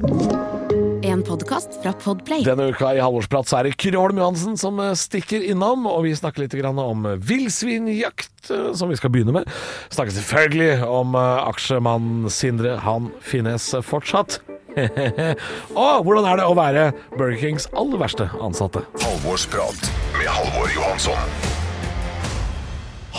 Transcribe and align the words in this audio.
En 0.00 1.22
podkast 1.26 1.74
fra 1.82 1.92
Podplay. 1.92 2.40
Denne 2.46 2.70
uka 2.72 2.94
i 2.96 3.00
Halvorsprat 3.02 3.48
så 3.50 3.58
er 3.58 3.66
det 3.68 3.74
Kyrre 3.76 4.00
Holm 4.00 4.20
Johansen 4.20 4.54
som 4.56 4.78
eh, 4.80 4.94
stikker 4.96 5.42
innom, 5.44 5.84
og 5.90 6.06
vi 6.06 6.14
snakker 6.16 6.46
litt 6.46 6.54
om 6.64 7.04
villsvinjakt, 7.20 8.48
eh, 8.48 8.70
som 8.78 8.88
vi 8.88 8.96
skal 8.96 9.12
begynne 9.12 9.34
med. 9.36 9.50
Snakker 9.92 10.16
selvfølgelig 10.16 10.86
om 10.88 11.12
aksjemannen 11.18 11.50
aksjemann 11.50 12.32
Sindre 12.32 12.78
Han 12.86 13.10
Finnes 13.20 13.66
fortsatt. 13.84 14.38
og 15.82 16.06
hvordan 16.06 16.28
er 16.30 16.40
det 16.40 16.48
å 16.48 16.56
være 16.56 16.84
Burger 17.18 17.36
Kings 17.42 17.68
aller 17.76 18.00
verste 18.00 18.30
ansatte? 18.40 18.86
Halvorsprat 19.04 19.90
med 20.16 20.30
Halvor 20.30 20.70
Johansson. 20.72 21.34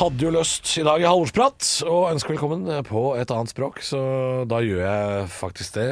Hadde 0.01 0.25
jo 0.25 0.31
lyst 0.33 0.79
i 0.81 0.87
dag 0.87 1.03
i 1.03 1.05
Halvorsprat 1.05 1.67
og 1.85 2.07
ønske 2.15 2.33
velkommen 2.33 2.65
på 2.87 3.11
et 3.21 3.29
annet 3.29 3.53
språk, 3.53 3.83
så 3.85 3.99
da 4.49 4.63
gjør 4.65 4.81
jeg 4.87 5.29
faktisk 5.35 5.77
det. 5.77 5.91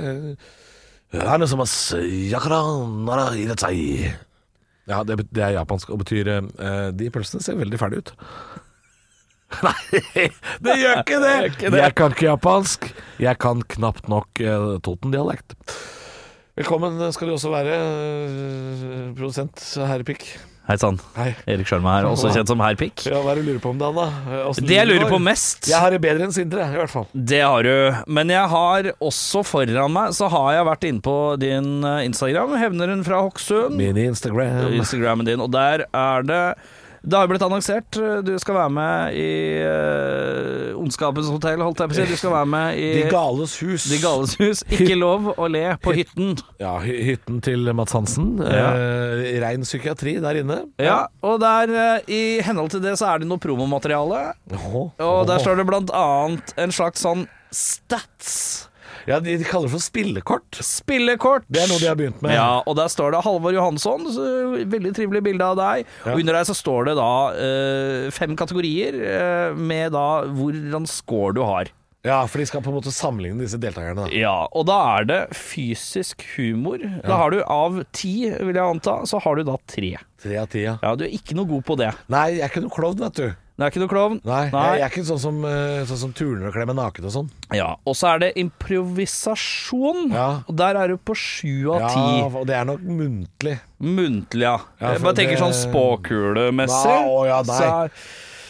Ja, 4.89 5.03
det, 5.05 5.19
det 5.33 5.43
er 5.45 5.55
japansk 5.57 5.91
og 5.93 6.01
betyr 6.01 6.29
eh, 6.33 6.89
De 6.97 7.09
pølsene 7.13 7.43
ser 7.45 7.57
veldig 7.59 7.79
ferdige 7.81 8.05
ut. 8.05 8.11
Nei, 9.65 10.27
det 10.61 10.75
gjør 10.77 10.99
ikke 11.01 11.21
det! 11.23 11.33
Jeg 11.81 11.95
kan 11.97 12.13
ikke 12.13 12.27
japansk. 12.27 12.89
Jeg 13.21 13.41
kan 13.41 13.63
knapt 13.73 14.09
nok 14.11 14.41
eh, 14.43 14.67
Toten-dialekt. 14.85 15.57
Velkommen 16.59 17.01
skal 17.15 17.29
du 17.29 17.35
også 17.37 17.53
være, 17.53 17.79
eh, 17.79 19.03
produsent 19.17 19.65
herre 19.89 20.05
Pikk. 20.05 20.27
Hei 20.69 20.75
sann. 20.77 20.99
Erik 21.49 21.65
Skjølme 21.65 21.89
her, 21.89 22.05
også 22.05 22.29
kjent 22.29 22.51
som 22.51 22.59
Herr 22.61 22.75
Pikk. 22.77 23.01
Ja, 23.09 23.23
hva 23.25 23.31
er 23.33 23.39
det 23.39 23.45
du 23.47 23.49
lurer 23.49 23.61
på 23.63 23.71
om 23.71 23.79
dagen, 23.81 23.95
da? 23.97 24.35
Hvordan 24.45 24.67
Det 24.69 24.75
jeg 24.75 24.85
lurer 24.91 25.09
på 25.09 25.17
mest, 25.25 25.65
Jeg 25.65 25.79
har 25.81 25.89
det 25.95 25.97
bedre 26.03 26.27
enn 26.27 26.35
Sindre, 26.35 26.67
i 26.69 26.77
hvert 26.77 26.91
fall. 26.93 27.07
det 27.13 27.39
har 27.41 27.65
du. 27.65 27.71
Men 28.05 28.29
jeg 28.29 28.51
har 28.51 28.91
også 29.01 29.41
foran 29.49 29.89
meg, 29.95 30.13
så 30.13 30.29
har 30.29 30.51
jeg 30.59 30.67
vært 30.69 30.85
inne 30.91 31.01
på 31.01 31.15
din 31.41 31.71
eh, 31.81 32.03
Instagram, 32.05 32.53
Hevneren 32.61 33.01
fra 33.07 33.23
Hokksund. 33.25 33.73
Min 33.81 33.97
Instagram. 33.97 34.69
Instagramen 34.77 35.25
din, 35.25 35.41
og 35.41 35.49
der 35.57 35.87
er 35.89 36.21
det 36.29 36.43
det 37.03 37.15
har 37.15 37.25
jo 37.25 37.31
blitt 37.31 37.45
annonsert. 37.45 37.99
Du 38.25 38.31
skal 38.41 38.57
være 38.57 38.73
med 38.75 39.17
i 39.19 39.29
uh, 39.63 40.79
Ondskapens 40.79 41.29
hotell, 41.31 41.63
holdt 41.63 41.83
jeg 41.83 41.91
på 41.91 41.95
å 41.95 41.99
si. 41.99 42.07
Du 42.11 42.19
skal 42.19 42.35
være 42.35 42.49
med 42.51 42.79
i 42.79 42.89
De 42.97 43.03
gales 43.11 43.55
hus. 43.63 43.87
De 43.91 43.99
Gales 44.03 44.35
hus. 44.39 44.63
Ikke 44.75 44.97
lov 44.99 45.31
å 45.35 45.49
le 45.51 45.65
på 45.83 45.95
hytten. 45.95 46.35
Ja, 46.61 46.75
hytten 46.83 47.41
til 47.45 47.71
Mats 47.77 47.95
Hansen. 47.95 48.35
Ja. 48.43 48.69
Uh, 48.75 49.25
Rein 49.43 49.65
psykiatri 49.67 50.17
der 50.23 50.41
inne. 50.43 50.61
Ja, 50.81 51.01
og 51.25 51.39
der, 51.43 51.71
uh, 51.73 52.11
i 52.11 52.39
henhold 52.45 52.73
til 52.75 52.83
det, 52.83 52.97
så 52.99 53.13
er 53.13 53.23
det 53.23 53.29
noe 53.31 53.41
promomateriale. 53.41 54.33
Åhå. 54.55 54.85
Og 55.05 55.21
der 55.29 55.43
står 55.43 55.61
det 55.61 55.69
blant 55.69 55.93
annet 55.95 56.55
en 56.59 56.75
slags 56.75 57.03
sånn 57.05 57.27
stats. 57.55 58.68
Ja, 59.07 59.19
de, 59.23 59.37
de 59.39 59.47
kaller 59.47 59.69
det 59.69 59.75
for 59.77 59.83
spillekort. 59.83 60.59
Spillekort. 60.65 61.47
Det 61.47 61.63
er 61.63 61.71
noe 61.71 61.79
de 61.81 61.87
har 61.89 61.97
begynt 61.99 62.21
med. 62.25 62.35
Ja, 62.35 62.59
og 62.65 62.75
der 62.79 62.91
står 62.91 63.15
det 63.15 63.23
Halvor 63.25 63.55
Johansson. 63.55 64.07
Veldig 64.69 64.93
trivelig 64.97 65.23
bilde 65.29 65.47
av 65.53 65.57
deg. 65.59 65.87
Ja. 66.03 66.13
Og 66.13 66.23
under 66.23 66.39
deg 66.39 66.47
så 66.49 66.57
står 66.57 66.91
det 66.91 66.95
da 66.99 67.11
eh, 67.47 68.07
fem 68.15 68.35
kategorier 68.39 68.97
eh, 68.99 69.57
med 69.57 69.93
da 69.95 70.07
hvordan 70.27 70.87
score 70.89 71.35
du 71.37 71.43
har. 71.45 71.71
Ja, 72.07 72.21
for 72.31 72.39
de 72.39 72.45
skal 72.47 72.61
på 72.63 72.71
en 72.71 72.77
måte 72.77 72.93
sammenligne 72.95 73.43
disse 73.43 73.57
deltakerne. 73.59 74.05
Da. 74.05 74.11
Ja, 74.15 74.35
og 74.55 74.69
da 74.69 74.77
er 74.95 75.07
det 75.09 75.17
fysisk 75.35 76.23
humor. 76.37 76.79
Da 77.03 77.17
har 77.19 77.33
du 77.35 77.41
av 77.43 77.81
ti, 77.91 78.29
vil 78.31 78.55
jeg 78.55 78.63
anta, 78.63 79.01
så 79.09 79.19
har 79.25 79.35
du 79.35 79.43
da 79.49 79.57
tre. 79.67 79.97
Tre 80.23 80.37
av 80.39 80.47
ti, 80.51 80.63
ja. 80.63 80.77
Ja, 80.79 80.93
du 80.95 81.03
er 81.09 81.11
ikke 81.17 81.35
noe 81.35 81.49
god 81.49 81.65
på 81.67 81.75
det. 81.81 81.91
Nei, 82.07 82.23
jeg 82.37 82.45
er 82.47 82.53
ikke 82.53 82.63
noe 82.63 82.75
klovn, 82.77 83.03
vet 83.03 83.19
du. 83.19 83.27
Det 83.59 83.65
er 83.65 83.73
ikke 83.73 83.81
noe 83.83 83.91
klovn. 83.91 84.19
Nei, 84.23 84.43
Jeg, 84.47 84.79
er 84.79 84.87
ikke 84.87 85.01
sånn 85.03 85.19
som, 85.19 85.39
eh, 85.43 85.81
sånn 85.89 85.99
som 85.99 86.11
turner 86.15 86.47
og 86.47 86.53
klemmer 86.55 86.77
naken 86.77 87.09
og 87.09 87.11
sånn. 87.11 87.25
Ja, 87.51 87.73
Og 87.83 87.97
så 87.99 88.13
er 88.13 88.21
det 88.23 88.29
improvisasjon. 88.39 90.13
Ja. 90.15 90.29
Og 90.47 90.55
der 90.61 90.79
er 90.79 90.93
du 90.93 90.95
på 90.95 91.11
sju 91.11 91.67
av 91.73 91.83
Ja, 91.83 92.29
og 92.29 92.47
det 92.47 92.55
er 92.55 92.63
nok 92.69 92.79
muntlig. 92.87 93.57
Muntlig, 93.83 94.47
ja. 94.47 94.55
Ja, 94.79 94.93
jeg 94.93 95.03
bare 95.03 95.17
tenker 95.19 95.35
det- 95.35 95.43
sånn 95.43 95.57
spåkulemessig. 95.59 96.87
Nei, 96.87 97.11
å 97.11 97.25
ja, 97.27 97.41
nei. 97.43 97.61
Er- 97.67 97.91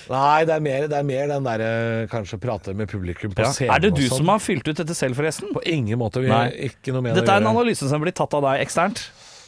Nei, 0.09 0.43
det 0.45 0.55
er 0.55 0.59
mer, 0.59 0.87
det 0.87 0.97
er 0.97 1.03
mer 1.05 1.27
den 1.27 1.43
derre 1.43 2.07
kanskje 2.09 2.39
prate 2.41 2.73
med 2.73 2.89
publikum 2.89 3.31
på 3.31 3.43
ja. 3.45 3.51
scenen. 3.53 3.75
Er 3.75 3.79
det 3.79 3.93
du 3.93 4.01
sånn. 4.07 4.17
som 4.17 4.27
har 4.27 4.39
fylt 4.39 4.67
ut 4.67 4.75
dette 4.75 4.95
selv, 4.97 5.15
forresten? 5.15 5.53
På 5.53 5.61
ingen 5.63 5.99
måte. 5.99 6.19
Vi 6.23 6.31
har 6.33 6.49
ikke 6.49 6.93
noe 6.95 7.01
med 7.01 7.13
det 7.13 7.21
Dette 7.21 7.35
er 7.35 7.43
en 7.43 7.51
analyse 7.51 7.87
som 7.87 8.01
blir 8.01 8.11
tatt 8.11 8.33
av 8.33 8.41
deg 8.41 8.65
eksternt. 8.65 9.03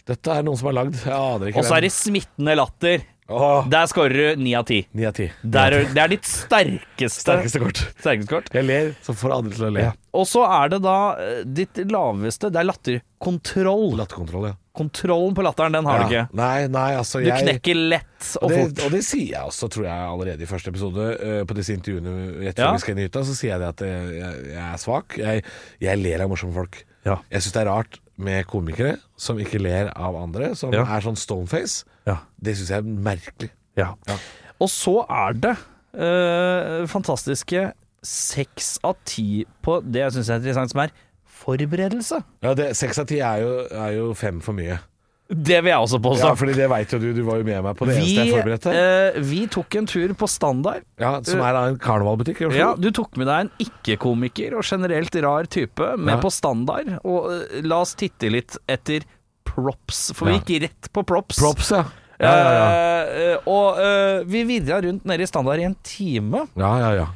Dette 0.06 0.28
er 0.28 0.44
noen 0.44 0.58
som 0.58 0.70
har 0.70 0.86
lagd. 0.86 1.00
Jeg 1.02 1.14
aner 1.14 1.50
ikke 1.50 1.58
Og 1.58 1.66
så 1.66 1.78
er 1.78 1.82
det 1.82 1.92
smittende 1.92 2.56
latter. 2.56 3.02
Åh, 3.32 3.70
Der 3.72 3.86
scorer 3.88 4.36
du 4.36 4.42
ni 4.44 4.54
av 4.56 4.66
ti. 4.68 4.82
Ni 4.94 5.06
av 5.08 5.14
ti. 5.18 5.30
Der 5.44 5.72
er- 5.80 5.86
Det 5.94 5.98
er 6.04 6.08
ditt 6.10 6.24
sterkeste, 6.28 7.24
Sterkeste 7.24 7.60
kort. 7.64 7.78
sterkeste 8.00 8.28
kort. 8.30 8.50
Jeg 8.54 8.66
ler, 8.68 8.96
så 9.02 9.14
får 9.16 9.36
andre 9.38 9.52
til 9.56 9.66
å 9.66 9.72
le. 9.74 9.94
Og 10.14 10.26
så 10.28 10.44
er 10.46 10.70
det 10.70 10.82
da 10.84 10.98
eh, 11.18 11.44
ditt 11.48 11.74
laveste 11.88 12.52
Det 12.52 12.60
er 12.60 12.68
latterkontroll. 12.68 13.96
Latterkontroll, 13.98 14.48
ja. 14.52 14.54
Kontrollen 14.76 15.34
på 15.36 15.44
latteren, 15.44 15.74
den 15.76 15.86
har 15.86 16.00
du 16.00 16.04
Ja. 16.16 16.24
ikke. 16.26 16.34
Nei, 16.34 16.68
nei, 16.68 16.92
altså 16.96 17.20
Du 17.20 17.26
jeg 17.28 17.44
knekker 17.44 17.76
lett 17.90 18.38
og 18.38 18.44
og 18.44 18.50
det, 18.50 18.60
fort. 18.78 18.86
og 18.86 18.92
det 18.92 19.02
sier 19.04 19.28
jeg 19.32 19.42
også, 19.44 19.70
tror 19.70 19.84
jeg, 19.84 20.10
allerede 20.12 20.42
i 20.42 20.46
første 20.46 20.68
episode. 20.70 21.18
eh, 21.22 21.44
på 21.44 21.54
disse 21.56 21.74
intervjuene 21.76 22.40
rett 22.46 22.56
før 22.56 22.64
Ja. 22.66 22.72
vi 22.72 22.78
skal 22.80 22.92
inn 22.96 23.00
i 23.00 23.08
hytta, 23.08 23.20
så 23.24 23.36
sier 23.36 23.52
jeg 23.52 23.60
det 23.60 23.68
at 23.68 23.78
jeg, 23.80 24.20
jeg, 24.20 24.46
jeg 24.46 24.74
er 24.74 24.78
svak. 24.78 25.18
Jeg, 25.18 25.44
jeg 25.82 25.98
ler 26.04 26.22
av 26.22 26.30
morsomme 26.30 26.54
folk. 26.54 26.84
Ja. 27.06 27.18
Jeg 27.32 27.42
syns 27.42 27.52
det 27.54 27.62
er 27.68 27.72
rart 27.72 28.00
med 28.18 28.46
komikere 28.48 28.98
som 29.18 29.38
ikke 29.38 29.60
ler 29.62 29.92
av 29.96 30.16
andre, 30.16 30.56
som 30.56 30.72
Ja. 30.72 30.84
er 30.84 31.02
sånn 31.02 31.18
stoneface. 31.18 31.84
Ja. 32.10 32.18
Det 32.42 32.56
syns 32.58 32.72
jeg 32.74 32.82
er 32.84 32.90
merkelig. 33.10 33.52
Ja. 33.78 33.92
Ja. 34.10 34.18
Og 34.62 34.70
så 34.70 34.98
er 35.10 35.34
det 35.42 35.56
øh, 35.96 36.88
fantastiske 36.92 37.72
seks 38.02 38.76
av 38.88 38.96
ti 39.06 39.44
på 39.62 39.80
det 39.86 40.02
jeg 40.08 40.16
syns 40.18 40.30
er 40.34 40.40
interessant, 40.42 40.74
som 40.74 40.84
er 40.86 40.94
forberedelse. 41.42 42.22
Ja, 42.46 42.54
Seks 42.78 43.00
av 43.02 43.10
ti 43.10 43.20
er 43.26 43.44
jo, 43.44 43.52
er 43.74 43.92
jo 43.98 44.08
fem 44.18 44.42
for 44.46 44.58
mye. 44.58 44.80
Det 45.32 45.62
vil 45.64 45.72
jeg 45.72 45.80
også 45.80 46.00
påstå. 46.04 46.26
Ja, 46.28 46.34
fordi 46.36 46.54
det 46.58 46.66
veit 46.68 46.92
jo 46.92 46.98
du, 47.00 47.06
du 47.16 47.22
var 47.24 47.38
jo 47.40 47.46
med 47.48 47.62
meg 47.64 47.78
på 47.80 47.86
det 47.88 47.94
vi, 47.96 48.02
eneste 48.04 48.26
jeg 48.28 48.34
forberedte. 48.36 48.74
Øh, 48.76 49.20
vi 49.30 49.40
tok 49.54 49.78
en 49.80 49.88
tur 49.88 50.12
på 50.20 50.28
Standard. 50.28 50.84
Ja, 51.00 51.14
Som 51.24 51.40
er 51.48 51.60
en 51.62 51.78
karnevalbutikk 51.80 52.42
i 52.44 52.48
Oslo. 52.50 52.60
Ja, 52.60 52.72
du 52.76 52.90
tok 52.98 53.16
med 53.22 53.30
deg 53.32 53.46
en 53.46 53.52
ikke-komiker 53.64 54.58
og 54.60 54.66
generelt 54.68 55.16
rar 55.24 55.48
type 55.48 55.94
med 55.96 56.18
Ja. 56.18 56.20
på 56.26 56.34
Standard. 56.36 56.92
Og 57.08 57.32
eh, 57.32 57.62
la 57.64 57.80
oss 57.86 57.96
titte 57.96 58.28
litt 58.34 58.58
etter 58.68 59.08
props, 59.52 60.02
for 60.18 60.32
vi 60.32 60.40
gikk 60.40 60.64
rett 60.66 60.92
på 60.96 61.04
props. 61.08 61.40
Props, 61.42 61.72
ja. 61.76 61.84
Ja, 62.22 62.32
ja, 62.38 62.50
ja. 62.54 62.66
Uh, 63.42 63.48
og 63.50 63.80
uh, 63.82 64.20
vi 64.30 64.44
virra 64.46 64.78
rundt 64.86 65.06
nede 65.10 65.26
i 65.26 65.30
Standard 65.30 65.60
i 65.60 65.66
en 65.66 65.76
time. 65.84 66.44
ja, 66.60 66.74
ja, 66.84 66.92
ja. 67.02 67.08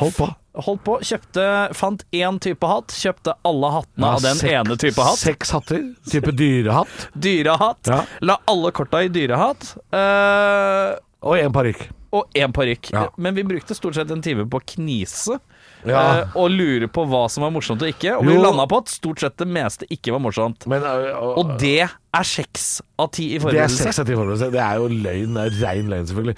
Hold 0.00 0.14
på. 0.16 0.26
Holdt 0.64 0.80
på, 0.86 0.94
kjøpte, 1.06 1.42
fant 1.74 2.00
én 2.14 2.36
type 2.42 2.66
hatt, 2.66 2.90
kjøpte 2.94 3.32
alle 3.46 3.68
hattene 3.74 4.08
av 4.16 4.22
den 4.22 4.38
seks- 4.38 4.52
ene 4.54 4.76
type 4.78 5.02
hatt. 5.06 5.18
Seks 5.20 5.50
hatter. 5.54 5.82
Type 6.10 6.32
dyrehatt. 6.34 7.08
Dyrehatt. 7.14 7.90
Ja. 7.90 8.00
La 8.22 8.36
alle 8.50 8.70
korta 8.74 9.02
i 9.06 9.10
dyrehatt. 9.14 9.68
Uh, 9.94 10.94
Og 11.26 11.38
en 11.38 11.54
parykk. 11.54 11.84
og 12.14 12.30
én 12.38 12.52
parykk. 12.54 12.90
Ja. 12.94 13.04
Men 13.18 13.34
vi 13.38 13.42
brukte 13.46 13.74
stort 13.74 13.94
sett 13.98 14.10
en 14.14 14.22
time 14.22 14.46
på 14.50 14.58
å 14.62 14.66
knise. 14.74 15.38
Ja. 15.86 16.00
eh, 16.22 16.36
og 16.40 16.50
lurer 16.54 16.88
på 16.88 17.04
hva 17.10 17.24
som 17.30 17.44
var 17.44 17.50
morsomt 17.52 17.82
og 17.84 17.90
ikke. 17.92 18.14
Og 18.18 18.24
vi 18.28 18.36
landa 18.40 18.64
på 18.70 18.78
at 18.82 18.88
stort 18.92 19.20
sett 19.20 19.36
det 19.40 19.46
meste 19.52 19.88
ikke 19.92 20.14
var 20.14 20.22
morsomt. 20.24 20.66
Men, 20.70 20.82
uh, 20.82 21.10
uh, 21.12 21.38
Og 21.42 21.54
det 21.60 21.74
er 21.84 22.24
seks 22.28 22.80
av 22.98 23.10
ti 23.12 23.26
i 23.34 23.38
Det 23.38 23.42
er 23.42 23.44
forberedelse. 23.44 23.82
seks 23.88 23.98
av 24.00 24.06
ti 24.08 24.14
forberedelse. 24.16 24.50
Det 24.54 24.62
er 24.64 24.80
jo 24.80 24.88
løgn. 24.88 25.34
Det 25.36 25.44
er 25.44 25.58
rein 25.66 25.90
løgn, 25.92 26.06
selvfølgelig. 26.08 26.36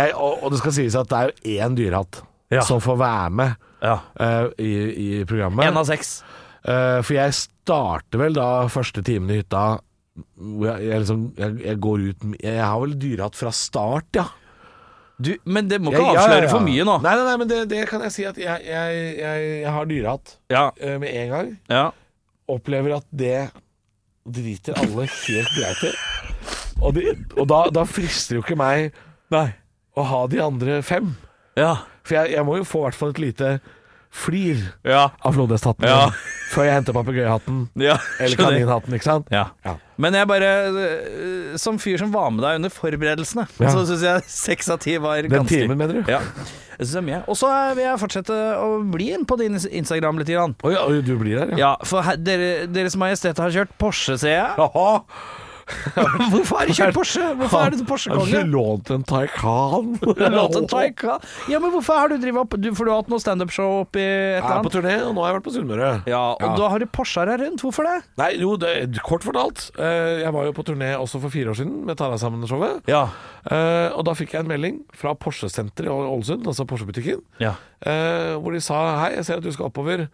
Jeg, 0.00 0.14
og, 0.16 0.42
og 0.42 0.50
det 0.54 0.60
skal 0.62 0.72
sies 0.78 0.96
at 0.96 1.08
det 1.12 1.18
er 1.18 1.28
jo 1.32 1.58
én 1.66 1.76
dyrehatt 1.78 2.22
Ja. 2.50 2.62
som 2.64 2.80
får 2.80 2.96
være 2.96 3.30
med 3.30 3.56
Ja. 3.84 3.98
uh, 4.20 4.48
i, 4.58 4.72
i 5.20 5.24
programmet. 5.28 5.66
Én 5.68 5.76
av 5.76 5.84
seks. 5.86 6.22
For 6.68 7.14
jeg 7.14 7.32
starter 7.32 8.18
vel 8.18 8.34
da 8.36 8.66
første 8.68 9.00
timen 9.06 9.30
i 9.30 9.38
hytta 9.42 9.78
hvor 10.36 10.66
jeg, 10.72 10.88
jeg 10.88 11.00
liksom 11.04 11.20
jeg, 11.38 11.52
jeg 11.62 11.78
går 11.80 12.02
ut 12.10 12.24
Jeg 12.42 12.58
har 12.58 12.80
vel 12.82 12.94
dyrehatt 12.98 13.36
fra 13.38 13.52
start, 13.54 14.08
ja. 14.18 14.24
Du, 15.18 15.32
men 15.50 15.66
det 15.68 15.80
må 15.82 15.90
ikke 15.90 15.98
Jeg- 16.04 16.14
ja, 16.14 16.20
avsløre 16.22 16.42
ja, 16.44 16.46
ja. 16.46 16.50
for 16.52 16.60
mye 16.62 16.84
nå. 16.86 16.98
Nei, 17.02 17.14
nei, 17.18 17.24
nei 17.26 17.36
men 17.40 17.48
det, 17.50 17.56
det 17.72 17.80
kan 17.90 18.04
jeg 18.06 18.12
si 18.14 18.24
at 18.28 18.36
jeg, 18.38 18.62
jeg, 18.66 18.98
jeg, 19.18 19.48
jeg 19.64 19.72
har 19.74 19.88
dyrehatt 19.90 20.36
Ja, 20.54 20.70
eh, 20.80 20.98
med 21.02 21.10
en 21.14 21.32
gang. 21.32 21.48
ja. 21.68 21.86
Opplever 22.48 22.94
at 22.96 23.04
det 23.12 23.50
driter 24.28 24.78
alle 24.80 25.04
helt 25.10 25.50
greit 25.56 25.82
i. 25.84 25.90
Og, 26.80 26.94
de, 26.94 27.02
og 27.36 27.48
da, 27.50 27.58
da 27.74 27.82
frister 27.88 28.38
jo 28.38 28.44
ikke 28.44 28.56
meg 28.56 28.92
Nei. 29.34 29.48
å 29.98 30.04
ha 30.06 30.20
de 30.30 30.38
andre 30.40 30.78
fem. 30.86 31.10
Ja. 31.58 31.74
For 32.06 32.14
jeg, 32.20 32.32
jeg 32.36 32.46
må 32.46 32.56
jo 32.60 32.64
få 32.68 32.80
i 32.80 32.86
hvert 32.86 32.96
fall 33.00 33.10
et 33.12 33.20
lite 33.20 33.50
flir 34.10 34.60
Ja. 34.88 35.10
av 35.20 35.34
flodhesthatten 35.36 35.84
Ja. 35.88 36.10
før 36.52 36.64
jeg 36.64 36.74
henter 36.78 36.96
papegøyehatten 36.96 37.58
ja. 37.88 37.98
eller 38.20 38.36
kaninhatten, 38.40 38.94
ikke 38.96 39.04
sant? 39.04 39.26
Ja. 39.30 39.48
Ja. 39.64 39.74
Men 39.98 40.14
jeg 40.14 40.28
bare 40.30 40.48
øh, 40.70 41.56
Som 41.58 41.78
fyr 41.82 41.98
som 41.98 42.12
var 42.14 42.30
med 42.30 42.44
deg 42.44 42.60
under 42.60 42.70
forberedelsene, 42.72 43.44
så 43.58 43.82
syns 43.88 44.02
jeg 44.06 44.22
seks 44.30 44.70
av 44.70 44.78
ti 44.84 44.96
var 45.02 45.20
Den 45.22 45.30
ganske 45.34 45.50
timen, 45.64 45.76
mener 45.78 46.00
du? 46.00 46.10
Ja. 46.10 46.20
Og 47.26 47.34
så 47.36 47.48
vil 47.74 47.82
jeg 47.82 47.98
fortsette 47.98 48.36
å 48.62 48.68
bli 48.86 49.08
inn 49.16 49.24
på 49.26 49.34
din 49.40 49.56
Instagram 49.58 50.20
litt. 50.20 50.28
Grann. 50.30 50.54
Oi, 50.62 51.00
du 51.02 51.16
blir 51.18 51.40
der, 51.40 51.56
ja. 51.58 51.72
For 51.88 52.04
her, 52.06 52.14
dere, 52.20 52.66
Deres 52.70 52.94
Majestet 53.00 53.38
har 53.42 53.50
kjørt 53.50 53.72
Porsche, 53.80 54.14
ser 54.20 54.36
jeg. 54.36 54.50
Jaha. 54.60 55.02
Hvorfor 56.32 56.58
har 56.62 56.66
du 56.70 56.72
kjørt 56.76 56.94
Porsche? 56.96 57.22
Hvorfor 57.36 57.60
er 57.60 57.70
du 57.74 57.76
Har 57.76 57.82
du 57.82 57.84
Porsche-konge? 57.90 58.40
lånt 58.48 58.90
en 58.94 59.02
Taycan? 59.04 59.88
lånt 60.36 60.56
en 60.56 60.66
Taycan. 60.70 61.20
Ja, 61.52 61.58
men 61.60 61.70
hvorfor 61.74 61.98
har 62.00 62.08
du 62.12 62.16
drevet 62.22 62.40
opp 62.42 62.56
du, 62.60 62.70
For 62.74 62.88
du 62.88 62.92
har 62.92 63.02
hatt 63.02 63.10
noe 63.12 63.20
standup-show 63.20 63.82
oppi 63.82 64.00
et 64.00 64.38
Jeg 64.40 64.48
er 64.56 64.62
på 64.64 64.72
turné, 64.72 64.94
og 65.06 65.12
nå 65.16 65.24
har 65.24 65.32
jeg 65.32 65.38
vært 65.40 65.46
på 65.48 65.54
Sunnmøre. 65.58 65.90
Ja, 66.08 66.22
og 66.34 66.42
Ja. 66.46 66.52
da 66.56 66.68
har 66.72 66.78
du 66.82 66.86
Porscher 66.86 67.28
her 67.32 67.42
rundt. 67.44 67.60
Hvorfor 67.64 67.84
det? 67.88 67.96
Nei, 68.20 68.30
jo, 68.40 68.54
det, 68.56 68.72
kort 69.04 69.26
fortalt. 69.26 69.70
eh, 69.78 70.22
Jeg 70.24 70.32
var 70.32 70.44
jo 70.48 70.52
på 70.56 70.64
turné 70.70 70.92
også 70.98 71.20
for 71.20 71.28
fire 71.34 71.50
år 71.52 71.58
siden 71.60 71.84
med 71.88 71.98
Ta 72.00 72.08
deg 72.12 72.18
sammen-showet. 72.22 72.82
Ja. 72.88 73.04
Eh, 73.50 73.90
og 73.92 74.04
da 74.08 74.14
fikk 74.18 74.32
jeg 74.36 74.44
en 74.46 74.48
melding 74.54 74.80
fra 74.96 75.12
Porsche-senteret 75.14 75.88
i 75.88 75.92
Ålesund, 75.92 76.46
altså 76.48 76.64
Porsche-butikken, 76.68 77.20
Ja. 77.42 77.54
eh, 77.84 78.34
hvor 78.40 78.52
de 78.56 78.60
sa 78.64 79.04
hei, 79.04 79.14
jeg 79.16 79.24
ser 79.28 79.36
at 79.38 79.42
du 79.44 79.52
skal 79.52 79.66
oppover 79.68 80.08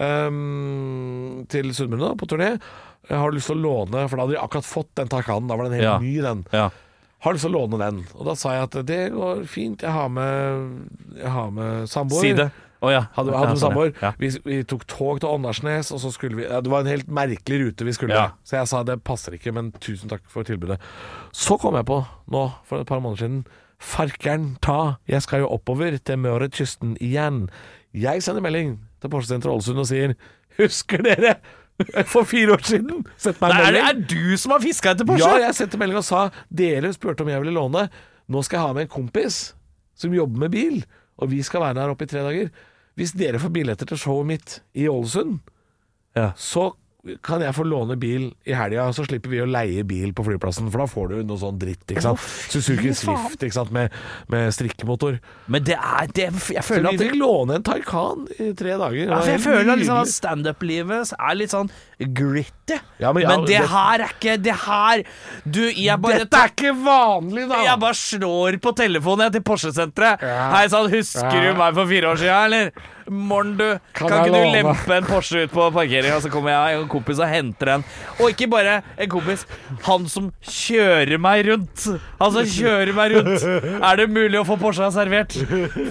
um, 0.00 1.44
til 1.52 1.72
Sunnmøre 1.76 2.14
på 2.18 2.26
turné. 2.30 2.54
Har 3.10 3.30
du 3.30 3.36
lyst 3.36 3.48
til 3.50 3.56
å 3.58 3.62
låne 3.62 4.08
For 4.08 4.16
da 4.16 4.22
hadde 4.26 4.36
de 4.36 4.40
akkurat 4.42 4.64
fått 4.68 4.92
den 4.94 5.08
Taycanen, 5.10 5.48
da 5.50 5.56
var 5.58 5.64
den 5.68 5.74
helt 5.80 5.82
Ja. 5.88 5.98
ny, 5.98 6.20
den. 6.22 6.44
ja. 6.52 6.70
Har 7.22 7.32
du 7.32 7.36
lyst 7.38 7.46
til 7.46 7.54
å 7.54 7.60
låne 7.60 7.78
den? 7.78 8.04
Og 8.18 8.26
da 8.26 8.34
sa 8.34 8.52
jeg 8.54 8.62
at 8.66 8.86
det 8.86 9.00
går 9.14 9.44
fint, 9.46 9.82
jeg 9.82 9.90
har 9.94 10.08
med, 10.10 10.88
jeg 11.16 11.30
har 11.30 11.50
med 11.54 11.88
samboer. 11.88 12.20
Si 12.20 12.32
det. 12.34 12.48
Å 12.82 12.90
ja. 12.90 13.02
Hadde, 13.14 13.30
Ja, 13.30 13.38
hadde 13.44 13.52
sånn, 13.54 13.70
samboer. 13.70 13.92
Ja. 14.02 14.10
Vi, 14.18 14.28
vi 14.44 14.56
tok 14.66 14.82
tog 14.90 15.20
til 15.22 15.28
Åndalsnes, 15.30 15.92
og 15.94 16.00
så 16.02 16.10
skulle 16.10 16.34
vi 16.40 16.42
ja, 16.48 16.58
Det 16.60 16.70
var 16.72 16.80
en 16.82 16.90
helt 16.90 17.06
merkelig 17.06 17.60
rute 17.62 17.84
vi 17.86 17.92
skulle. 17.94 18.14
Ja. 18.18 18.32
Så 18.42 18.56
jeg 18.58 18.66
sa 18.72 18.82
det 18.82 18.96
passer 19.06 19.36
ikke, 19.38 19.52
men 19.54 19.70
tusen 19.78 20.10
takk 20.10 20.22
for 20.26 20.42
tilbudet. 20.42 20.80
Så 21.30 21.58
kom 21.62 21.74
jeg 21.78 21.86
på, 21.86 22.00
nå 22.34 22.42
for 22.66 22.80
et 22.82 22.88
par 22.90 22.98
måneder 23.04 23.22
siden 23.22 23.44
Farkeren 23.82 24.56
ta, 24.62 24.96
jeg 25.10 25.22
skal 25.22 25.40
jo 25.42 25.48
oppover 25.54 25.94
til 26.02 26.18
Mørekysten 26.22 26.96
igjen. 27.02 27.48
Jeg 27.94 28.22
sender 28.22 28.42
melding 28.42 28.76
til 29.02 29.10
Porsche-senteret 29.10 29.50
Ålesund 29.56 29.78
og 29.82 29.86
sier 29.90 30.14
Husker 30.58 31.02
dere? 31.02 31.36
For 32.12 32.26
fire 32.28 32.56
år 32.56 32.64
siden! 32.66 33.04
Sett 33.20 33.40
meg 33.42 33.54
en 33.54 33.66
er, 33.66 33.76
det, 33.76 33.82
er 33.88 34.02
du 34.12 34.36
som 34.40 34.54
har 34.54 34.62
fiska 34.62 34.92
etter 34.94 35.08
Porsche? 35.08 35.28
Ja, 35.28 35.48
jeg 35.48 35.56
sendte 35.58 35.80
melding 35.80 35.98
og 36.00 36.06
sa 36.06 36.26
Dere 36.52 36.92
spurte 36.94 37.24
om 37.24 37.30
jeg 37.32 37.42
ville 37.42 37.54
låne 37.56 37.86
Nå 38.32 38.42
skal 38.46 38.58
jeg 38.58 38.66
ha 38.68 38.76
med 38.76 38.86
en 38.86 38.92
kompis 38.92 39.40
Som 39.98 40.14
jobber 40.16 40.44
med 40.44 40.52
bil 40.54 40.82
Og 41.18 41.32
vi 41.32 41.40
skal 41.46 41.64
være 41.64 41.80
der 41.80 41.94
oppe 41.94 42.06
i 42.06 42.12
tre 42.12 42.22
dager 42.26 42.52
Hvis 43.00 43.14
dere 43.18 43.40
får 43.42 43.54
billetter 43.56 43.88
til 43.88 44.00
showet 44.00 44.28
mitt 44.28 44.58
i 44.78 44.86
Ålesund 44.92 45.40
Ja. 46.18 46.30
Så 46.36 46.74
kan 47.26 47.42
jeg 47.42 47.50
få 47.56 47.64
låne 47.66 47.96
bil 47.98 48.28
i 48.46 48.52
helga 48.54 48.84
Så 48.94 49.02
slipper 49.08 49.32
vi 49.32 49.40
å 49.42 49.46
leie 49.50 49.82
bil 49.82 50.12
på 50.14 50.22
flyplassen 50.22 50.68
For 50.70 50.84
da 50.84 50.86
får 50.86 51.08
du 51.10 51.16
noe 51.26 51.40
sånn 51.40 51.56
dritt, 51.58 51.82
ikke 51.90 52.04
sant 52.04 52.22
Suzuki 52.22 52.92
Swift, 52.94 53.42
ikke 53.42 53.56
sant 53.56 53.72
Med, 53.74 53.90
med 54.30 54.52
strikkemotor 54.54 55.16
Men 55.50 55.66
det 55.66 55.74
er 55.80 56.12
det, 56.14 56.28
Jeg 56.54 56.62
Så 56.62 56.76
føler 56.76 56.94
vi 56.94 57.08
fikk 57.08 57.16
låne 57.18 57.58
en 57.58 57.66
Taycan 57.66 58.22
i 58.38 58.52
tre 58.54 58.76
dager 58.78 59.02
ja, 59.10 59.18
for 59.18 59.32
jeg 59.32 59.42
føler 59.42 59.82
liksom 59.82 59.98
at 60.04 60.12
standup-livet 60.14 61.10
er 61.18 61.40
litt 61.40 61.50
sånn 61.50 61.72
gritty. 62.02 62.78
Ja, 63.02 63.10
men 63.14 63.26
men, 63.26 63.44
det, 63.46 63.58
det- 63.58 63.68
her 63.70 64.02
er 64.06 64.14
ikke 64.16 64.38
Det 64.42 64.54
her 64.62 65.02
Du, 65.44 65.60
jeg 65.70 65.98
bare 66.02 66.22
Dette 66.22 66.38
er 66.46 66.54
ikke 66.54 66.72
vanlig 66.86 67.48
da 67.50 67.60
Jeg 67.66 67.82
bare 67.82 67.98
slår 67.98 68.58
på 68.62 68.72
telefonen 68.78 69.26
jeg 69.26 69.40
til 69.40 69.44
Porsche-senteret. 69.50 70.22
Hei 70.22 70.64
sann, 70.70 70.86
husker 70.92 71.30
Ja. 71.34 71.50
du 71.50 71.58
meg 71.58 71.74
for 71.74 71.90
fire 71.90 72.14
år 72.14 72.22
siden, 72.22 72.44
eller? 72.46 72.90
Morn, 73.12 73.52
du. 73.58 73.66
Kan, 73.94 74.08
Kan 74.08 74.24
ikke 74.26 74.40
du 74.42 74.52
lempe 74.56 74.96
en 74.96 75.06
Porsche 75.08 75.44
ut 75.46 75.52
på 75.54 75.66
parkeringa, 75.74 76.18
så 76.24 76.30
kommer 76.32 76.52
jeg 76.54 76.78
og 76.78 76.84
en 76.86 76.90
kompis 76.92 77.20
og 77.22 77.28
henter 77.30 77.70
den. 77.74 77.84
Og 78.18 78.32
ikke 78.32 78.48
bare 78.52 78.78
en 78.96 79.10
kompis, 79.12 79.44
han 79.86 80.08
som 80.12 80.30
kjører 80.42 81.20
meg 81.22 81.44
rundt. 81.50 81.86
Han 82.22 82.34
som 82.38 82.48
kjører 82.56 82.92
meg 82.96 83.16
rundt. 83.18 83.46
Er 83.82 84.00
det 84.02 84.08
mulig 84.12 84.40
å 84.40 84.46
få 84.48 84.56
Porsche 84.60 84.88
servert? 84.94 85.36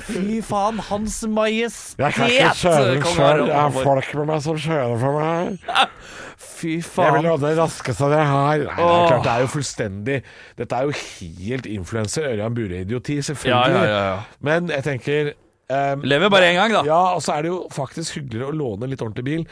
Fy 0.10 0.42
faen, 0.46 0.82
Hans 0.90 1.22
Majestet! 1.30 2.02
Jeg 2.02 2.18
kan 2.18 2.32
ikke 2.32 2.56
kjøre 2.66 3.14
Harald 3.18 3.48
Jeg 3.52 3.58
har 3.62 3.78
folk 3.84 4.14
med 4.22 4.30
meg 4.34 4.44
som 4.46 4.58
kjører 4.62 4.98
for 5.02 5.20
meg 5.22 5.78
Fy 6.42 6.76
faen. 6.86 7.06
Jeg 7.08 7.22
vil 7.22 7.28
ha 7.30 7.36
det 7.42 7.52
raskeste 7.58 8.08
jeg 8.12 8.26
har. 8.32 8.62
Nei, 8.62 8.66
det 8.66 8.86
er 8.86 9.08
klart, 9.10 9.24
det 9.26 9.32
er 9.34 9.44
jo 9.46 9.50
fullstendig 9.54 10.18
Dette 10.62 10.78
er 10.78 10.90
jo 10.90 10.96
helt 10.98 11.70
influenser 11.70 12.28
Ørjan 12.32 12.56
Bure-idioti, 12.58 13.18
Ja, 13.20 13.26
selvfølgelig. 13.30 13.78
ja, 13.78 13.86
ja, 13.86 14.02
ja. 14.12 14.20
Men 14.46 14.70
jeg 14.74 14.86
tenker 14.88 15.32
ehm, 15.72 16.04
Lever 16.08 16.32
bare 16.34 16.50
én 16.52 16.60
gang, 16.60 16.74
da. 16.80 16.82
Ja, 16.88 17.04
og 17.16 17.22
så 17.26 17.38
er 17.38 17.46
det 17.48 17.54
jo 17.54 17.62
faktisk 17.74 18.20
hyggeligere 18.20 18.52
å 18.52 18.58
låne 18.58 18.86
en 18.88 18.92
litt 18.94 19.04
ordentlig 19.04 19.28
bil 19.28 19.46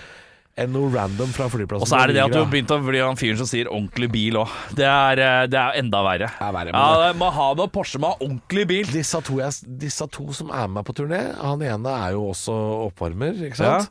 enn 0.60 0.74
noe 0.76 0.90
random 0.92 1.30
fra 1.32 1.48
flyplassen. 1.52 1.86
Og 1.86 1.90
så 1.90 2.00
er 2.02 2.12
det 2.12 2.18
det 2.18 2.24
at 2.26 2.34
du 2.34 2.40
har 2.42 2.50
begynt 2.52 2.72
å 2.74 2.80
bli 2.84 3.00
han 3.00 3.20
fyren 3.20 3.40
som 3.40 3.48
sier 3.48 3.70
'ordentlig 3.70 4.10
bil' 4.12 4.40
òg. 4.42 4.50
Det, 4.76 4.84
eh, 4.86 5.46
det 5.48 5.60
er 5.60 5.80
enda 5.80 6.04
verre. 6.04 6.30
er 6.36 6.52
verre, 6.52 6.74
Ja, 6.74 7.14
må 7.14 7.32
ha 7.32 7.54
noe 7.54 7.68
Porsche 7.68 8.00
med 8.00 8.20
ordentlig 8.20 8.68
bil. 8.68 8.86
disse, 8.86 9.22
to 9.24 9.40
jeg, 9.40 9.54
disse 9.80 10.06
to 10.12 10.34
som 10.34 10.52
er 10.52 10.68
med 10.68 10.84
på 10.86 10.94
turné, 10.94 11.36
han 11.40 11.62
ene 11.62 11.88
er 11.88 12.12
jo 12.12 12.30
også 12.34 12.92
oppvarmer, 12.92 13.34
ikke 13.40 13.56
sant? 13.56 13.90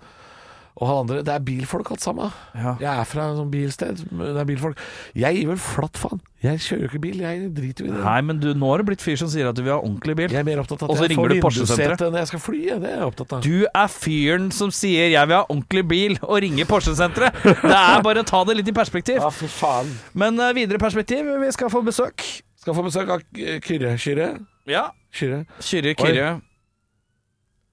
Og 0.78 0.86
han 0.86 1.00
andre, 1.02 1.22
det 1.26 1.32
er 1.34 1.42
bilfolk 1.42 1.88
alt 1.90 2.02
sammen. 2.04 2.30
Ja. 2.54 2.76
Jeg 2.78 2.88
er 3.02 3.06
fra 3.10 3.25
et 3.32 3.38
sånt 3.40 3.50
bilsted, 3.50 4.02
det 4.14 4.28
er 4.38 4.46
bilfolk. 4.46 4.78
Jeg 5.19 5.34
gir 5.34 5.48
vel 5.50 5.58
flatt 5.58 5.98
faen. 5.98 6.20
Jeg 6.44 6.60
kjører 6.62 6.84
jo 6.84 6.88
ikke 6.92 7.00
bil, 7.02 7.22
jeg 7.25 7.48
driter 7.56 7.82
jo 7.82 7.90
i 7.90 7.94
det. 7.96 8.02
Nei, 8.04 8.19
men 8.28 8.38
du, 8.38 8.46
nå 8.54 8.69
har 8.70 8.78
du 8.78 8.86
blitt 8.86 9.02
fyr 9.02 9.19
som 9.19 9.30
sier 9.32 9.48
at 9.50 9.58
du 9.58 9.64
vil 9.64 9.72
ha 9.75 9.80
ordentlig 9.80 10.14
bil. 10.20 10.30
Jeg 10.30 10.38
er 10.38 10.46
mer 10.46 10.62
opptatt 10.62 10.84
av 10.86 10.92
at 10.94 11.02
jeg 11.02 11.19
får 11.19 11.34
vindussete 11.34 12.10
når 12.12 12.22
jeg 12.22 12.30
skal 12.30 12.42
fly. 12.44 12.60
Det 12.69 12.92
er 12.92 12.94
jeg 13.00 13.08
opptatt 13.10 13.34
av. 13.40 13.42
Du 13.48 13.66
er 13.66 13.90
fyren 13.90 14.50
som 14.54 14.70
sier 14.70 15.10
'jeg 15.10 15.26
vil 15.26 15.36
ha 15.40 15.42
ordentlig 15.48 15.84
bil' 15.90 16.19
og 16.22 16.42
ringer 16.46 16.70
Porsche-senteret. 16.70 17.42
Det 17.42 17.75
er 17.82 18.02
bare 18.06 18.22
å 18.22 18.28
ta 18.30 18.44
det 18.44 18.56
litt 18.60 18.70
i 18.70 18.76
perspektiv. 18.76 19.19
Ja, 19.28 19.30
for 19.34 19.50
faen. 19.50 19.90
Men 20.14 20.38
uh, 20.38 20.52
videre 20.54 20.78
perspektiv, 20.78 21.26
vi 21.42 21.50
skal 21.52 21.70
få 21.75 21.82
besøk. 21.82 22.22
Skal 22.62 22.75
få 22.75 22.86
besøk 22.86 23.10
av 23.10 23.25
Kyrre. 23.34 23.96
Kyrre. 23.98 24.38
Ja. 24.70 24.90
Kyrre. 25.10 25.42
Kyrre 25.58 25.94
Kyrre. 25.98 26.40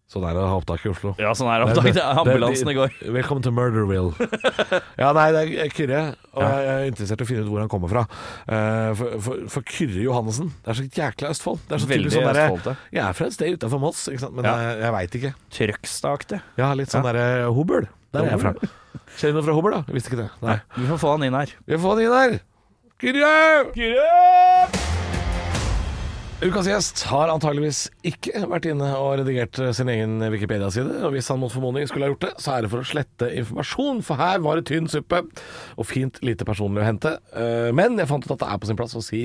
Sånn 0.06 0.22
er 0.30 0.36
det 0.38 0.42
å 0.44 0.50
ha 0.52 0.58
opptak 0.60 0.84
i 0.86 0.90
Oslo. 0.92 1.16
Ja, 1.18 1.32
sånn 1.34 1.48
er 1.50 1.64
det 1.66 1.96
er 1.98 2.20
Ambulansen 2.22 2.70
i 2.70 2.76
går. 2.78 2.92
Velkommen 3.16 3.42
til 3.42 3.54
Murderville. 3.58 4.14
ja, 5.02 5.08
nei, 5.18 5.24
det 5.34 5.42
er 5.64 5.72
Kyrre, 5.74 6.02
og 6.36 6.44
Ja. 6.46 6.50
jeg 6.62 6.76
er 6.76 6.90
interessert 6.92 7.24
i 7.24 7.26
å 7.26 7.30
finne 7.32 7.42
ut 7.42 7.50
hvor 7.50 7.64
han 7.64 7.72
kommer 7.74 7.90
fra. 7.90 8.04
Eh, 8.46 8.92
for, 9.00 9.16
for, 9.26 9.42
for 9.56 9.66
Kyrre 9.66 10.04
Johannessen, 10.06 10.52
det 10.62 10.72
er 10.76 10.78
så 10.78 10.86
jækla 11.00 11.32
Østfold. 11.34 11.64
Det 11.66 11.78
er 11.80 11.82
så 11.82 11.90
Veldig 11.90 12.14
sånn 12.14 12.30
Østfold. 12.30 12.70
Jeg 12.94 13.02
er 13.08 13.18
fra 13.18 13.30
et 13.32 13.38
sted 13.40 13.58
utenfor 13.58 13.82
Moss, 13.82 14.06
men 14.14 14.46
Ja. 14.46 14.56
jeg, 14.62 14.80
jeg 14.86 14.96
veit 15.00 15.18
ikke. 15.22 15.34
Trøgstad-aktig. 15.58 16.42
Ja, 16.62 16.70
litt 16.78 16.94
sånn 16.94 17.02
Ja. 17.02 17.12
derre 17.12 17.54
Hobøl. 17.58 17.90
Der 18.14 18.28
er 18.30 18.36
jeg 18.36 18.44
fra. 18.46 18.54
Kjenner 19.18 19.34
du 19.34 19.42
noe 19.42 19.48
fra 19.50 19.58
Hobøl, 19.58 19.80
da? 19.80 19.84
Jeg 19.90 19.98
visste 19.98 20.14
ikke 20.14 20.22
det. 20.22 20.30
Nei. 20.46 20.60
Vi 20.78 20.86
får 20.94 21.02
få 21.02 21.16
han 21.18 21.26
inn 21.32 21.40
her. 21.42 21.58
Vi 21.66 21.80
får 21.80 21.82
få 21.90 21.96
den 21.98 22.06
inn 22.06 22.20
her. 22.22 22.38
Kyrre! 23.02 23.34
Kyrre! 23.74 24.95
Ukas 26.44 26.68
gjest 26.68 27.00
har 27.08 27.30
antageligvis 27.32 27.86
ikke 28.06 28.42
vært 28.52 28.66
inne 28.68 28.90
og 29.00 29.14
redigert 29.22 29.56
sin 29.74 29.88
egen 29.90 30.18
Wikipedia-side. 30.34 30.98
Og 31.08 31.14
hvis 31.16 31.30
han 31.32 31.40
mot 31.40 31.54
formodning 31.54 31.88
skulle 31.88 32.10
ha 32.10 32.12
gjort 32.12 32.26
det, 32.26 32.32
så 32.44 32.52
er 32.58 32.66
det 32.66 32.72
for 32.74 32.84
å 32.84 32.88
slette 32.90 33.30
informasjon, 33.40 34.02
for 34.04 34.20
her 34.20 34.42
var 34.44 34.60
det 34.60 34.66
tynn 34.68 34.90
suppe 34.92 35.22
og 35.24 35.88
fint 35.88 36.20
lite 36.28 36.44
personlig 36.46 36.84
å 36.84 36.90
hente. 36.90 37.14
Eh, 37.32 37.70
Men 37.80 37.96
jeg 37.96 38.12
fant 38.12 38.28
ut 38.28 38.36
at 38.36 38.44
det 38.44 38.50
er 38.52 38.60
på 38.60 38.68
sin 38.68 38.80
plass 38.82 38.98
å 39.00 39.06
si 39.06 39.24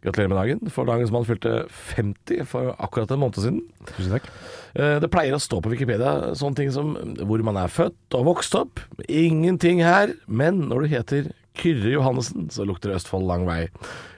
gratulerer 0.00 0.32
med 0.32 0.40
dagen, 0.40 0.72
for 0.72 0.88
dagens 0.88 1.12
mann 1.12 1.28
fylte 1.28 1.54
50 1.92 2.48
for 2.48 2.72
akkurat 2.80 3.12
en 3.12 3.20
måned 3.26 3.36
siden. 3.44 3.60
Tusen 3.92 4.16
takk. 4.16 4.32
Eh, 4.80 4.96
Det 5.04 5.12
pleier 5.12 5.36
å 5.36 5.42
stå 5.44 5.60
på 5.60 5.76
Wikipedia 5.76 6.32
sånne 6.32 6.56
ting 6.56 6.72
som 6.72 6.96
hvor 7.20 7.44
man 7.44 7.60
er 7.60 7.68
født 7.68 8.16
og 8.16 8.30
vokst 8.32 8.56
opp. 8.56 8.80
Ingenting 9.12 9.84
her, 9.84 10.16
men 10.26 10.70
når 10.72 10.80
du 10.88 10.92
heter 10.96 11.32
Kyrre 11.56 11.92
Johannessen, 12.00 12.48
så 12.48 12.64
lukter 12.64 12.96
Østfold 12.96 13.28
lang 13.28 13.44
vei. 13.44 13.66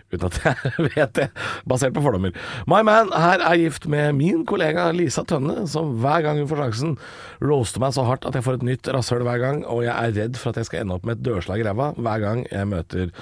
Uten 0.09 0.25
at 0.31 0.39
jeg 0.41 0.73
vet 0.95 1.13
det, 1.19 1.27
basert 1.69 1.93
på 1.97 2.03
fordommer. 2.05 2.33
My 2.71 2.81
man 2.87 3.11
her 3.13 3.43
er 3.45 3.59
gift 3.61 3.89
med 3.93 4.17
min 4.17 4.47
kollega 4.49 4.87
Lisa 4.97 5.25
Tønne, 5.29 5.67
som 5.69 5.99
hver 6.01 6.25
gang 6.25 6.41
hun 6.41 6.49
får 6.49 6.63
sjansen, 6.63 6.95
roaster 7.45 7.83
meg 7.83 7.93
så 7.97 8.07
hardt 8.09 8.25
at 8.29 8.39
jeg 8.39 8.47
får 8.47 8.59
et 8.59 8.67
nytt 8.71 8.91
rasshøl 8.95 9.27
hver 9.27 9.43
gang, 9.43 9.61
og 9.69 9.85
jeg 9.85 9.93
er 9.93 10.17
redd 10.17 10.41
for 10.41 10.53
at 10.53 10.63
jeg 10.63 10.71
skal 10.71 10.83
ende 10.85 10.97
opp 10.97 11.05
med 11.09 11.19
et 11.19 11.27
dørslag 11.29 11.61
i 11.61 11.69
ræva 11.69 11.91
hver 11.99 12.25
gang 12.25 12.43
jeg 12.49 12.73
møter 12.73 13.13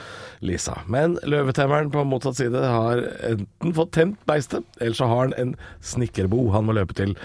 Lisa. 0.47 0.78
Men 0.87 1.19
løvetemmeren 1.26 1.90
på 1.95 2.07
motsatt 2.07 2.38
side 2.38 2.62
har 2.62 3.02
enten 3.33 3.76
fått 3.76 3.95
tent 3.99 4.23
beistet, 4.31 4.66
eller 4.81 4.99
så 4.99 5.11
har 5.11 5.25
han 5.26 5.38
en 5.43 5.55
snekkerbo 5.83 6.49
han 6.55 6.69
må 6.69 6.78
løpe 6.78 6.95
til 6.97 7.16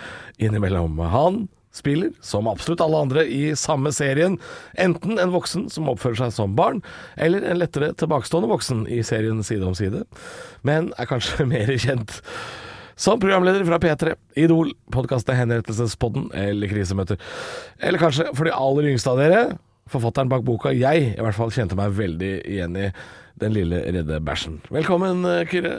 innimellom. 0.41 0.98
Han 1.13 1.44
spiller, 1.75 2.12
som 2.22 2.50
absolutt 2.51 2.84
alle 2.84 3.00
andre 3.06 3.25
i 3.28 3.56
samme 3.60 3.94
serien, 3.96 4.38
enten 4.80 5.20
en 5.22 5.34
voksen 5.34 5.70
som 5.72 5.90
oppfører 5.92 6.25
seg 6.25 6.36
som 6.36 6.58
barn, 6.58 6.82
eller 7.16 7.46
en 7.48 7.62
lettere 7.62 7.94
tilbakestående 8.00 8.51
voksen 8.51 8.84
i 8.92 9.01
serien 9.08 9.40
Side 9.42 9.66
om 9.66 9.75
side, 9.75 10.04
men 10.68 10.92
er 11.00 11.10
kanskje 11.10 11.48
mer 11.54 11.72
kjent 11.80 12.20
som 13.01 13.18
programleder 13.20 13.66
fra 13.66 13.80
P3, 13.82 14.13
Idol, 14.38 14.75
podkastet 14.94 15.34
Henrettelsespodden 15.40 16.28
eller 16.38 16.70
Krisemøter. 16.70 17.18
Eller 17.82 17.98
kanskje 17.98 18.28
for 18.38 18.46
de 18.46 18.54
aller 18.54 18.92
yngste 18.92 19.10
av 19.10 19.18
dere, 19.18 19.40
forfatteren 19.90 20.30
bak 20.30 20.44
boka 20.46 20.74
jeg 20.75 21.08
i 21.16 21.24
hvert 21.24 21.38
fall 21.38 21.50
kjente 21.56 21.78
meg 21.80 21.96
veldig 21.98 22.32
igjen 22.46 22.78
i 22.78 22.92
Den 23.42 23.56
lille 23.56 23.80
redde 23.96 24.20
bæsjen. 24.22 24.60
Velkommen, 24.70 25.24
eh, 25.25 25.48
Kyrre 25.50 25.72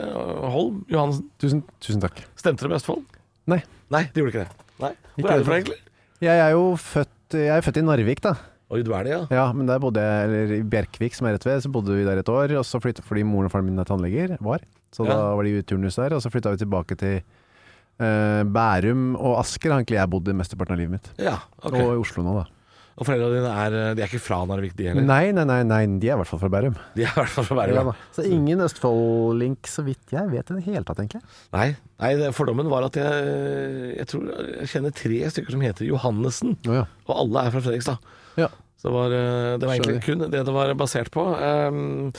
Holm 0.51 0.81
Johansen. 0.91 1.29
Tusen, 1.39 1.61
tusen 1.79 2.01
takk. 2.03 2.19
Stemte 2.35 2.65
det 2.65 2.73
med 2.73 2.81
Østfold? 2.81 3.05
Nei. 3.47 3.61
Nei, 3.93 4.01
det 4.11 4.19
gjorde 4.19 4.33
ikke 4.33 4.43
det. 4.43 4.65
Nei. 4.83 4.89
Ikke 5.13 5.21
Hvor 5.21 5.31
er 5.31 5.37
du 5.37 5.47
fra, 5.47 5.59
egentlig? 5.61 5.79
Jeg 6.23 6.39
er 6.39 6.53
jo 6.55 6.73
født, 6.79 7.35
jeg 7.35 7.51
er 7.51 7.63
født 7.65 7.79
i 7.81 7.85
Narvik, 7.85 8.21
da. 8.23 8.33
Oi, 8.73 8.79
du 8.85 8.93
er 8.95 9.05
det, 9.05 9.11
ja? 9.11 9.21
Ja, 9.29 9.43
men 9.53 9.67
der 9.69 9.81
bodde 9.81 10.01
jeg, 10.01 10.29
eller 10.29 10.53
i 10.55 10.63
Bjerkvik, 10.65 11.13
som 11.17 11.27
er 11.29 11.35
rett 11.35 11.45
ved, 11.45 11.59
så 11.61 11.69
bodde 11.73 11.93
vi 11.97 12.05
der 12.07 12.21
et 12.21 12.29
år. 12.31 12.55
Og 12.57 12.65
så 12.65 12.79
flyttet 12.81 13.05
fordi 13.05 13.25
moren 13.27 13.49
og 13.49 13.53
faren 13.53 13.67
min 13.67 13.81
er 13.81 13.85
tannleger, 13.89 14.37
var. 14.41 14.63
Så 14.93 15.05
da 15.05 15.17
var 15.35 15.45
de 15.45 15.57
i 15.59 15.65
turnus 15.67 15.99
der. 15.99 16.15
Og 16.15 16.23
så 16.23 16.31
flytta 16.33 16.53
vi 16.55 16.61
tilbake 16.63 16.97
til 16.97 17.19
eh, 17.19 18.41
Bærum 18.55 19.13
og 19.19 19.37
Asker 19.43 19.73
har 19.73 19.81
egentlig 19.83 19.99
jeg 19.99 20.11
bodd 20.15 20.31
mesteparten 20.39 20.77
av 20.77 20.81
livet 20.81 20.95
mitt. 20.95 21.11
Ja, 21.21 21.35
ok. 21.61 21.75
Og 21.75 21.91
i 21.91 22.01
Oslo 22.05 22.25
nå, 22.25 22.37
da. 22.39 22.47
Og 22.93 23.07
foreldrene 23.07 23.39
dine 23.39 23.51
er, 23.57 23.75
eh, 23.79 23.93
de 23.97 24.03
er 24.03 24.11
ikke 24.11 24.21
fra 24.21 24.43
Narvik, 24.45 24.75
de 24.77 24.89
heller? 24.89 25.05
Nei, 25.07 25.31
nei, 25.33 25.45
nei, 25.49 25.61
nei, 25.65 25.81
de 25.97 26.11
er 26.11 26.13
i 26.13 26.19
hvert 26.21 26.29
fall 26.29 26.41
fra 26.43 26.51
Bærum. 26.53 26.75
De 26.93 27.05
er 27.05 27.09
i 27.09 27.17
hvert 27.17 27.33
fall 27.33 27.47
fra 27.47 27.65
Ja, 27.65 27.73
Bærum. 27.73 27.89
da. 27.89 28.11
Så 28.13 28.25
ingen 28.29 28.61
Østfold-link, 28.61 29.69
så 29.69 29.85
vidt 29.87 30.13
jeg 30.13 30.29
vet 30.29 30.51
i 30.51 30.57
det 30.59 30.65
hele 30.67 30.83
tatt, 30.85 31.01
egentlig. 31.01 31.23
Nei, 31.55 31.69
nei, 32.03 32.11
fordommen 32.37 32.69
var 32.69 32.85
at 32.85 32.99
jeg, 33.01 33.95
jeg 33.97 34.09
tror 34.11 34.27
jeg 34.29 34.69
kjenner 34.75 34.93
tre 34.93 35.21
stykker 35.33 35.57
som 35.57 35.65
heter 35.65 35.89
Johannessen, 35.89 36.57
oh, 36.67 36.75
ja. 36.83 36.85
og 37.07 37.15
alle 37.25 37.47
er 37.47 37.55
fra 37.55 37.63
Fredrikstad. 37.65 38.13
Ja. 38.37 38.51
Så 38.77 38.91
det 38.91 38.93
var, 38.97 39.15
eh, 39.15 39.57
det 39.57 39.69
var 39.69 39.79
egentlig 39.79 40.03
kun 40.03 40.27
det 40.27 40.43
det 40.45 40.53
var 40.53 40.75
basert 40.75 41.09
på. 41.09 41.23
Um, 41.23 42.13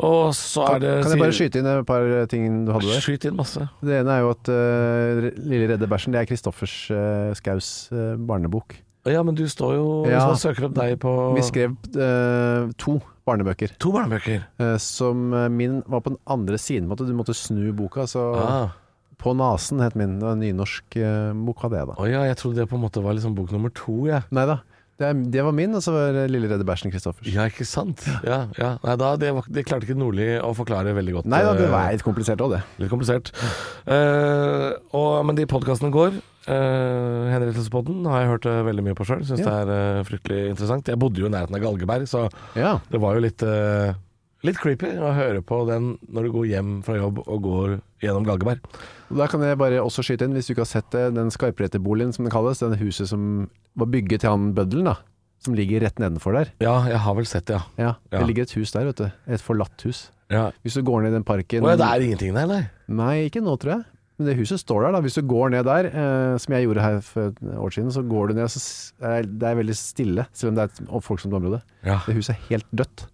og 0.00 0.32
så 0.34 0.64
er 0.72 0.80
det 0.82 0.92
Kan 1.04 1.12
jeg 1.12 1.22
bare 1.22 1.34
skyte 1.34 1.60
inn 1.60 1.68
et 1.70 1.86
par 1.86 2.08
ting 2.30 2.64
du 2.66 2.72
hadde 2.74 2.88
der? 2.88 3.02
Skyt 3.04 3.28
inn 3.28 3.36
masse. 3.38 3.68
Det 3.84 4.00
ene 4.00 4.16
er 4.16 4.24
jo 4.24 4.32
at 4.32 4.50
uh, 4.50 5.28
Lille 5.44 5.68
redde 5.74 5.90
bæsjen, 5.90 6.14
det 6.14 6.22
er 6.22 6.30
Kristoffers 6.30 6.74
uh, 6.94 7.30
Skaus 7.36 7.90
uh, 7.92 8.14
barnebok. 8.18 8.78
Ja, 9.06 9.22
men 9.22 9.34
du 9.36 9.42
står 9.50 9.74
jo 9.76 9.86
Hvis 10.06 10.14
Ja. 10.14 10.26
man 10.30 10.36
søker 10.40 10.64
opp 10.70 10.74
deg 10.78 10.98
på 11.02 11.34
Vi 11.36 11.42
skrev 11.44 11.74
eh, 11.96 12.70
to 12.80 13.00
barnebøker. 13.26 13.74
to 13.78 13.92
barnebøker. 13.92 14.44
eh, 14.60 14.76
som 14.78 15.32
eh, 15.34 15.48
min 15.48 15.82
var 15.86 16.00
på 16.00 16.10
den 16.14 16.18
andre 16.26 16.56
siden. 16.58 16.88
Måtte, 16.88 17.06
du 17.06 17.12
måtte 17.16 17.34
snu 17.36 17.72
boka. 17.72 18.06
Så 18.08 18.22
Ah. 18.36 18.68
På 19.18 19.32
nasen 19.36 19.78
het 19.80 19.94
min. 19.96 20.18
Det 20.18 20.26
var 20.26 20.32
en 20.32 20.40
nynorsk 20.42 20.96
eh, 20.96 21.32
bok 21.32 21.64
av 21.64 21.70
det, 21.70 21.86
da. 21.88 21.94
Å 21.96 22.06
ja, 22.10 22.24
jeg 22.28 22.36
trodde 22.36 22.56
det 22.64 22.68
på 22.68 22.76
en 22.76 22.82
måte 22.82 23.00
var 23.02 23.14
liksom 23.14 23.34
bok 23.34 23.52
nummer 23.52 23.70
to, 23.72 24.06
jeg. 24.06 24.22
Nei 24.32 24.44
da. 24.46 24.58
Det, 24.98 25.06
er, 25.08 25.14
det 25.30 25.42
var 25.42 25.50
min, 25.56 25.72
og 25.74 25.82
så 25.82 25.90
var 25.90 26.12
det 26.14 26.30
Lille 26.30 26.46
redde 26.46 26.62
bæsjen 26.64 26.92
Kristoffers. 26.92 27.26
Ja, 27.32 27.46
ikke 27.50 27.64
sant? 27.66 28.04
Ja, 28.22 28.46
ja. 28.58 28.76
Nei, 28.84 28.94
da, 29.00 29.16
det, 29.16 29.32
var, 29.34 29.42
det 29.50 29.64
klarte 29.66 29.88
ikke 29.88 29.96
Nordli 29.98 30.28
å 30.38 30.52
forklare 30.54 30.92
veldig 30.94 31.14
godt. 31.16 31.26
Nei 31.26 31.40
da, 31.42 31.54
det 31.58 31.64
eh, 31.66 31.72
var 31.72 31.88
litt 31.90 32.04
komplisert 32.06 32.38
òg, 32.44 32.52
det. 32.54 32.60
Litt 32.78 32.90
komplisert. 32.92 33.32
Eh, 33.90 34.70
og, 34.94 35.24
men 35.26 35.34
de 35.38 35.46
podkastene 35.50 35.90
går. 35.94 36.20
Uh, 36.48 37.30
Henrettelsespodden 37.32 38.04
har 38.10 38.20
jeg 38.24 38.30
hørt 38.34 38.46
eh, 38.50 38.62
veldig 38.66 38.84
mye 38.84 38.96
på 38.98 39.06
sjøl. 39.08 39.22
Syns 39.24 39.40
Ja. 39.40 39.64
det 39.64 39.76
er 39.76 40.00
uh, 40.00 40.04
fryktelig 40.04 40.40
interessant. 40.52 40.88
Jeg 40.90 40.98
bodde 41.00 41.22
jo 41.22 41.26
i 41.30 41.32
nærheten 41.32 41.56
av 41.56 41.62
Galgeberg, 41.64 42.04
så 42.10 42.26
Ja. 42.58 42.78
det 42.90 43.00
var 43.00 43.14
jo 43.16 43.24
litt 43.24 43.42
uh, 43.42 43.94
Litt 44.44 44.58
creepy 44.60 44.90
å 45.00 45.14
høre 45.16 45.40
på 45.40 45.62
den 45.64 45.94
når 46.12 46.26
du 46.26 46.30
går 46.34 46.46
hjem 46.50 46.72
fra 46.84 46.98
jobb 46.98 47.22
og 47.24 47.38
går 47.46 47.70
gjennom 48.04 48.26
Galgeberg. 48.28 48.60
Da 49.08 49.24
kan 49.32 49.40
jeg 49.40 49.56
bare 49.56 49.78
også 49.80 50.04
skyte 50.04 50.26
inn, 50.28 50.34
hvis 50.36 50.50
du 50.50 50.52
ikke 50.52 50.66
har 50.66 50.68
sett 50.68 50.90
det, 50.92 51.14
den 51.16 51.30
Skarpreterboligen 51.32 52.12
som 52.12 52.26
det 52.28 52.32
kalles. 52.34 52.60
Det 52.60 52.76
huset 52.76 53.08
som 53.08 53.46
var 53.74 53.88
bygget 53.88 54.20
til 54.20 54.28
han 54.34 54.50
bøddelen, 54.52 54.84
da. 54.90 54.98
Som 55.40 55.56
ligger 55.56 55.80
rett 55.80 55.96
nedenfor 55.96 56.36
der. 56.36 56.52
Ja, 56.60 56.74
jeg 56.92 57.00
har 57.06 57.16
vel 57.16 57.24
sett 57.24 57.46
det, 57.48 57.56
ja. 57.56 57.62
Ja, 57.80 57.94
Ja. 58.12 58.18
Det 58.20 58.28
ligger 58.28 58.42
et 58.44 58.52
hus 58.52 58.72
der, 58.76 58.84
vet 58.84 59.00
du. 59.00 59.08
Et 59.32 59.40
forlatt 59.40 59.80
hus. 59.88 60.10
ja. 60.28 60.50
Hvis 60.60 60.76
du 60.76 60.82
går 60.84 61.06
ned 61.06 61.14
i 61.14 61.16
den 61.16 61.24
parken 61.24 61.64
Å 61.64 61.72
ja, 61.72 61.76
det 61.80 61.88
er 61.88 62.04
ingenting 62.04 62.34
der, 62.36 62.46
nei? 62.46 62.62
Nei, 62.86 63.14
ikke 63.30 63.40
nå, 63.40 63.56
tror 63.56 63.78
jeg. 63.78 63.84
Men 64.18 64.28
det 64.30 64.36
huset 64.38 64.60
står 64.62 64.84
der, 64.86 64.92
da. 64.94 65.00
Hvis 65.02 65.16
du 65.18 65.22
går 65.26 65.50
ned 65.56 65.64
der, 65.66 65.88
eh, 65.90 66.36
som 66.38 66.54
jeg 66.54 66.68
gjorde 66.68 66.84
her 66.84 67.00
for 67.02 67.32
et 67.32 67.40
år 67.58 67.74
siden, 67.74 67.90
så 67.90 68.02
går 68.06 68.28
du 68.30 68.34
ned, 68.38 68.46
så 68.52 68.62
er 69.02 69.22
det 69.26 69.42
er 69.50 69.58
veldig 69.58 69.74
stille, 69.74 70.26
selv 70.32 70.52
om 70.52 70.60
det 70.60 70.68
er 70.68 70.70
et 70.86 71.02
folksomt 71.02 71.34
område. 71.34 71.60
Ja. 71.84 71.98
Det 72.06 72.14
huset 72.20 72.36
er 72.36 72.42
helt 72.52 72.66
dødt. 72.70 73.08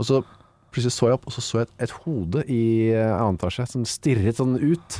Og 0.00 0.04
så 0.08 0.22
plutselig 0.70 0.92
så 0.94 1.06
jeg 1.10 1.16
opp, 1.18 1.24
og 1.26 1.32
så 1.34 1.42
så 1.42 1.58
jeg 1.58 1.66
et, 1.66 1.72
et 1.88 1.92
hode 2.04 2.42
i 2.46 2.58
eh, 2.94 3.10
annen 3.14 3.34
etasje 3.38 3.64
som 3.72 3.82
stirret 3.90 4.38
sånn 4.38 4.52
ut. 4.58 4.98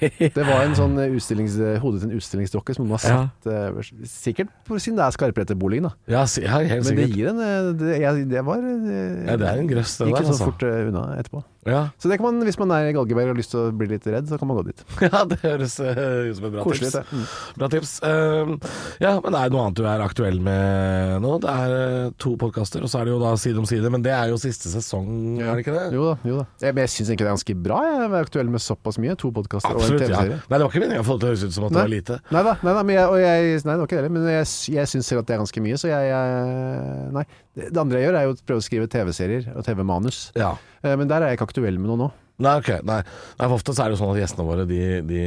Det 0.00 0.44
var 0.44 0.62
en 0.64 0.76
sånn 0.76 0.96
eh, 1.00 1.12
utstillings, 1.16 1.56
hode 1.82 2.00
til 2.00 2.08
en 2.10 2.16
utstillingsdokke 2.18 2.76
som 2.76 2.86
noen 2.86 2.96
har 2.98 3.04
Ja. 3.08 3.18
sett, 3.28 3.48
eh, 3.52 4.06
sikkert 4.08 4.48
på, 4.64 4.76
siden 4.80 4.96
det 5.00 5.04
er 5.04 5.16
Skarpreterboligen, 5.16 5.88
da. 5.88 5.92
Ja, 6.08 6.24
ja, 6.40 6.56
helt 6.60 6.84
Men 6.88 6.96
det 6.96 7.08
sikkert. 7.08 7.16
gir 7.16 7.28
en 7.32 7.40
eh, 7.40 7.72
Det, 7.80 8.00
jeg, 8.00 8.28
det 8.32 8.44
var 8.48 8.60
det, 8.64 8.94
Ja, 9.28 9.36
det 9.40 9.48
er 9.48 9.60
en 9.64 9.68
grøss, 9.68 9.96
det 10.00 10.08
Gikk 10.08 10.16
der, 10.16 10.24
Gikk 10.24 10.30
sånn 10.32 10.36
altså. 10.38 10.48
fort 10.52 10.62
uh, 10.68 10.88
unna 10.88 11.04
etterpå. 11.20 11.44
Ja. 11.68 11.82
Så 12.00 12.10
det 12.10 12.18
kan 12.20 12.28
man, 12.28 12.42
hvis 12.46 12.58
man 12.60 12.72
er 12.76 12.90
i 12.90 12.94
Galgeberg 12.96 13.30
og 13.30 13.34
har 13.34 13.40
lyst 13.40 13.52
til 13.54 13.62
å 13.62 13.72
bli 13.74 13.88
litt 13.90 14.06
redd, 14.10 14.28
så 14.30 14.38
kan 14.40 14.50
man 14.50 14.58
gå 14.60 14.66
dit. 14.70 14.84
ja, 15.06 15.22
det 15.28 15.38
høres 15.42 15.76
ut 15.80 16.38
som 16.38 16.48
et 16.48 16.54
bra 16.54 16.64
Koselig. 16.66 16.90
tips. 16.92 17.12
Mm. 17.12 17.56
Bra 17.60 17.70
tips. 17.72 17.94
Uh, 18.04 18.54
ja, 19.02 19.14
men 19.18 19.34
det 19.34 19.40
er 19.40 19.54
noe 19.54 19.64
annet 19.64 19.80
du 19.80 19.84
er 19.88 20.04
aktuell 20.04 20.40
med 20.44 21.24
nå. 21.24 21.36
Det 21.44 21.54
er 21.64 21.74
uh, 21.74 22.12
to 22.20 22.34
podkaster, 22.40 22.84
og 22.84 22.92
så 22.92 23.00
er 23.00 23.08
det 23.08 23.14
jo 23.14 23.20
da 23.22 23.34
Side 23.44 23.60
om 23.60 23.66
side. 23.68 23.90
Men 23.92 24.04
det 24.04 24.12
er 24.14 24.30
jo 24.32 24.38
siste 24.40 24.70
sesong, 24.72 25.08
er 25.42 25.50
det 25.52 25.64
ikke 25.64 25.74
det? 25.74 25.86
Jo 25.96 26.06
da. 26.10 26.14
jo 26.28 26.38
da 26.38 26.44
jeg, 26.62 26.74
Men 26.76 26.84
jeg 26.86 26.92
syns 26.94 27.10
egentlig 27.10 27.24
det 27.24 27.30
er 27.30 27.36
ganske 27.36 27.56
bra 27.66 27.80
jeg, 27.84 28.10
være 28.14 28.28
aktuell 28.28 28.52
med 28.52 28.64
såpass 28.64 29.00
mye. 29.02 29.16
To 29.20 29.30
podkaster 29.34 29.74
og 29.74 29.80
en 29.80 29.84
Absolutt. 29.84 30.04
Ja. 30.04 30.08
TV-serie. 30.14 30.38
Nei, 30.44 30.56
det 30.56 30.64
var 30.64 30.72
ikke 30.72 30.84
meningen 30.84 31.04
å 31.04 31.08
få 31.08 31.16
det 31.18 31.24
til 31.24 31.28
å 31.28 31.32
høres 31.34 31.44
ut 31.44 31.56
som 31.56 31.68
at 31.68 31.74
det 31.74 31.80
var 31.82 31.92
lite. 31.92 32.20
Nei 32.34 32.44
da, 32.46 32.54
nei, 32.60 32.76
da, 32.78 32.84
men 32.84 32.98
jeg, 32.98 33.24
jeg, 33.24 33.62
nei, 33.64 33.74
det 33.74 33.80
var 33.82 33.88
ikke 33.88 33.96
det 33.96 34.02
heller. 34.02 34.14
Men 34.16 34.28
jeg, 34.32 34.50
jeg 34.78 34.92
syns 34.92 35.10
selv 35.10 35.24
at 35.24 35.30
det 35.30 35.36
er 35.36 35.42
ganske 35.44 35.64
mye, 35.64 35.80
så 35.80 35.90
jeg, 35.90 36.12
jeg 36.12 37.10
Nei. 37.14 37.24
Det, 37.54 37.68
det 37.70 37.78
andre 37.78 38.00
jeg 38.00 38.08
gjør, 38.08 38.16
er 38.18 38.28
jo 38.28 38.34
å 38.34 38.38
prøve 38.48 38.62
å 38.62 38.66
skrive 38.66 38.90
TV-serier 38.90 39.50
og 39.54 39.66
TV-manus. 39.66 40.24
Ja. 40.38 40.54
Eh, 40.84 40.94
Men 41.00 41.08
der 41.10 41.22
er 41.24 41.32
jeg 41.32 41.38
ikke 41.40 41.48
aktuell 41.50 41.78
med 41.80 41.90
noe 41.92 42.00
nå. 42.04 42.10
Nei, 42.44 42.52
ok. 42.58 42.68
Nei. 42.82 42.96
Nei, 43.38 43.46
for 43.46 43.54
ofte 43.54 43.72
så 43.76 43.84
er 43.84 43.92
det 43.92 43.94
jo 43.94 44.00
sånn 44.02 44.10
at 44.16 44.18
gjestene 44.18 44.44
våre 44.48 44.64
de, 44.66 44.78
de, 45.06 45.20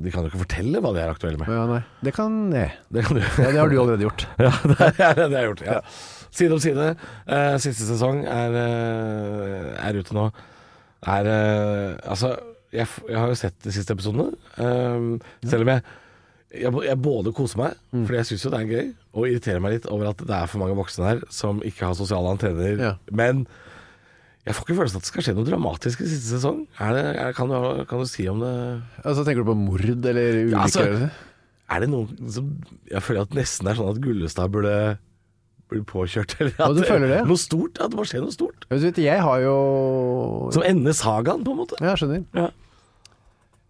de 0.00 0.12
kan 0.14 0.24
jo 0.24 0.30
ikke 0.30 0.40
fortelle 0.40 0.80
hva 0.80 0.92
de 0.96 1.02
er 1.02 1.10
aktuelle 1.12 1.36
med. 1.40 1.50
Ja, 1.52 1.66
nei. 1.68 1.80
Det 2.06 2.14
kan 2.16 2.38
jeg. 2.56 2.70
Det 2.96 3.04
kan 3.04 3.18
du. 3.18 3.20
Ja, 3.26 3.50
det 3.52 3.60
har 3.60 3.68
du 3.68 3.76
allerede 3.82 4.06
gjort. 4.08 4.24
Ja, 4.46 4.52
det 4.64 4.78
har 5.04 5.20
det 5.20 5.28
jeg 5.36 5.50
gjort. 5.50 5.64
Ja. 5.68 5.80
Side 6.30 6.56
om 6.56 6.62
side. 6.64 6.86
Uh, 7.28 7.56
siste 7.60 7.84
sesong 7.90 8.22
er, 8.24 8.56
eh, 8.56 9.70
er 9.90 9.98
ute 10.00 10.16
nå. 10.16 10.28
Er 11.10 11.28
uh, 11.28 11.98
Altså, 12.08 12.32
jeg, 12.72 12.86
jeg 13.10 13.18
har 13.20 13.28
jo 13.34 13.36
sett 13.40 13.56
de 13.66 13.72
siste 13.74 13.92
episodene. 13.96 14.30
eh, 14.62 15.08
selv 15.50 15.66
om 15.66 15.74
jeg 15.74 15.82
jeg, 16.50 16.72
jeg 16.82 16.98
både 16.98 17.30
koser 17.36 17.60
meg, 17.60 17.76
Mm. 17.94 18.04
fordi 18.08 18.16
jeg 18.18 18.26
syns 18.26 18.44
jo 18.44 18.50
det 18.50 18.58
er 18.64 18.70
gøy, 18.70 18.86
og 19.14 19.26
irriterer 19.28 19.60
meg 19.62 19.72
litt 19.76 19.84
over 19.86 20.08
at 20.10 20.22
det 20.26 20.34
er 20.34 20.48
for 20.50 20.58
mange 20.62 20.74
voksne 20.74 21.04
her 21.06 21.20
som 21.30 21.60
ikke 21.66 21.84
har 21.86 21.94
sosiale 21.98 22.32
antenner. 22.32 22.96
Men 23.14 23.44
jeg 24.46 24.56
får 24.56 24.64
ikke 24.64 24.76
følelsen 24.78 25.00
at 25.00 25.04
det 25.04 25.10
skal 25.10 25.24
skje 25.26 25.34
noe 25.36 25.46
dramatisk 25.46 26.00
i 26.00 26.08
siste 26.08 26.38
sesong. 26.38 26.62
Er 26.80 26.94
det, 26.96 27.02
er, 27.12 27.34
kan, 27.36 27.50
du, 27.52 27.82
kan 27.90 28.00
du 28.00 28.08
si 28.08 28.24
om 28.30 28.40
det 28.40 28.52
Altså, 29.04 29.24
tenker 29.26 29.44
du 29.44 29.50
på 29.50 29.58
mord 29.58 29.84
eller 29.84 30.40
ulykker? 30.46 30.54
Ja, 30.56 30.62
altså. 30.64 31.10
Er 31.70 31.84
det 31.84 31.90
noe 31.92 32.30
som 32.34 32.48
Jeg 32.90 33.04
føler 33.06 33.28
at 33.28 33.36
nesten 33.36 33.68
er 33.70 33.78
sånn 33.78 33.92
at 33.92 34.00
Gullestad 34.02 34.50
burde 34.54 34.74
bli 35.70 35.82
påkjørt. 35.86 36.34
Eller 36.40 36.56
at 36.64 36.74
du 36.74 36.82
føler 36.82 37.12
det? 37.12 37.20
Noe 37.28 37.38
stort. 37.38 37.78
At 37.78 37.92
det 37.92 38.00
må 38.00 38.06
skje 38.08 38.22
noe 38.24 38.34
stort. 38.34 38.64
Vet 38.72 38.80
du 38.82 38.88
vet, 38.88 39.02
jeg 39.04 39.22
har 39.22 39.44
jo 39.44 39.56
Som 40.56 40.64
ender 40.66 40.96
sagaen, 40.96 41.44
på 41.46 41.54
en 41.54 41.60
måte. 41.60 41.78
Ja, 41.84 41.94
skjønner. 41.98 42.24
Ja. 42.34 42.48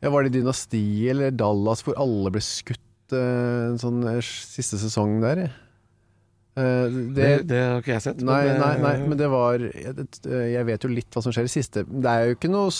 Ja, 0.00 0.12
Var 0.14 0.24
det 0.24 0.32
Dynasti 0.38 0.80
eller 1.12 1.34
Dallas 1.36 1.82
hvor 1.84 1.98
alle 2.00 2.32
ble 2.32 2.40
skutt 2.44 3.12
eh, 3.12 3.66
en 3.66 3.76
sånn 3.82 4.00
eh, 4.08 4.22
siste 4.24 4.78
sesong 4.80 5.18
der? 5.20 5.50
Eh, 6.60 6.96
Det, 7.10 7.14
det, 7.16 7.28
det 7.50 7.60
har 7.64 7.80
ikke 7.82 7.94
jeg 7.96 8.04
sett. 8.06 8.20
nei, 8.26 8.40
men, 8.46 8.60
nei, 8.60 8.72
nei, 8.84 8.94
eh, 8.98 9.06
men 9.10 9.18
det 9.20 9.28
var 9.32 9.58
jeg, 9.64 10.06
jeg 10.54 10.64
vet 10.68 10.84
jo 10.86 10.90
litt 10.92 11.10
hva 11.16 11.22
som 11.24 11.34
skjer 11.34 11.48
i 11.48 11.52
siste. 11.52 11.84
Det 11.88 12.10
er 12.12 12.26
jo 12.30 12.36
ikke 12.38 12.50
noe 12.52 12.70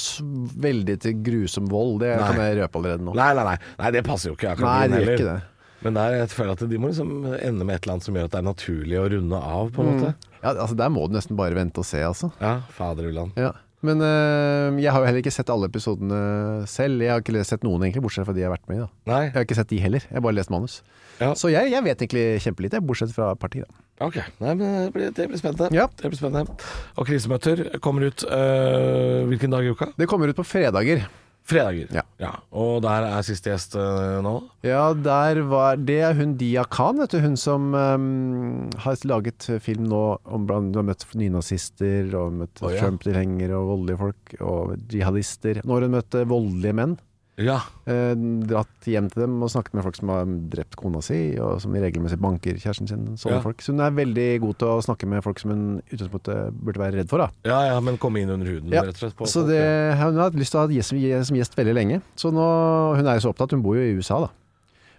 veldig 0.68 0.98
til 1.06 1.16
grusom 1.26 1.70
vold, 1.72 2.00
det 2.04 2.12
Nei. 2.16 2.26
kan 2.30 2.42
jeg 2.44 2.58
røpe 2.60 2.82
allerede 2.82 3.06
nå. 3.08 3.14
nei, 3.16 3.30
nei, 3.38 3.44
nei, 3.52 3.56
nei, 3.80 3.90
det 3.96 4.04
passer 4.06 4.30
jo 4.32 4.36
ikke. 4.38 4.52
akkurat 4.54 4.68
Nei, 4.76 4.90
det 4.92 5.00
gjør 5.06 5.16
ikke 5.16 5.30
det. 5.32 5.38
Men 5.80 5.94
der, 5.96 6.12
jeg 6.18 6.28
føler 6.36 6.52
at 6.58 6.62
de 6.68 6.76
må 6.76 6.90
liksom 6.90 7.12
ende 7.40 7.64
med 7.64 7.78
et 7.78 7.86
eller 7.86 7.94
annet 7.96 8.04
som 8.04 8.16
gjør 8.18 8.26
at 8.28 8.34
det 8.34 8.40
er 8.42 8.48
naturlig 8.50 8.98
å 9.00 9.06
runde 9.14 9.38
av, 9.40 9.70
på 9.72 9.80
en 9.80 9.88
måte. 9.94 10.10
Ja, 10.42 10.50
altså 10.52 10.76
Der 10.76 10.90
må 10.92 11.06
du 11.08 11.14
nesten 11.16 11.38
bare 11.40 11.56
vente 11.56 11.80
og 11.80 11.86
se, 11.88 12.02
altså. 12.04 12.28
Ja, 12.40 12.58
faderullan. 12.76 13.32
Ja. 13.40 13.54
Men 13.86 14.02
øh, 14.04 14.76
jeg 14.82 14.92
har 14.92 15.00
jo 15.00 15.08
heller 15.08 15.22
ikke 15.22 15.32
sett 15.32 15.50
alle 15.52 15.68
episodene 15.70 16.20
selv. 16.68 17.00
Jeg 17.00 17.14
har 17.14 17.22
ikke 17.22 17.44
sett 17.48 17.62
noen, 17.64 17.80
egentlig, 17.86 18.02
bortsett 18.04 18.28
fra 18.28 18.34
de 18.36 18.42
jeg 18.42 18.50
har 18.50 18.56
vært 18.56 18.68
med 18.68 18.82
i. 18.82 18.88
Jeg 19.08 19.32
har 19.36 19.46
ikke 19.46 19.56
sett 19.56 19.70
de 19.72 19.80
heller, 19.80 20.04
jeg 20.04 20.18
har 20.18 20.24
bare 20.26 20.36
lest 20.36 20.52
manus. 20.52 20.80
Ja. 21.20 21.32
Så 21.36 21.50
jeg, 21.52 21.72
jeg 21.72 21.84
vet 21.84 22.02
egentlig 22.04 22.24
kjempelite, 22.44 22.82
bortsett 22.84 23.14
fra 23.16 23.32
partiet. 23.40 23.68
Da. 23.68 24.08
ok. 24.08 24.20
Nei, 24.40 24.52
men 24.52 24.76
det 24.86 24.92
blir, 24.96 25.14
det 25.16 25.28
blir 25.32 25.40
spennende. 25.40 25.70
Ja. 25.76 25.88
Det 25.96 26.12
blir 26.12 26.20
spennende. 26.20 26.60
Og 27.00 27.08
krisemøter 27.08 27.64
kommer 27.84 28.08
ut 28.08 28.24
øh, 28.28 29.24
hvilken 29.32 29.56
dag 29.56 29.64
i 29.64 29.72
uka? 29.72 29.90
Det 29.96 30.08
kommer 30.12 30.32
ut 30.32 30.40
på 30.40 30.48
fredager. 30.48 31.06
Fredager. 31.50 32.02
Ja. 32.20 32.32
Og 32.54 32.80
der 32.84 33.06
er 33.08 33.26
siste 33.26 33.52
gjest 33.52 33.76
uh, 33.78 34.20
nå. 34.24 34.34
Ja, 34.66 34.90
der 34.94 35.42
var 35.50 35.80
Det 35.80 35.98
er 36.06 36.16
hun 36.18 36.36
Dia 36.40 36.64
Khan, 36.70 37.00
vet 37.02 37.14
du. 37.16 37.20
Hun 37.24 37.36
som 37.40 37.70
um, 37.74 38.70
har 38.84 39.04
laget 39.10 39.48
film 39.64 39.88
nå 39.90 40.04
om 40.24 40.46
blant 40.48 40.72
Du 40.72 40.80
har 40.80 40.88
møtt 40.88 41.06
nynazister 41.18 42.10
og 42.18 42.40
møtt 42.42 42.62
oh, 42.62 42.70
ja. 42.72 42.84
Trump-tilhengere 42.84 43.58
og 43.58 43.74
voldelige 43.74 44.02
folk 44.04 44.34
og 44.40 44.74
jihadister. 44.92 45.62
Nå 45.64 45.76
har 45.76 45.86
hun 45.86 45.96
møtt 45.98 46.18
eh, 46.18 46.28
voldelige 46.28 46.76
menn. 46.76 46.98
Ja. 47.40 47.56
Eh, 47.88 48.12
dratt 48.46 48.86
hjem 48.88 49.08
til 49.12 49.22
dem 49.24 49.38
og 49.42 49.50
snakket 49.52 49.74
med 49.78 49.84
folk 49.86 49.96
som 49.96 50.12
har 50.12 50.28
drept 50.52 50.76
kona 50.76 51.00
si, 51.04 51.18
og 51.40 51.60
som 51.64 51.74
i 51.74 51.80
regelmessig 51.82 52.18
banker 52.20 52.58
kjæresten 52.60 52.88
sin. 52.90 53.06
Sånne 53.16 53.38
Ja. 53.38 53.44
folk. 53.44 53.62
Så 53.64 53.72
hun 53.72 53.80
er 53.80 53.90
veldig 53.96 54.28
god 54.44 54.58
til 54.60 54.68
å 54.68 54.82
snakke 54.84 55.08
med 55.08 55.22
folk 55.24 55.38
som 55.40 55.50
hun 55.54 55.64
utgangspunktet 55.90 56.52
burde 56.60 56.78
være 56.82 56.98
redd 57.00 57.08
for. 57.08 57.18
da 57.18 57.30
ja, 57.44 57.74
ja, 57.74 57.80
men 57.80 57.96
komme 57.98 58.20
inn 58.20 58.30
under 58.30 58.46
huden, 58.46 58.70
Ja, 58.70 58.82
rett 58.82 58.94
og 58.94 59.02
slett. 59.02 59.16
På 59.16 59.26
Så 59.26 59.46
det, 59.46 59.96
hun 59.98 60.16
har 60.16 60.30
hatt 60.30 60.34
lyst 60.38 60.52
til 60.52 60.60
å 60.60 60.66
ha 60.66 60.68
gjest, 60.68 61.26
som 61.26 61.36
gjest 61.36 61.56
veldig 61.56 61.74
lenge. 61.74 62.02
Så 62.16 62.32
nå, 62.32 62.96
Hun 62.96 63.06
er 63.06 63.18
jo 63.18 63.28
så 63.28 63.32
opptatt, 63.34 63.50
hun 63.52 63.62
bor 63.62 63.74
jo 63.76 63.82
i 63.82 63.96
USA, 63.96 64.20
da. 64.20 64.28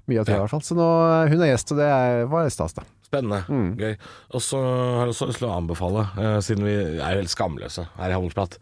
Mye 0.07 0.19
av 0.19 0.25
tida 0.25 0.37
i 0.37 0.39
hvert 0.41 0.49
fall. 0.49 0.61
Så 0.65 0.73
nå, 0.75 1.29
hun 1.29 1.41
er 1.41 1.51
gjest, 1.55 1.71
og 1.71 1.77
det 1.77 1.85
er, 1.85 2.25
var 2.25 2.49
stas, 2.49 2.73
da. 2.73 2.83
Spennende. 3.05 3.43
Mm. 3.47 3.75
Gøy. 3.77 3.97
Og 4.33 4.41
så 4.41 4.57
har 4.57 5.05
jeg 5.05 5.13
også 5.13 5.27
lyst 5.27 5.37
til 5.43 5.47
å 5.49 5.57
anbefale, 5.59 6.05
eh, 6.17 6.39
siden 6.41 6.63
vi 6.63 6.73
er 6.99 7.17
helt 7.19 7.29
skamløse 7.29 7.85
her 7.97 8.09
i 8.09 8.13
Handelsprat. 8.15 8.57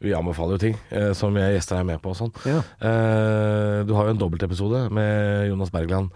Vi 0.00 0.14
anbefaler 0.16 0.56
jo 0.56 0.58
ting 0.62 0.76
eh, 0.90 1.12
som 1.12 1.34
jeg 1.36 1.56
gjester 1.58 1.76
er 1.80 1.84
med 1.84 2.00
på 2.00 2.10
og 2.14 2.16
sånn. 2.16 2.30
Ja. 2.48 2.60
Eh, 2.80 3.80
du 3.84 3.92
har 3.96 4.06
jo 4.08 4.14
en 4.14 4.20
dobbeltepisode 4.20 4.86
med 4.96 5.48
Jonas 5.50 5.70
Bergland. 5.74 6.10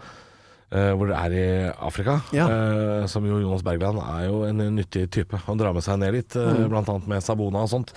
eh, 0.75 0.91
hvor 0.97 1.07
det 1.07 1.15
er 1.15 1.31
i 1.37 1.71
Afrika. 1.87 2.15
Ja. 2.33 2.47
Eh, 2.49 3.05
som 3.07 3.23
jo 3.29 3.37
Jonas 3.39 3.61
Bergland 3.63 3.99
er 4.01 4.25
jo 4.27 4.41
en 4.43 4.57
nyttig 4.75 5.05
type. 5.13 5.37
Han 5.45 5.57
drar 5.61 5.71
med 5.77 5.83
seg 5.85 5.99
ned 6.01 6.11
litt, 6.17 6.35
eh, 6.35 6.41
Mm. 6.57 6.69
blant 6.69 6.89
annet 6.89 7.07
med 7.07 7.21
Sabona 7.23 7.61
og 7.63 7.69
sånt. 7.69 7.93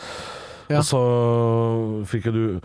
Ja. 0.69 0.79
Og 0.79 0.85
så 0.85 1.01
fikk 2.07 2.27
jo 2.27 2.33
du 2.33 2.61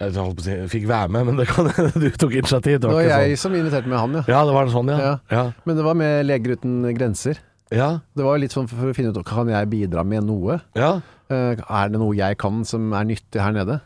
Jeg 0.00 0.68
fikk 0.72 0.86
være 0.88 1.10
med, 1.12 1.26
men 1.26 1.36
det 1.36 1.46
kan 1.48 1.66
du 2.00 2.10
tok 2.16 2.32
initiativ. 2.32 2.78
Det 2.80 2.88
Det 2.88 2.92
var 2.94 3.02
jeg 3.02 3.34
sånn. 3.36 3.42
som 3.42 3.52
inviterte 3.54 3.86
med 3.90 3.98
han, 3.98 4.12
ja. 4.12 4.22
Ja, 4.28 4.44
det 4.48 4.54
var 4.54 4.66
sånn, 4.72 4.88
ja. 4.88 4.98
Ja. 4.98 5.18
Ja. 5.30 5.42
Men 5.66 5.76
det 5.76 5.84
var 5.84 5.94
med 5.94 6.24
Leger 6.26 6.54
uten 6.56 6.94
grenser. 6.96 7.36
ja. 7.70 7.98
Det 8.16 8.24
var 8.24 8.38
litt 8.38 8.50
sånn 8.52 8.66
for 8.68 8.76
å 8.88 8.94
finne 8.94 9.12
ut 9.12 9.24
Kan 9.26 9.48
jeg 9.48 9.68
bidra 9.68 10.04
med 10.06 10.24
noe. 10.24 10.60
ja. 10.74 11.00
Eh, 11.30 11.56
Er 11.70 11.88
det 11.92 12.00
noe 12.00 12.14
jeg 12.18 12.38
kan 12.42 12.64
som 12.66 12.92
er 12.96 13.04
nyttig 13.06 13.40
her 13.42 13.52
nede? 13.54 13.80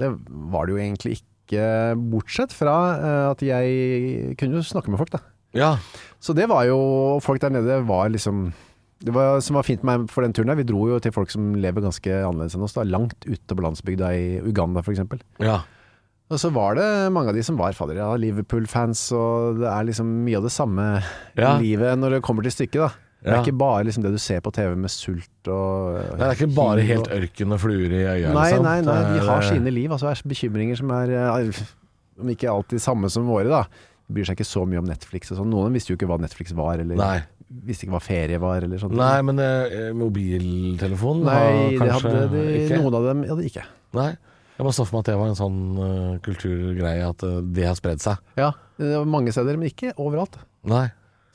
Det 0.00 0.10
var 0.52 0.66
det 0.66 0.74
jo 0.76 0.80
egentlig 0.82 1.18
ikke, 1.20 1.62
bortsett 2.10 2.52
fra 2.56 2.72
eh, 2.96 3.30
at 3.30 3.42
jeg 3.46 4.34
kunne 4.40 4.58
jo 4.58 4.64
snakke 4.66 4.90
med 4.90 4.98
folk, 4.98 5.12
da. 5.14 5.20
ja. 5.54 5.74
Så 6.20 6.34
det 6.34 6.48
var 6.50 6.64
jo 6.66 7.20
Folk 7.22 7.40
der 7.44 7.52
nede 7.54 7.76
var 7.86 8.08
liksom 8.10 8.48
Det 9.04 9.12
var, 9.14 9.38
som 9.44 9.54
var 9.60 9.62
fint 9.68 9.84
med 9.84 10.00
meg 10.00 10.10
for 10.10 10.24
den 10.24 10.32
turen 10.34 10.48
der, 10.50 10.56
vi 10.58 10.64
dro 10.66 10.88
jo 10.88 10.98
til 10.98 11.12
folk 11.12 11.30
som 11.30 11.52
lever 11.54 11.84
ganske 11.84 12.08
annerledes 12.24 12.56
enn 12.56 12.64
oss, 12.66 12.74
da, 12.74 12.82
langt 12.88 13.14
ute 13.28 13.54
på 13.54 13.62
landsbygda 13.62 14.08
i 14.16 14.26
Uganda 14.42 14.80
f.eks. 14.82 15.04
ja. 15.44 15.60
Og 16.32 16.40
så 16.42 16.50
var 16.50 16.74
det 16.74 17.12
mange 17.14 17.30
av 17.30 17.36
de 17.36 17.42
som 17.46 17.54
var 17.60 17.76
fader, 17.76 18.00
ja, 18.00 18.08
Liverpool-fans, 18.18 19.12
og 19.14 19.60
det 19.60 19.68
er 19.70 19.84
liksom 19.86 20.08
mye 20.26 20.40
av 20.40 20.48
det 20.48 20.50
samme 20.56 20.86
Ja. 21.38 21.52
livet 21.60 21.94
når 22.00 22.16
det 22.16 22.22
kommer 22.26 22.42
til 22.42 22.50
stykket, 22.56 22.80
da. 22.82 22.88
Det 23.24 23.32
er 23.32 23.42
ikke 23.42 23.58
bare 23.58 23.86
liksom 23.88 24.04
det 24.04 24.12
du 24.14 24.20
ser 24.22 24.42
på 24.44 24.52
TV 24.54 24.76
med 24.78 24.92
sult 24.92 25.48
og 25.50 25.96
Det 26.18 26.26
er 26.26 26.36
ikke 26.36 26.52
bare 26.54 26.84
helt 26.86 27.08
ørken 27.10 27.54
og 27.56 27.62
fluer 27.62 27.90
i 27.90 28.02
øya. 28.04 28.32
Nei, 28.34 28.44
liksom. 28.52 28.66
nei, 28.66 28.76
nei, 28.86 28.98
de 29.14 29.24
har 29.26 29.46
sine 29.46 29.72
liv. 29.72 29.90
Altså 29.90 30.10
det 30.10 30.12
er 30.14 30.32
bekymringer 30.34 30.78
som 30.78 30.92
er 30.94 31.14
eh, 31.16 31.62
Om 32.22 32.30
ikke 32.32 32.52
alltid 32.52 32.82
samme 32.84 33.10
som 33.12 33.26
våre, 33.28 33.48
da. 33.50 33.64
De 34.06 34.14
bryr 34.14 34.28
seg 34.28 34.38
ikke 34.38 34.46
så 34.46 34.62
mye 34.68 34.78
om 34.78 34.86
Netflix 34.86 35.32
og 35.32 35.40
sånn. 35.40 35.50
Noen 35.50 35.66
av 35.66 35.72
dem 35.72 35.80
visste 35.80 35.92
jo 35.92 35.98
ikke 35.98 36.10
hva 36.12 36.20
Netflix 36.22 36.54
var, 36.56 36.78
eller 36.84 37.00
Nei. 37.00 37.16
visste 37.66 37.86
ikke 37.86 37.96
hva 37.96 38.02
ferie 38.04 38.38
var, 38.42 38.62
eller. 38.62 38.86
Nei, 39.00 39.16
men 39.26 39.42
eh, 39.42 39.90
mobiltelefon 39.96 41.24
Nei, 41.26 41.40
har 41.80 41.90
kanskje 41.96 42.14
de, 42.36 42.44
ikke? 42.62 42.80
noen 42.84 42.98
av 43.00 43.08
dem 43.10 43.24
hadde 43.32 43.48
ikke. 43.50 43.66
Nei. 43.98 44.12
Jeg 44.56 44.64
bare 44.64 44.72
så 44.72 44.86
for 44.86 44.96
meg 44.96 45.02
at 45.02 45.08
det 45.10 45.16
var 45.20 45.28
en 45.28 45.36
sånn 45.36 45.58
uh, 45.76 46.12
kulturgreie, 46.24 47.08
at 47.10 47.24
uh, 47.28 47.40
det 47.44 47.66
har 47.68 47.74
spredd 47.76 48.00
seg. 48.00 48.22
Ja, 48.40 48.54
det 48.80 48.94
var 48.94 49.10
mange 49.12 49.34
steder, 49.34 49.58
men 49.60 49.68
ikke 49.68 49.92
overalt. 50.00 50.38
Nei. 50.64 50.86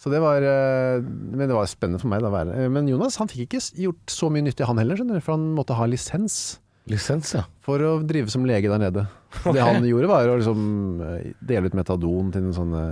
Så 0.02 0.10
det 0.10 0.18
var 0.24 0.42
eh, 0.42 0.98
Men 1.04 1.46
det 1.46 1.54
var 1.54 1.70
spennende 1.70 2.02
for 2.02 2.10
meg 2.10 2.24
da 2.26 2.44
Men 2.74 2.90
Jonas 2.90 3.20
han 3.22 3.30
fikk 3.30 3.52
ikke 3.52 3.62
gjort 3.86 4.10
så 4.14 4.32
mye 4.34 4.48
nyttig 4.48 4.66
han 4.66 4.82
heller, 4.82 4.98
skjønner 4.98 5.20
du. 5.20 5.24
For 5.24 5.38
han 5.38 5.52
måtte 5.58 5.78
ha 5.78 5.86
lisens 5.90 6.58
Lisens, 6.90 7.36
ja. 7.38 7.44
for 7.62 7.82
å 7.86 7.92
drive 8.02 8.32
som 8.34 8.46
lege 8.48 8.70
der 8.72 8.82
nede. 8.82 9.04
Det 9.46 9.62
han 9.62 9.86
gjorde 9.86 10.10
var 10.10 10.28
å 10.28 10.38
liksom 10.40 10.62
eh, 11.06 11.28
dele 11.38 11.70
ut 11.70 11.78
metadon 11.78 12.32
til 12.34 12.48
noen 12.48 12.58
sånne 12.58 12.86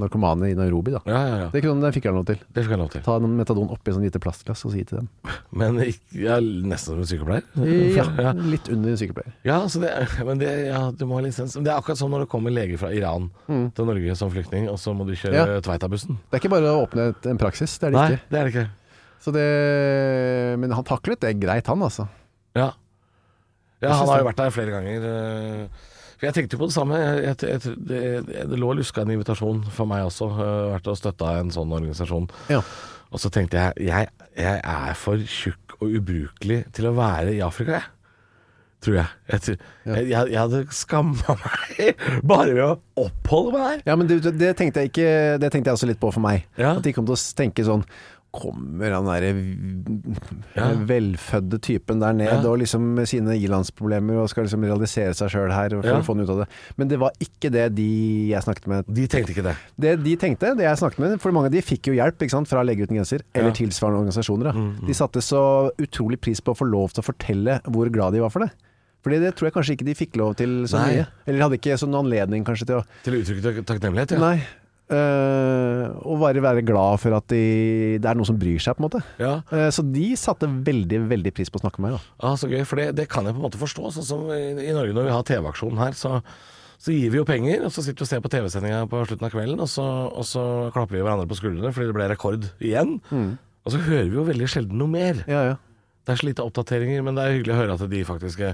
narkomane 0.00 0.50
i 0.50 0.54
Nairobi, 0.58 0.92
da. 0.96 1.00
Ja, 1.06 1.20
ja, 1.28 1.36
ja. 1.44 1.48
Det, 1.52 1.62
kunne, 1.64 1.82
det 1.84 1.92
fikk 1.96 2.08
han 2.10 2.16
lov 2.18 2.26
til. 2.28 2.38
Det 2.52 2.64
fikk 2.64 2.74
han 2.74 2.82
lov 2.82 2.90
til. 2.92 3.02
Ta 3.06 3.16
noen 3.22 3.36
metadon 3.38 3.70
oppi 3.74 3.94
sånn 3.94 4.04
lite 4.06 4.20
plastglass 4.22 4.64
og 4.66 4.72
si 4.74 4.82
til 4.88 5.00
dem. 5.02 5.08
Men 5.60 5.78
jeg 5.82 5.98
er 6.26 6.40
nesten 6.44 6.94
som 6.96 7.02
en 7.04 7.10
sykepleier. 7.10 7.44
Ja, 8.26 8.32
litt 8.36 8.70
under 8.72 8.96
sykepleier. 8.98 9.34
Ja, 9.46 9.58
så 9.72 9.80
det, 9.82 9.90
men 10.26 10.40
det, 10.40 10.48
ja, 10.68 10.80
du 10.92 11.04
må 11.08 11.18
ha 11.18 11.24
lisens. 11.24 11.54
Men 11.56 11.66
det 11.68 11.72
er 11.72 11.78
akkurat 11.80 12.00
sånn 12.00 12.10
når 12.12 12.24
det 12.24 12.30
kommer 12.32 12.52
leger 12.54 12.80
fra 12.80 12.90
Iran 12.96 13.28
til 13.46 13.88
Norge 13.88 14.16
som 14.18 14.32
flyktning, 14.32 14.66
og 14.72 14.78
så 14.82 14.94
må 14.96 15.06
du 15.08 15.14
kjøre 15.16 15.36
Ja. 15.36 15.60
Tveita-bussen. 15.64 16.18
Det 16.30 16.38
er 16.38 16.42
ikke 16.42 16.52
bare 16.56 16.72
å 16.74 16.82
åpne 16.86 17.10
et, 17.12 17.28
en 17.30 17.38
praksis, 17.40 17.76
det 17.80 17.88
er 17.90 17.94
det 17.94 18.00
Nei, 18.00 18.08
ikke. 18.16 18.30
det 18.32 18.38
er 18.40 18.48
det 18.48 18.54
ikke. 18.54 18.66
Så 19.26 19.32
det, 19.34 19.46
men 20.60 20.74
han 20.76 20.84
taklet 20.86 21.22
det 21.24 21.32
greit, 21.42 21.66
han 21.70 21.82
altså. 21.86 22.06
Ja. 22.56 22.70
Ja, 23.84 23.92
han 23.92 24.08
har 24.08 24.22
jo 24.22 24.28
vært 24.30 24.38
der 24.40 24.52
flere 24.54 24.72
ganger. 24.72 25.06
For 26.16 26.28
jeg 26.28 26.36
tenkte 26.36 26.56
jo 26.56 26.62
på 26.64 26.68
det 26.70 26.76
samme. 26.76 27.00
Jeg, 27.00 27.24
jeg, 27.26 27.50
jeg, 27.52 27.78
det, 27.88 28.02
det 28.52 28.60
lå 28.60 28.72
luska 28.78 29.04
en 29.04 29.12
invitasjon 29.12 29.64
for 29.72 29.88
meg 29.90 30.06
også. 30.08 30.30
uh, 30.32 30.44
Vært 30.72 30.88
og 30.92 31.00
støtta 31.00 31.34
en 31.40 31.52
sånn 31.54 31.74
organisasjon. 31.76 32.30
Ja. 32.52 32.62
Og 33.12 33.22
så 33.22 33.30
tenkte 33.32 33.60
jeg 33.60 33.90
jeg, 33.90 34.08
jeg 34.36 34.62
er 34.62 34.96
for 34.98 35.20
tjukk 35.20 35.76
og 35.80 35.92
ubrukelig 36.00 36.64
til 36.76 36.88
å 36.88 36.96
være 36.96 37.36
i 37.36 37.44
Afrika, 37.44 37.78
jeg. 37.80 37.92
Tror 38.84 38.98
jeg. 38.98 39.12
Jeg, 39.32 39.56
jeg, 39.86 40.08
jeg, 40.10 40.28
jeg 40.30 40.38
hadde 40.38 40.58
skamma 40.76 41.36
meg 41.40 42.02
bare 42.30 42.52
ved 42.52 42.64
å 42.64 43.06
oppholde 43.06 43.54
meg 43.54 43.64
der. 43.64 43.80
Ja, 43.88 43.96
men 43.98 44.10
det, 44.10 44.18
det, 44.36 44.50
tenkte 44.58 44.84
jeg 44.84 44.92
ikke 44.92 45.08
Det 45.40 45.48
tenkte 45.50 45.72
jeg 45.72 45.78
også 45.78 45.88
litt 45.88 46.00
på 46.02 46.10
for 46.12 46.22
meg. 46.22 46.44
Ja. 46.60 46.74
At 46.76 46.84
de 46.84 46.92
kom 46.94 47.08
til 47.08 47.16
å 47.16 47.22
tenke 47.40 47.64
sånn 47.66 47.86
Kommer 48.36 48.92
han 48.92 49.06
derre 49.08 49.30
Ja. 50.56 50.68
velfødde 50.88 51.58
typen 51.64 52.00
der 52.00 52.12
ned 52.12 52.28
Ja. 52.30 52.50
og 52.50 52.58
liksom 52.60 52.80
med 52.94 53.08
sine 53.08 53.34
ilandsproblemer 53.36 54.22
og 54.22 54.28
skal 54.30 54.44
liksom 54.44 54.64
realisere 54.64 55.14
seg 55.14 55.30
sjøl 55.30 55.52
her 55.52 55.70
for 55.70 55.86
Ja. 55.86 56.00
å 56.00 56.04
få 56.04 56.14
noe 56.16 56.24
ut 56.24 56.30
av 56.30 56.38
det. 56.44 56.48
Men 56.76 56.88
det 56.88 56.98
var 56.98 57.12
ikke 57.20 57.50
det 57.50 57.74
de 57.74 58.28
jeg 58.30 58.42
snakket 58.42 58.66
med 58.66 58.84
De 58.92 59.06
tenkte 59.06 59.32
ikke 59.34 59.42
det. 59.42 59.56
Det 59.78 60.02
de 60.04 60.16
tenkte, 60.16 60.54
det 60.56 60.64
jeg 60.64 60.76
snakket 60.78 60.98
med 60.98 61.20
For 61.20 61.32
mange 61.32 61.46
av 61.46 61.52
de 61.52 61.60
fikk 61.62 61.86
jo 61.88 61.94
hjelp 61.94 62.18
ikke 62.18 62.30
sant, 62.30 62.48
fra 62.48 62.62
Leger 62.62 62.86
uten 62.86 62.96
grenser, 62.96 63.22
eller. 63.34 63.50
Mm, 63.50 63.56
tilsvarende 63.56 64.00
organisasjoner. 64.04 64.52
Da. 64.52 64.86
De 64.86 64.92
satte 64.94 65.20
så 65.22 65.70
utrolig 65.78 66.20
pris 66.20 66.40
på 66.40 66.52
å 66.52 66.56
få 66.56 66.68
lov 66.70 66.92
til 66.92 67.02
å 67.02 67.06
fortelle 67.14 67.60
hvor 67.64 67.88
glad 67.90 68.12
de 68.12 68.20
var 68.20 68.30
for 68.30 68.40
det. 68.40 68.50
Fordi 69.04 69.20
det 69.20 69.36
tror 69.36 69.46
jeg 69.46 69.54
kanskje 69.54 69.76
ikke 69.76 69.86
de 69.86 69.94
fikk 69.94 70.16
lov 70.16 70.34
til 70.36 70.64
så 70.66 70.78
Nei. 70.84 70.96
mye. 70.96 71.06
Eller 71.28 71.40
hadde 71.42 71.58
ikke 71.60 71.78
sånn 71.78 71.94
anledning 71.94 72.44
kanskje 72.44 72.66
til 72.66 72.76
å 72.80 72.84
Til 73.04 73.14
å 73.14 73.20
uttrykke 73.22 73.64
takknemlighet, 73.64 74.10
ja. 74.12 74.18
Nei. 74.18 74.42
Eh, 74.92 75.84
og 76.06 76.20
bare 76.22 76.42
være 76.44 76.64
glad 76.66 77.00
for 77.02 77.16
at 77.16 77.28
de, 77.32 77.42
det 78.02 78.10
er 78.10 78.18
noen 78.18 78.28
som 78.28 78.38
bryr 78.40 78.62
seg, 78.62 78.76
på 78.76 78.82
en 78.82 78.88
måte. 78.88 79.02
ja. 79.22 79.38
Uh, 79.50 79.68
så 79.74 79.84
de 79.84 80.08
satte 80.18 80.48
veldig, 80.48 81.00
veldig 81.10 81.32
pris 81.36 81.50
på 81.52 81.60
å 81.60 81.64
snakke 81.64 81.82
med 81.82 81.94
meg. 81.94 81.98
Da. 81.98 82.28
Ah, 82.28 82.36
så 82.38 82.50
gøy, 82.50 82.62
for 82.68 82.82
det, 82.82 82.90
det 82.98 83.08
kan 83.12 83.26
jeg 83.26 83.36
på 83.36 83.42
en 83.42 83.48
måte 83.48 83.60
forstå. 83.60 83.94
Sånn 83.96 84.08
som 84.10 84.28
i, 84.34 84.42
i 84.66 84.76
Norge 84.76 84.96
når 84.96 85.08
vi 85.08 85.16
har 85.16 85.26
TV-aksjonen 85.30 85.82
her, 85.82 85.96
så, 85.98 86.20
så 86.78 86.94
gir 86.94 87.12
vi 87.14 87.20
jo 87.20 87.26
penger, 87.28 87.66
og 87.66 87.74
så 87.74 87.84
sitter 87.84 88.04
vi 88.04 88.08
og 88.08 88.12
ser 88.12 88.24
på 88.24 88.32
TV-sendinga 88.36 88.86
på 88.92 89.02
slutten 89.08 89.28
av 89.28 89.34
kvelden, 89.34 89.62
og 89.64 89.70
så, 89.72 89.86
og 90.10 90.26
så 90.28 90.46
klapper 90.76 90.98
vi 90.98 91.04
hverandre 91.04 91.28
på 91.30 91.38
skuldrene 91.40 91.74
fordi 91.74 91.90
det 91.90 91.98
ble 91.98 92.10
rekord 92.12 92.50
igjen. 92.60 92.98
Og 93.66 93.74
så 93.74 93.82
hører 93.82 94.10
vi 94.10 94.20
jo 94.20 94.26
veldig 94.28 94.50
sjelden 94.50 94.78
noe 94.78 94.92
mer. 94.92 95.24
Ja, 95.26 95.42
ja. 95.50 95.56
Det 96.06 96.14
er 96.14 96.20
så 96.20 96.28
lite 96.28 96.44
oppdateringer, 96.46 97.02
men 97.02 97.16
det 97.18 97.24
er 97.24 97.32
hyggelig 97.34 97.56
å 97.56 97.62
høre 97.64 97.74
at 97.74 97.88
de 97.90 98.02
faktisk 98.06 98.44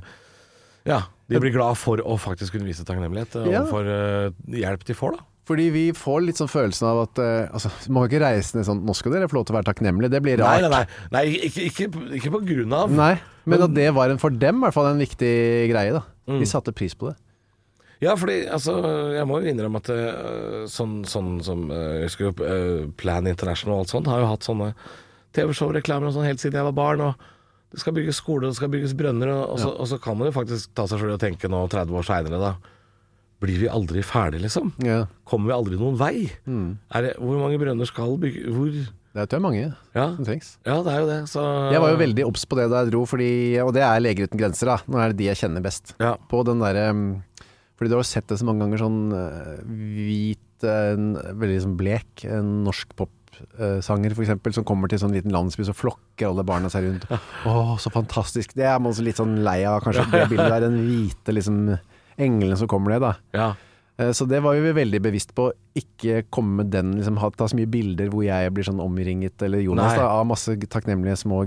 Ja, 0.88 1.02
de 1.28 1.40
blir 1.40 1.52
glad 1.54 1.76
for 1.78 2.00
å 2.00 2.16
faktisk 2.18 2.56
kunne 2.56 2.66
vise 2.66 2.86
takknemlighet 2.88 3.36
eh, 3.38 3.50
overfor 3.52 3.90
eh, 3.92 4.40
hjelp 4.62 4.86
de 4.88 4.96
får, 4.96 5.18
da. 5.18 5.26
Fordi 5.48 5.64
vi 5.74 5.84
får 5.96 6.20
litt 6.22 6.38
sånn 6.38 6.50
følelsen 6.50 6.86
av 6.86 7.00
at 7.02 7.18
uh, 7.18 7.50
altså, 7.50 7.72
Man 7.90 8.04
kan 8.04 8.12
ikke 8.12 8.22
reise 8.22 8.54
ned 8.54 8.66
sånn 8.68 8.84
Nå 8.86 8.94
skal 8.94 9.16
dere 9.16 9.26
få 9.26 9.40
lov 9.40 9.48
til 9.48 9.56
å 9.56 9.58
være 9.58 9.66
takknemlige. 9.72 10.12
Det 10.14 10.20
blir 10.22 10.38
Nei, 10.38 10.60
rart. 10.62 10.70
nei, 10.70 10.82
nei, 10.84 11.10
nei 11.16 11.48
ikke, 11.48 11.64
ikke, 11.66 11.88
ikke 12.20 12.32
på 12.36 12.42
grunn 12.46 12.76
av. 12.78 12.94
Nei, 12.94 13.16
men 13.50 13.64
at 13.66 13.74
det 13.74 13.88
var 13.96 14.14
en, 14.14 14.22
for 14.22 14.30
dem 14.30 14.60
i 14.60 14.66
hvert 14.68 14.76
fall 14.76 14.92
en 14.92 15.02
viktig 15.02 15.34
greie. 15.72 15.94
da 15.98 16.04
Mm. 16.28 16.38
De 16.38 16.46
satte 16.46 16.70
pris 16.70 16.94
på 16.94 17.08
det. 17.10 17.16
Ja, 18.02 18.16
fordi 18.18 18.44
altså, 18.50 18.76
jeg 19.14 19.26
må 19.30 19.40
jo 19.42 19.50
innrømme 19.50 19.78
at 19.82 19.88
uh, 19.94 20.64
sånn, 20.70 21.00
sånn 21.06 21.36
som 21.46 21.68
uh, 21.70 22.00
Jeg 22.00 22.08
husker 22.08 22.32
eh, 22.46 22.88
Plan 22.98 23.26
International 23.30 23.76
og 23.76 23.84
alt 23.84 23.92
sånt 23.94 24.10
har 24.10 24.22
jo 24.22 24.30
hatt 24.30 24.46
sånne 24.46 24.72
TV-show-reklamer 25.36 26.10
og 26.10 26.16
sånn 26.16 26.26
helt 26.26 26.42
siden 26.42 26.58
jeg 26.58 26.66
var 26.66 26.76
barn. 26.76 27.04
Og 27.06 27.72
det 27.72 27.80
skal 27.80 27.94
bygges 27.96 28.18
skole, 28.20 28.50
det 28.50 28.58
skal 28.58 28.72
bygges 28.72 28.94
brønner, 28.98 29.30
og, 29.32 29.44
og, 29.54 29.60
så, 29.62 29.70
og 29.72 29.88
så 29.88 29.98
kan 30.02 30.18
man 30.18 30.28
jo 30.28 30.34
faktisk 30.34 30.74
ta 30.76 30.84
seg 30.90 31.00
sjøl 31.00 31.14
og 31.14 31.22
tenke 31.22 31.48
nå 31.50 31.62
30 31.72 31.98
år 31.98 32.08
seinere, 32.08 32.40
da. 32.42 32.50
Blir 33.42 33.58
vi 33.58 33.68
aldri 33.68 34.02
ferdig, 34.06 34.40
liksom? 34.44 34.70
Ja. 34.86 35.00
Kommer 35.28 35.50
vi 35.50 35.54
aldri 35.56 35.78
noen 35.80 35.96
vei? 35.98 36.28
Er 36.46 37.06
det, 37.08 37.14
hvor 37.18 37.40
mange 37.42 37.58
brønner 37.58 37.88
skal 37.90 38.14
bygge 38.22 38.52
Hvor 38.54 38.68
Det 38.70 39.24
er 39.26 39.36
jo 39.36 39.42
mange 39.44 39.64
Ja, 39.96 40.04
som 40.14 40.24
trengs. 40.24 40.52
ja 40.64 40.76
det 40.86 40.92
er 40.94 41.00
jo 41.02 41.08
det. 41.10 41.18
Så 41.32 41.42
Jeg 41.74 41.82
var 41.82 41.90
jo 41.92 41.98
veldig 42.00 42.26
obs 42.28 42.46
på 42.48 42.56
det 42.60 42.68
da 42.72 42.84
jeg 42.84 42.92
dro, 42.94 43.02
fordi, 43.10 43.30
og 43.64 43.72
det 43.76 43.82
er 43.84 44.00
Leger 44.04 44.28
uten 44.30 44.40
grenser. 44.40 44.70
da 44.70 44.78
Nå 44.86 45.02
er 45.02 45.10
det 45.12 45.18
de 45.18 45.26
jeg 45.32 45.40
kjenner 45.42 45.64
best. 45.64 45.94
Ja. 46.00 46.14
På 46.30 46.44
den 46.46 46.62
der, 46.62 46.78
Fordi 47.76 47.90
du 47.90 47.96
har 47.98 48.06
sett 48.06 48.28
det 48.30 48.38
så 48.38 48.46
mange 48.46 48.62
ganger, 48.62 48.78
sånn 48.78 49.00
eh, 49.10 49.58
hvit, 49.66 50.64
eh, 50.64 50.92
en, 50.94 51.12
veldig 51.18 51.56
liksom 51.58 51.76
blek 51.80 52.24
en 52.30 52.52
norsk 52.68 52.94
popsanger 52.94 54.14
for 54.14 54.22
eksempel, 54.22 54.54
som 54.54 54.64
kommer 54.68 54.88
til 54.92 55.00
sånn 55.02 55.16
liten 55.16 55.32
landsby, 55.34 55.64
så 55.66 55.74
flokker 55.74 56.28
alle 56.28 56.44
barna 56.46 56.70
seg 56.70 56.86
rundt. 56.86 57.08
Å, 57.48 57.74
så 57.82 57.90
fantastisk. 57.90 58.54
Det 58.54 58.68
er 58.68 58.78
man 58.78 58.92
også 58.92 59.02
litt 59.02 59.18
sånn 59.18 59.40
lei 59.42 59.64
av, 59.66 59.80
kanskje. 59.82 60.04
Det 60.12 60.28
bildet 60.30 60.52
der, 60.54 60.68
den 60.68 60.78
hvite 60.86 61.34
liksom 61.34 61.58
englene 62.18 62.56
som 62.56 62.68
kommer 62.68 62.90
ned, 62.96 63.00
da. 63.02 63.14
Ja. 63.36 63.50
Eh, 63.98 64.10
Så 64.16 64.24
det 64.26 64.40
var 64.42 64.54
vi 64.56 64.72
veldig 64.72 65.00
bevisst 65.04 65.34
på. 65.36 65.50
Ikke 65.76 66.22
komme 66.32 66.56
med 66.62 66.70
den, 66.72 66.94
liksom, 66.96 67.18
ta 67.36 67.44
så 67.48 67.56
mye 67.56 67.68
bilder 67.70 68.08
hvor 68.12 68.24
jeg 68.24 68.52
blir 68.52 68.64
sånn 68.64 68.80
omringet, 68.80 69.40
eller 69.42 69.60
Jonas, 69.60 69.94
da, 69.96 70.06
av 70.08 70.26
masse 70.26 70.56
takknemlige 70.68 71.16
små 71.20 71.42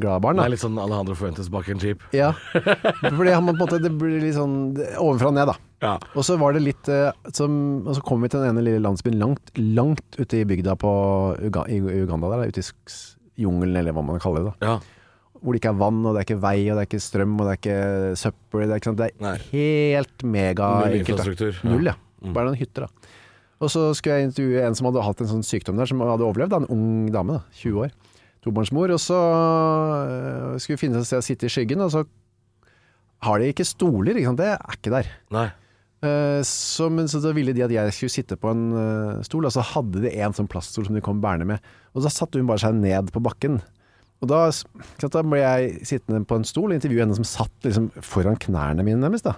glade 0.00 0.20
barn. 0.24 0.36
Da. 0.36 0.42
Nei, 0.44 0.50
litt 0.54 0.60
sånn 0.64 0.78
Alejandro 0.80 1.14
Fuentes 1.18 1.48
bak 1.50 1.68
en 1.72 1.78
jeep. 1.82 2.00
Ja. 2.12 2.32
Fordi 2.52 3.32
man 3.40 3.48
på 3.48 3.54
en 3.56 3.62
måte, 3.62 3.80
det 3.82 3.92
blir 3.98 4.20
litt 4.20 4.36
sånn 4.36 4.74
det- 4.76 4.94
ovenfra 5.00 5.28
og 5.32 5.34
ned, 5.34 5.46
da. 5.52 5.56
Ja. 5.82 5.94
Og 6.14 6.24
så 6.26 6.36
var 6.38 6.52
det 6.56 6.62
litt 6.64 6.88
eh, 6.90 7.12
som, 7.32 7.86
Og 7.86 7.94
så 7.94 8.02
kom 8.02 8.20
vi 8.24 8.28
til 8.28 8.40
den 8.42 8.50
ene 8.56 8.64
lille 8.66 8.80
landsbyen 8.82 9.18
langt, 9.20 9.52
langt 9.56 10.16
ute 10.18 10.40
i 10.40 10.44
bygda 10.44 10.74
på 10.76 10.90
Uga, 11.38 11.64
i 11.70 11.78
Uganda 12.02 12.30
der, 12.34 12.48
ute 12.50 12.64
i 12.64 13.42
jungelen, 13.44 13.76
eller 13.78 13.92
hva 13.94 14.02
man 14.04 14.18
kaller 14.18 14.48
det. 14.48 14.54
da 14.58 14.66
ja. 14.72 14.78
Hvor 15.38 15.54
det 15.54 15.60
ikke 15.62 15.70
er 15.72 15.78
vann, 15.80 16.00
og 16.04 16.14
det 16.16 16.20
er 16.20 16.26
ikke 16.28 16.40
vei, 16.42 16.56
og 16.68 16.76
det 16.78 16.82
er 16.82 16.88
ikke 16.88 17.00
strøm, 17.04 17.36
og 17.38 17.46
det 17.46 17.52
er 17.54 17.60
ikke 17.60 17.78
søppel. 18.18 18.64
Det 18.64 18.74
er, 18.74 18.82
ikke? 18.82 18.94
Det 18.98 19.08
er 19.32 19.44
helt 19.52 20.24
mega 20.26 20.68
Null 20.82 20.98
infrastruktur. 21.00 21.52
Ja. 21.62 21.70
Null, 21.70 21.90
ja. 21.92 21.96
Mm. 22.24 22.32
Bare 22.34 22.48
noen 22.50 22.58
hytter, 22.58 22.88
da. 22.88 23.14
Og 23.58 23.70
så 23.74 23.84
skulle 23.98 24.18
jeg 24.20 24.28
intervjue 24.28 24.60
en 24.66 24.76
som 24.78 24.86
hadde 24.90 25.02
hatt 25.02 25.20
en 25.22 25.30
sånn 25.32 25.46
sykdom 25.46 25.78
der, 25.80 25.88
som 25.90 26.02
hadde 26.02 26.26
overlevd. 26.26 26.52
Da, 26.54 26.60
en 26.62 26.70
ung 26.74 27.08
dame, 27.14 27.38
da, 27.38 27.58
20 27.62 27.80
år. 27.86 27.94
Tobarnsmor. 28.46 28.92
Og 28.94 29.00
så 29.02 29.18
øh, 29.18 30.58
skulle 30.62 30.76
vi 30.76 30.82
finne 30.86 31.00
et 31.02 31.08
sted 31.08 31.22
å 31.22 31.26
sitte 31.26 31.48
i 31.48 31.52
skyggen, 31.52 31.82
og 31.84 31.90
så 31.94 32.04
har 33.26 33.40
de 33.42 33.48
ikke 33.50 33.66
stoler, 33.66 34.14
ikke 34.18 34.30
sant. 34.30 34.42
Det 34.42 34.52
er 34.54 34.76
ikke 34.78 34.92
der. 34.94 35.08
Nei. 35.34 35.48
Eh, 36.06 36.40
Så, 36.46 36.86
men 36.94 37.08
så 37.10 37.18
ville 37.34 37.50
de 37.56 37.64
at 37.66 37.74
jeg 37.74 37.94
skulle 37.96 38.14
sitte 38.14 38.38
på 38.38 38.52
en 38.52 38.68
eh, 38.78 39.24
stol, 39.26 39.48
og 39.48 39.54
så 39.54 39.64
hadde 39.74 40.04
de 40.06 40.12
en 40.22 40.36
sånn 40.36 40.50
plaststol 40.50 40.86
som 40.86 40.94
de 40.98 41.02
kom 41.02 41.18
bærende 41.24 41.48
med. 41.50 41.72
Og 41.94 42.04
da 42.06 42.12
satte 42.14 42.38
hun 42.38 42.46
bare 42.50 42.62
seg 42.62 42.78
ned 42.78 43.10
på 43.14 43.22
bakken. 43.24 43.58
Og 44.18 44.30
da, 44.30 44.40
da 45.04 45.22
ble 45.22 45.42
jeg 45.42 45.86
sittende 45.86 46.24
på 46.26 46.38
en 46.40 46.46
stol 46.48 46.72
og 46.72 46.78
intervjue 46.78 47.04
henne 47.04 47.18
som 47.18 47.26
satt 47.28 47.66
liksom 47.66 47.92
foran 48.02 48.38
knærne 48.40 48.82
mine 48.86 48.98
nærmest. 49.02 49.28
da. 49.28 49.36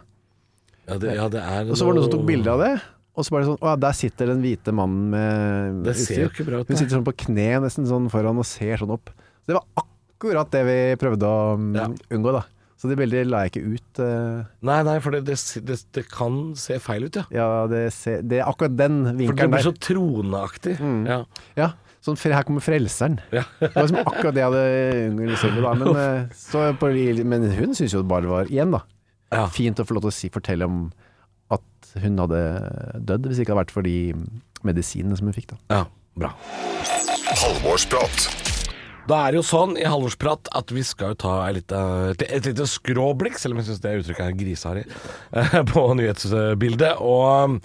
Ja, 0.89 0.97
det, 0.99 1.13
ja, 1.19 1.27
det 1.31 1.43
er 1.45 1.69
Og 1.69 1.77
så 1.79 1.87
var 1.87 1.95
det 1.95 2.01
noen 2.01 2.09
som 2.09 2.17
tok 2.17 2.27
bilde 2.29 2.55
av 2.55 2.63
det. 2.65 2.73
Og 3.19 3.27
så 3.27 3.35
bare 3.35 3.49
sånn 3.49 3.59
Å 3.61 3.73
ja, 3.73 3.81
der 3.85 3.97
sitter 3.99 4.31
den 4.33 4.45
hvite 4.45 4.73
mannen 4.75 5.11
med 5.13 5.83
Det 5.89 5.97
ser 5.99 6.25
jo 6.25 6.31
ikke 6.31 6.47
bra 6.47 6.63
ut. 6.63 6.71
Hun 6.71 6.79
sitter 6.79 6.97
sånn 6.97 7.07
på 7.07 7.17
kne 7.27 7.51
nesten 7.67 7.89
sånn 7.91 8.09
foran 8.13 8.41
og 8.41 8.49
ser 8.49 8.81
sånn 8.81 8.95
opp. 8.95 9.13
Så 9.43 9.53
det 9.53 9.59
var 9.59 9.85
akkurat 9.85 10.51
det 10.55 10.65
vi 10.69 10.79
prøvde 11.01 11.29
å 11.29 11.43
mm, 11.61 11.69
Ja. 11.77 11.87
unngå, 12.17 12.35
da. 12.39 12.47
Så 12.81 12.89
det 12.89 12.97
bildet 12.97 13.29
la 13.29 13.43
jeg 13.45 13.53
ikke 13.53 13.75
ut. 13.75 14.01
Uh... 14.01 14.47
Nei, 14.65 14.79
nei, 14.87 14.97
for 15.05 15.13
det, 15.13 15.21
det, 15.29 15.77
det, 15.93 16.05
kan 16.09 16.55
se 16.57 16.79
feil 16.81 17.11
ut, 17.11 17.19
ja. 17.19 17.27
ja, 17.35 17.49
det, 17.69 17.83
ser, 17.93 18.23
det 18.25 18.39
er 18.41 18.49
akkurat 18.49 18.73
den 18.79 19.03
For 19.05 19.37
det 19.37 19.49
blir 19.51 19.59
der. 19.59 19.67
så 19.67 19.75
troneaktig. 19.77 20.79
Ja. 21.05 21.19
Ja, 21.61 21.69
sånn, 22.05 22.19
her 22.33 22.47
kommer 22.49 22.65
frelseren. 22.65 23.19
Ja. 23.35 23.45
Det 23.61 23.73
var 23.75 23.87
liksom 23.87 24.01
akkurat 24.03 24.37
det 24.37 24.43
jeg 24.43 24.51
hadde 24.51 24.65
unngått. 25.11 25.45
Da. 25.61 25.75
Men, 25.83 26.01
eh, 26.01 26.73
på, 26.81 26.91
men 27.35 27.47
hun 27.53 27.77
syntes 27.77 27.95
jo 27.95 28.03
det 28.03 28.13
bare 28.13 28.31
var 28.31 28.51
igjen, 28.51 28.75
da. 28.77 28.85
Ja. 29.31 29.47
Fint 29.53 29.79
å 29.79 29.87
få 29.87 29.97
lov 29.97 30.09
til 30.09 30.13
å 30.13 30.17
si, 30.17 30.33
fortelle 30.33 30.67
om 30.67 30.83
at 31.55 31.95
hun 32.03 32.19
hadde 32.23 32.43
dødd, 32.99 33.29
hvis 33.29 33.39
det 33.39 33.47
ikke 33.47 33.55
hadde 33.55 33.65
vært 33.65 33.75
for 33.75 33.87
de 33.87 33.97
medisinene 34.67 35.19
som 35.19 35.31
hun 35.31 35.37
fikk. 35.37 35.53
da. 35.55 35.81
ja, 35.81 35.85
bra. 36.19 36.35
Halvorsprat. 37.31 38.31
Da 39.11 39.25
er 39.25 39.33
det 39.33 39.41
jo 39.41 39.47
sånn 39.47 39.73
i 39.81 39.87
halvårsprat 39.89 40.51
at 40.55 40.71
vi 40.75 40.83
skal 40.87 41.15
jo 41.15 41.21
ta 41.25 41.33
et 41.49 41.57
lite, 41.57 41.79
et 42.27 42.47
lite 42.47 42.67
skråblikk, 42.69 43.39
selv 43.41 43.57
om 43.57 43.63
jeg 43.63 43.71
syns 43.71 43.81
det 43.83 43.95
uttrykket 44.03 44.27
er 44.27 44.37
griseharry, 44.39 44.85
eh, 45.41 45.57
på 45.73 45.85
nyhetsbildet. 45.99 47.01
Og 47.03 47.59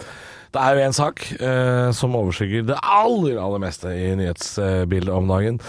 det 0.56 0.62
er 0.64 0.76
jo 0.76 0.86
en 0.86 0.96
sak 0.96 1.22
eh, 1.36 1.88
som 1.96 2.16
overskygger 2.16 2.66
det 2.70 2.78
aller, 2.80 3.36
aller 3.42 3.62
meste 3.62 3.92
i 3.92 4.10
nyhetsbildet 4.18 5.12
om 5.12 5.28
dagen. 5.28 5.60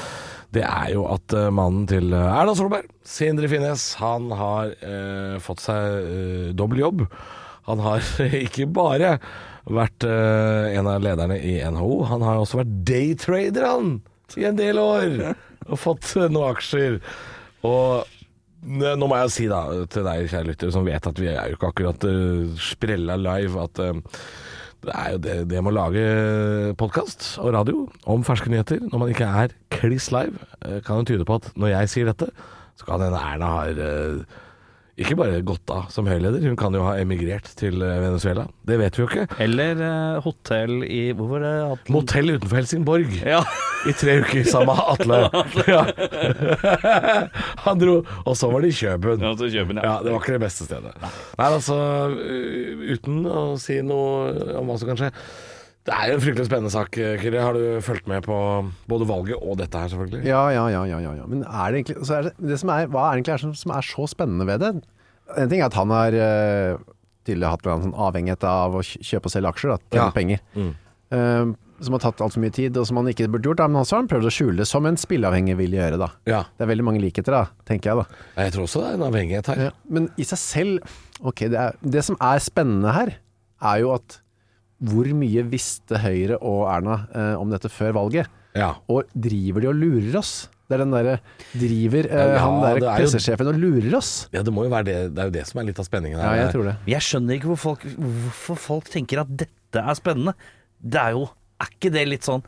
Det 0.55 0.63
er 0.63 0.93
jo 0.93 1.03
at 1.11 1.35
eh, 1.35 1.49
mannen 1.51 1.83
til 1.89 2.15
Erna 2.15 2.55
Solberg, 2.55 2.87
Sindre 3.03 3.49
Finnes, 3.51 3.89
han 3.99 4.31
har 4.39 4.71
eh, 4.79 5.35
fått 5.43 5.65
seg 5.65 5.99
eh, 5.99 6.49
dobbel 6.57 6.85
jobb. 6.85 7.05
Han 7.67 7.83
har 7.83 8.03
ikke 8.45 8.69
bare 8.71 9.17
vært 9.67 10.07
eh, 10.07 10.77
en 10.79 10.87
av 10.87 11.03
lederne 11.03 11.39
i 11.43 11.57
NHO, 11.67 12.03
han 12.07 12.23
har 12.23 12.39
også 12.39 12.61
vært 12.61 12.77
daytrader, 12.87 13.67
han, 13.67 13.97
i 14.39 14.47
en 14.47 14.59
del 14.59 14.79
år. 14.79 15.17
Og 15.67 15.81
fått 15.83 16.13
eh, 16.15 16.31
noen 16.31 16.53
aksjer. 16.53 17.01
Og 17.67 18.07
nå 18.67 19.07
må 19.07 19.17
jeg 19.21 19.33
si 19.33 19.47
da, 19.51 19.61
til 19.91 20.05
deg, 20.07 20.27
kjære 20.31 20.49
lytter, 20.49 20.71
som 20.73 20.87
vet 20.87 21.07
at 21.07 21.19
vi 21.21 21.29
er 21.31 21.51
jo 21.51 21.57
ikke 21.57 21.71
akkurat 21.71 22.07
uh, 22.09 22.57
sprella 22.59 23.17
live, 23.19 23.63
at 23.63 23.81
eh, 23.83 24.21
det 24.85 24.93
er 24.93 25.13
jo 25.13 25.21
det, 25.23 25.35
det 25.51 25.61
med 25.63 25.73
å 25.73 25.77
lage 25.77 26.03
podkast 26.79 27.25
og 27.41 27.53
radio 27.55 27.85
om 28.05 28.25
ferske 28.27 28.51
nyheter. 28.53 28.83
Når 28.91 29.01
man 29.01 29.13
ikke 29.13 29.29
er 29.43 29.55
kliss 29.73 30.11
live, 30.13 30.37
eh, 30.61 30.79
kan 30.85 31.01
jo 31.01 31.07
tyde 31.11 31.27
på 31.27 31.39
at 31.39 31.49
når 31.57 31.73
jeg 31.73 31.93
sier 31.93 32.11
dette, 32.11 32.29
så 32.77 32.87
kan 32.87 33.01
hende 33.01 33.19
Erna 33.19 33.49
har 33.55 33.81
eh, 33.81 34.37
ikke 34.97 35.15
bare 35.19 35.41
gått 35.45 35.69
av 35.69 35.91
som 35.93 36.07
høyleder, 36.09 36.41
hun 36.41 36.55
kan 36.57 36.73
jo 36.73 36.81
ha 36.81 36.95
emigrert 36.97 37.45
til 37.59 37.83
eh, 37.85 37.99
Venezuela. 38.01 38.47
Det 38.65 38.79
vet 38.81 38.95
vi 38.97 39.03
jo 39.03 39.07
ikke. 39.11 39.25
Eller 39.43 39.77
uh, 39.77 40.17
hotell 40.25 40.79
i 40.87 41.11
Hvor 41.13 41.29
var 41.35 41.43
det? 41.45 41.51
Atle? 41.67 41.93
Motell 41.93 42.31
utenfor 42.33 42.57
Helsingborg 42.57 43.13
Ja. 43.21 43.43
i 43.85 43.93
tre 43.93 44.15
uker 44.23 44.47
sammen 44.49 44.73
med 44.73 44.87
Atle. 44.95 45.19
Ja. 45.69 45.83
Han 47.67 47.81
dro, 47.83 47.99
og 48.25 48.37
så 48.39 48.49
var 48.51 48.65
det 48.65 48.71
i 48.73 48.77
Kjøben. 48.79 49.21
Ja, 49.21 49.35
Kjøben, 49.37 49.81
ja. 49.81 49.85
Ja, 49.85 49.93
det 50.01 50.15
var 50.15 50.23
ikke 50.25 50.37
det 50.39 50.43
beste 50.47 50.65
stedet. 50.65 50.95
Nei, 51.03 51.51
altså, 51.51 51.77
uh, 51.77 52.89
uten 52.97 53.21
å 53.29 53.45
si 53.61 53.77
noe 53.85 54.57
om 54.57 54.71
hva 54.73 54.79
som 54.81 54.89
kan 54.95 55.03
skje. 55.03 55.13
Det 55.87 55.95
er 55.95 56.09
jo 56.11 56.17
en 56.17 56.23
fryktelig 56.25 56.45
spennende 56.49 56.71
sak, 56.73 56.97
Kyrre. 57.21 57.39
Har 57.45 57.55
du 57.55 57.79
fulgt 57.85 58.09
med 58.11 58.25
på 58.27 58.35
både 58.91 59.05
valget 59.07 59.37
og 59.39 59.55
dette 59.61 59.79
her, 59.79 59.87
selvfølgelig? 59.93 60.25
Ja, 60.27 60.41
ja, 60.51 60.65
ja, 60.73 60.81
ja, 60.89 60.99
ja. 61.15 61.25
Men 61.31 61.45
er 61.47 61.71
det 61.71 61.79
egentlig 61.79 62.01
så 62.09 62.17
er 62.17 62.27
det, 62.27 62.33
det 62.43 62.57
som 62.59 62.73
er, 62.75 62.89
Hva 62.91 63.05
er 63.07 63.21
egentlig 63.21 63.35
er 63.37 63.43
som, 63.45 63.53
som 63.55 63.71
er 63.77 63.87
så 63.87 64.07
spennende 64.11 64.47
ved 64.49 64.59
det? 64.65 64.73
En 65.39 65.47
ting 65.51 65.61
er 65.63 65.69
at 65.69 65.77
han 65.79 65.93
har 65.95 66.15
uh, 66.19 66.81
tidligere 67.27 67.53
hatt 67.55 67.69
en 67.71 67.85
sånn 67.87 67.95
avhengighet 68.07 68.43
av 68.47 68.75
å 68.75 68.83
kjøpe 68.83 69.31
og 69.31 69.33
selge 69.33 69.53
aksjer, 69.55 69.71
da, 69.73 69.79
tjene 69.95 70.09
Ja. 70.09 70.11
penger. 70.19 70.43
Mm. 70.59 70.75
Uh, 71.07 71.55
som 71.79 71.93
har 71.93 72.01
tatt 72.01 72.21
altfor 72.25 72.41
mye 72.41 72.51
tid, 72.55 72.75
og 72.81 72.87
som 72.89 72.97
han 72.97 73.07
ikke 73.11 73.27
burde 73.29 73.45
gjort. 73.51 73.59
Da. 73.61 73.67
Men 73.69 73.83
også 73.83 73.95
har 73.95 73.99
han 74.01 74.07
prøvd 74.09 74.27
å 74.27 74.31
skjule 74.33 74.57
det, 74.63 74.65
som 74.67 74.85
en 74.89 74.95
spilleavhengig 74.97 75.55
vil 75.59 75.75
gjøre. 75.77 75.99
da. 76.01 76.07
Ja. 76.25 76.39
Det 76.57 76.65
er 76.65 76.71
veldig 76.73 76.85
mange 76.87 77.01
likheter, 77.03 77.35
da, 77.35 77.43
tenker 77.69 77.91
jeg. 77.93 77.99
da. 78.03 78.23
Jeg 78.43 78.55
tror 78.55 78.63
også 78.65 78.81
det 78.81 78.87
er 78.89 78.97
en 78.97 79.05
avhengighet 79.07 79.51
her. 79.53 79.61
Ja, 79.67 79.73
men 79.93 80.09
i 80.17 80.25
seg 80.25 80.41
selv 80.41 80.95
Ok, 81.21 81.45
det, 81.53 81.61
det 81.81 82.03
som 82.05 82.17
er 82.21 82.41
spennende 82.43 82.91
her, 82.93 83.13
er 83.61 83.77
jo 83.81 83.93
at 83.95 84.19
hvor 84.83 85.07
mye 85.17 85.43
visste 85.49 85.97
Høyre 86.03 86.37
og 86.41 86.67
Erna 86.69 86.99
eh, 87.15 87.33
om 87.41 87.49
dette 87.49 87.69
før 87.73 87.95
valget? 87.97 88.27
Ja. 88.57 88.75
Og 88.89 89.05
driver 89.13 89.61
de 89.63 89.67
og 89.71 89.75
lurer 89.77 90.17
oss? 90.19 90.35
Det 90.67 90.75
er 90.75 90.81
den 90.83 90.91
derre 90.91 91.13
Driver 91.55 92.07
eh, 92.11 92.31
Ja, 92.35 92.39
han 92.43 92.57
der 92.63 92.79
er 92.81 92.97
pressesjefen 92.99 93.47
og 93.47 93.55
lurer 93.61 93.93
oss? 93.97 94.09
ja, 94.33 94.41
det 94.43 94.51
må 94.53 94.65
jo 94.65 94.71
være 94.73 94.83
det. 94.89 94.95
Det 95.15 95.21
er 95.23 95.29
jo 95.29 95.35
det 95.37 95.45
som 95.47 95.61
er 95.61 95.67
litt 95.69 95.79
av 95.79 95.87
spenningen 95.87 96.19
Ja, 96.19 96.33
jeg 96.41 96.51
tror 96.51 96.67
det. 96.67 96.73
Jeg 96.91 97.05
skjønner 97.07 97.37
ikke 97.37 97.51
hvor 97.53 97.61
folk, 97.61 97.85
hvorfor 97.95 98.59
folk 98.59 98.89
tenker 98.91 99.21
at 99.23 99.31
dette 99.39 99.79
er 99.83 99.95
spennende. 99.99 100.33
Det 100.81 100.99
er 100.99 101.15
jo 101.15 101.23
Er 101.63 101.71
ikke 101.71 101.93
det 101.95 102.03
litt 102.11 102.27
sånn 102.27 102.43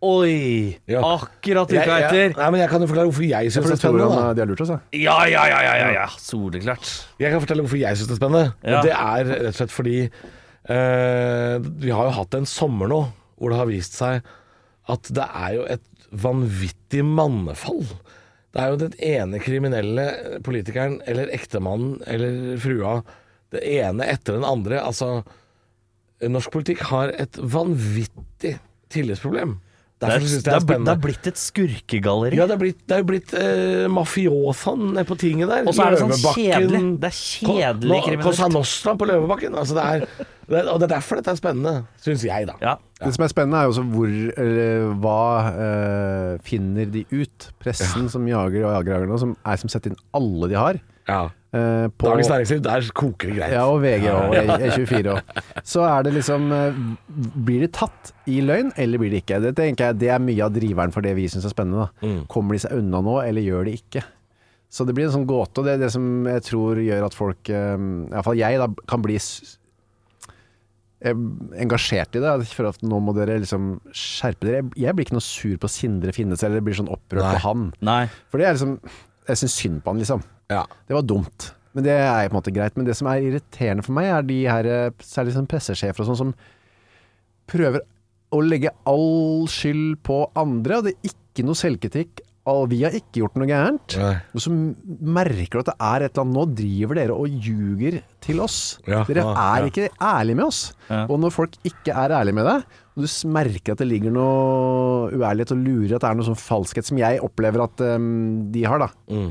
Oi! 0.00 0.78
Ja. 0.88 1.02
Akkurat 1.04 1.68
Jeg, 1.74 1.84
uka 1.84 1.96
jeg, 2.00 2.04
etter. 2.08 2.34
nei, 2.40 2.46
men 2.54 2.62
jeg 2.62 2.70
kan 2.72 2.80
jo 2.80 2.86
forklare 2.88 3.08
hvorfor 3.10 3.24
jeg 3.26 3.48
Jeg 3.50 3.52
syns 3.52 3.66
det 3.68 3.74
er 3.74 3.80
spennende. 3.82 4.06
han, 4.08 4.16
Da. 4.16 4.30
eh, 4.30 4.34
de 4.38 4.40
har 4.40 4.48
lurt 4.48 4.62
oss, 4.64 4.70
ja. 4.72 4.78
Ja, 4.96 5.16
ja, 5.28 5.42
ja, 5.50 5.58
ja, 5.66 5.74
ja, 5.82 5.88
ja. 5.98 6.06
Soleklart. 6.16 6.88
Jeg 7.20 7.34
kan 7.34 7.42
fortelle 7.44 7.66
hvorfor 7.66 7.80
jeg 7.82 7.98
syns 8.00 8.08
det 8.08 8.16
er 8.16 8.20
spennende. 8.22 8.54
Ja. 8.64 8.78
Og 8.78 8.88
det 8.88 8.94
er 8.96 9.28
rett 9.28 9.50
og 9.50 9.58
slett 9.58 9.74
fordi 9.76 9.96
vi 10.70 11.90
har 11.90 12.06
jo 12.06 12.14
hatt 12.14 12.36
en 12.38 12.46
sommer 12.46 12.90
nå 12.90 13.00
hvor 13.40 13.50
det 13.50 13.58
har 13.58 13.70
vist 13.70 13.96
seg 13.98 14.20
at 14.90 15.10
det 15.16 15.24
er 15.26 15.54
jo 15.56 15.64
et 15.70 15.86
vanvittig 16.10 17.02
mannefall. 17.06 17.84
Det 18.50 18.62
er 18.62 18.72
jo 18.72 18.80
den 18.80 18.96
ene 19.06 19.40
kriminelle 19.42 20.06
politikeren 20.46 20.98
eller 21.10 21.30
ektemannen 21.34 22.00
eller 22.10 22.58
frua, 22.62 23.00
det 23.54 23.62
ene 23.78 24.06
etter 24.10 24.38
den 24.38 24.46
andre. 24.46 24.80
Altså, 24.82 25.22
norsk 26.22 26.52
politikk 26.54 26.82
har 26.90 27.14
et 27.14 27.38
vanvittig 27.38 28.56
tillitsproblem. 28.90 29.58
Det 30.00 30.08
er, 30.08 30.12
Derfor 30.14 30.28
synes 30.30 30.32
jeg 30.32 30.44
det, 30.46 30.52
er 30.56 30.62
spennende. 30.64 30.86
det 30.88 30.92
er 30.96 31.00
blitt 31.04 31.26
et 31.28 31.36
skurkegalleri. 31.36 32.36
Ja, 32.38 32.44
det 32.48 32.54
er 32.54 32.60
blitt, 32.62 32.78
det 32.88 32.96
er 32.96 33.02
blitt 33.04 33.32
eh, 33.36 33.82
mafiosaen 33.92 34.86
nede 34.94 35.04
på 35.04 35.16
tinget 35.20 35.50
der. 35.50 35.66
Og 35.68 35.76
så 35.76 35.84
er 35.84 35.92
det 35.92 35.98
sånn 36.00 36.14
kjedelig. 36.38 36.80
Det 37.02 37.10
er 37.10 37.16
kjedelig 37.18 37.98
kriminelt. 38.06 38.24
Cosa 38.24 38.48
Nostra 38.48 38.94
på 38.96 39.08
Løvebakken. 39.10 39.58
Altså 39.60 39.76
det 39.76 39.84
er, 39.84 40.06
det 40.48 40.56
er, 40.62 40.70
og 40.72 40.80
det 40.80 40.86
er 40.88 40.94
derfor 40.94 41.20
dette 41.20 41.34
er 41.34 41.40
spennende, 41.42 41.74
syns 42.00 42.24
jeg, 42.24 42.48
da. 42.48 42.56
Ja. 42.64 42.72
Det 43.00 43.12
som 43.18 43.26
er 43.26 43.32
spennende 43.32 43.60
er 43.60 43.68
jo 43.68 43.74
også 43.74 43.84
hvor 43.92 44.08
Eller 44.40 44.88
hva 45.04 45.20
eh, 45.66 46.32
finner 46.48 46.88
de 46.96 47.04
ut? 47.12 47.50
Pressen 47.60 48.08
som 48.12 48.24
jager 48.28 48.64
og 48.64 48.72
jager, 48.78 48.94
jager 48.96 49.12
nå, 49.12 49.20
som 49.20 49.36
er 49.44 49.60
som 49.60 49.72
setter 49.72 49.92
inn 49.92 50.00
alle 50.16 50.48
de 50.48 50.58
har. 50.60 50.80
Ja. 51.12 51.22
Eh, 51.52 51.88
på- 51.88 52.06
Dagens 52.08 52.28
Næringsliv, 52.30 52.62
der 52.62 52.80
koker 52.94 53.28
det 53.30 53.36
greit. 53.38 53.52
Ja, 53.52 53.64
og 53.66 53.80
VG 53.82 54.06
og 54.10 54.34
E24 54.34 55.14
òg. 55.16 55.42
Så 55.64 55.82
er 55.86 56.02
det 56.06 56.14
liksom 56.14 56.50
eh, 56.52 56.78
Blir 57.46 57.60
de 57.64 57.68
tatt 57.68 58.12
i 58.30 58.40
løgn, 58.40 58.72
eller 58.76 58.98
blir 58.98 59.10
de 59.10 59.20
ikke? 59.22 59.40
Det 59.42 59.54
tenker 59.58 59.90
jeg 59.90 59.98
det 59.98 60.08
er 60.14 60.18
mye 60.22 60.44
av 60.46 60.52
driveren 60.54 60.92
for 60.94 61.00
det 61.02 61.14
vi 61.16 61.26
syns 61.28 61.44
er 61.44 61.54
spennende. 61.54 61.88
Da. 62.00 62.06
Mm. 62.06 62.26
Kommer 62.28 62.54
de 62.54 62.62
seg 62.64 62.72
unna 62.78 63.00
nå, 63.02 63.18
eller 63.26 63.42
gjør 63.42 63.64
de 63.70 63.76
ikke? 63.80 64.04
Så 64.70 64.86
det 64.86 64.94
blir 64.94 65.08
en 65.08 65.14
sånn 65.16 65.26
gåte, 65.26 65.58
og 65.58 65.64
det 65.66 65.72
er 65.74 65.78
det 65.82 65.90
som 65.90 66.04
jeg 66.30 66.42
tror 66.46 66.78
gjør 66.78 67.06
at 67.08 67.14
folk, 67.18 67.48
eh, 67.50 67.74
iallfall 68.14 68.38
jeg, 68.38 68.58
da, 68.62 68.68
kan 68.86 69.02
bli 69.02 69.16
engasjert 71.02 72.14
i 72.18 72.20
det. 72.22 72.32
For 72.54 72.68
at 72.68 72.82
nå 72.84 72.98
må 73.02 73.14
dere 73.16 73.38
liksom 73.40 73.80
skjerpe 73.96 74.44
dere. 74.46 74.62
Jeg- 74.62 74.84
Jeg 74.84 74.94
blir 74.96 75.04
ikke 75.06 75.16
noe 75.16 75.24
sur 75.24 75.56
på 75.56 75.68
Sindre 75.68 76.12
Finnes, 76.12 76.42
eller 76.44 76.60
blir 76.60 76.74
sånn 76.74 76.88
opprørt 76.92 77.22
Nei. 77.24 77.34
på 77.34 77.40
han. 77.40 77.72
Nei. 77.80 78.06
For 78.30 78.38
det 78.38 78.46
er 78.46 78.52
liksom 78.54 78.78
Jeg 79.28 79.36
syns 79.36 79.54
synd 79.62 79.82
på 79.84 79.90
han, 79.92 79.98
liksom. 79.98 80.22
Ja. 80.50 80.64
Det 80.88 80.96
var 80.96 81.06
dumt. 81.06 81.52
Men 81.76 81.86
det 81.86 81.94
er 81.94 82.26
på 82.26 82.34
en 82.34 82.40
måte 82.40 82.54
greit. 82.54 82.76
Men 82.78 82.88
det 82.88 82.96
som 82.98 83.10
er 83.10 83.22
irriterende 83.22 83.86
for 83.86 83.96
meg, 83.96 84.10
er 84.10 84.26
de 84.26 84.40
her 84.50 84.70
særlig 85.06 85.36
sånn 85.36 85.48
pressesjefer 85.50 86.02
og 86.02 86.10
sånn 86.10 86.20
som 86.24 86.34
prøver 87.50 87.84
å 88.34 88.40
legge 88.42 88.72
all 88.88 89.46
skyld 89.50 90.00
på 90.06 90.24
andre. 90.38 90.80
Og 90.80 90.88
det 90.88 90.96
er 90.96 91.14
ikke 91.14 91.46
noe 91.46 91.58
selvkritikk. 91.58 92.24
Og 92.50 92.70
vi 92.72 92.80
har 92.82 92.94
ikke 92.96 93.20
gjort 93.20 93.36
noe 93.38 93.46
gærent. 93.46 93.94
Nei. 94.00 94.14
Og 94.34 94.42
så 94.42 94.50
merker 94.50 95.58
du 95.58 95.60
at 95.60 95.68
det 95.68 95.74
er 95.90 96.04
et 96.06 96.14
eller 96.14 96.24
annet 96.24 96.38
Nå 96.38 96.44
driver 96.56 96.98
dere 96.98 97.16
og 97.20 97.42
ljuger 97.46 97.98
til 98.24 98.40
oss. 98.42 98.56
Ja, 98.88 99.02
dere 99.06 99.26
ja, 99.26 99.34
er 99.34 99.66
ja. 99.66 99.68
ikke 99.70 99.90
ærlige 100.08 100.38
med 100.40 100.46
oss. 100.48 100.62
Ja. 100.88 101.02
Og 101.04 101.20
når 101.22 101.34
folk 101.36 101.58
ikke 101.68 101.94
er 101.94 102.16
ærlige 102.16 102.38
med 102.40 102.48
deg, 102.48 102.64
og 102.96 103.04
du 103.04 103.28
merker 103.36 103.76
at 103.76 103.84
det 103.84 103.90
ligger 103.90 104.14
noe 104.16 105.12
uærlighet 105.12 105.52
og 105.54 105.62
lurer, 105.62 105.94
at 105.94 106.02
det 106.02 106.10
er 106.10 106.18
noe 106.18 106.28
sånn 106.30 106.40
falskhet 106.40 106.88
som 106.88 106.98
jeg 107.00 107.20
opplever 107.24 107.64
at 107.68 107.84
um, 107.92 108.50
de 108.52 108.64
har, 108.66 108.82
da. 108.82 108.90
Mm. 109.12 109.30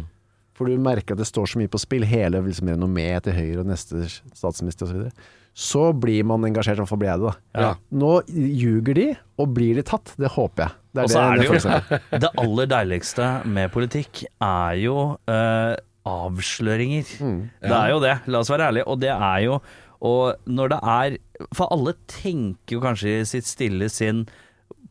For 0.59 0.67
du 0.67 0.75
merker 0.83 1.15
at 1.15 1.21
det 1.21 1.29
står 1.29 1.53
så 1.53 1.59
mye 1.61 1.71
på 1.71 1.79
spill, 1.79 2.03
hele 2.03 2.41
liksom, 2.43 2.67
renommeet 2.73 3.23
til 3.23 3.37
Høyre 3.37 3.61
og 3.61 3.69
neste 3.69 4.03
statsminister 4.11 4.89
osv. 4.89 4.91
Så, 4.91 4.97
videre. 4.97 5.35
så 5.55 5.83
blir 5.95 6.25
man 6.27 6.43
engasjert, 6.49 6.81
i 6.81 6.83
hvert 6.83 6.99
blir 6.99 7.13
jeg 7.13 7.21
det. 7.21 7.29
da. 7.29 7.63
Ja. 7.63 7.69
Nå 8.03 8.09
ljuger 8.27 8.99
de, 8.99 9.05
og 9.39 9.53
blir 9.55 9.79
de 9.79 9.85
tatt? 9.87 10.11
Det 10.19 10.33
håper 10.35 10.65
jeg. 10.65 10.75
Det 10.91 11.05
er, 11.05 11.07
det, 11.07 11.21
er 11.21 11.39
det 11.39 11.47
jo. 11.47 11.99
Det 12.25 12.31
aller 12.43 12.69
deiligste 12.73 13.29
med 13.47 13.71
politikk 13.71 14.25
er 14.27 14.81
jo 14.81 14.97
eh, 15.31 15.77
avsløringer. 16.09 17.15
Det 17.63 17.77
er 17.77 17.93
jo 17.93 18.01
det, 18.03 18.17
la 18.27 18.43
oss 18.43 18.51
være 18.51 18.67
ærlige. 18.73 18.89
Og 18.91 18.99
det 18.99 19.13
er 19.15 19.45
jo 19.45 19.61
Og 19.99 20.35
når 20.47 20.69
det 20.71 20.79
er 20.87 21.17
For 21.55 21.67
alle 21.75 21.93
tenker 22.07 22.77
jo 22.77 22.83
kanskje 22.83 23.17
i 23.19 23.25
sitt 23.27 23.47
stille 23.47 23.89
sinn 23.91 24.25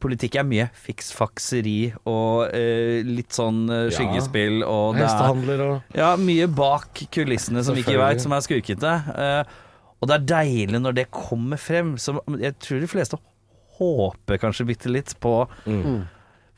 politikk 0.01 0.37
er 0.39 0.45
mye 0.47 0.67
fiksfakseri 0.87 1.93
og 2.07 2.55
eh, 2.55 3.01
litt 3.07 3.33
sånn 3.35 3.65
eh, 3.71 3.87
skyggespill 3.95 4.63
og 4.65 4.95
det 4.97 5.03
er 5.03 5.09
Hestehandler 5.09 5.63
og 5.67 5.97
ja, 5.99 6.13
mye 6.21 6.47
bak 6.51 7.03
kulissene 7.15 7.65
som 7.67 7.75
vi 7.75 7.83
ikke 7.83 7.95
Selvfølgelig. 7.97 8.05
veit, 8.07 8.23
som 8.27 8.37
er 8.37 8.47
skurkete. 8.47 8.93
Eh, 9.15 9.57
og 9.99 10.07
det 10.11 10.15
er 10.21 10.29
deilig 10.31 10.81
når 10.85 10.95
det 11.01 11.07
kommer 11.11 11.59
frem. 11.59 11.97
Som 11.99 12.21
jeg 12.39 12.55
tror 12.63 12.81
de 12.85 12.87
fleste 12.91 13.19
håper 13.79 14.39
kanskje 14.39 14.67
bitte 14.69 14.91
litt 14.91 15.13
på 15.23 15.33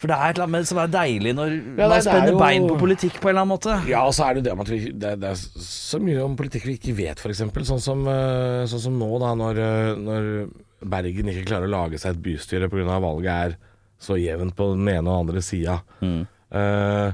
For 0.00 0.08
det 0.08 0.16
er 0.16 0.30
et 0.30 0.36
eller 0.38 0.46
annet 0.46 0.52
med- 0.54 0.68
som 0.68 0.78
er 0.80 0.86
deilig 0.88 1.34
når 1.36 1.50
Mm. 1.50 1.76
Ja, 1.76 1.88
man 1.88 1.90
det 1.90 1.96
er 1.98 2.10
spenner 2.10 2.30
jo- 2.32 2.38
bein 2.38 2.68
på 2.68 2.76
politikk 2.80 3.20
på 3.20 3.28
en 3.28 3.36
eller 3.36 3.42
annen 3.42 3.52
måte. 3.58 3.88
Ja, 3.88 4.06
og 4.06 4.14
så 4.16 4.24
er 4.30 4.34
det 4.34 4.40
jo 4.44 4.48
det 4.48 4.56
med 4.56 4.64
at 4.66 4.70
vi, 4.72 4.92
det, 4.92 5.20
det 5.20 5.28
er 5.28 5.34
så 5.60 6.00
mye 6.00 6.22
om 6.24 6.36
politikk 6.36 6.64
vi 6.64 6.76
ikke 6.78 6.96
vet, 6.96 7.18
f.eks. 7.20 7.42
Sånn, 7.68 7.80
som, 7.80 8.06
eh, 8.08 8.64
sånn 8.64 8.80
som 8.80 8.98
nå, 8.98 9.10
da, 9.20 9.34
når, 9.34 9.58
eh, 9.60 9.94
når 10.00 10.50
Bergen 10.80 11.28
ikke 11.32 11.48
klarer 11.48 11.68
å 11.68 11.74
lage 11.74 12.00
seg 12.00 12.14
et 12.14 12.22
bystyre 12.24 12.70
pga. 12.72 13.00
valget 13.02 13.32
er 13.32 13.58
så 14.00 14.16
jevnt 14.16 14.56
på 14.56 14.70
den 14.72 14.88
ene 14.88 15.04
og 15.04 15.10
den 15.10 15.18
andre 15.26 15.42
sida. 15.44 15.80
Eh, 16.00 17.10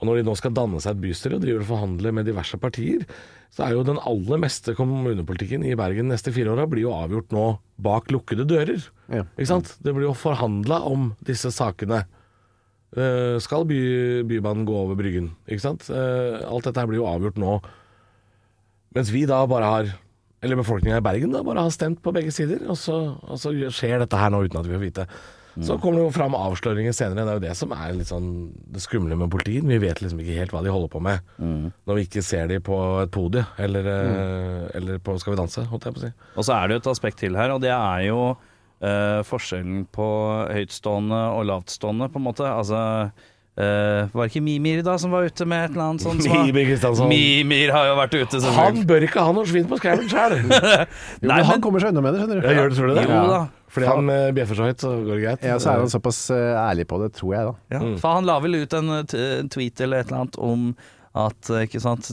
og 0.00 0.08
når 0.08 0.20
de 0.20 0.28
nå 0.28 0.36
skal 0.38 0.54
danne 0.56 0.80
seg 0.80 0.94
et 0.94 1.02
bystyre 1.02 1.36
og 1.36 1.42
driver 1.44 1.64
og 1.64 1.70
forhandler 1.72 2.14
med 2.16 2.28
diverse 2.30 2.56
partier, 2.60 3.02
så 3.50 3.66
er 3.66 3.74
jo 3.74 3.82
den 3.84 3.98
aller 4.06 4.38
meste 4.40 4.76
kommunepolitikken 4.78 5.64
i 5.66 5.74
Bergen 5.78 6.06
de 6.06 6.14
neste 6.14 6.32
fire 6.32 6.52
åra 6.54 6.68
blir 6.70 6.86
jo 6.86 6.94
avgjort 6.94 7.34
nå 7.34 7.46
bak 7.82 8.08
lukkede 8.14 8.46
dører. 8.48 8.86
Ja. 9.10 9.26
Ikke 9.34 9.50
sant? 9.50 9.74
Det 9.82 9.92
blir 9.96 10.06
jo 10.06 10.14
forhandla 10.16 10.80
om 10.86 11.10
disse 11.26 11.50
sakene. 11.52 12.04
Uh, 12.94 13.36
skal 13.42 13.66
by, 13.70 13.80
Bybanen 14.26 14.64
gå 14.66 14.74
over 14.74 14.96
Bryggen? 14.98 15.32
Ikke 15.50 15.62
sant? 15.66 15.90
Uh, 15.90 16.38
alt 16.46 16.66
dette 16.66 16.80
her 16.80 16.88
blir 16.90 17.02
jo 17.02 17.10
avgjort 17.10 17.42
nå. 17.42 17.58
Mens 18.96 19.12
vi 19.14 19.26
da 19.30 19.42
bare 19.50 19.74
har 19.74 19.92
Eller 20.40 20.56
befolkninga 20.56 21.00
i 21.00 21.04
Bergen 21.04 21.34
da 21.34 21.42
bare 21.44 21.66
har 21.66 21.74
stemt 21.74 22.00
på 22.02 22.14
begge 22.16 22.32
sider, 22.32 22.62
og 22.70 22.78
så, 22.80 22.96
og 23.20 23.40
så 23.40 23.52
skjer 23.68 24.00
dette 24.00 24.16
her 24.16 24.32
nå 24.32 24.44
uten 24.46 24.62
at 24.62 24.68
vi 24.68 24.76
får 24.76 24.86
vite. 24.86 25.06
Så 25.60 25.76
kommer 25.82 25.98
det 25.98 26.04
jo 26.06 26.12
fram 26.14 26.34
avsløringer 26.38 26.94
senere. 26.94 27.24
Det 27.26 27.32
er 27.32 27.38
jo 27.38 27.42
det 27.42 27.54
som 27.58 27.72
er 27.74 27.96
litt 27.96 28.08
sånn 28.08 28.28
det 28.70 28.82
skumle 28.84 29.16
med 29.18 29.32
politiet. 29.32 29.66
Vi 29.66 29.80
vet 29.82 29.98
liksom 30.00 30.20
ikke 30.22 30.36
helt 30.38 30.54
hva 30.54 30.62
de 30.64 30.72
holder 30.72 30.92
på 30.92 31.02
med 31.04 31.26
når 31.42 31.98
vi 31.98 32.04
ikke 32.06 32.22
ser 32.24 32.46
de 32.48 32.60
på 32.64 32.76
et 33.02 33.10
podie 33.12 33.42
eller, 33.60 33.88
mm. 33.90 34.70
eller 34.78 35.02
på 35.02 35.16
Skal 35.20 35.34
vi 35.34 35.40
danse, 35.40 35.66
holdt 35.68 35.88
jeg 35.88 35.96
på 35.96 36.00
å 36.00 36.04
si. 36.06 36.12
Og 36.36 36.46
så 36.46 36.56
er 36.56 36.68
det 36.68 36.78
jo 36.78 36.82
et 36.84 36.92
aspekt 36.94 37.20
til 37.20 37.36
her, 37.36 37.52
og 37.52 37.60
det 37.64 37.72
er 37.74 38.06
jo 38.06 38.20
eh, 38.30 39.20
forskjellen 39.26 39.84
på 39.92 40.08
høytstående 40.54 41.20
og 41.34 41.44
lavtstående, 41.50 42.08
på 42.12 42.22
en 42.22 42.28
måte. 42.30 42.46
Altså 42.48 42.80
eh, 43.60 44.08
Var 44.12 44.24
det 44.24 44.30
ikke 44.32 44.42
Mimir 44.46 44.80
da 44.86 44.96
som 45.02 45.12
var 45.14 45.28
ute 45.28 45.46
med 45.48 45.66
et 45.68 45.74
eller 45.76 45.84
annet 45.90 46.04
sånt? 46.06 46.24
Mimir 46.32 46.66
Kristiansson. 46.70 47.08
Mimir 47.12 47.72
har 47.76 47.88
jo 47.90 47.94
vært 48.00 48.16
ute, 48.18 48.42
Han 48.56 48.82
bør 48.88 49.06
ikke 49.06 49.24
ha 49.28 49.34
noe 49.36 49.48
svin 49.48 49.68
på 49.70 49.78
skauen 49.80 50.08
sjøl! 50.10 50.36
Men 51.22 51.46
han 51.52 51.62
kommer 51.64 51.82
seg 51.84 51.92
unna 51.94 52.04
med 52.08 52.16
det, 52.16 52.22
skjønner 52.24 52.40
du. 52.40 52.48
Ja, 52.48 52.56
gjør 52.58 52.72
det, 52.72 52.78
tror 52.80 52.92
du 52.92 52.98
det? 53.00 53.06
Jo 53.10 53.24
da. 53.30 53.40
Fordi 53.70 53.86
han 53.86 54.08
eh, 54.10 54.28
bjeffer 54.34 54.58
så 54.58 54.64
høyt, 54.66 54.80
så 54.82 54.88
går 55.06 55.12
det 55.14 55.20
greit. 55.28 55.44
Ja, 55.46 55.58
så 55.62 55.68
er 55.74 55.84
han 55.84 55.92
såpass 55.92 56.22
eh, 56.34 56.54
ærlig 56.58 56.88
på 56.90 56.98
det, 57.04 57.12
tror 57.14 57.36
jeg 57.36 57.50
da. 57.52 57.52
Ja, 57.76 57.82
For 58.02 58.16
han 58.18 58.26
la 58.26 58.38
vel 58.42 58.56
ut 58.64 58.74
en, 58.80 58.88
t- 59.06 59.20
en 59.36 59.50
tweet 59.52 59.84
eller 59.86 60.02
et 60.02 60.10
eller 60.10 60.24
annet 60.24 60.40
om 60.42 60.64
at 61.10 61.48
eh, 61.50 61.64
ikke 61.66 61.80
sant, 61.82 62.06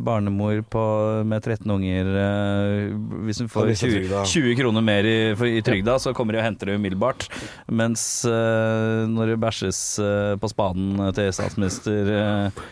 barnemor 0.00 0.62
på, 0.72 0.82
med 1.28 1.44
13 1.44 1.68
unger 1.74 2.08
eh, 2.16 2.94
Hvis 3.26 3.42
hun 3.42 3.50
får 3.52 3.74
20, 3.76 4.14
20 4.24 4.54
kroner 4.56 4.84
mer 4.84 5.04
i, 5.04 5.18
i 5.58 5.60
trygda, 5.64 5.98
så 6.00 6.14
kommer 6.16 6.32
de 6.32 6.40
og 6.40 6.46
henter 6.46 6.70
det 6.70 6.78
umiddelbart. 6.80 7.26
Mens 7.68 8.24
eh, 8.24 9.02
når 9.12 9.34
det 9.34 9.40
bæsjes 9.42 9.80
på 10.40 10.48
spaden 10.48 10.96
til 11.16 11.28
statsminister 11.34 12.08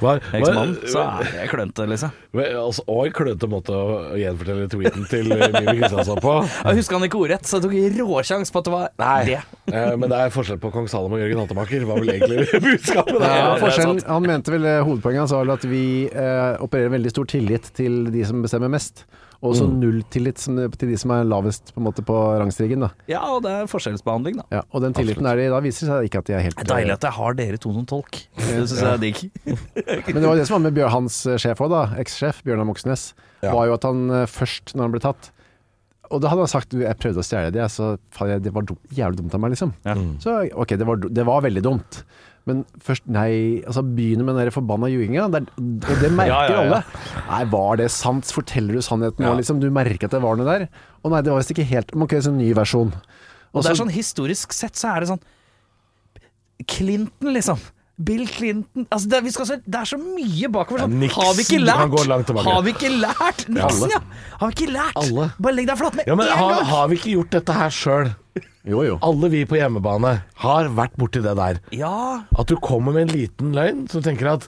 uh, 0.01 0.17
eksmann, 0.39 0.75
så 0.89 1.05
er 1.05 1.29
det 1.29 1.45
klønte, 1.53 1.85
liksom. 1.91 2.15
Altså, 2.39 2.85
og 2.89 3.09
en 3.09 3.15
klønete 3.17 3.49
måte 3.51 3.77
å 3.77 3.99
gjenfortelle 4.19 4.71
tweeten 4.73 5.07
til 5.11 5.29
Mimi 5.33 5.77
Kristiansand 5.83 6.23
på. 6.25 6.35
Jeg 6.69 6.81
husker 6.81 6.99
han 6.99 7.07
ikke 7.09 7.21
ordrett, 7.21 7.49
så 7.49 7.59
jeg 7.59 7.65
tok 7.67 8.01
råsjans 8.09 8.53
på 8.53 8.61
at 8.61 8.69
det 8.69 8.73
var 8.73 9.25
det. 9.29 9.39
Eh, 9.69 9.93
men 10.01 10.09
det 10.11 10.19
er 10.25 10.33
forskjell 10.33 10.61
på 10.63 10.73
kong 10.73 10.89
Salomo 10.91 11.19
og 11.19 11.23
Jørgen 11.23 11.43
Hattemaker, 11.43 11.87
var 11.89 12.01
vel 12.03 12.15
egentlig 12.17 12.47
budskapet 12.69 13.21
der. 13.21 13.37
Ja, 13.37 13.55
det 13.61 13.73
er 13.85 14.03
han 14.09 14.29
mente 14.29 14.55
vel 14.55 14.69
Hovedpoenget 14.87 15.25
hans 15.25 15.35
var 15.35 15.45
vel 15.45 15.58
at 15.59 15.69
vi 15.69 15.85
eh, 16.09 16.59
opererer 16.65 16.95
veldig 16.97 17.13
stor 17.13 17.29
tillit 17.31 17.69
til 17.77 18.07
de 18.15 18.25
som 18.27 18.45
bestemmer 18.45 18.71
mest. 18.73 19.05
Og 19.39 19.55
så 19.55 19.69
null 19.71 20.01
tillit 20.11 20.41
til 20.43 20.89
de 20.91 20.97
som 20.99 21.13
er 21.15 21.27
lavest 21.29 21.71
på, 21.71 21.79
en 21.79 21.85
måte, 21.87 22.03
på 22.03 22.15
rangstigen. 22.41 22.83
Da. 22.83 22.89
Ja, 23.11 23.21
og 23.31 23.45
det 23.45 23.53
er 23.55 23.69
forskjellsbehandling, 23.71 24.41
da. 24.41 24.47
Ja, 24.57 24.63
og 24.75 24.83
den 24.83 24.97
tilliten 24.97 25.29
er 25.31 25.39
de, 25.39 25.47
da 25.53 25.61
viser 25.63 25.87
det 25.87 25.93
seg 25.93 26.09
ikke 26.09 26.23
at 26.25 26.31
de 26.31 26.35
er 26.35 26.43
helt 26.49 26.59
Det 26.59 26.65
er 26.67 26.73
deilig 26.73 26.97
at 26.97 27.07
jeg 27.07 27.17
har 27.21 27.37
dere 27.39 27.61
to 27.63 27.75
som 27.77 27.87
tolk. 27.87 28.19
Det 28.41 28.65
syns 28.65 28.75
jeg 28.83 28.91
er 28.91 29.03
digg. 29.05 29.23
Men 30.11 30.19
det 30.19 30.27
var 30.27 30.41
det 30.41 30.49
som 30.49 30.59
var 30.59 30.65
med 30.67 30.75
Bjør, 30.79 30.91
hans 30.97 31.21
eh, 31.31 31.39
sjef 31.39 31.63
òg, 31.63 31.71
da. 31.71 31.85
Ekssjef 32.03 32.43
Bjørnar 32.49 32.67
Moxnes. 32.67 33.13
Ja. 33.45 33.53
Var 33.55 33.71
jo 33.71 33.77
at 33.79 33.87
han 33.87 34.07
eh, 34.11 34.27
først, 34.27 34.75
når 34.75 34.89
han 34.89 34.97
ble 34.97 35.03
tatt 35.07 35.31
Og 36.11 36.25
da 36.25 36.33
hadde 36.33 36.43
han 36.43 36.51
sagt 36.51 36.75
jeg 36.75 36.99
prøvde 36.99 37.23
å 37.23 37.29
stjele 37.29 37.55
det, 37.55 37.69
så 37.71 37.93
faen, 38.17 38.41
det 38.43 38.51
var 38.57 38.67
dumt, 38.67 38.83
jævlig 38.91 39.23
dumt 39.23 39.39
av 39.39 39.45
meg, 39.45 39.55
liksom. 39.55 39.77
Ja. 39.87 39.95
Så 40.25 40.41
ok, 40.51 40.75
det 40.81 40.89
var, 40.89 41.07
det 41.21 41.29
var 41.31 41.47
veldig 41.47 41.63
dumt. 41.63 42.03
Men 42.49 42.65
først, 42.85 43.05
nei, 43.13 43.61
altså 43.69 43.83
begynner 43.85 44.27
med 44.27 44.39
den 44.41 44.53
forbanna 44.55 44.89
juinga. 44.91 45.27
Og 45.29 45.37
det 45.37 46.11
merker 46.19 46.33
Ja, 46.33 46.43
ja, 46.49 46.61
alle. 46.65 46.83
Nei, 47.29 47.41
var 47.53 47.81
det 47.81 47.91
sant? 47.95 48.29
Forteller 48.35 48.79
du 48.79 48.85
sannheten 48.85 49.25
nå, 49.27 49.35
liksom? 49.41 49.61
Du 49.63 49.69
merker 49.75 50.09
at 50.09 50.17
det 50.17 50.23
var 50.25 50.39
noe 50.41 50.49
der? 50.49 50.69
Å 51.05 51.13
nei, 51.13 51.23
det 51.25 51.33
var 51.35 51.43
visst 51.43 51.53
ikke 51.55 51.69
helt 51.69 51.93
Man 51.95 52.11
kan 52.11 52.19
gjøre 52.19 52.33
en 52.35 52.41
ny 52.41 52.51
versjon. 52.57 52.95
Og 53.53 53.65
det 53.65 53.73
er 53.73 53.79
sånn 53.81 53.93
historisk 53.95 54.53
sett 54.57 54.77
så 54.81 54.95
er 54.95 55.05
det 55.05 55.13
sånn 55.13 55.23
Clinton, 56.69 57.31
liksom. 57.37 57.61
Bill 57.99 58.29
Clinton 58.31 58.85
altså 58.95 59.09
det, 59.11 59.19
vi 59.27 59.31
skal 59.35 59.47
se, 59.49 59.57
det 59.67 59.75
er 59.81 59.89
så 59.91 59.97
mye 59.99 60.49
bakover. 60.55 60.85
Sånn. 60.85 60.93
Ja, 60.95 61.01
Nixon, 61.03 61.25
har 61.25 61.33
vi 61.35 61.45
ikke 61.47 61.59
lært? 61.65 62.31
Har 62.47 62.63
vi 62.63 62.75
ikke 62.77 62.91
lært? 62.95 63.41
Nixon, 63.51 63.91
ja. 63.91 63.99
Har 64.39 64.53
vi 64.53 64.55
ikke 64.55 64.69
lært? 64.77 65.01
Alle. 65.03 65.25
Bare 65.43 65.57
legg 65.57 65.67
deg 65.73 65.81
flat 65.81 65.97
med 65.99 66.07
Ja, 66.07 66.15
men 66.21 66.31
en 66.31 66.43
gang. 66.53 66.69
har 66.71 66.89
vi 66.93 66.99
ikke 67.01 67.15
gjort 67.17 67.33
dette 67.35 67.57
her 67.59 67.75
sjøl? 67.75 68.13
Jo, 68.69 68.85
jo. 68.87 68.99
Alle 69.03 69.31
vi 69.33 69.41
på 69.51 69.59
hjemmebane 69.59 70.13
har 70.45 70.69
vært 70.77 70.95
borti 71.01 71.23
det 71.25 71.35
der. 71.41 71.59
Ja. 71.75 71.95
At 72.39 72.47
du 72.53 72.55
kommer 72.63 72.95
med 72.95 73.09
en 73.09 73.15
liten 73.17 73.51
løgn, 73.57 73.89
så 73.91 74.03
tenker 74.05 74.31
at 74.37 74.47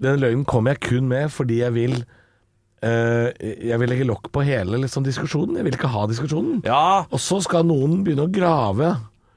den 0.00 0.16
løgnen 0.22 0.46
kommer 0.48 0.72
jeg 0.72 0.80
kun 0.86 1.08
med 1.10 1.28
fordi 1.34 1.58
jeg 1.60 1.74
vil 1.76 1.98
eh, 2.80 3.28
Jeg 3.68 3.76
vil 3.82 3.90
legge 3.92 4.06
lokk 4.08 4.30
på 4.32 4.40
hele 4.46 4.80
liksom, 4.80 5.04
diskusjonen. 5.04 5.58
Jeg 5.60 5.66
vil 5.68 5.76
ikke 5.76 5.90
ha 5.92 6.06
diskusjonen. 6.08 6.62
ja. 6.64 7.04
Og 7.10 7.20
så 7.20 7.42
skal 7.44 7.66
noen 7.68 8.00
begynne 8.06 8.24
å 8.24 8.32
grave 8.32 8.94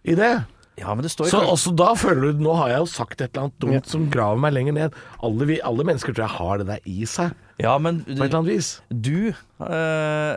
i 0.08 0.16
det. 0.16 0.34
Ja, 0.80 0.90
men 0.98 1.04
det 1.06 1.12
står 1.14 1.28
Så 1.30 1.38
også 1.54 1.70
da 1.78 1.92
føler 1.94 2.32
du 2.34 2.40
Nå 2.42 2.56
har 2.58 2.72
jeg 2.72 2.80
jo 2.82 2.88
sagt 2.90 3.20
et 3.22 3.30
eller 3.36 3.44
annet 3.46 3.60
dumt 3.62 3.86
som 3.92 4.08
graver 4.10 4.40
meg 4.42 4.56
lenger 4.56 4.74
ned. 4.74 4.96
Alle, 5.22 5.46
vi, 5.46 5.60
alle 5.62 5.86
mennesker 5.86 6.16
tror 6.18 6.24
jeg 6.26 6.34
har 6.40 6.58
det 6.64 6.68
der 6.72 6.80
i 6.90 7.06
seg, 7.06 7.30
Ja, 7.62 7.76
men 7.78 8.00
på 8.08 8.16
et 8.16 8.24
eller 8.26 8.40
annet 8.40 8.50
vis. 8.56 8.82
du 8.90 9.30
øh, 9.30 9.36
øh, 9.70 10.34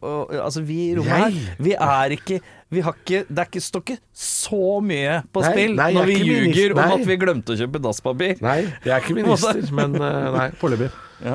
øh, 0.00 0.40
Altså, 0.40 0.62
vi 0.64 0.78
i 0.86 0.96
rommet 0.96 1.12
Jeg? 1.12 1.36
her, 1.36 1.52
vi 1.68 1.72
er 1.76 2.08
ikke 2.16 2.40
Vi 2.72 2.80
har 2.80 2.96
ikke 2.96 3.26
Det 3.28 3.38
er 3.44 3.48
ikke, 3.50 3.60
står 3.60 3.80
ikke 3.84 3.98
så 4.24 4.80
mye 4.80 5.20
på 5.36 5.40
Nei, 5.44 5.52
spill 5.52 5.76
nei, 5.76 5.90
jeg 5.92 5.94
når 5.94 6.00
er 6.00 6.06
vi 6.06 6.12
ikke 6.16 6.24
ljuger 6.32 6.72
om 6.72 6.76
nei. 6.80 6.88
at 6.96 7.04
vi 7.12 7.16
glemte 7.26 7.52
å 7.52 7.56
kjøpe 7.60 7.76
dasspapir. 7.84 8.40
Nei, 8.48 8.58
jeg 8.88 8.92
er 8.96 9.00
ikke 9.04 9.18
minister, 9.20 9.60
men 9.76 9.90
eh, 10.00 10.32
nei. 10.38 10.48
Foreløpig. 10.64 10.88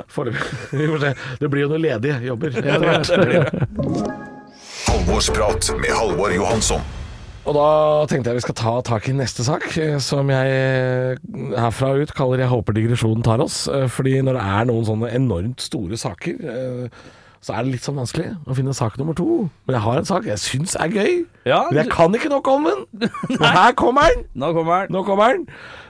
Foreløpig. 0.10 0.42
Vi 0.82 0.86
får 0.90 1.00
se. 1.06 1.14
Det 1.40 1.48
blir 1.54 1.62
jo 1.68 1.70
noen 1.72 1.86
ledige 1.86 2.18
jobber. 2.26 2.50
Halvorsprat 4.90 5.70
med 5.80 5.94
Halvor 5.96 6.34
Johansson. 6.34 6.82
Og 7.50 7.56
da 7.58 7.70
tenkte 8.06 8.30
jeg 8.30 8.38
vi 8.38 8.44
skal 8.46 8.58
ta 8.60 8.72
tak 8.86 9.08
i 9.10 9.14
neste 9.18 9.42
sak, 9.46 9.64
eh, 9.82 9.96
som 10.04 10.30
jeg 10.30 10.50
eh, 10.54 11.22
herfra 11.58 11.96
ut 11.98 12.12
kaller 12.14 12.44
'Jeg 12.44 12.52
håper 12.52 12.76
digresjonen 12.78 13.24
tar 13.26 13.42
oss'. 13.42 13.66
Eh, 13.74 13.88
Fordi 13.90 14.22
når 14.22 14.38
det 14.38 14.44
er 14.46 14.68
noen 14.70 14.86
sånne 14.86 15.10
enormt 15.18 15.62
store 15.62 15.98
saker, 15.98 16.90
så 17.42 17.54
er 17.56 17.64
det 17.64 17.72
litt 17.72 17.82
sånn 17.88 17.96
vanskelig 17.98 18.36
å 18.46 18.54
finne 18.54 18.74
sak 18.76 18.98
nummer 19.00 19.16
to. 19.16 19.50
Men 19.66 19.74
jeg 19.74 19.82
har 19.82 19.98
en 19.98 20.06
sak 20.06 20.26
jeg 20.26 20.38
syns 20.38 20.76
er 20.76 20.90
gøy. 20.90 21.26
Ja, 21.46 21.64
Men 21.72 21.86
jeg 21.86 21.92
kan 21.92 22.14
ikke 22.14 22.30
nok 22.30 22.48
om 22.48 22.68
den. 22.68 23.10
Men 23.40 23.50
her 23.50 23.72
kommer 23.72 24.12
den! 24.14 24.26
Nå 24.36 24.54
kommer 24.54 24.86
den. 24.86 24.94
Nå 24.94 25.04
kommer 25.04 25.34
den. 25.34 25.48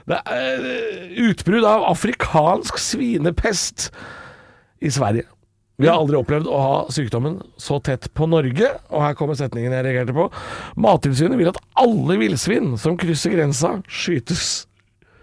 Det 0.08 0.20
er 0.26 1.28
utbrudd 1.28 1.64
av 1.64 1.90
afrikansk 1.90 2.78
svinepest 2.78 3.90
i 4.80 4.88
Sverige. 4.88 5.26
Vi 5.80 5.88
har 5.88 5.96
aldri 5.96 6.18
opplevd 6.18 6.48
å 6.50 6.58
ha 6.60 6.80
sykdommen 6.92 7.38
så 7.56 7.78
tett 7.80 8.10
på 8.12 8.28
Norge, 8.28 8.68
og 8.92 9.00
her 9.00 9.14
kommer 9.16 9.38
setningen 9.38 9.72
jeg 9.72 9.86
reagerte 9.86 10.12
på. 10.16 10.26
Mattilsynet 10.76 11.40
vil 11.40 11.48
at 11.48 11.60
alle 11.80 12.18
villsvin 12.20 12.74
som 12.80 12.98
krysser 13.00 13.32
grensa, 13.32 13.78
skytes. 13.88 14.66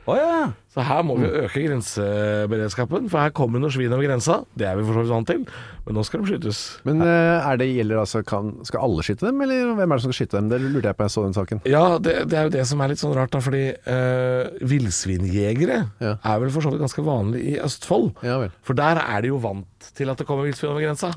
Å 0.07 0.13
ja. 0.15 0.35
Så 0.71 0.83
her 0.87 1.01
må 1.03 1.17
vi 1.19 1.27
øke 1.27 1.59
grenseberedskapen, 1.65 3.09
for 3.11 3.19
her 3.19 3.33
kommer 3.35 3.59
noen 3.59 3.73
svin 3.73 3.91
over 3.91 4.05
grensa. 4.07 4.37
Det 4.55 4.67
er 4.69 4.77
vi 4.79 4.85
for 4.87 4.95
så 4.95 5.01
vidt 5.03 5.11
vant 5.11 5.27
til, 5.27 5.41
men 5.83 5.97
nå 5.97 6.03
skal 6.07 6.21
de 6.23 6.29
skytes. 6.31 6.61
Men 6.87 7.01
eh, 7.03 7.47
er 7.49 7.59
det 7.59 7.67
gjelder 7.67 7.99
altså 8.03 8.21
kan, 8.27 8.53
Skal 8.67 8.85
alle 8.85 9.03
skyte 9.03 9.27
dem, 9.27 9.41
eller 9.43 9.73
hvem 9.75 9.83
er 9.83 9.99
det 9.99 10.05
som 10.05 10.13
skal 10.13 10.19
skyte 10.21 10.37
dem? 10.39 10.47
Det 10.53 10.61
lurte 10.63 10.87
jeg 10.93 10.99
på 11.01 11.07
jeg 11.07 11.13
så 11.17 11.25
den 11.25 11.35
saken. 11.35 11.61
Ja, 11.67 11.83
det, 11.99 12.15
det 12.31 12.39
er 12.39 12.47
jo 12.47 12.53
det 12.55 12.63
som 12.71 12.83
er 12.85 12.93
litt 12.93 13.03
sånn 13.03 13.15
rart, 13.17 13.33
da, 13.35 13.41
fordi 13.43 13.65
uh, 13.83 14.63
villsvinjegere 14.71 15.81
Ja. 16.03 16.15
er 16.23 16.39
vel 16.45 16.53
for 16.55 16.63
så 16.63 16.71
vidt 16.71 16.85
ganske 16.85 17.03
vanlig 17.07 17.43
i 17.55 17.57
Østfold. 17.67 18.13
Ja 18.27 18.39
vel. 18.45 18.55
For 18.67 18.79
der 18.79 19.01
er 19.03 19.25
de 19.27 19.33
jo 19.33 19.41
vant 19.43 19.91
til 19.97 20.13
at 20.13 20.23
det 20.23 20.27
kommer 20.29 20.47
villsvin 20.47 20.71
over 20.71 20.87
grensa. 20.87 21.11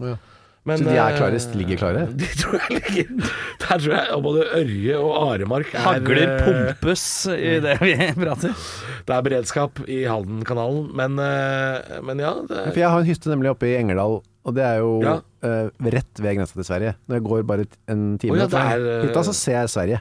Men, 0.68 0.76
Så 0.76 0.84
de 0.84 0.92
er 0.92 1.14
eh, 1.14 1.16
klare, 1.16 1.38
ligger 1.56 1.78
klare? 1.80 2.02
De 2.20 2.26
tror 2.36 2.58
jeg 2.60 2.80
ligger 2.84 3.30
Der 3.62 3.80
tror 3.80 3.94
jeg 3.96 4.18
både 4.26 4.42
Ørje 4.58 4.98
og 5.00 5.14
Aremark 5.22 5.70
er 5.72 5.86
Hagler 5.86 6.20
eh, 6.26 6.42
pumpes 6.44 7.04
i 7.32 7.54
det 7.64 7.78
vi 7.80 7.94
prater. 8.24 8.66
Det 9.08 9.16
er 9.16 9.24
beredskap 9.24 9.80
i 9.88 10.02
Haldenkanalen, 10.04 10.90
men, 11.00 11.16
eh, 11.24 11.96
men 12.04 12.20
ja. 12.20 12.34
Det, 12.44 12.66
For 12.74 12.82
jeg 12.82 12.92
har 12.92 13.00
en 13.00 13.08
hytte 13.08 13.32
nemlig 13.32 13.54
oppe 13.54 13.70
i 13.70 13.74
Engerdal, 13.78 14.20
og 14.20 14.56
det 14.56 14.64
er 14.66 14.84
jo 14.84 14.92
Ja. 15.04 15.16
uh, 15.44 15.90
rett 15.96 16.20
ved 16.20 16.36
grensa 16.36 16.56
til 16.56 16.68
Sverige. 16.68 16.94
Når 17.08 17.18
jeg 17.20 17.26
går 17.30 17.48
bare 17.48 17.66
en 17.92 18.04
time 18.20 18.36
oh, 18.36 18.40
ja, 18.42 18.48
fra 18.52 18.66
er, 18.74 18.84
eh, 18.84 19.04
hytta, 19.08 19.24
så 19.30 19.36
ser 19.36 19.62
jeg 19.62 19.72
Sverige. 19.72 20.00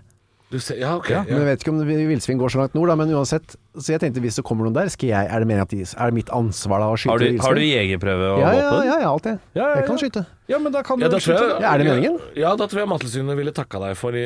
Du 0.50 0.58
ser, 0.58 0.80
ja, 0.82 0.96
okay, 0.98 1.14
Ja, 1.14 1.24
Men 1.28 1.44
jeg 1.44 1.50
vet 1.52 1.64
ikke 1.64 1.72
om 1.76 1.82
villsvin 1.86 2.40
går 2.42 2.50
så 2.50 2.64
langt 2.64 2.74
nord, 2.76 2.90
da, 2.90 2.96
men 2.98 3.12
uansett. 3.14 3.56
Så 3.78 3.94
jeg 3.94 4.02
tenkte 4.02 4.24
hvis 4.24 4.40
det 4.40 4.44
kommer 4.48 4.66
noen 4.66 4.74
der, 4.74 4.90
skal 4.90 5.12
jeg, 5.12 5.30
er 5.30 5.44
det 5.44 5.46
meningen 5.50 5.68
at 5.68 5.74
de, 5.76 5.84
er 5.86 6.10
det 6.10 6.18
mitt 6.18 6.32
ansvar 6.34 6.82
da 6.82 6.90
å 6.90 6.98
skyte 6.98 7.14
Har 7.14 7.22
du, 7.22 7.44
har 7.46 7.60
du 7.60 7.62
jegerprøve 7.62 8.34
og 8.34 8.42
ja, 8.42 8.50
ja, 8.58 8.66
våpen? 8.66 8.88
ja, 8.90 8.98
ja, 9.04 9.14
alt 9.14 9.30
det. 9.30 9.38
Ja, 9.54 9.62
ja, 9.62 9.72
Jeg 9.78 9.90
kan 9.92 10.02
skyte. 10.02 10.26
Ja, 10.50 10.58
men 10.58 10.74
da 10.74 10.82
kan 10.82 10.98
du 10.98 11.06
Ja, 11.06 11.10
da 11.14 11.20
skyte, 11.22 11.44
jeg. 11.46 11.62
Ja, 11.62 11.76
er 11.76 11.78
det 11.78 11.86
meningen? 11.86 12.16
Ja, 12.34 12.56
da 12.58 12.66
tror 12.66 12.82
jeg 12.82 12.90
Mattilsynet 12.90 13.38
ville 13.38 13.52
takka 13.54 13.78
deg 13.84 13.94
for 14.00 14.16
i, 14.18 14.24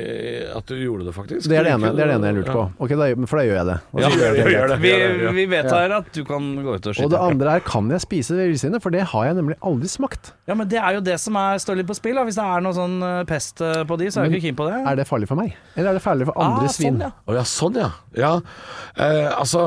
at 0.56 0.69
du 0.71 0.77
gjorde 0.79 1.10
det, 1.10 1.13
faktisk. 1.17 1.49
Det 1.51 1.58
er 1.60 1.67
det 1.67 1.73
ene, 1.75 1.89
det 1.91 2.06
er 2.06 2.13
det 2.13 2.15
ene 2.15 2.29
jeg 2.29 2.38
lurte 2.38 2.53
på. 2.56 2.62
Ja. 2.63 2.86
Ok, 2.86 2.93
da, 2.95 3.08
for 3.27 3.41
da 3.41 3.43
gjør 3.43 3.58
jeg 3.60 3.67
det. 3.67 3.75
Ja, 3.99 4.12
gjør 4.13 4.38
det. 4.38 4.45
gjør 4.53 4.71
det. 4.71 4.77
Vi, 4.86 4.93
Ja, 4.93 5.10
ja. 5.25 5.34
vi 5.36 5.45
vedtar 5.51 5.95
at 5.97 6.08
du 6.15 6.21
kan 6.29 6.47
gå 6.63 6.77
ut 6.77 6.88
og 6.88 6.95
skyte. 6.95 7.10
Og 7.10 7.12
det 7.12 7.19
andre 7.19 7.58
er, 7.58 7.65
kan 7.67 7.91
jeg 7.91 8.06
spise 8.06 8.38
villsvinet? 8.39 8.79
For 8.86 8.95
det 8.95 9.03
har 9.12 9.27
jeg 9.27 9.38
nemlig 9.41 9.58
aldri 9.60 9.91
smakt. 9.91 10.32
Ja, 10.47 10.56
men 10.56 10.71
Det 10.71 10.79
er 10.79 10.95
jo 10.95 11.03
det 11.03 11.17
som 11.19 11.36
er, 11.43 11.60
står 11.60 11.82
litt 11.82 11.91
på 11.91 11.97
spill. 11.99 12.15
Da. 12.15 12.23
Hvis 12.29 12.39
det 12.39 12.47
er 12.56 12.63
noe 12.63 12.77
sånn 12.77 12.95
eh, 13.03 13.19
pest 13.27 13.60
eh, 13.60 13.84
på 13.84 13.99
de, 13.99 14.08
så 14.08 14.23
er 14.23 14.29
jeg 14.29 14.38
ikke 14.39 14.47
keen 14.47 14.60
på 14.63 14.69
det. 14.71 14.79
Er 14.79 15.01
det 15.01 15.08
farlig 15.12 15.27
for 15.27 15.43
meg? 15.43 15.58
Eller 15.75 15.91
er 15.91 15.99
det 15.99 16.06
farlig 16.08 16.29
for 16.32 16.39
andre 16.39 16.71
ah, 16.71 16.75
svin? 16.79 17.03
Sånn, 17.03 17.03
ja. 17.03 17.12
Oh, 17.27 17.36
ja, 17.36 17.43
sånn 17.51 17.82
ja. 17.84 17.91
Ja, 18.15 18.34
eh, 18.95 19.27
altså 19.38 19.63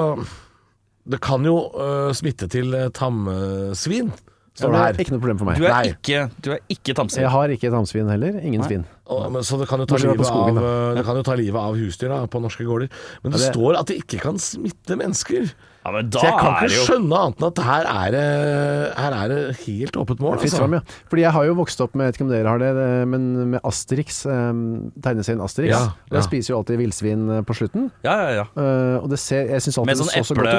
Det 1.06 1.20
kan 1.22 1.44
jo 1.46 1.56
eh, 1.78 2.12
smitte 2.18 2.48
til 2.50 2.72
eh, 2.74 2.88
tamsvin, 2.94 4.08
står 4.56 4.72
det 4.72 4.78
er 4.80 4.84
her. 4.88 5.00
ikke 5.04 5.12
noe 5.14 5.20
problem 5.22 5.38
for 5.38 5.46
meg. 5.50 5.60
Du 5.60 5.66
er 5.68 5.74
Nei. 5.74 5.92
ikke, 5.92 6.22
du 6.42 6.50
er 6.56 6.60
ikke 6.72 6.94
tamsvin. 6.98 7.22
Jeg 7.22 7.30
har 7.30 7.52
ikke 7.54 7.70
tamsvin 7.70 8.08
heller. 8.10 8.38
Ingen 8.40 8.62
Nei. 8.64 8.68
svin. 8.72 8.84
Og, 9.06 9.26
men, 9.30 9.44
så 9.46 9.58
det 9.60 9.68
kan 9.70 9.78
jo 9.78 9.86
ta 9.86 10.00
livet 10.02 10.26
skogen, 10.26 10.58
av, 10.58 10.66
eh, 10.66 10.94
det 10.98 11.04
kan 11.06 11.20
jo 11.20 11.22
ta 11.28 11.36
livet 11.38 11.60
av 11.62 11.76
husdyr 11.78 12.10
da, 12.10 12.18
på 12.26 12.40
norske 12.42 12.66
gårder. 12.66 12.88
Men 13.22 13.32
det, 13.36 13.38
Ja, 13.40 13.46
det- 13.46 13.54
står 13.54 13.78
at 13.78 13.86
det 13.92 14.00
ikke 14.02 14.18
kan 14.24 14.38
smitte 14.42 14.96
mennesker. 14.98 15.52
Ja, 15.86 15.92
men 15.94 16.08
da 16.10 16.18
Så 16.18 16.26
jeg 16.26 16.38
kan 16.40 16.54
ikke 16.56 16.68
det 16.68 16.76
jo 16.76 16.84
skjønne 16.88 17.18
annet 17.22 17.42
enn 17.42 17.46
at 17.46 17.58
her 17.62 17.86
er 17.86 18.10
det, 18.16 18.24
her 18.98 19.14
er 19.16 19.28
det 19.32 19.38
helt 19.62 19.96
åpent 20.02 20.20
mål. 20.24 20.32
Altså. 20.40 20.58
fram, 20.58 20.74
ja. 20.74 20.80
Fordi 21.12 21.22
jeg 21.22 21.32
har 21.36 21.44
jo 21.46 21.54
vokst 21.60 21.80
opp 21.84 21.94
med, 21.94 22.04
jeg 22.06 22.12
vet 22.12 22.18
ikke 22.18 22.26
om 22.26 22.32
dere 22.34 22.48
har 22.50 22.58
det, 22.58 22.70
det- 22.74 23.08
men 23.12 23.50
med 23.54 23.60
Asterix, 23.62 24.18
eh, 24.26 24.52
tegneserien 25.06 25.40
Asterix. 25.46 25.70
Ja, 25.70 25.84
Der 26.10 26.16
Jeg 26.18 26.24
spiser 26.26 26.54
jo 26.54 26.58
alltid 26.58 26.78
villsvin 26.82 27.30
eh, 27.30 27.42
på 27.46 27.54
slutten. 27.54 27.90
Ja, 28.02 28.16
ja, 28.26 28.30
ja. 28.42 28.46
Eh, 28.56 28.98
og 29.02 29.08
det 29.10 29.18
ser, 29.22 29.46
jeg 29.46 29.62
syns 29.62 29.78
alltid 29.78 29.86
Med 29.86 29.96
det 29.96 30.04
sånn 30.04 30.24
så 30.24 30.24
så 30.26 30.34
godt 30.34 30.48
ut. 30.48 30.54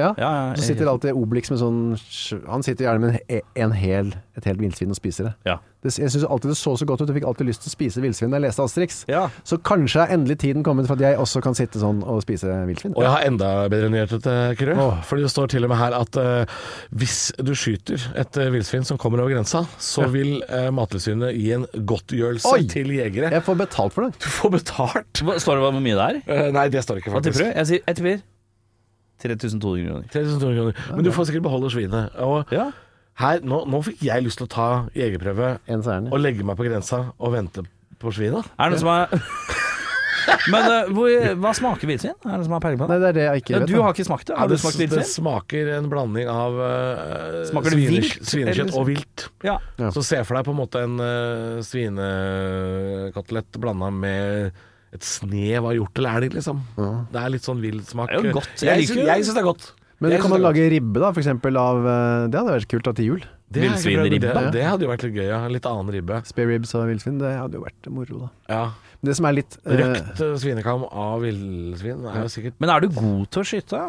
Ja. 0.00 0.14
Ja, 0.16 0.30
ja, 0.48 0.54
Så 0.54 0.62
sitter 0.70 0.88
alltid 0.88 1.12
Obelix 1.12 1.50
med 1.50 1.58
sånn 1.60 2.44
Han 2.48 2.62
sitter 2.62 2.84
gjerne 2.88 3.00
med 3.00 3.20
en, 3.28 3.40
en 3.56 3.72
hel, 3.72 4.14
et 4.36 4.44
helt 4.44 4.58
villsvin 4.60 4.88
og 4.90 4.96
spiser 4.96 5.24
det. 5.30 5.34
Ja. 5.44 5.58
Det 5.80 5.94
jeg 5.96 6.12
syns 6.12 6.26
alltid 6.28 6.50
det 6.52 6.56
så 6.60 6.74
så 6.76 6.84
godt 6.88 7.00
ut. 7.00 7.08
Jeg 7.08 7.16
fikk 7.16 7.26
alltid 7.30 7.48
lyst 7.48 7.62
til 7.64 7.70
å 7.70 7.72
spise 7.72 8.02
villsvin 8.04 8.32
da 8.32 8.36
jeg 8.36 8.44
leste 8.44 8.64
Asterix. 8.66 8.98
Ja. 9.08 9.22
Så 9.48 9.56
kanskje 9.64 10.02
er 10.04 10.12
endelig 10.16 10.36
tiden 10.42 10.64
kommet 10.66 10.88
for 10.90 10.98
at 10.98 11.04
jeg 11.06 11.16
også 11.16 11.40
kan 11.44 11.56
sitte 11.56 11.80
sånn 11.80 12.02
og 12.04 12.20
spise 12.24 12.52
villsvin. 12.68 12.92
Og 12.98 13.06
jeg 13.06 13.12
har 13.14 13.24
enda 13.24 13.48
bedre 13.72 13.88
nyheter 13.94 14.20
til 14.20 14.58
Kyrre. 14.60 14.74
Oh. 14.76 14.98
Fordi 15.08 15.24
det 15.24 15.30
står 15.32 15.48
til 15.54 15.64
og 15.64 15.72
med 15.72 15.80
her 15.80 15.96
at 15.96 16.18
uh, 16.20 16.58
hvis 17.00 17.18
du 17.40 17.54
skyter 17.56 18.04
et 18.20 18.40
uh, 18.42 18.50
villsvin 18.52 18.84
som 18.84 19.00
kommer 19.00 19.22
over 19.24 19.32
grensa, 19.32 19.64
så 19.80 20.04
vil 20.12 20.42
uh, 20.50 20.68
Mattilsynet 20.76 21.32
gi 21.38 21.48
en 21.56 21.64
godtgjørelse 21.88 22.52
Oi! 22.52 22.66
til 22.68 22.92
jegere. 22.98 23.32
Jeg 23.32 23.46
får 23.48 23.60
betalt 23.64 23.96
for 23.96 24.08
det. 24.08 24.20
Du 24.20 24.28
får 24.36 24.52
betalt. 24.58 25.24
Hva- 25.24 25.38
Står 25.40 25.56
det 25.56 25.64
hvor 25.64 25.80
mye 25.80 25.96
det 25.96 26.10
er? 26.10 26.20
Uh, 26.28 26.50
nei, 26.58 26.66
det 26.76 26.84
står 26.84 27.00
ikke, 27.00 27.14
Hva 27.14 27.22
faktisk. 27.22 27.40
tipper 27.40 27.54
du? 27.54 27.58
Jeg 27.62 27.70
sier 27.72 27.82
jeg 27.88 28.00
tipper 28.02 28.20
3200 29.20 29.88
kroner. 29.88 30.06
3200 30.12 30.56
kroner. 30.60 30.94
Men 30.96 31.04
du 31.04 31.10
får 31.12 31.28
sikkert 31.28 31.44
beholde 31.48 31.72
svinet. 31.72 32.14
Og 32.24 32.52
Ja. 32.52 32.70
Her, 33.20 33.40
nå, 33.44 33.62
nå 33.68 33.80
fikk 33.86 34.02
jeg 34.08 34.24
lyst 34.24 34.40
til 34.40 34.48
å 34.48 34.52
ta 34.54 34.68
jegerprøve 34.96 35.58
En 35.68 35.82
særlig. 35.86 36.12
og 36.12 36.20
legge 36.24 36.44
meg 36.46 36.56
på 36.58 36.64
grensa 36.68 37.04
og 37.18 37.34
vente 37.36 37.64
på 38.00 38.12
svinet. 38.16 38.46
Er 38.56 38.70
det 38.72 38.78
noen 38.78 38.84
som 38.84 38.94
er 38.94 39.06
Men 40.52 40.66
eh, 40.68 40.88
hvor, 40.94 41.08
hva 41.42 41.50
smaker 41.56 41.88
hvitvin? 41.88 42.12
Er 42.12 42.26
det 42.28 42.32
noen 42.36 42.44
som 42.46 42.54
har 42.54 42.60
peiling 42.62 42.78
på 42.80 42.86
Nei, 42.90 42.96
det? 43.00 43.00
det 43.02 43.08
er 43.10 43.16
det 43.16 43.22
jeg 43.24 43.42
ikke 43.42 43.54
vet. 43.56 43.66
du 43.70 43.72
da. 43.74 43.82
har 43.86 43.94
ikke 43.96 44.06
smakt 44.08 44.26
det? 44.28 44.34
Ja, 44.34 44.38
Har 44.40 44.50
det, 44.50 44.56
du 44.56 44.62
smakt 44.62 44.92
det 44.94 45.04
smaker 45.08 45.70
en 45.78 45.88
blanding 45.90 46.28
av 46.32 46.58
uh, 46.60 47.40
Smaker 47.50 47.74
det 47.74 47.78
vilt, 47.80 48.16
svinekjøtt 48.28 48.66
eller? 48.68 48.78
og 48.80 48.86
vilt. 48.88 49.24
Ja. 49.48 49.56
Ja. 49.80 49.90
Så 49.96 50.04
se 50.06 50.20
for 50.28 50.36
deg 50.38 50.46
på 50.48 50.54
en 50.54 50.60
måte 50.60 50.82
en 50.86 50.96
uh, 51.00 51.60
svinekotelett 51.66 53.58
blanda 53.60 53.90
med 53.94 54.52
et 54.90 55.06
snev 55.06 55.68
av 55.70 55.74
hjort 55.76 55.98
eller 56.00 56.16
elg, 56.24 56.32
liksom. 56.34 56.62
Det 57.12 57.20
er 57.20 57.30
litt 57.30 57.44
sånn 57.46 57.60
vill 57.62 57.78
smak. 57.86 58.10
Det 58.10 58.18
er 58.18 58.30
jo 58.32 58.38
godt. 58.40 58.54
Jeg 58.58 58.66
Jeg, 58.66 58.80
liker 58.82 58.94
syns- 58.94 59.02
jo- 59.04 59.10
jeg 59.12 59.24
syns 59.28 59.36
det 59.36 59.42
er 59.44 59.46
godt. 59.50 59.68
Men 60.00 60.16
kan 60.20 60.32
man 60.32 60.40
lage 60.40 60.64
ribbe, 60.72 60.96
da, 61.02 61.10
for 61.12 61.20
eksempel 61.20 61.58
av 61.60 61.84
eh, 61.84 62.26
Det 62.32 62.40
hadde 62.40 62.56
vært 62.56 62.70
kult 62.72 62.86
da 62.88 62.94
til 62.96 63.10
jul. 63.10 63.24
Det. 63.50 63.66
Det, 63.66 64.20
det 64.54 64.62
hadde 64.62 64.86
jo 64.86 64.90
vært 64.92 65.02
litt 65.04 65.16
gøy, 65.18 65.26
ja. 65.26 65.40
Litt 65.50 65.66
annen 65.68 65.90
ribbe. 65.92 66.20
Spare 66.28 66.52
ribs 66.52 66.72
og 66.78 66.86
villsvin, 66.88 67.18
det 67.20 67.32
hadde 67.34 67.58
jo 67.58 67.64
vært 67.64 67.88
moro, 67.92 68.20
da. 68.22 68.30
Ja. 68.52 68.62
Det 69.04 69.16
som 69.16 69.26
er 69.28 69.36
litt 69.38 69.56
eh, 69.64 69.80
Røkt 69.80 70.22
uh, 70.22 70.36
svinekam 70.40 70.84
av 70.86 71.24
villsvin 71.24 72.04
er 72.04 72.18
jo 72.20 72.28
sikkert 72.28 72.58
Men 72.60 72.72
er 72.74 72.84
du 72.84 72.90
god 72.92 73.30
til 73.32 73.40
å 73.40 73.44
skyte? 73.48 73.80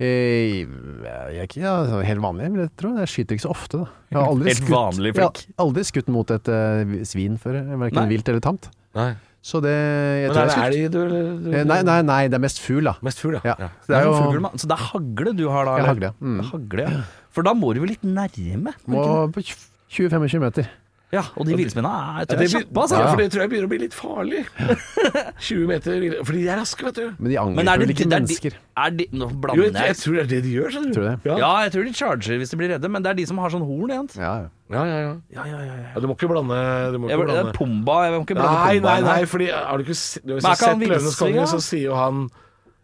Jeg, 0.00 0.64
Jeg 0.64 1.40
er 1.40 1.44
ikke 1.44 1.60
ja, 1.62 1.74
helt 2.08 2.24
vanlig, 2.24 2.50
vil 2.52 2.64
jeg 2.64 2.72
tro. 2.80 2.92
Jeg 3.00 3.12
skyter 3.12 3.38
ikke 3.38 3.46
så 3.46 3.52
ofte, 3.52 3.84
da. 3.84 4.02
Jeg 4.10 4.18
har 4.18 4.32
aldri 4.32 4.50
Helt 4.52 4.62
skutt, 4.62 5.06
jeg 5.06 5.28
har 5.56 5.64
aldri 5.66 5.86
skutt 5.88 6.10
mot 6.12 6.34
et 6.36 6.52
uh, 6.52 6.96
svin 7.08 7.38
før, 7.40 7.62
verken 7.86 8.12
vilt 8.12 8.32
eller 8.32 8.44
tamt. 8.44 8.68
Nei. 8.96 9.12
Så 9.46 9.60
det 9.62 9.72
jeg 9.72 10.30
Men 10.32 10.40
er 10.40 10.48
det 10.50 10.62
elg 10.64 10.86
du, 10.90 10.96
du 11.06 11.18
du 11.44 11.52
Nei, 11.70 11.78
nei, 11.86 12.00
nei, 12.02 12.22
det 12.26 12.34
er 12.38 12.42
mest 12.42 12.58
fugl, 12.62 12.88
da. 12.88 12.96
Mest 13.06 13.20
fugl, 13.22 13.36
ja. 13.38 13.54
Ja. 13.54 13.68
Så 13.84 13.92
det 13.92 14.00
er 14.00 14.08
jo 14.08 14.16
fugl. 14.18 14.48
Så 14.58 14.70
det 14.70 14.74
er 14.74 14.88
hagle 14.88 15.34
du 15.38 15.44
har 15.52 15.68
da? 15.68 15.76
Ja, 15.78 15.86
hagle, 15.92 16.10
mm. 16.18 16.40
Hagle, 16.50 16.88
ja. 16.88 17.04
For 17.36 17.46
da 17.46 17.52
må 17.54 17.70
du 17.76 17.84
vel 17.84 17.94
litt 17.94 18.02
nærme? 18.06 18.74
må 18.90 19.04
på 19.30 19.44
20-25 19.46 20.42
meter. 20.42 20.72
Ja, 21.14 21.20
og 21.38 21.46
de 21.46 21.54
villsvinene 21.54 21.86
er, 21.86 22.16
Ja, 22.18 22.24
tror 22.26 22.40
jeg, 22.42 22.50
kjappe, 22.50 22.80
altså. 22.82 22.96
ja, 22.98 23.10
for 23.12 23.20
det 23.22 23.26
tror 23.30 23.40
jeg 23.44 23.50
begynner 23.52 23.68
å 23.68 23.70
bli 23.70 23.78
litt 23.78 23.94
farlig. 23.94 24.40
20 25.46 25.66
meter 25.70 26.00
vill- 26.02 26.16
Fordi 26.26 26.40
de 26.42 26.48
er 26.50 26.58
raske, 26.58 26.82
vet 26.82 26.94
du. 26.98 27.04
Men 27.18 27.30
de 27.30 27.36
Men 27.36 27.36
er 27.36 27.40
angriper 27.46 27.78
det, 27.78 27.78
vel 27.78 27.92
ikke 27.94 27.96
det 27.96 28.06
er 28.06 28.10
de, 28.10 28.26
mennesker. 28.26 28.56
er 28.76 28.90
de, 28.90 29.06
Nå 29.12 29.28
Jo, 29.30 29.36
blander 29.44 29.62
jeg, 29.64 29.72
jeg. 29.76 29.86
jeg 29.86 29.96
tror 30.02 30.12
det 30.16 30.22
er 30.24 30.30
det 30.32 30.40
de 30.42 30.50
gjør, 30.56 30.68
skjønner 30.74 30.90
du. 30.90 30.94
Tror 30.96 31.06
du 31.06 31.08
det? 31.08 31.30
Ja. 31.30 31.36
Ja, 31.38 31.50
jeg 31.62 31.72
tror 31.76 31.84
de 31.86 31.92
charger 32.00 32.38
hvis 32.42 32.50
de 32.50 32.56
blir 32.60 32.72
redde, 32.74 32.88
men 32.90 33.02
det 33.06 33.10
er 33.12 33.18
de 33.20 33.26
som 33.30 33.38
har 33.38 33.50
sånn 33.54 33.62
horn 33.68 33.94
igjen. 33.94 34.08
Ja, 34.18 34.32
ja. 34.42 34.48
Ja, 34.66 34.82
ja, 34.82 34.96
ja. 34.98 35.12
Ja, 35.30 35.44
ja, 35.46 35.58
ja, 35.62 35.74
ja. 35.78 35.86
ja 35.94 36.00
du 36.02 36.08
må 36.10 36.16
ikke 36.18 36.26
blande 36.26 36.56
Du 36.90 36.98
må 36.98 37.06
Jeg, 37.06 37.14
ikke 37.20 37.26
det 37.30 37.36
er 37.38 37.42
blande 37.46 37.52
Pumba. 37.54 37.96
Jeg 38.02 38.10
må 38.16 38.24
ikke 38.26 38.34
blande 38.34 38.56
Nei, 38.58 38.74
Pumba 38.74 38.90
nei, 38.90 38.98
inn 38.98 39.06
nei, 39.06 39.20
fordi 39.30 39.46
har 39.54 39.76
du 39.78 39.84
ikke 39.86 39.94
se- 40.00 40.20
du 40.26 40.32
har 40.34 40.40
Men 40.42 40.50
er 40.50 40.50
ikke 40.50 40.58
ikke 40.58 40.66
han 40.66 40.80
sett 40.80 40.88
'Løvenes 40.90 41.06
villsvin, 41.06 41.22
konge', 41.22 41.44
da? 41.46 41.46
så 41.54 41.60
sier 41.62 41.84
jo 41.86 41.94
han 41.94 42.30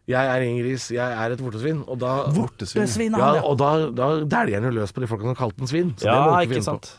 'Jeg 0.06 0.26
er 0.30 0.40
en 0.46 0.58
gris, 0.62 0.84
jeg 0.94 1.10
er 1.26 1.30
et 1.34 1.38
vortesvin'. 1.42 1.82
Og 1.88 1.98
da, 1.98 2.12
Vortesvin. 2.30 2.86
Svin, 2.86 3.12
ja, 3.18 3.24
han, 3.24 3.34
ja. 3.34 3.42
og 3.42 3.58
da, 3.58 3.90
da 3.90 4.06
dæljer 4.26 4.60
han 4.62 4.70
jo 4.70 4.78
løs 4.80 4.92
på 4.94 5.00
de 5.02 5.06
folka 5.10 5.26
som 5.26 5.34
kalte 5.34 5.58
den 5.58 5.66
svin. 5.66 5.90
Så 5.98 6.06
det 6.06 6.14
må 6.14 6.30
Ja, 6.30 6.36
du 6.38 6.42
ikke 6.46 6.54
finne 6.54 6.66
på. 6.70 6.70
sant. 6.70 6.98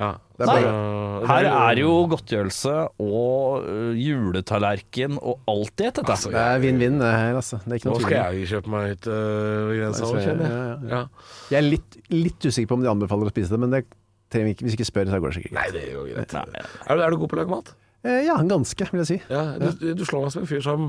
Ja. 0.00 0.10
Det 0.40 0.46
er 0.46 0.48
Nei, 0.48 1.26
Her 1.28 1.46
er 1.50 1.78
jo 1.82 1.90
godtgjørelse 2.08 2.74
og 3.04 3.66
øh, 3.68 3.90
juletallerken 4.00 5.18
og 5.20 5.42
alt 5.52 5.82
i 5.82 5.88
ett, 5.90 5.98
dette. 6.00 6.14
Altså, 6.14 6.30
Det 6.32 6.40
er 6.40 6.62
vinn-vinn 6.62 6.96
det 7.02 7.10
her, 7.12 7.36
altså. 7.36 7.58
Det 7.66 7.74
er 7.74 7.80
ikke 7.82 7.90
Nå 7.90 7.98
skal 8.00 8.16
jeg 8.16 8.48
kjøpe 8.54 8.72
meg 8.72 8.94
ut 8.94 9.08
øh, 9.12 9.68
ved 9.68 9.80
grensa 9.82 10.08
òg, 10.08 10.20
kjenner 10.24 10.46
jeg. 10.48 10.56
ja, 10.56 10.96
ja. 10.96 11.02
Jeg 11.52 11.60
er 11.60 11.66
litt, 11.68 12.00
litt 12.14 12.48
usikker 12.48 12.70
på 12.72 12.78
om 12.80 12.86
de 12.86 12.92
anbefaler 12.94 13.28
å 13.28 13.34
spise 13.34 13.52
det, 13.52 13.60
men 13.66 13.76
det 13.76 13.82
trenger 14.32 14.48
vi 14.48 14.56
ikke. 14.56 14.64
Hvis 14.66 14.78
vi 14.78 14.80
ikke 14.80 14.88
spør, 14.88 15.12
så 15.12 15.20
går 15.20 15.34
det 15.34 15.38
sikkert 15.42 15.56
Nei, 15.58 15.68
greit. 15.68 15.76
det 15.76 15.84
er 15.92 16.16
greit. 16.16 16.34
Er, 16.86 16.90
du, 16.96 17.04
er 17.04 17.10
du 17.12 17.20
god 17.20 17.32
på 17.34 17.36
å 17.36 17.42
lage 17.42 17.52
mat? 17.58 17.72
Eh, 18.00 18.22
ja, 18.24 18.38
ganske, 18.48 18.86
vil 18.94 19.02
jeg 19.04 19.08
si. 19.10 19.16
Ja, 19.28 19.44
du, 19.60 19.90
du 20.00 20.04
slår 20.08 20.24
meg 20.24 20.32
som 20.32 20.46
en 20.46 20.48
fyr 20.48 20.64
som 20.64 20.88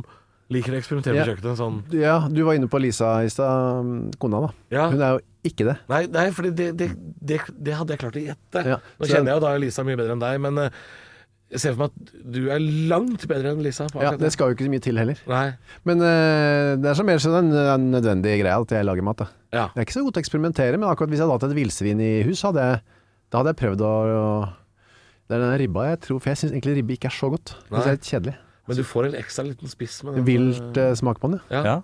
liker 0.51 0.75
å 0.75 0.79
eksperimentere 0.81 1.15
Ja. 1.17 1.25
på 1.25 1.33
kjøkkenet. 1.33 1.59
Sånn. 1.59 1.77
Ja, 1.95 2.15
du 2.27 2.41
var 2.47 2.57
inne 2.59 2.69
på 2.71 2.81
Lisa 2.81 3.13
i 3.25 3.29
stad, 3.31 3.85
mm, 3.85 4.17
kona 4.21 4.41
da. 4.47 4.49
Ja. 4.73 4.89
Hun 4.91 5.01
er 5.01 5.15
jo 5.17 5.21
ikke 5.47 5.67
det. 5.69 5.77
Nei, 5.89 6.01
nei 6.11 6.25
for 6.35 6.49
det, 6.49 6.71
det, 6.77 6.89
det, 6.97 7.39
det 7.57 7.77
hadde 7.77 7.95
jeg 7.95 8.03
klart 8.03 8.19
å 8.19 8.25
gjette. 8.25 8.65
Ja, 8.67 8.81
Nå 8.99 9.07
kjenner 9.09 9.31
jeg 9.31 9.39
jo 9.39 9.45
da 9.45 9.55
Lisa 9.63 9.85
mye 9.87 9.99
bedre 9.99 10.17
enn 10.17 10.23
deg, 10.23 10.41
men 10.43 10.59
eh, 10.65 10.83
jeg 11.51 11.59
ser 11.59 11.73
for 11.75 11.83
meg 11.83 11.91
at 11.91 12.11
du 12.35 12.39
er 12.53 12.63
langt 12.91 13.25
bedre 13.27 13.51
enn 13.51 13.63
Lisa. 13.63 13.87
På 13.91 13.99
Ja, 14.03 14.13
det 14.19 14.31
skal 14.31 14.51
jo 14.51 14.55
ikke 14.55 14.67
så 14.67 14.71
mye 14.71 14.83
til 14.83 14.99
heller. 15.01 15.19
Nei. 15.27 15.45
Men 15.87 16.03
uh, 16.03 16.77
det 16.79 16.91
er 16.91 16.95
så 16.95 17.05
mer 17.07 17.19
sånn 17.23 17.39
en 17.41 17.51
en 17.61 17.89
nødvendig 17.91 18.37
greie 18.39 18.55
at 18.55 18.75
jeg 18.77 18.87
lager 18.87 19.03
mat. 19.07 19.23
Da. 19.23 19.27
Ja. 19.51 19.65
Jeg 19.73 19.83
er 19.83 19.87
ikke 19.89 19.97
så 19.97 20.05
god 20.05 20.15
til 20.15 20.21
å 20.21 20.25
eksperimentere, 20.25 20.79
men 20.79 20.87
akkurat 20.87 21.11
hvis 21.11 21.19
jeg 21.19 21.27
hadde 21.27 21.39
hatt 21.39 21.49
et 21.49 21.57
villsvin 21.57 22.03
i 22.05 22.13
hus, 22.27 22.43
hadde 22.47 22.67
jeg, 22.67 22.79
da 23.31 23.41
hadde 23.41 23.51
jeg 23.51 23.61
prøvd 23.65 23.83
å, 23.87 23.91
å 24.21 24.29
Det 25.27 25.37
er 25.37 25.43
den 25.43 25.59
ribba 25.61 25.83
jeg 25.87 25.99
tror 26.03 26.17
For 26.19 26.31
jeg 26.31 26.39
syns 26.41 26.51
egentlig 26.51 26.73
ribbe 26.79 26.95
ikke 26.97 27.07
er 27.07 27.15
så 27.15 27.29
godt. 27.31 27.53
Det 27.67 27.83
er 27.83 27.95
litt 27.95 28.07
kjedelig. 28.13 28.37
Men 28.67 28.78
du 28.78 28.84
får 28.84 29.08
en 29.10 29.15
ekstra 29.19 29.43
liten 29.47 29.67
spiss 29.71 30.04
med 30.04 30.15
den. 30.19 30.26
Vilt 30.26 30.78
eh, 30.78 30.93
smak 31.00 31.19
på 31.19 31.32
den, 31.34 31.39
ja. 31.52 31.63
Ja. 31.65 31.78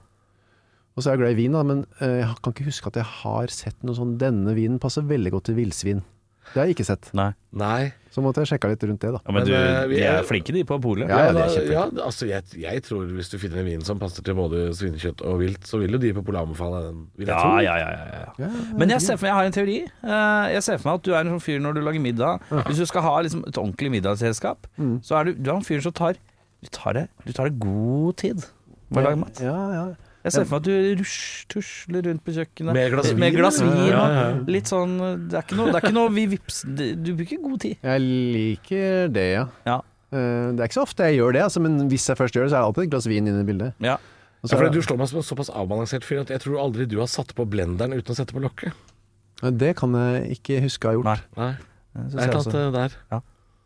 Og 0.98 1.04
så 1.04 1.12
er 1.12 1.18
jeg 1.18 1.22
glad 1.26 1.32
i 1.36 1.42
vin, 1.44 1.54
da, 1.54 1.62
men 1.68 1.86
eh, 2.02 2.20
jeg 2.24 2.36
kan 2.42 2.54
ikke 2.56 2.66
huske 2.72 2.88
at 2.90 2.96
jeg 3.02 3.06
har 3.22 3.48
sett 3.54 3.84
noe 3.86 3.94
sånn 3.98 4.16
Denne 4.18 4.56
vinen 4.58 4.80
passer 4.82 5.06
veldig 5.06 5.32
godt 5.36 5.50
til 5.52 5.56
villsvin. 5.60 6.00
Det 6.48 6.62
har 6.62 6.70
jeg 6.70 6.78
ikke 6.78 6.86
sett. 6.88 7.10
Nei. 7.14 7.34
Nei. 7.60 7.90
Så 8.10 8.22
måtte 8.24 8.40
jeg 8.40 8.48
sjekka 8.54 8.70
litt 8.72 8.82
rundt 8.88 9.02
det, 9.04 9.10
da. 9.12 9.20
Ja, 9.20 9.34
men, 9.36 9.44
Men, 9.44 9.50
du, 9.50 9.52
øh, 9.54 9.88
vi 9.92 9.98
de 10.00 10.04
er 10.08 10.16
er- 10.22 10.24
flinke, 10.26 10.54
de 10.56 10.62
på 10.66 10.78
polet. 10.82 11.10
Ja, 11.12 11.18
ja, 11.28 11.34
da- 11.36 11.64
ja, 11.74 11.82
altså 12.06 12.26
jeg, 12.30 12.46
jeg 12.64 12.82
tror 12.88 13.04
hvis 13.14 13.30
du 13.30 13.36
finner 13.38 13.60
en 13.60 13.66
vin 13.68 13.82
som 13.84 14.00
passer 14.00 14.24
til 14.24 14.34
både 14.34 14.70
svinekjøtt 14.80 15.22
og 15.28 15.42
vilt, 15.44 15.68
så 15.68 15.78
vil 15.84 15.92
jo 15.92 16.00
de 16.00 16.14
på 16.16 16.24
polet 16.24 16.40
anbefale 16.48 16.80
den. 16.88 17.02
Vil 17.20 17.28
jeg 17.28 17.36
Ja, 17.36 17.42
tro. 17.44 17.60
ja, 17.68 17.76
ja, 17.78 17.90
ja, 17.92 18.24
ja. 18.48 18.50
Men 18.80 18.90
jeg 18.96 19.02
ser 19.04 19.18
for 19.20 19.28
meg, 19.28 19.34
jeg 19.34 19.38
har 19.42 19.50
en 19.52 19.58
teori. 19.60 19.78
Eh, 19.84 20.54
Jeg 20.56 20.64
ser 20.64 20.78
for 20.80 20.90
meg 20.90 20.96
at 20.96 21.04
du 21.04 21.12
er 21.14 21.20
en 21.20 21.34
sånn 21.36 21.44
fyr 21.46 21.60
når 21.60 21.74
du 21.76 21.82
lager 21.84 22.00
middag. 22.08 22.40
Hvis 22.64 22.78
du 22.82 22.86
skal 22.88 23.02
ha 23.06 23.14
liksom 23.28 23.44
et 23.46 23.58
ordentlig 23.60 23.92
middagsselskap, 24.00 24.66
Mm. 24.80 25.02
så 25.04 25.20
er 25.20 25.24
du, 25.26 25.34
du 25.36 25.52
er 25.52 25.56
en 25.60 25.68
fyr 25.68 25.82
som 25.84 25.92
tar 25.92 26.16
Du 26.64 26.70
tar 26.74 26.94
det, 26.98 27.08
du 27.26 27.32
tar 27.34 27.50
det 27.50 27.60
god 27.62 28.16
tid 28.18 28.44
med 28.90 28.98
å 29.02 29.04
lage 29.06 29.20
mat. 29.22 29.40
Ja, 29.44 29.58
ja. 29.76 29.86
Jeg 30.28 30.34
ser 30.34 30.44
for 30.50 30.58
meg 30.58 30.66
at 30.66 30.68
du 30.68 31.02
rush, 31.04 31.46
tusler 31.48 32.02
rundt 32.04 32.24
på 32.26 32.34
kjøkkenet 32.36 32.74
Med 32.76 32.90
glass 32.92 33.12
vin, 33.14 33.20
med 33.22 33.36
glass 33.38 33.60
vin. 33.62 33.70
Ja, 33.88 34.00
ja, 34.12 34.24
ja. 34.28 34.32
Litt 34.52 34.68
sånn 34.68 34.98
Det 35.30 35.38
er 35.38 35.46
ikke 35.46 35.56
noe, 35.56 35.68
det 35.72 35.78
er 35.78 35.86
ikke 35.86 35.94
noe 35.96 36.10
vi 36.12 36.26
vips 36.34 36.58
Du 36.68 37.12
bruker 37.16 37.40
god 37.46 37.60
tid. 37.64 37.78
Jeg 37.86 38.02
liker 38.36 39.08
det, 39.16 39.24
ja. 39.38 39.46
Ja. 39.70 39.78
Eh, 40.12 40.50
Det 40.52 40.60
er 40.60 40.68
ikke 40.68 40.80
så 40.82 40.84
ofte 40.84 41.08
jeg 41.08 41.20
gjør 41.22 41.38
det, 41.38 41.44
altså, 41.46 41.62
men 41.64 41.78
hvis 41.94 42.10
jeg 42.12 42.18
først 42.20 42.36
gjør 42.36 42.44
det, 42.48 42.52
så 42.52 42.58
er 42.58 42.60
det 42.60 42.68
alltid 42.72 42.84
et 42.84 42.92
glass 42.98 43.08
vin 43.08 43.28
inne 43.32 43.46
i 43.46 43.48
bildet. 43.48 43.74
Ja. 43.80 43.96
Og 44.44 44.50
Ja, 44.52 44.58
så- 44.58 44.72
du 44.74 44.82
slår 44.82 44.98
meg 44.98 45.08
som 45.14 45.18
en 45.22 45.24
såpass 45.30 45.50
avbalansert 45.50 46.04
fyr 46.04 46.22
at 46.22 46.28
jeg 46.30 46.42
tror 46.44 46.60
aldri 46.66 46.86
du 46.88 46.98
har 47.00 47.08
satt 47.08 47.34
på 47.36 47.46
blenderen 47.48 47.94
uten 47.96 48.12
å 48.12 48.16
sette 48.18 48.34
på 48.36 48.42
lokket. 48.44 48.74
Det 49.58 49.76
kan 49.78 49.94
jeg 49.94 50.40
ikke 50.42 50.62
huske 50.66 50.84
å 50.84 50.92
ha 50.92 50.96
gjort. 50.98 51.06
Nei. 51.06 51.20
Nei, 51.38 51.56
det 51.96 52.14
er 52.14 52.28
et 52.28 52.36
eller 52.36 52.52
annet 52.52 52.74
der. 52.74 52.90
der. 53.12 53.22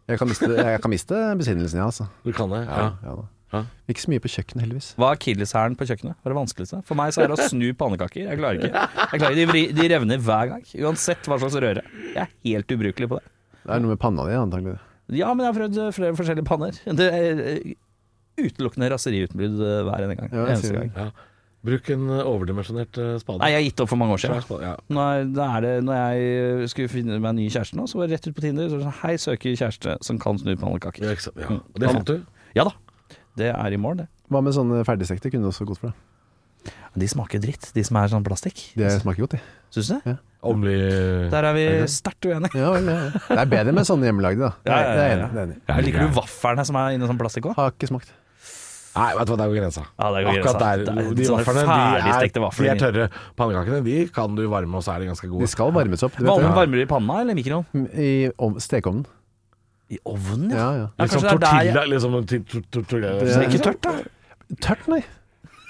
Jeg 0.09 0.17
kan 0.19 0.27
miste, 0.31 0.47
jeg 0.57 0.81
kan 0.81 0.91
miste 0.91 1.19
besinnelsen, 1.39 1.77
ja, 1.79 1.85
altså. 1.91 2.07
Du 2.25 2.31
kan 2.35 2.49
det, 2.51 2.63
Ja, 2.65 2.77
ja. 2.81 2.89
ja 3.05 3.15
da. 3.21 3.27
Ja. 3.51 3.59
Ikke 3.91 3.99
så 3.99 4.07
mye 4.13 4.21
på 4.23 4.29
kjøkkenet, 4.31 4.61
heldigvis. 4.63 4.85
Hva 4.95 5.09
er 5.11 5.17
akilleshælen 5.17 5.73
på 5.75 5.83
kjøkkenet? 5.89 6.15
Hva 6.15 6.29
er 6.29 6.31
det 6.33 6.37
vanskeligste? 6.39 6.77
For 6.87 6.95
meg 6.95 7.11
så 7.11 7.23
er 7.25 7.27
det 7.33 7.35
å 7.35 7.47
snu 7.51 7.65
pannekaker. 7.75 8.21
Jeg 8.29 8.39
klarer 8.39 8.61
ikke. 8.63 8.83
Jeg 9.11 9.19
klarer, 9.23 9.35
de, 9.35 9.45
vri- 9.49 9.71
de 9.75 9.87
revner 9.91 10.21
hver 10.23 10.53
gang, 10.53 10.63
uansett 10.87 11.27
hva 11.27 11.37
slags 11.41 11.57
røre. 11.59 11.83
Jeg 12.15 12.21
er 12.23 12.31
helt 12.47 12.71
ubrukelig 12.77 13.09
på 13.11 13.19
det. 13.19 13.27
Det 13.65 13.75
er 13.75 13.83
noe 13.83 13.91
med 13.91 13.99
panna 14.01 14.25
di, 14.29 14.37
antagelig. 14.39 14.77
Ja, 15.11 15.33
men 15.35 15.43
jeg 15.43 15.51
har 15.51 15.59
prøvd 15.59 15.81
flere 15.99 16.15
forskjellige 16.15 16.47
panner. 16.47 16.79
Det 17.01 17.09
er 17.11 17.41
eh, 17.51 17.75
utelukkende 18.39 18.87
raseriutbrudd 18.95 19.59
eh, 19.67 19.81
hver 19.89 20.05
en 20.07 20.15
gang. 20.15 20.31
Ja, 20.31 20.45
eneste 20.55 20.71
gang. 20.77 20.93
Ja. 20.95 21.09
Bruk 21.61 21.89
en 21.93 22.07
eh, 22.09 22.21
overdimensjonert 22.25 22.97
eh, 22.97 23.11
spade. 23.21 23.37
Nei, 23.43 23.51
jeg 23.53 23.59
har 23.59 23.65
gitt 23.67 23.81
opp 23.83 23.89
for 23.91 24.01
mange 24.01 24.15
år 24.15 24.21
siden. 24.23 24.41
spade, 24.41 24.65
ja. 24.65 24.75
Nå 24.89 25.01
er, 25.05 25.27
da 25.35 25.49
er 25.57 25.65
det, 25.67 25.73
når 25.85 25.99
jeg 25.99 26.69
skulle 26.73 26.89
finne 26.89 27.19
meg 27.21 27.29
en 27.35 27.37
ny 27.37 27.49
kjæreste 27.53 27.77
nå, 27.77 27.85
så 27.89 27.99
var 27.99 28.09
det 28.09 28.17
rett 28.17 28.29
ut 28.31 28.37
på 28.37 28.45
Tinder. 28.47 28.69
Så 28.71 28.77
var 28.79 28.81
det 28.81 28.87
sånn, 28.89 28.99
Hei, 29.03 29.13
søker 29.21 29.59
kjæreste 29.59 29.97
som 30.07 30.21
kan 30.21 30.41
snu 30.41 30.55
pannekaker. 30.57 31.05
Ja, 31.05 31.13
ja. 31.43 31.59
Og 31.61 31.83
Det 31.83 31.91
fant 31.93 32.09
du? 32.09 32.15
Ja 32.57 32.65
da. 32.65 32.73
Det 33.37 33.51
er 33.53 33.75
i 33.75 33.79
morgen, 33.79 34.03
det. 34.03 34.09
Hva 34.31 34.41
med 34.43 34.55
sånne 34.57 34.81
ferdigstekte 34.87 35.29
kunne 35.31 35.45
du 35.45 35.51
også 35.53 35.67
gått 35.69 35.79
for? 35.83 35.93
det? 35.93 36.73
De 37.01 37.07
smaker 37.07 37.39
dritt, 37.41 37.69
de 37.73 37.83
som 37.87 37.97
er 38.01 38.09
sånn 38.11 38.25
plastikk. 38.25 38.59
Det 38.77 38.89
smaker 38.99 39.23
godt, 39.23 39.37
de. 39.37 39.57
Syns 39.71 39.87
du 39.93 39.99
det? 40.09 40.17
Omli 40.41 40.73
Der 41.31 41.45
er 41.45 41.53
vi 41.53 41.63
Er 41.69 41.85
sterkt 41.93 42.25
uenige. 42.25 42.57
Ja, 42.57 42.71
ja, 42.73 42.95
ja. 43.05 43.21
Det 43.29 43.37
er 43.37 43.49
bedre 43.53 43.73
med 43.77 43.85
sånne 43.87 44.09
hjemmelagde, 44.09 44.49
da. 44.49 44.51
Ja, 44.65 44.73
ja, 44.73 44.81
ja, 44.81 44.95
Det 44.97 45.03
er 45.03 45.07
ja. 45.07 45.13
enig. 45.15 45.29
Det 45.31 45.39
er 45.39 45.45
enig. 45.45 45.57
Ja, 45.69 45.75
Liker 45.85 46.03
du 46.09 46.15
vaflene 46.17 46.65
som 46.67 46.79
er 46.81 46.95
inni 46.97 47.07
sånn 47.09 47.21
plastikk 47.21 47.47
òg? 47.51 47.55
Har 47.59 47.71
ikke 47.75 47.91
smakt. 47.93 48.11
Nei, 48.95 49.07
vet 49.15 49.25
du 49.27 49.31
hva, 49.31 49.37
der 49.39 49.47
går 49.51 49.57
grensa. 49.61 49.83
Ja, 49.87 50.07
der 50.11 50.23
går 50.25 50.31
Akkurat 50.31 50.43
grensa. 50.43 50.59
der. 50.59 50.79
Er 50.81 51.13
De 51.15 51.23
vaflene 51.31 51.61
de 51.63 51.71
er, 51.71 52.43
de 52.51 52.67
er 52.67 52.79
tørre. 52.81 53.05
Pannekakene 53.39 53.79
de 53.85 53.95
kan 54.11 54.35
du 54.35 54.43
varme, 54.51 54.75
og 54.75 54.83
så 54.83 54.95
er 54.95 54.99
de 54.99 55.05
ganske 55.11 55.29
gode. 55.31 55.41
De 55.45 55.47
skal 55.47 55.71
varmes 55.71 56.03
opp. 56.03 56.17
Du 56.17 56.23
vet 56.27 56.41
det. 56.43 56.51
varmer 56.57 56.75
du 56.75 56.81
i 56.83 56.89
panna 56.91 57.21
eller 57.21 57.31
i 57.31 57.39
mikroen? 57.39 57.65
I 57.95 58.09
ov- 58.37 58.59
stekeovnen. 58.59 59.05
I 59.91 59.97
ovnen, 60.07 60.51
Ja, 60.51 60.67
ja. 60.75 60.87
Ja, 60.97 61.03
Liksom 61.05 61.23
er 61.23 61.29
tortilla. 61.37 61.83
Liksom, 61.87 62.11
tortilla. 62.23 62.43
to- 62.51 62.61
to- 62.71 62.83
to- 62.83 62.99
Det 62.99 63.35
er 63.35 63.47
ikke 63.47 63.63
tørt, 63.63 63.81
da. 63.81 63.91
Tørt, 64.61 64.87
nei. 64.87 65.03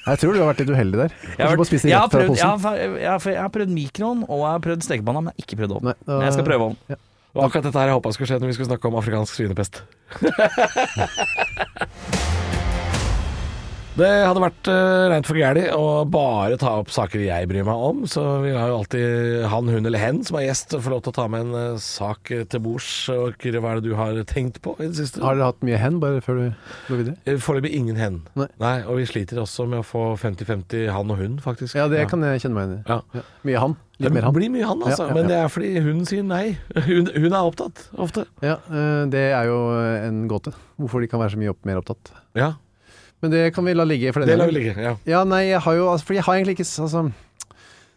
Jeg 0.07 0.17
tror 0.17 0.33
du 0.33 0.39
har 0.41 0.49
vært 0.53 0.59
litt 0.65 0.69
uheldig 0.73 0.97
der. 0.97 1.11
Jeg 1.37 1.47
har, 1.47 1.55
vært, 1.57 1.71
jeg, 1.85 1.93
har 1.97 2.07
prøvd, 2.09 2.35
jeg, 2.37 2.45
har, 2.65 2.77
jeg, 2.97 3.37
har, 3.37 3.49
prøvd 3.53 3.69
mikroen 3.69 4.23
og 4.27 4.39
jeg 4.41 4.49
har 4.49 4.59
prøvd 4.65 4.81
stekepanna, 4.83 5.21
men 5.21 5.29
jeg 5.33 5.37
har 5.37 5.45
ikke 5.45 5.57
prøvd 5.61 5.71
ovnen. 5.77 5.85
Nei, 5.93 5.93
da- 6.05 6.17
Men 6.17 6.25
jeg 6.25 6.33
skal 6.33 6.45
prøve 6.49 6.61
ovnen. 6.71 6.77
Og 7.33 7.43
akkurat 7.47 7.63
dette 7.63 7.79
her 7.79 7.87
jeg 7.87 7.95
håpa 7.95 8.11
skulle 8.13 8.27
skje 8.27 8.39
når 8.41 8.47
vi 8.49 8.53
skulle 8.57 8.69
snakke 8.73 8.85
om 8.89 8.95
afrikansk 8.99 9.31
svinepest. 9.37 9.81
Det 14.01 14.09
hadde 14.25 14.41
vært 14.41 14.69
uh, 14.71 15.09
rent 15.11 15.27
for 15.29 15.37
gæli 15.37 15.67
å 15.75 15.81
bare 16.09 16.57
ta 16.57 16.71
opp 16.79 16.89
saker 16.93 17.21
jeg 17.21 17.49
bryr 17.51 17.65
meg 17.67 17.83
om, 17.89 17.99
så 18.09 18.23
vi 18.41 18.53
har 18.55 18.71
jo 18.71 18.79
alltid 18.79 19.43
han, 19.51 19.69
hun 19.69 19.85
eller 19.85 20.01
hen 20.01 20.21
som 20.25 20.39
er 20.39 20.47
gjest, 20.47 20.73
få 20.81 20.93
lov 20.93 21.03
til 21.05 21.13
å 21.13 21.17
ta 21.19 21.25
med 21.29 21.45
en 21.45 21.75
uh, 21.75 21.81
sak 21.81 22.31
til 22.49 22.63
bords. 22.63 22.89
Og 23.13 23.37
Kyrre, 23.41 23.61
hva 23.61 23.75
er 23.75 23.81
det 23.81 23.91
du 23.91 23.97
har 23.99 24.17
tenkt 24.29 24.57
på 24.65 24.73
i 24.79 24.87
det 24.87 24.97
siste? 24.97 25.21
Har 25.21 25.37
dere 25.37 25.51
hatt 25.51 25.61
mye 25.67 25.77
hen, 25.81 25.99
bare 26.01 26.23
før 26.25 26.39
du 26.39 26.47
går 26.87 27.01
videre? 27.03 27.15
Eh, 27.29 27.37
Foreløpig 27.41 27.73
ingen 27.77 27.99
hen. 28.01 28.17
Nei. 28.39 28.73
Og 28.87 28.97
vi 29.03 29.05
sliter 29.11 29.43
også 29.43 29.67
med 29.69 29.83
å 29.83 29.85
få 29.85 30.03
50-50 30.21 30.89
han 30.95 31.13
og 31.13 31.21
hun, 31.21 31.37
faktisk. 31.43 31.77
Ja, 31.77 31.85
det 31.91 32.07
kan 32.09 32.25
jeg 32.25 32.41
kjenne 32.41 32.57
meg 32.57 32.65
igjen 32.65 32.79
i. 32.79 32.81
Ja. 32.89 33.21
Ja. 33.21 33.25
Mye 33.51 33.63
han. 33.67 33.77
Det 34.01 34.07
Litt 34.07 34.17
mer 34.17 34.25
han. 34.25 34.33
blir 34.39 34.49
mye 34.49 34.65
han, 34.65 34.81
altså. 34.81 35.05
Ja, 35.05 35.11
ja, 35.11 35.19
Men 35.19 35.29
det 35.29 35.37
er 35.37 35.53
fordi 35.53 35.85
hun 35.85 36.01
sier 36.09 36.25
nei. 36.25 36.55
Hun, 36.89 37.11
hun 37.13 37.29
er 37.29 37.37
opptatt, 37.45 37.85
ofte. 38.01 38.25
Ja, 38.41 38.57
det 39.13 39.27
er 39.29 39.45
jo 39.51 39.61
en 39.77 40.23
gåte. 40.31 40.55
Hvorfor 40.81 41.03
de 41.05 41.09
kan 41.11 41.21
være 41.21 41.35
så 41.35 41.41
mye 41.43 41.53
mer 41.69 41.83
opptatt. 41.83 42.09
Ja, 42.33 42.55
Men 43.21 43.31
det 43.33 43.41
kan 43.53 43.65
vi 43.67 43.73
la 43.77 43.83
ligge 43.85 44.11
for 44.15 44.25
det 44.25 44.37
lar 44.39 44.49
vi 44.49 44.55
ligge. 44.59 44.73
Ja. 44.81 44.95
Ja, 45.05 45.19
nei, 45.29 45.43
jeg 45.51 45.59
har 45.61 45.75
jo 45.77 45.89
altså, 45.91 46.07
For 46.09 46.17
jeg 46.17 46.23
har 46.25 46.39
egentlig 46.39 46.55
ikke 46.57 46.65
altså, 46.85 47.03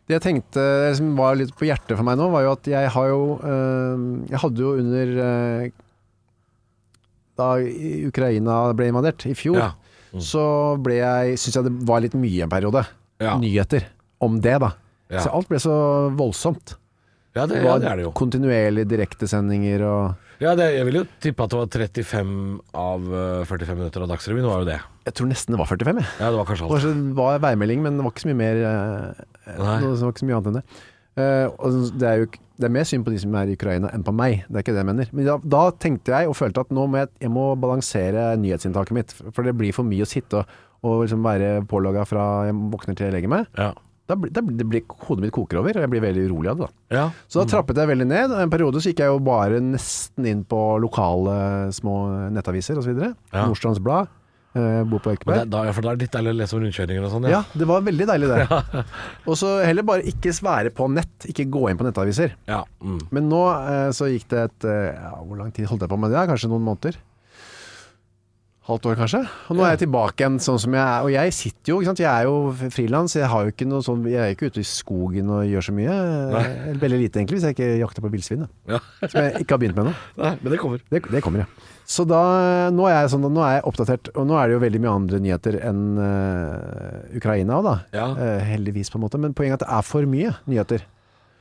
Det 0.05 0.19
jeg 0.19 0.23
tenkte 0.27 0.65
det 0.85 0.91
som 0.99 1.15
var 1.17 1.39
litt 1.41 1.55
på 1.57 1.65
hjertet 1.65 1.97
for 1.97 2.05
meg 2.05 2.19
nå, 2.21 2.27
var 2.35 2.45
jo 2.45 2.51
at 2.53 2.69
jeg 2.69 2.91
har 2.93 3.09
jo 3.09 3.23
øh, 3.41 4.05
Jeg 4.29 4.43
hadde 4.43 4.61
jo 4.67 4.75
under 4.83 5.15
øh, 5.29 5.71
Da 7.41 7.49
Ukraina 8.11 8.59
ble 8.77 8.91
invadert, 8.93 9.25
i 9.27 9.35
fjor, 9.35 9.59
Ja. 9.59 9.71
så 10.23 10.45
ble 10.85 11.01
jeg 11.01 11.39
Syns 11.41 11.57
jeg 11.59 11.65
det 11.67 11.73
var 11.89 12.05
litt 12.05 12.15
mye 12.15 12.45
en 12.47 12.53
periode. 12.53 12.85
Ja. 13.23 13.33
Nyheter 13.41 13.89
om 14.23 14.37
det, 14.45 14.59
da. 14.63 14.71
Så 15.19 15.31
alt 15.35 15.49
ble 15.51 15.59
så 15.63 15.75
voldsomt. 16.17 16.77
Ja, 17.35 17.47
det, 17.51 17.57
Det 17.59 17.65
var 17.67 17.81
det 17.83 17.89
er 17.91 17.97
det 17.99 18.05
jo. 18.07 18.13
kontinuerlig 18.15 18.85
direktesendinger 18.93 19.83
og 19.83 20.24
Ja, 20.45 20.53
det, 20.59 20.67
jeg 20.77 20.85
vil 20.91 20.99
jo 21.01 21.05
tippe 21.25 21.45
at 21.47 21.53
det 21.55 21.59
var 21.63 21.69
35 21.73 22.33
av 22.77 23.07
eh, 23.09 23.45
45 23.49 23.79
minutter 23.81 24.05
av 24.05 24.11
Dagsrevyen 24.13 24.49
var 24.51 24.63
jo 24.65 24.69
det. 24.69 24.79
Jeg 25.09 25.17
tror 25.19 25.31
nesten 25.31 25.55
det 25.57 25.61
var 25.63 25.71
45, 25.71 26.01
jeg. 26.03 26.11
Ja, 26.21 26.31
det 26.35 26.41
var 26.41 26.49
kanskje 26.51 26.67
alt. 26.69 26.89
det 26.89 27.17
var 27.19 27.39
værmelding, 27.45 27.81
men 27.85 27.97
det 27.99 28.05
var 28.07 28.13
ikke 28.15 28.25
så 28.27 28.31
mye 28.33 28.41
mer 28.43 28.61
eh, 28.69 29.23
Nei. 29.59 29.77
Det 29.81 29.89
var 30.05 30.13
ikke 30.13 30.25
så 30.25 30.29
mye 30.29 30.39
annet 30.41 30.51
enn 30.53 30.59
det. 30.61 30.65
Eh, 31.15 31.47
og 31.63 31.79
det 32.01 32.09
er 32.11 32.21
jo 32.23 32.29
ikke- 32.29 32.41
det 32.55 32.69
er 32.69 32.75
mer 32.77 32.85
synd 32.87 33.03
på 33.07 33.11
de 33.11 33.19
som 33.19 33.35
er 33.35 33.49
i 33.51 33.55
Ukraina 33.59 33.89
enn 33.95 34.05
på 34.07 34.13
meg. 34.15 34.45
Det 34.49 34.55
er 34.55 34.63
ikke 34.63 34.75
det 34.77 34.83
jeg 34.85 34.87
mener. 34.87 35.09
Men 35.13 35.25
da, 35.27 35.39
da 35.57 35.63
tenkte 35.83 36.13
jeg 36.15 36.29
og 36.31 36.37
følte 36.39 36.61
at 36.63 36.71
nå 36.71 36.85
må 36.87 37.01
jeg, 37.01 37.09
jeg 37.25 37.31
må 37.35 37.47
balansere 37.59 38.29
nyhetsinntaket 38.39 38.95
mitt. 38.95 39.11
For 39.35 39.43
det 39.43 39.57
blir 39.59 39.75
for 39.75 39.83
mye 39.89 40.07
å 40.07 40.11
sitte 40.11 40.39
og, 40.45 40.53
og 40.87 41.01
liksom 41.03 41.25
være 41.27 41.65
pålogga 41.67 42.05
fra 42.07 42.27
jeg 42.47 42.55
våkner 42.71 42.95
til 42.95 43.09
jeg 43.09 43.17
legger 43.17 43.33
meg. 43.33 43.49
Ja. 43.59 43.73
Da, 44.07 44.15
blir- 44.21 44.33
da, 44.37 44.43
blir- 44.45 44.57
det 44.61 44.67
blir, 44.69 44.83
hodet 45.09 45.23
mitt 45.25 45.33
koker 45.33 45.63
over, 45.63 45.71
og 45.79 45.81
jeg 45.87 45.91
blir 45.95 46.03
veldig 46.05 46.27
urolig 46.29 46.51
av 46.53 46.59
det. 46.59 46.67
da. 46.69 46.97
ja. 46.99 47.05
Så 47.29 47.41
da 47.41 47.47
trappet 47.55 47.77
jeg 47.81 47.89
veldig 47.89 48.07
ned. 48.11 48.31
og 48.35 48.41
En 48.43 48.51
periode 48.53 48.83
så 48.85 48.91
gikk 48.93 49.01
jeg 49.01 49.09
jo 49.15 49.19
bare 49.25 49.61
nesten 49.65 50.27
inn 50.29 50.43
på 50.45 50.59
lokale 50.83 51.39
små 51.73 52.29
nettaviser 52.35 52.77
osv. 52.83 53.01
Ja. 53.33 53.47
Nordstrands 53.47 53.81
Blad. 53.81 54.09
Eh, 54.55 54.85
bor 54.87 55.01
på 55.03 55.11
Ekeberg. 55.11 55.49
da, 55.51 55.65
ja, 55.67 55.73
for 55.75 55.83
da 55.83 55.91
er 55.91 55.97
det 55.99 56.05
litt 56.05 56.13
deilig 56.15 56.31
å 56.31 56.37
lese 56.39 56.55
om 56.55 56.61
rundkjøringer 56.63 57.03
og 57.03 57.11
sånn. 57.11 57.25
Ja, 57.33 57.41
det 57.59 57.67
var 57.67 57.81
veldig 57.83 58.07
deilig 58.07 58.29
det. 58.31 58.85
Og 59.27 59.35
så 59.41 59.49
heller 59.67 59.83
bare 59.83 60.05
ikke 60.07 60.31
svære 60.31 60.71
på 60.71 60.87
nett, 60.95 61.27
ikke 61.27 61.49
gå 61.51 61.65
inn 61.73 61.81
på 61.81 61.83
nettaviser. 61.89 62.37
Ja. 62.47 62.61
Mm. 62.85 63.01
Men 63.11 63.27
nå 63.33 63.41
eh, 63.51 63.89
så 63.97 64.07
gikk 64.13 64.29
det 64.31 64.45
et 64.45 64.69
eh, 64.71 64.93
ja, 64.95 65.11
Hvor 65.27 65.41
lang 65.41 65.51
tid 65.57 65.67
holdt 65.67 65.83
jeg 65.83 65.91
på 65.91 65.99
med 65.99 66.15
det? 66.15 66.23
Kanskje 66.31 66.53
noen 66.53 66.63
måneder. 66.69 67.01
Halvt 68.65 68.87
år, 68.89 68.95
kanskje. 68.97 69.19
Og 69.53 69.59
nå 69.59 69.65
er 69.67 69.75
jeg 69.75 69.83
tilbake 69.83 70.23
igjen 70.23 70.39
sånn 70.41 70.57
som 70.63 70.73
jeg 70.73 70.81
er. 70.81 71.05
Og 71.05 71.11
jeg 71.13 71.33
sitter 71.37 71.71
jo, 71.75 71.75
ikke 71.83 71.91
sant. 71.91 72.01
Jeg 72.01 72.09
er 72.09 72.25
jo 72.25 72.71
frilans, 72.73 73.13
jeg 73.19 73.29
har 73.29 73.45
jo 73.45 73.53
ikke 73.53 73.67
noe 73.69 73.85
sånn 73.85 74.07
Jeg 74.09 74.23
er 74.23 74.33
ikke 74.33 74.49
ute 74.49 74.63
i 74.63 74.69
skogen 74.69 75.33
og 75.37 75.43
gjør 75.45 75.67
så 75.67 75.75
mye. 75.77 75.97
Eller 75.99 76.79
Veldig 76.81 77.01
lite, 77.03 77.21
egentlig, 77.21 77.43
hvis 77.43 77.45
jeg 77.45 77.57
ikke 77.59 77.69
jakter 77.83 78.07
på 78.07 78.13
villsvin. 78.15 78.47
Ja. 78.73 78.81
Som 79.03 79.19
jeg 79.21 79.45
ikke 79.45 79.59
har 79.59 79.61
begynt 79.61 79.77
med 79.77 79.85
ennå. 79.91 79.93
Men 80.47 80.57
det 80.57 80.63
kommer. 80.63 80.81
Det, 80.89 81.03
det 81.13 81.23
kommer, 81.27 81.45
ja. 81.45 81.69
Så 81.85 82.09
da, 82.09 82.23
nå 82.73 82.89
er 82.89 82.97
jeg 83.03 83.13
sånn, 83.13 83.29
nå 83.37 83.45
er 83.45 83.59
jeg 83.59 83.67
oppdatert, 83.69 84.13
og 84.17 84.31
nå 84.33 84.41
er 84.41 84.49
det 84.49 84.57
jo 84.57 84.65
veldig 84.65 84.81
mye 84.81 84.97
andre 85.03 85.23
nyheter 85.27 85.61
enn 85.61 85.85
uh, 86.01 87.21
Ukraina 87.21 87.61
òg, 87.61 87.69
da. 87.69 87.77
Ja. 87.93 88.09
Uh, 88.17 88.41
heldigvis, 88.49 88.89
på 88.89 88.97
en 88.97 89.05
måte. 89.05 89.21
Men 89.21 89.37
poenget 89.37 89.59
er 89.59 89.61
at 89.61 89.69
det 89.69 89.73
er 89.77 89.89
for 89.93 90.09
mye 90.09 90.33
nyheter. 90.49 90.89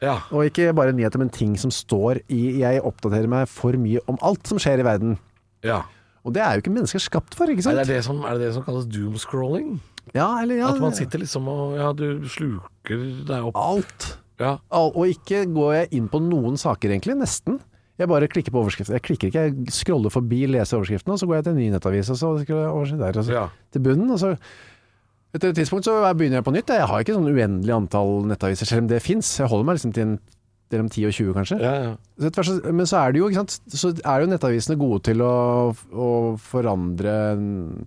Ja. 0.03 0.19
Og 0.35 0.51
ikke 0.51 0.73
bare 0.75 0.91
nyheter, 0.91 1.23
men 1.23 1.31
ting 1.31 1.55
som 1.55 1.71
står 1.71 2.25
i 2.27 2.59
Jeg 2.59 2.83
oppdaterer 2.83 3.31
meg 3.31 3.47
for 3.47 3.79
mye 3.79 4.03
om 4.11 4.19
alt 4.19 4.43
som 4.51 4.59
skjer 4.59 4.83
i 4.83 4.91
verden. 4.91 5.21
ja. 5.63 5.85
Og 6.23 6.31
det 6.33 6.41
er 6.41 6.53
jo 6.55 6.61
ikke 6.63 6.71
mennesker 6.71 7.01
skapt 7.03 7.35
for, 7.35 7.45
ikke 7.51 7.59
Nei, 7.59 7.65
sant? 7.65 7.75
det 7.81 7.83
er, 7.83 7.93
det 7.97 8.03
som, 8.05 8.21
er 8.23 8.37
det 8.39 8.47
det 8.47 8.53
som 8.55 8.63
kalles 8.63 8.85
doomscrolling? 8.87 9.73
Ja, 10.15 10.29
eller 10.41 10.55
ja. 10.61 10.69
At 10.71 10.79
man 10.83 10.95
sitter 10.95 11.19
liksom 11.19 11.47
og 11.51 11.75
Ja, 11.79 11.91
du 11.95 12.23
sluker 12.31 13.03
deg 13.27 13.49
opp. 13.49 13.55
Alt. 13.59 14.07
Ja. 14.39 14.57
Al- 14.71 14.91
Og 14.95 15.07
ikke 15.11 15.43
går 15.51 15.73
jeg 15.81 15.87
inn 15.99 16.07
på 16.11 16.19
noen 16.23 16.55
saker, 16.59 16.89
egentlig. 16.95 17.15
Nesten. 17.19 17.59
Jeg 17.99 18.09
bare 18.09 18.27
klikker 18.27 18.51
på 18.55 18.63
overskriften. 18.63 18.95
Jeg 18.97 19.03
klikker 19.05 19.29
ikke, 19.29 19.43
jeg 19.49 19.73
scroller 19.75 20.09
forbi, 20.09 20.45
leser 20.49 20.79
overskriften, 20.79 21.11
og 21.13 21.19
så 21.21 21.27
går 21.29 21.35
jeg 21.37 21.43
til 21.45 21.53
en 21.53 21.59
ny 21.61 21.67
nettavis, 21.75 22.09
og 22.09 22.17
så 22.17 22.31
skriver 22.41 22.71
overskrift 22.71 23.03
der, 23.03 23.19
og 23.19 23.25
så 23.27 23.33
Ja. 23.37 23.43
til 23.71 23.81
bunnen. 23.85 24.09
Og 24.11 24.19
så 24.19 24.31
etter 25.35 25.49
et 25.49 25.55
tidspunkt 25.59 25.85
så 25.85 25.99
begynner 26.17 26.39
jeg 26.41 26.45
på 26.47 26.53
nytt. 26.55 26.67
Jeg 26.73 26.87
har 26.87 26.99
ikke 27.03 27.13
sånn 27.19 27.29
uendelig 27.29 27.73
antall 27.75 28.25
nettaviser, 28.31 28.65
selv 28.65 28.81
om 28.83 28.87
det 28.87 29.01
fins. 29.01 29.37
Jeg 29.39 29.47
holder 29.47 29.65
meg 29.65 29.75
liksom 29.77 29.93
til 29.93 30.03
en 30.07 30.19
mellom 30.73 30.89
10 30.91 31.05
og 31.09 31.13
20, 31.15 31.33
kanskje. 31.37 31.59
Ja, 31.61 31.73
ja. 31.83 31.93
Så 32.29 32.57
Men 32.71 32.89
så 32.89 32.99
er 33.03 33.13
det 33.15 33.21
jo, 33.21 33.29
Så 33.73 33.93
er 34.03 34.23
jo 34.25 34.31
nettavisene 34.31 34.77
gode 34.81 35.03
til 35.07 35.21
å, 35.25 35.33
å 35.93 36.09
forandre 36.41 37.13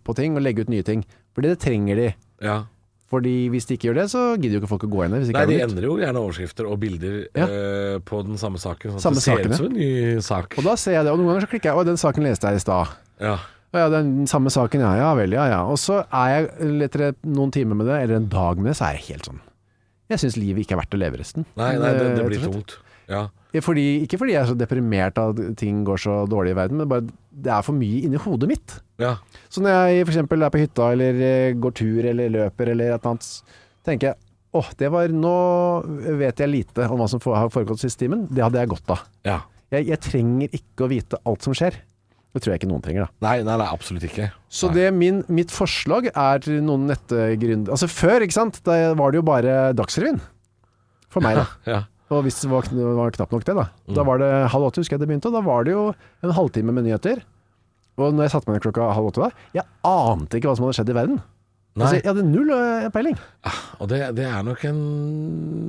på 0.06 0.14
ting 0.18 0.36
og 0.38 0.42
legge 0.46 0.64
ut 0.66 0.72
nye 0.72 0.86
ting. 0.86 1.04
Fordi 1.36 1.52
det 1.52 1.60
trenger 1.66 1.96
de. 2.02 2.08
ja. 2.42 2.62
Fordi 3.06 3.46
hvis 3.54 3.68
de 3.68 3.76
ikke 3.76 3.86
gjør 3.86 3.98
det, 4.00 4.04
så 4.10 4.20
gidder 4.34 4.56
jo 4.56 4.60
ikke 4.64 4.68
folk 4.72 4.84
å 4.88 4.88
gå 4.90 5.04
inn 5.04 5.12
der. 5.14 5.20
Nei, 5.30 5.42
de 5.46 5.56
er 5.60 5.68
endrer 5.68 5.84
jo 5.86 5.92
gjerne 6.00 6.18
overskrifter 6.26 6.66
og 6.66 6.80
bilder 6.82 7.20
Ja. 7.38 7.44
uh, 7.46 7.98
på 8.02 8.18
den 8.26 8.34
samme 8.34 8.58
saken. 8.58 8.96
Sånn 8.96 9.04
Samme 9.04 9.20
det 9.20 9.22
ser 9.22 9.36
sakene. 9.38 9.52
ut 9.54 9.60
som 9.60 9.68
en 9.68 9.76
ny 9.78 10.20
sak. 10.26 10.56
Og 10.58 10.66
da 10.66 10.74
ser 10.74 10.96
jeg 10.96 11.06
det, 11.06 11.12
og 11.14 11.20
noen 11.20 11.30
ganger 11.30 11.46
så 11.46 11.50
klikker 11.52 11.70
jeg 11.70 11.78
Å, 11.78 11.84
den 11.86 12.00
saken 12.02 12.26
leste 12.26 12.50
jeg 12.50 12.58
i 12.58 12.64
stad. 12.64 12.96
Ja. 13.22 13.36
Å 13.70 13.78
ja, 13.84 13.86
den 13.94 14.26
samme 14.26 14.50
saken, 14.50 14.82
ja. 14.82 14.90
Ja 14.98 15.12
vel, 15.14 15.30
ja 15.38 15.46
ja. 15.54 15.60
Og 15.70 15.78
så 15.78 16.00
er 16.10 16.32
jeg 16.34 16.82
etter 16.88 17.14
noen 17.22 17.54
timer 17.54 17.78
med 17.78 17.86
det, 17.86 18.00
eller 18.08 18.18
en 18.18 18.26
dag 18.34 18.58
med 18.58 18.72
det, 18.72 18.76
så 18.80 18.88
er 18.90 18.98
jeg 18.98 19.06
helt 19.12 19.30
sånn 19.30 19.38
Jeg 20.12 20.22
syns 20.22 20.36
livet 20.38 20.62
ikke 20.64 20.76
er 20.76 20.82
verdt 20.84 20.94
å 20.94 21.00
leve 21.00 21.18
resten. 21.20 21.46
Nei, 21.58 21.72
nei, 21.80 21.92
det, 21.96 22.10
det 22.16 22.22
Eh, 22.22 22.28
blir 22.30 22.44
tungt. 22.44 22.76
Ja. 23.10 23.24
Fordi, 23.62 23.84
ikke 24.04 24.18
fordi 24.20 24.34
jeg 24.34 24.42
er 24.42 24.48
så 24.50 24.54
deprimert 24.58 25.16
av 25.18 25.30
at 25.32 25.56
ting 25.56 25.78
går 25.86 26.00
så 26.02 26.14
dårlig 26.28 26.52
i 26.52 26.56
verden, 26.58 26.80
men 26.82 26.88
bare 26.90 27.06
det 27.32 27.52
er 27.54 27.62
for 27.64 27.72
mye 27.78 28.02
inni 28.04 28.18
hodet 28.20 28.48
mitt. 28.50 28.74
ja. 29.00 29.14
Så 29.48 29.62
når 29.64 29.70
jeg 29.96 30.06
f.eks. 30.06 30.18
er 30.26 30.50
på 30.52 30.60
hytta 30.60 30.90
eller 30.92 31.20
eh, 31.24 31.54
går 31.56 31.72
tur 31.78 32.04
eller 32.12 32.28
løper 32.34 32.72
eller 32.74 32.90
et 32.92 32.98
eller 33.00 33.10
annet, 33.14 33.28
tenker 33.86 34.10
jeg 34.10 34.16
åh, 34.56 34.68
det 34.80 34.88
var 34.92 35.08
Nå 35.12 35.32
vet 36.20 36.38
jeg 36.40 36.48
lite 36.48 36.86
om 36.90 37.00
hva 37.00 37.08
som 37.08 37.20
har 37.32 37.48
foregått 37.52 37.80
siste 37.82 38.04
timen. 38.04 38.26
Det 38.30 38.42
hadde 38.44 38.60
jeg 38.62 38.72
godt 38.74 38.90
av. 38.96 39.04
ja. 39.24 39.40
Jeg, 39.74 39.88
jeg 39.88 39.98
trenger 39.98 40.52
ikke 40.54 40.84
å 40.84 40.88
vite 40.92 41.18
alt 41.26 41.42
som 41.42 41.54
skjer. 41.56 41.74
Det 42.36 42.42
tror 42.44 42.52
jeg 42.52 42.60
ikke 42.60 42.68
noen 42.68 42.82
trenger, 42.84 43.06
da. 43.08 43.24
Nei, 43.24 43.34
nei, 43.46 43.56
nei, 43.62 43.66
absolutt 43.72 44.04
ikke. 44.04 44.26
Så 44.52 44.68
Nei. 44.68 44.74
det 44.76 44.86
min, 44.92 45.22
mitt 45.32 45.52
forslag 45.54 46.10
er 46.12 46.42
til 46.44 46.58
noen 46.66 46.84
nettgründere 46.90 47.72
Altså 47.72 47.88
før, 47.88 48.20
ikke 48.26 48.36
sant, 48.36 48.58
da 48.68 48.76
var 48.98 49.14
det 49.14 49.22
jo 49.22 49.24
bare 49.24 49.54
Dagsrevyen. 49.78 50.20
For 51.08 51.24
meg, 51.24 51.38
da. 51.40 51.46
Ja. 51.72 51.78
Og 52.12 52.20
hvis 52.22 52.36
det 52.38 52.46
var, 52.52 52.68
var 52.70 53.10
knapt 53.16 53.32
nok 53.34 53.42
det, 53.48 53.54
da. 53.58 53.64
Da 53.88 54.02
Mm. 54.04 54.06
var 54.06 54.20
det 54.22 54.28
halv 54.52 54.68
åtte, 54.68 54.78
husker 54.84 54.94
jeg 54.94 55.00
det 55.02 55.08
begynte, 55.10 55.26
og 55.32 55.34
da 55.34 55.40
var 55.42 55.64
det 55.66 55.72
jo 55.72 55.86
en 56.22 56.34
halvtime 56.36 56.70
med 56.76 56.84
nyheter. 56.86 57.24
Og 57.98 58.12
når 58.14 58.26
jeg 58.28 58.30
satte 58.36 58.46
meg 58.52 58.58
ned 58.60 58.66
klokka 58.68 58.90
halv 58.94 59.08
åtte 59.08 59.24
da, 59.24 59.30
jeg 59.56 59.64
ante 59.88 60.36
ikke 60.38 60.50
hva 60.52 60.54
som 60.58 60.66
hadde 60.68 60.76
skjedd 60.78 60.92
i 60.92 60.96
verden. 61.00 61.16
Altså, 61.84 61.96
jeg 61.98 62.08
hadde 62.08 62.22
null 62.24 62.50
øh, 62.56 62.86
peiling. 62.90 63.16
Og 63.78 63.88
det, 63.90 63.98
det 64.16 64.24
er 64.24 64.42
nok 64.42 64.62
en 64.64 64.78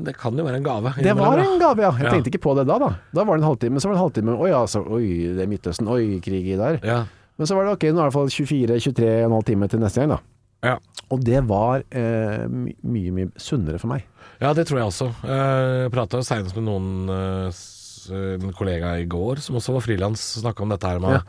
Det 0.05 0.14
kan 0.18 0.38
jo 0.39 0.43
være 0.47 0.55
en 0.62 0.64
gave. 0.64 0.93
Det 1.03 1.16
var 1.20 1.38
en 1.43 1.60
gave, 1.60 1.82
ja. 1.84 1.91
Jeg 1.97 2.05
Ja. 2.08 2.12
tenkte 2.14 2.32
ikke 2.32 2.41
på 2.45 2.53
det 2.55 2.64
da, 2.70 2.78
da. 2.80 2.89
Da 3.14 3.24
var 3.28 3.36
det 3.36 3.43
en 3.43 3.47
halvtime, 3.49 3.80
så 3.84 3.89
var 3.89 3.95
det 3.95 3.99
en 3.99 4.05
halvtime 4.05 4.38
Oi, 4.39 4.51
altså, 4.55 4.84
oi, 4.88 5.08
det 5.36 5.43
er 5.43 5.47
Midtøsten, 5.51 5.88
oi, 5.91 6.20
krig 6.24 6.47
i 6.53 6.55
der. 6.55 6.80
Ja. 6.84 7.01
Men 7.38 7.45
så 7.49 7.55
var 7.58 7.68
det 7.68 7.74
ok, 7.76 7.84
nå 7.91 7.99
er 7.99 8.08
det 8.08 8.08
i 8.08 8.08
hvert 8.08 8.16
fall 8.18 8.32
24-23,5 8.34 9.43
timer 9.51 9.68
til 9.70 9.80
neste 9.84 10.01
gang, 10.01 10.16
da. 10.16 10.20
Ja. 10.66 10.78
Og 11.14 11.22
det 11.24 11.41
var 11.47 11.84
eh, 11.91 12.47
my 12.49 12.74
mye, 12.84 13.12
mye 13.14 13.28
sunnere 13.38 13.78
for 13.80 13.91
meg. 13.91 14.05
ja, 14.41 14.53
det 14.58 14.66
tror 14.68 14.80
jeg 14.80 14.88
også. 14.89 15.10
Eh, 15.24 15.84
Jeg 15.86 15.91
prata 15.93 16.24
seinest 16.26 16.55
med 16.58 16.66
noen 16.66 17.10
eh, 17.14 17.49
s- 17.51 18.08
en 18.12 18.53
kollega 18.55 18.95
i 19.01 19.05
går 19.05 19.41
som 19.43 19.55
også 19.60 19.74
var 19.76 19.84
frilans, 19.84 20.22
snakka 20.41 20.64
om 20.64 20.70
dette 20.72 20.88
her 20.88 20.99
med 21.03 21.18
Ja. 21.20 21.22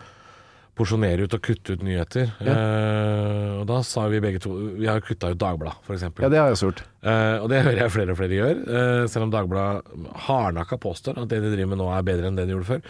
Porsjonere 0.79 1.26
ut 1.26 1.35
og 1.37 1.43
kutte 1.45 1.74
ut 1.74 1.83
nyheter. 1.85 2.31
Eh, 2.41 3.59
og 3.59 3.64
da 3.68 3.81
sa 3.87 4.07
vi 4.11 4.20
begge 4.22 4.41
to 4.43 4.53
Vi 4.79 4.87
har 4.89 5.03
kutta 5.05 5.33
ut 5.33 5.41
Dagbladet, 5.41 5.83
f.eks. 5.85 6.07
Ja, 6.22 6.31
det 6.31 6.39
har 6.41 6.49
jeg 6.49 6.57
også 6.57 6.70
gjort. 6.70 6.83
Eh, 7.03 7.37
og 7.43 7.49
det 7.53 7.62
hører 7.66 7.81
jeg 7.83 7.95
flere 7.95 8.14
og 8.14 8.18
flere 8.20 8.39
gjør, 8.39 8.61
eh, 8.79 9.03
selv 9.11 9.26
om 9.26 9.33
Dagbladet 9.35 10.09
hardnakka 10.29 10.79
påstår 10.83 11.20
at 11.22 11.31
det 11.31 11.41
de 11.45 11.53
driver 11.53 11.72
med 11.74 11.83
nå 11.83 11.89
er 11.95 12.07
bedre 12.07 12.31
enn 12.31 12.39
det 12.39 12.47
de 12.49 12.55
gjorde 12.57 12.70
før. 12.70 12.83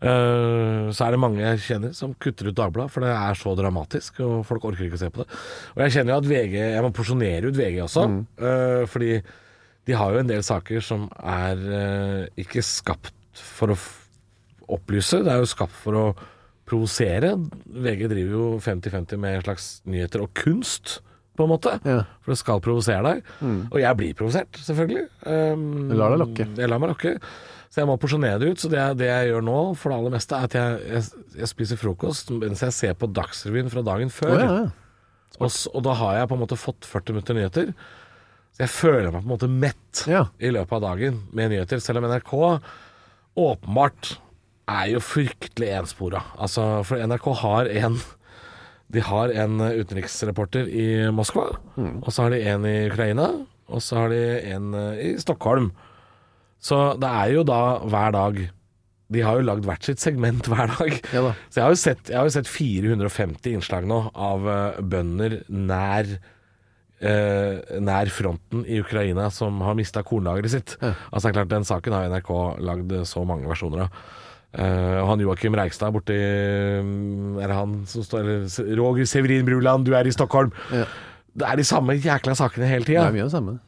Eh, 0.00 0.88
så 0.96 1.06
er 1.06 1.14
det 1.14 1.22
mange 1.24 1.44
jeg 1.44 1.62
kjenner 1.66 1.94
som 1.96 2.16
kutter 2.20 2.50
ut 2.50 2.58
Dagbladet, 2.60 2.94
for 2.94 3.04
det 3.04 3.12
er 3.12 3.38
så 3.40 3.54
dramatisk, 3.58 4.20
og 4.24 4.42
folk 4.48 4.66
orker 4.70 4.86
ikke 4.88 5.00
å 5.00 5.04
se 5.04 5.12
på 5.12 5.24
det. 5.24 5.30
Og 5.76 5.84
jeg 5.84 5.96
kjenner 5.96 6.14
jo 6.14 6.20
at 6.22 6.30
VG 6.30 6.58
Jeg 6.60 6.84
må 6.84 6.92
porsjonere 6.96 7.50
ut 7.50 7.58
VG 7.58 7.80
også, 7.84 8.06
eh, 8.40 8.82
fordi 8.90 9.14
de 9.88 9.96
har 9.96 10.12
jo 10.12 10.20
en 10.20 10.28
del 10.28 10.44
saker 10.44 10.84
som 10.84 11.08
er 11.18 11.64
eh, 11.80 12.42
ikke 12.44 12.62
skapt 12.64 13.16
for 13.40 13.72
å 13.72 13.78
opplyse, 14.70 15.22
det 15.24 15.32
er 15.32 15.40
jo 15.42 15.48
skapt 15.50 15.74
for 15.74 15.98
å 15.98 16.04
provosere. 16.70 17.34
VG 17.66 18.06
driver 18.12 18.34
jo 18.38 18.48
50-50 18.62 19.20
med 19.20 19.38
en 19.40 19.46
slags 19.48 19.70
nyheter 19.90 20.22
og 20.24 20.30
kunst, 20.38 21.00
på 21.38 21.46
en 21.46 21.52
måte. 21.54 21.72
Ja. 21.88 22.02
For 22.20 22.34
det 22.34 22.40
skal 22.40 22.60
provosere 22.64 23.00
deg. 23.06 23.28
Og 23.70 23.78
jeg 23.80 23.96
blir 23.96 24.16
provosert, 24.18 24.58
selvfølgelig. 24.60 25.06
Um, 25.24 25.62
Du 25.88 25.94
lar 25.96 26.12
deg 26.12 26.20
lokke. 26.20 26.46
Jeg 26.58 26.68
lar 26.68 26.82
meg 26.82 26.90
lokke. 26.92 27.14
Så 27.70 27.80
jeg 27.80 27.88
må 27.88 27.94
porsjonere 28.02 28.40
det 28.42 28.50
ut. 28.50 28.60
Så 28.60 28.68
det, 28.72 28.82
det 28.98 29.08
jeg 29.08 29.30
gjør 29.30 29.44
nå, 29.46 29.56
for 29.78 29.92
det 29.92 29.98
aller 30.00 30.14
meste, 30.16 30.36
er 30.36 30.48
at 30.50 30.56
jeg, 30.58 30.80
jeg, 30.90 31.24
jeg 31.38 31.50
spiser 31.52 31.78
frokost 31.80 32.32
mens 32.34 32.64
jeg 32.66 32.74
ser 32.76 32.98
på 32.98 33.08
Dagsrevyen 33.14 33.70
fra 33.72 33.84
dagen 33.86 34.10
før. 34.12 34.34
Oh, 34.34 34.42
ja, 34.42 34.58
ja. 34.66 35.38
Og, 35.40 35.48
og 35.70 35.84
da 35.86 35.94
har 36.02 36.18
jeg 36.18 36.28
på 36.32 36.36
en 36.36 36.42
måte 36.42 36.58
fått 36.60 36.88
40 36.90 37.14
minutter 37.16 37.38
nyheter. 37.38 37.70
Så 38.50 38.64
jeg 38.66 38.72
føler 38.74 39.06
meg 39.14 39.22
på 39.22 39.28
en 39.28 39.32
måte 39.36 39.48
mett 39.48 40.02
i 40.42 40.50
løpet 40.52 40.76
av 40.76 40.82
dagen 40.90 41.22
med 41.32 41.54
nyheter, 41.54 41.80
selv 41.80 42.02
om 42.02 42.10
NRK 42.10 42.34
åpenbart 43.40 44.16
er 44.70 44.88
jo 44.94 45.02
fryktelig 45.02 45.70
enspora. 45.80 46.22
Altså, 46.38 46.82
for 46.86 47.02
NRK 47.02 47.28
har 47.42 47.70
en 47.84 48.00
De 48.90 49.02
har 49.06 49.30
en 49.38 49.60
utenriksreporter 49.62 50.66
i 50.66 50.86
Moskva, 51.14 51.44
og 51.78 52.08
så 52.10 52.24
har 52.24 52.32
de 52.34 52.40
en 52.50 52.64
i 52.66 52.88
Ukraina, 52.88 53.28
og 53.70 53.82
så 53.86 54.00
har 54.00 54.08
de 54.10 54.22
en 54.50 54.72
eh, 54.74 55.02
i 55.04 55.10
Stockholm. 55.22 55.68
Så 56.58 56.96
det 56.98 57.06
er 57.08 57.36
jo 57.36 57.44
da 57.46 57.60
hver 57.86 58.10
dag 58.16 58.40
De 59.14 59.22
har 59.22 59.38
jo 59.38 59.46
lagd 59.46 59.64
hvert 59.66 59.86
sitt 59.86 60.02
segment 60.02 60.46
hver 60.50 60.70
dag. 60.74 60.98
Ja 61.14 61.22
da. 61.28 61.30
Så 61.50 61.60
jeg 61.60 61.64
har 61.68 61.78
sett, 61.78 62.10
jeg 62.10 62.18
har 62.18 62.26
jo 62.26 62.34
sett 62.34 62.50
450 62.50 63.54
innslag 63.56 63.86
nå 63.90 64.02
av 64.14 64.46
eh, 64.50 64.82
bønder 64.82 65.38
nær 65.50 66.10
eh, 67.00 67.78
nær 67.82 68.10
fronten 68.14 68.62
i 68.66 68.78
Ukraina 68.82 69.28
som 69.34 69.62
har 69.66 69.78
mista 69.78 70.02
kornlageret 70.06 70.54
sitt. 70.54 70.76
Altså 70.82 71.28
det 71.28 71.32
er 71.32 71.38
klart 71.40 71.54
Den 71.54 71.66
saken 71.66 71.94
har 71.96 72.10
NRK 72.10 72.32
lagd 72.66 72.94
så 73.10 73.22
mange 73.26 73.50
versjoner 73.50 73.86
av. 73.86 74.02
Og 74.50 75.06
han 75.06 75.20
Joakim 75.22 75.54
Reigstad 75.54 75.92
borti 75.94 76.16
mm, 76.16 77.36
Er 77.38 77.52
det 77.52 77.54
han 77.54 77.76
som 77.86 78.02
står 78.02 78.24
Eller 78.24 78.80
Roger 78.80 79.06
Severin 79.06 79.46
Bruland, 79.46 79.86
du 79.86 79.94
er 79.94 80.08
i 80.08 80.14
Stockholm. 80.14 80.50
Ja. 80.74 80.88
Det 81.38 81.46
er 81.46 81.60
de 81.60 81.64
samme 81.64 81.94
jækla 81.94 82.34
sakene 82.34 82.66
hele 82.66 82.84
tida. 82.88 83.04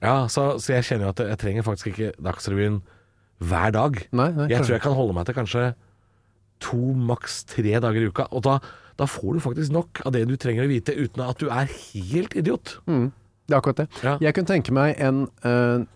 Ja, 0.03 0.17
så, 0.27 0.57
så 0.59 0.75
jeg 0.75 0.89
kjenner 0.89 1.07
jo 1.07 1.13
at 1.15 1.23
jeg 1.31 1.39
trenger 1.39 1.67
faktisk 1.67 1.93
ikke 1.93 2.11
Dagsrevyen 2.19 2.81
hver 3.43 3.71
dag. 3.75 3.99
Nei, 4.11 4.29
nei, 4.35 4.49
jeg 4.51 4.65
tror 4.65 4.77
jeg 4.77 4.83
kan 4.85 4.97
holde 4.99 5.15
meg 5.17 5.27
til 5.29 5.37
kanskje 5.39 5.65
to, 6.63 6.79
maks 7.11 7.43
tre 7.51 7.79
dager 7.83 8.03
i 8.03 8.11
uka. 8.11 8.27
Og 8.35 8.45
da, 8.47 8.59
da 8.99 9.07
får 9.11 9.39
du 9.39 9.43
faktisk 9.47 9.75
nok 9.75 10.03
av 10.07 10.15
det 10.15 10.25
du 10.31 10.37
trenger 10.41 10.67
å 10.67 10.71
vite, 10.71 10.95
uten 10.99 11.25
at 11.25 11.43
du 11.43 11.49
er 11.51 11.71
helt 11.71 12.37
idiot. 12.39 12.77
Det 13.47 13.55
er 13.57 13.59
akkurat 13.59 13.83
det. 13.83 13.89
Ja. 14.05 14.17
Jeg 14.23 14.37
kunne 14.37 14.51
tenke 14.51 14.75
meg 14.75 14.99
en 15.03 15.25
eh, 15.47 15.87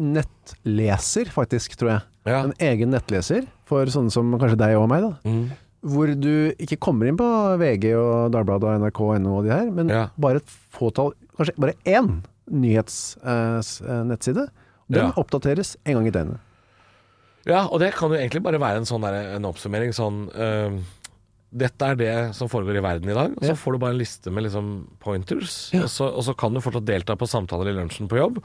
nettleser, 0.00 1.28
faktisk, 1.32 1.76
tror 1.80 1.90
jeg. 1.94 2.02
Ja. 2.30 2.40
En 2.46 2.54
egen 2.58 2.90
nettleser 2.94 3.46
for 3.68 3.84
sånne 3.92 4.10
som 4.14 4.32
kanskje 4.40 4.58
deg 4.60 4.76
og 4.80 4.88
meg, 4.90 5.04
da. 5.06 5.12
Mm. 5.28 5.44
Hvor 5.90 6.10
du 6.20 6.32
ikke 6.60 6.76
kommer 6.82 7.08
inn 7.08 7.16
på 7.20 7.24
VG 7.60 7.94
og 7.96 8.32
Dagbladet 8.34 8.68
og 8.68 8.82
NRK.no 8.82 9.38
og 9.38 9.46
de 9.46 9.52
her, 9.54 9.70
men 9.72 9.88
Ja. 9.88 10.08
bare 10.20 10.36
et 10.42 10.50
fåtall, 10.76 11.12
kanskje 11.38 11.56
bare 11.56 11.74
én 11.88 12.22
nyhetsnettside. 12.50 14.48
Den 14.90 15.06
Ja. 15.06 15.12
oppdateres 15.16 15.76
en 15.86 15.94
gang 15.94 16.06
i 16.06 16.10
døgnet. 16.10 16.38
Ja, 17.46 17.66
og 17.66 17.80
det 17.80 17.94
kan 17.94 18.10
jo 18.10 18.16
egentlig 18.18 18.42
bare 18.42 18.58
være 18.60 18.76
en 18.78 18.84
sånn 18.84 19.00
der, 19.00 19.14
en 19.36 19.44
oppsummering 19.44 19.92
sånn 19.94 20.28
eh, 20.34 20.70
Dette 21.52 21.82
er 21.82 21.96
det 21.96 22.34
som 22.36 22.46
foregår 22.48 22.76
i 22.76 22.80
verden 22.80 23.08
i 23.10 23.14
dag. 23.14 23.32
Og 23.36 23.42
så 23.42 23.56
får 23.58 23.72
du 23.72 23.78
bare 23.78 23.90
en 23.90 23.98
liste 23.98 24.30
med 24.30 24.44
liksom 24.44 24.86
pointers. 25.00 25.72
Og, 25.74 25.88
så, 25.90 26.06
og 26.14 26.22
så 26.22 26.36
kan 26.38 26.54
du 26.54 26.60
fortsatt 26.60 26.84
delta 26.86 27.16
på 27.16 27.26
samtaler 27.26 27.72
i 27.72 27.74
lunsjen 27.74 28.06
på 28.06 28.18
jobb. 28.20 28.38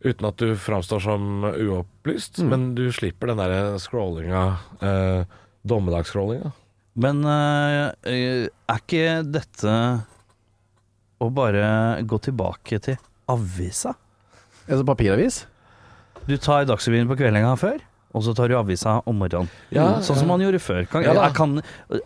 Uten 0.00 0.26
at 0.30 0.36
du 0.40 0.54
framstår 0.56 1.02
som 1.04 1.44
uopplyst. 1.44 2.38
Men 2.48 2.70
du 2.74 2.86
slipper 2.92 3.32
den 3.32 3.40
der 3.42 3.76
scrollinga, 3.82 4.44
eh, 4.80 5.24
dommedagsscrollinga. 5.68 6.52
Men 7.00 7.20
eh, 7.24 7.92
eh, 8.08 8.46
er 8.48 8.80
ikke 8.80 9.20
dette 9.28 9.74
å 11.20 11.28
bare 11.36 12.00
gå 12.08 12.18
tilbake 12.24 12.80
til 12.82 12.96
avisa? 13.30 13.92
Altså 14.66 14.86
papiravis? 14.88 15.42
Du 16.28 16.36
tar 16.40 16.64
Dagsrevyen 16.68 17.08
på 17.10 17.16
kveldinga 17.20 17.52
før, 17.60 17.80
og 18.14 18.24
så 18.24 18.32
tar 18.36 18.48
du 18.50 18.56
avisa 18.58 18.98
om 19.08 19.20
morgenen. 19.20 19.50
Ja, 19.74 19.98
sånn 20.04 20.18
som 20.20 20.30
man 20.30 20.40
gjorde 20.42 20.60
før. 20.62 20.84
Kan, 20.90 21.04
Ja 21.04 21.28
kan, 21.36 21.58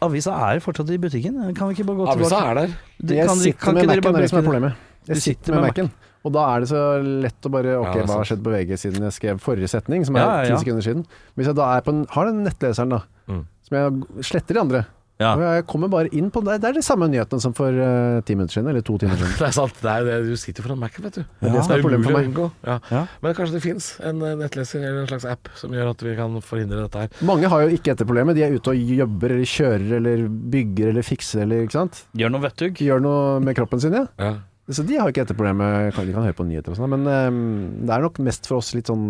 avisa 0.05 0.35
er 0.51 0.63
fortsatt 0.65 0.91
i 0.95 0.99
butikken. 1.01 1.39
Kan 1.55 1.71
vi 1.71 1.79
ikke 1.79 1.87
bare 1.89 2.03
gå 2.03 2.09
Avisa 2.11 2.41
tilbake? 2.41 2.51
er 2.51 2.55
der. 2.55 2.75
Det- 2.99 3.27
kan 3.27 3.37
jeg 3.39 3.45
sitter 3.55 3.61
kan 3.61 3.75
med 3.75 3.87
Mac-en, 3.87 4.03
det 4.03 4.15
er 4.15 4.21
det 4.27 4.31
som 4.31 4.39
er 4.39 4.49
problemet. 4.49 4.75
Jeg 5.07 5.17
sitter, 5.17 5.31
sitter 5.31 5.53
med 5.55 5.63
Mac-en. 5.69 5.91
Og 6.25 6.33
da 6.33 6.47
er 6.55 6.65
det 6.65 6.71
så 6.73 6.83
lett 7.05 7.45
å 7.45 7.53
bare 7.53 7.77
Ok, 7.83 7.95
Ja, 8.01 8.07
hva 8.09 8.19
har 8.23 8.25
skjedd 8.31 8.43
på 8.47 8.53
VG 8.55 8.75
siden 8.81 9.03
jeg 9.05 9.13
skrev 9.19 9.41
forrige 9.45 9.69
setning, 9.69 10.05
som 10.09 10.17
er 10.17 10.21
Ja, 10.25 10.35
ti 10.43 10.49
ja, 10.49 10.55
ja. 10.57 10.61
sekunder 10.65 10.83
siden. 10.87 11.07
Hvis 11.37 11.47
jeg 11.53 11.57
da 11.61 11.71
er 11.77 11.85
på 11.85 11.93
en, 11.93 12.07
har 12.11 12.25
den 12.33 12.45
nettleseren, 12.49 12.89
da, 12.97 13.03
Mm. 13.29 13.47
som 13.69 13.77
jeg 13.79 14.25
sletter 14.25 14.55
de 14.55 14.61
andre 14.61 14.87
Ja. 15.21 15.37
Jeg 15.39 15.67
kommer 15.71 15.89
bare 15.89 16.09
inn 16.13 16.27
på 16.35 16.43
Det 16.45 16.61
det 16.61 16.69
er 16.69 16.73
de 16.75 16.83
samme 16.83 17.07
nyhetene 17.09 17.41
som 17.41 17.53
for 17.55 17.69
eh, 17.71 18.21
ti 18.27 18.35
minutter 18.35 18.55
siden, 18.59 18.69
eller 18.69 18.83
to 18.83 18.99
timer 18.99 19.15
siden. 19.15 19.31
Det 19.39 19.47
er 19.47 19.53
sant. 19.55 19.75
Det 19.81 19.87
er 19.93 20.05
det. 20.05 20.17
Du 20.27 20.37
sitter 20.37 20.63
foran 20.65 20.79
Mac-en, 20.81 21.05
vet 21.05 21.15
du. 21.15 21.23
Det 21.23 21.49
er 21.49 21.53
det 21.55 21.71
er 21.71 21.83
for 21.85 21.95
umulig 21.95 22.17
å 22.19 22.25
unngå. 22.27 22.47
Ja. 22.67 22.79
Ja. 22.91 23.03
Men 23.23 23.35
kanskje 23.39 23.53
det 23.55 23.63
fins 23.63 24.01
en 24.03 24.21
eh, 24.27 24.35
nettleser 24.35 24.83
eller 24.83 25.03
en 25.05 25.07
slags 25.07 25.25
app 25.31 25.49
som 25.55 25.71
gjør 25.71 25.91
at 25.93 26.03
vi 26.03 26.17
kan 26.19 26.35
forhindre 26.43 26.83
dette 26.83 26.99
her. 27.05 27.09
Mange 27.23 27.47
har 27.49 27.63
jo 27.63 27.69
ikke 27.77 27.95
dette 27.95 28.05
problemet. 28.09 28.35
De 28.35 28.43
er 28.43 28.57
ute 28.59 28.75
og 28.75 28.75
jobber 28.99 29.37
eller 29.37 29.47
kjører 29.55 29.97
eller 30.01 30.27
bygger 30.29 30.89
eller 30.91 31.03
fikser 31.07 31.43
eller 31.47 31.63
ikke 31.69 31.79
sant. 31.79 32.03
Gjør 32.19 32.31
noe 32.35 32.43
vettug. 32.49 32.75
Gjør 32.83 33.01
noe 33.07 33.39
med 33.41 33.55
kroppen 33.57 33.81
sin, 33.87 33.95
ja. 33.95 34.35
Så 34.73 34.81
de 34.89 34.95
har 34.97 35.05
jo 35.05 35.13
ikke 35.13 35.25
dette 35.27 35.35
problemet. 35.37 35.93
Kan- 35.93 36.07
De 36.09 36.13
kan 36.17 36.25
høre 36.25 36.33
på 36.39 36.47
nyheter 36.49 36.73
og 36.73 36.79
sånn, 36.79 36.89
men 36.95 37.03
um, 37.05 37.85
det 37.85 37.93
er 37.93 38.01
nok 38.07 38.17
mest 38.25 38.47
for 38.49 38.63
oss 38.63 38.71
litt 38.73 38.89
sånn 38.89 39.03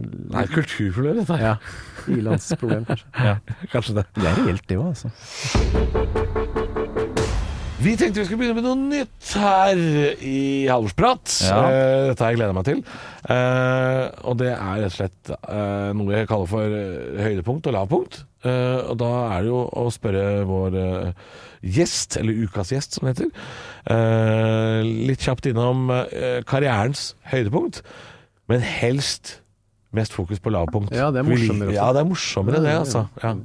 Det 0.00 0.32
er 0.38 0.46
et 0.46 0.54
kulturproblem, 0.54 1.18
dette 1.20 1.36
her. 1.36 1.42
Ja. 1.44 1.56
Ilandsproblem, 2.16 2.86
kanskje. 2.88 3.06
ja, 3.28 3.34
Kanskje 3.74 3.98
det. 4.00 4.06
Det 4.16 4.24
er 4.30 4.40
reelt, 4.40 4.64
det 4.72 4.78
òg, 4.80 4.88
altså. 4.94 5.12
Vi 7.82 7.96
tenkte 7.98 8.20
vi 8.22 8.26
skulle 8.28 8.38
begynne 8.38 8.54
med 8.60 8.66
noe 8.68 8.78
nytt 8.78 9.32
her 9.42 9.80
i 10.22 10.38
Halvorsprat. 10.70 11.32
Ja. 11.48 11.56
Uh, 11.66 12.08
dette 12.12 12.22
har 12.22 12.30
jeg 12.32 12.38
gleda 12.38 12.54
meg 12.56 12.68
til. 12.68 12.82
Uh, 13.26 14.04
og 14.30 14.36
det 14.40 14.52
er 14.54 14.84
rett 14.84 14.92
og 14.92 14.94
slett 14.96 15.32
uh, 15.34 15.90
noe 15.98 16.14
jeg 16.14 16.28
kaller 16.30 16.48
for 16.52 16.76
høydepunkt 17.26 17.66
og 17.68 17.74
lavpunkt. 17.76 18.22
Eh, 18.42 18.80
og 18.90 18.96
da 19.00 19.10
er 19.36 19.44
det 19.44 19.52
jo 19.52 19.60
å 19.78 19.84
spørre 19.94 20.24
vår 20.48 20.78
uh, 20.78 21.36
gjest, 21.62 22.16
eller 22.18 22.42
ukas 22.42 22.72
gjest 22.74 22.98
som 22.98 23.06
det 23.06 23.14
heter, 23.14 23.30
uh, 23.86 24.80
litt 24.82 25.22
kjapt 25.22 25.46
innom 25.50 25.86
karrierens 26.48 27.12
høydepunkt, 27.30 27.84
men 28.50 28.66
helst 28.66 29.38
mest 29.94 30.16
fokus 30.16 30.42
på 30.42 30.50
lavpunkt. 30.52 30.94
Ja, 30.96 31.12
det 31.14 31.22
er 31.22 31.28
morsommere 31.28 31.70
også. 31.70 31.78
Ja, 31.78 31.88
det 31.94 32.02
er 32.02 32.10
morsommere 32.10 32.64
det, 32.64 32.76
altså. 32.82 33.06
Ja. 33.22 33.36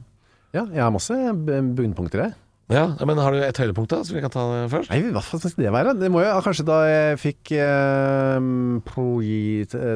Ja, 0.56 0.64
jeg 0.72 0.82
har 0.82 0.93
masse 0.95 1.16
bunnpunkter, 1.45 2.24
jeg. 2.24 2.38
Ja, 2.68 2.91
men 3.08 3.16
Har 3.16 3.32
du 3.32 3.39
et 3.39 3.60
høydepunkt 3.62 3.93
da, 3.93 4.02
som 4.04 4.18
vi 4.18 4.22
kan 4.24 4.32
ta 4.32 4.43
først? 4.68 4.91
Nei, 4.91 5.00
hva 5.16 5.22
skal 5.24 5.39
det 5.56 5.72
være? 5.72 5.93
Det 5.95 6.10
må 6.12 6.20
jo 6.20 6.34
kanskje 6.43 6.66
da 6.68 6.80
jeg 6.84 7.20
fikk 7.22 7.54
eh, 7.56 8.39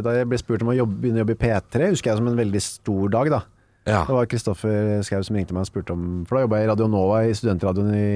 Da 0.06 0.14
jeg 0.16 0.30
ble 0.32 0.40
spurt 0.40 0.64
om 0.64 0.72
å 0.72 0.78
jobbe, 0.78 1.02
begynne 1.04 1.20
å 1.20 1.24
jobbe 1.26 1.36
i 1.36 1.42
P3, 1.42 1.90
husker 1.92 2.14
jeg 2.14 2.22
som 2.22 2.30
en 2.32 2.40
veldig 2.40 2.62
stor 2.64 3.12
dag, 3.12 3.34
da. 3.34 3.42
Ja. 3.88 4.04
Det 4.06 4.14
var 4.14 4.30
Kristoffer 4.30 5.02
Schau 5.06 5.24
som 5.26 5.38
ringte 5.38 5.56
meg 5.58 5.66
og 5.66 5.72
spurte 5.72 5.96
om 5.96 6.22
For 6.30 6.38
da 6.38 6.44
jobba 6.44 6.60
jeg 6.60 6.68
i 6.68 6.70
Radio 6.70 6.86
Nova 6.92 7.24
i 7.26 7.32
studentradioen 7.34 7.96
i 7.98 8.10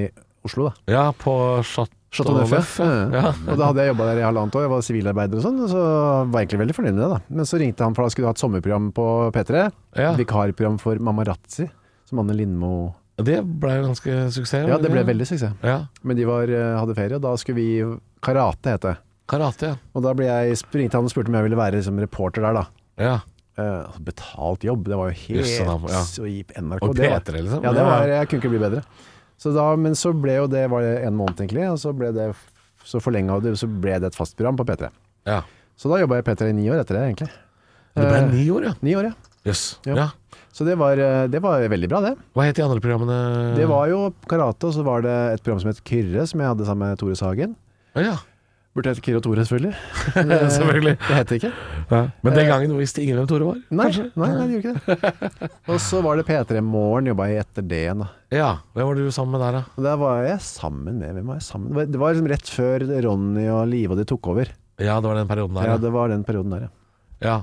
Oslo, 0.45 0.67
da. 0.69 0.93
Ja, 0.93 1.05
på 1.17 1.33
Chateau 1.65 1.95
Chateau 2.15 2.37
Neuf, 2.37 2.51
Neuf, 2.53 2.75
ja. 2.79 2.89
ja. 3.11 3.31
Og 3.51 3.57
da 3.59 3.69
hadde 3.69 3.83
jeg 3.83 3.91
jobba 3.91 4.07
der 4.11 4.21
i 4.21 4.25
halvannet 4.25 4.55
år, 4.55 4.65
jeg 4.65 4.71
var 4.71 4.83
sivilarbeider 4.87 5.39
og 5.39 5.43
sånn, 5.43 5.57
så 5.67 5.79
var 5.81 6.37
jeg 6.37 6.45
egentlig 6.45 6.61
veldig 6.61 6.75
fornøyd 6.77 6.93
med 6.95 7.01
det, 7.01 7.09
da. 7.11 7.17
Men 7.39 7.49
så 7.49 7.59
ringte 7.59 7.83
han, 7.83 7.95
for 7.97 8.05
da 8.05 8.13
skulle 8.13 8.27
du 8.27 8.29
ha 8.29 8.35
et 8.37 8.43
sommerprogram 8.43 8.91
på 8.95 9.07
P3. 9.35 9.63
Ja. 9.99 10.13
Vikarprogram 10.19 10.77
for 10.79 11.01
Mamarazzi, 11.03 11.67
som 12.07 12.21
Anne 12.23 12.37
Lindmo 12.37 12.71
Det 13.19 13.41
ble 13.43 13.75
ganske 13.83 14.15
suksess. 14.35 14.69
Ja, 14.69 14.79
det 14.79 14.93
ble 14.93 15.03
veldig 15.07 15.27
suksess. 15.27 15.57
Ja. 15.65 15.81
Men 16.07 16.19
de 16.19 16.29
var, 16.29 16.47
eh, 16.47 16.71
hadde 16.79 16.95
ferie, 16.95 17.19
og 17.19 17.25
da 17.25 17.35
skulle 17.41 17.59
vi 17.59 17.99
Karate 18.23 18.77
het 18.77 18.87
det. 18.87 18.95
Karate, 19.27 19.73
ja. 19.73 19.79
Og 19.97 20.05
da 20.05 20.13
ble 20.15 20.29
jeg 20.29 20.61
ringte 20.77 21.01
han 21.01 21.09
og 21.09 21.11
spurte 21.11 21.33
om 21.33 21.39
jeg 21.41 21.49
ville 21.49 21.59
være 21.59 21.81
liksom, 21.81 21.99
reporter 22.05 22.45
der, 22.47 22.61
da. 22.61 22.67
ja. 23.01 23.15
Altså, 23.61 24.01
betalt 24.03 24.65
jobb, 24.67 24.87
det 24.89 24.97
var 24.99 25.11
jo 25.11 25.17
helt 25.21 25.39
Jøsse 25.41 25.67
sånn, 25.67 25.85
ja. 25.91 26.01
så 26.09 26.25
i 26.27 26.41
NRK. 26.43 26.83
Og 26.83 26.97
P3, 26.97 27.37
liksom. 27.39 27.63
Ja, 27.63 27.71
det 27.75 27.85
var, 27.87 28.09
jeg 28.11 28.27
kunne 28.31 28.43
ikke 28.43 28.51
bli 28.51 28.63
bedre. 28.65 28.81
Så 29.39 29.51
da, 29.55 29.69
men 29.79 29.95
så 29.99 30.11
ble 30.15 30.37
jo 30.39 30.49
det 30.51 30.65
var 30.71 30.83
det 30.83 30.97
en 31.07 31.15
måned 31.15 31.39
egentlig, 31.39 31.65
og 31.71 31.79
så 31.79 31.93
ble 31.95 32.11
det 32.15 32.29
så 32.85 33.01
forlenga 33.01 33.39
det, 33.43 33.55
så 33.59 33.67
ble 33.67 33.97
det 34.01 34.11
et 34.11 34.17
fast 34.17 34.35
program 34.37 34.59
på 34.59 34.67
P3. 34.67 34.91
Ja. 35.27 35.41
Så 35.75 35.91
da 35.91 35.99
jobba 35.99 36.19
jeg 36.19 36.25
i 36.25 36.29
P3 36.29 36.51
i 36.51 36.57
ni 36.59 36.67
år 36.71 36.83
etter 36.83 36.99
det, 36.99 37.07
egentlig. 37.09 37.31
Det 37.95 38.05
ble 38.05 38.19
Eh, 38.19 38.29
ni 38.33 38.45
år, 38.51 38.67
ja. 38.69 38.73
Ni 38.85 38.95
år, 38.95 39.09
ja. 39.09 39.31
Yes. 39.45 39.79
Ja. 39.87 40.09
Så 40.55 40.65
det 40.67 40.77
var, 40.79 40.97
eh, 40.97 41.27
det 41.27 41.41
var 41.43 41.63
veldig 41.69 41.89
bra, 41.91 42.01
det. 42.01 42.13
Hva 42.35 42.45
het 42.47 42.55
de 42.55 42.63
andre 42.63 42.79
programmene? 42.83 43.55
Det 43.57 43.67
var 43.67 43.89
jo 43.91 44.13
karate, 44.27 44.69
og 44.69 44.73
så 44.75 44.83
var 44.83 45.03
det 45.03 45.15
et 45.33 45.43
program 45.43 45.59
som 45.63 45.71
het 45.71 45.83
Kyrre, 45.83 46.27
som 46.27 46.39
jeg 46.39 46.47
hadde 46.53 46.67
sammen 46.67 46.89
med 46.89 46.99
Tore 46.99 47.15
Sagen. 47.15 47.55
Ja. 47.95 48.17
Burde 48.75 48.91
hete 48.91 48.99
Kyrre 49.05 49.21
og 49.21 49.23
Tore, 49.23 49.43
selvfølgelig. 49.47 49.75
Selvfølgelig. 50.57 50.93
Det 50.99 51.15
heter 51.15 51.37
ikke. 51.37 51.51
ikke. 51.79 51.99
Men 52.27 52.33
den 52.35 52.47
gangen 52.49 52.73
visste 52.75 52.99
ingen 53.05 53.21
hvem 53.21 53.27
Tore 53.29 53.45
var? 53.47 53.61
Nei, 53.71 53.85
nei, 54.19 54.27
nei, 54.35 54.47
det 54.49 54.57
gjorde 54.57 54.73
ikke 54.73 54.97
det. 55.05 55.49
Og 55.71 55.79
så 55.79 56.01
var 56.03 56.19
det 56.19 56.25
P3 56.27 56.59
Morgen, 56.65 57.07
jobba 57.07 57.29
jeg 57.31 57.45
etter 57.45 57.63
det 57.71 57.79
igjen, 57.85 58.03
da. 58.03 58.09
Ja. 58.35 58.49
Hvem 58.75 58.89
var 58.89 58.99
du 58.99 59.05
sammen 59.15 59.31
med 59.37 59.45
der, 59.45 59.57
da? 59.61 59.83
Der 59.87 59.95
var 60.01 60.27
jeg 60.27 60.41
sammen 60.43 60.99
med 60.99 61.15
Hvem 61.15 61.31
var 61.31 61.39
jeg 61.39 61.47
sammen 61.47 61.71
med? 61.77 61.93
Det 61.95 62.01
var 62.03 62.11
liksom 62.17 62.27
rett 62.33 62.51
før 62.57 62.85
Ronny 63.07 63.47
og 63.55 63.63
Live 63.71 63.95
og 63.95 64.01
de 64.03 64.07
tok 64.11 64.27
over. 64.33 64.51
Ja, 64.83 64.97
det 64.99 65.07
var 65.07 65.21
den 65.21 65.31
perioden 65.31 65.55
der. 65.61 65.69
Ja, 65.71 65.77
Ja. 65.77 65.83
det 65.87 65.93
var 65.95 66.11
den 66.11 66.27
perioden 66.27 66.51
der, 66.57 66.67
ja. 66.67 66.71
ja. 67.29 67.37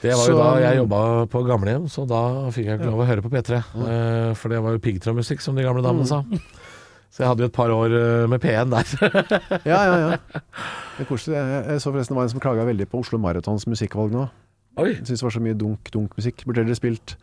Det 0.00 0.14
var 0.16 0.24
jo 0.30 0.32
Så- 0.32 0.40
da 0.40 0.48
jeg 0.64 0.76
jobba 0.80 1.02
på 1.28 1.44
gamlehjem, 1.44 1.90
så 1.92 2.06
da 2.08 2.22
fikk 2.54 2.70
jeg 2.70 2.78
ikke 2.80 2.88
lov 2.88 3.04
å 3.04 3.10
høre 3.10 3.20
på 3.20 3.28
P3. 3.36 3.60
Ja. 3.60 4.32
for 4.32 4.48
det 4.48 4.62
var 4.64 4.72
jo 4.72 4.80
piggtrådmusikk, 4.80 5.44
som 5.44 5.58
de 5.60 5.66
gamle 5.68 5.84
damene 5.84 6.08
sa. 6.08 6.22
Så 7.18 7.24
jeg 7.24 7.32
hadde 7.32 7.42
jo 7.42 7.50
et 7.50 7.54
par 7.56 7.72
år 7.74 7.94
eh, 7.98 8.24
med 8.30 8.38
P1 8.38 8.70
der. 8.70 8.90
Ja, 9.66 9.78
ja, 9.82 9.94
ja. 9.98 10.18
Det 10.94 11.02
er 11.02 11.08
koselig. 11.08 11.34
Jeg, 11.34 11.80
så 11.82 11.90
forresten 11.90 12.14
det 12.14 12.18
var 12.20 12.28
en 12.28 12.30
som 12.30 12.42
klaga 12.44 12.66
veldig 12.68 12.86
på 12.92 13.00
Oslo 13.02 13.18
Maratons 13.18 13.66
musikkvalg 13.66 14.14
nå. 14.14 14.28
Oi. 14.78 14.92
Jeg 14.92 15.08
Syns 15.08 15.24
det 15.24 15.26
var 15.26 15.34
så 15.34 15.42
mye 15.42 15.56
dunk, 15.58 15.90
dunk 15.90 16.14
musikk. 16.14 16.44
Burde 16.46 16.62
dere 16.62 16.78
spilt 16.78 17.16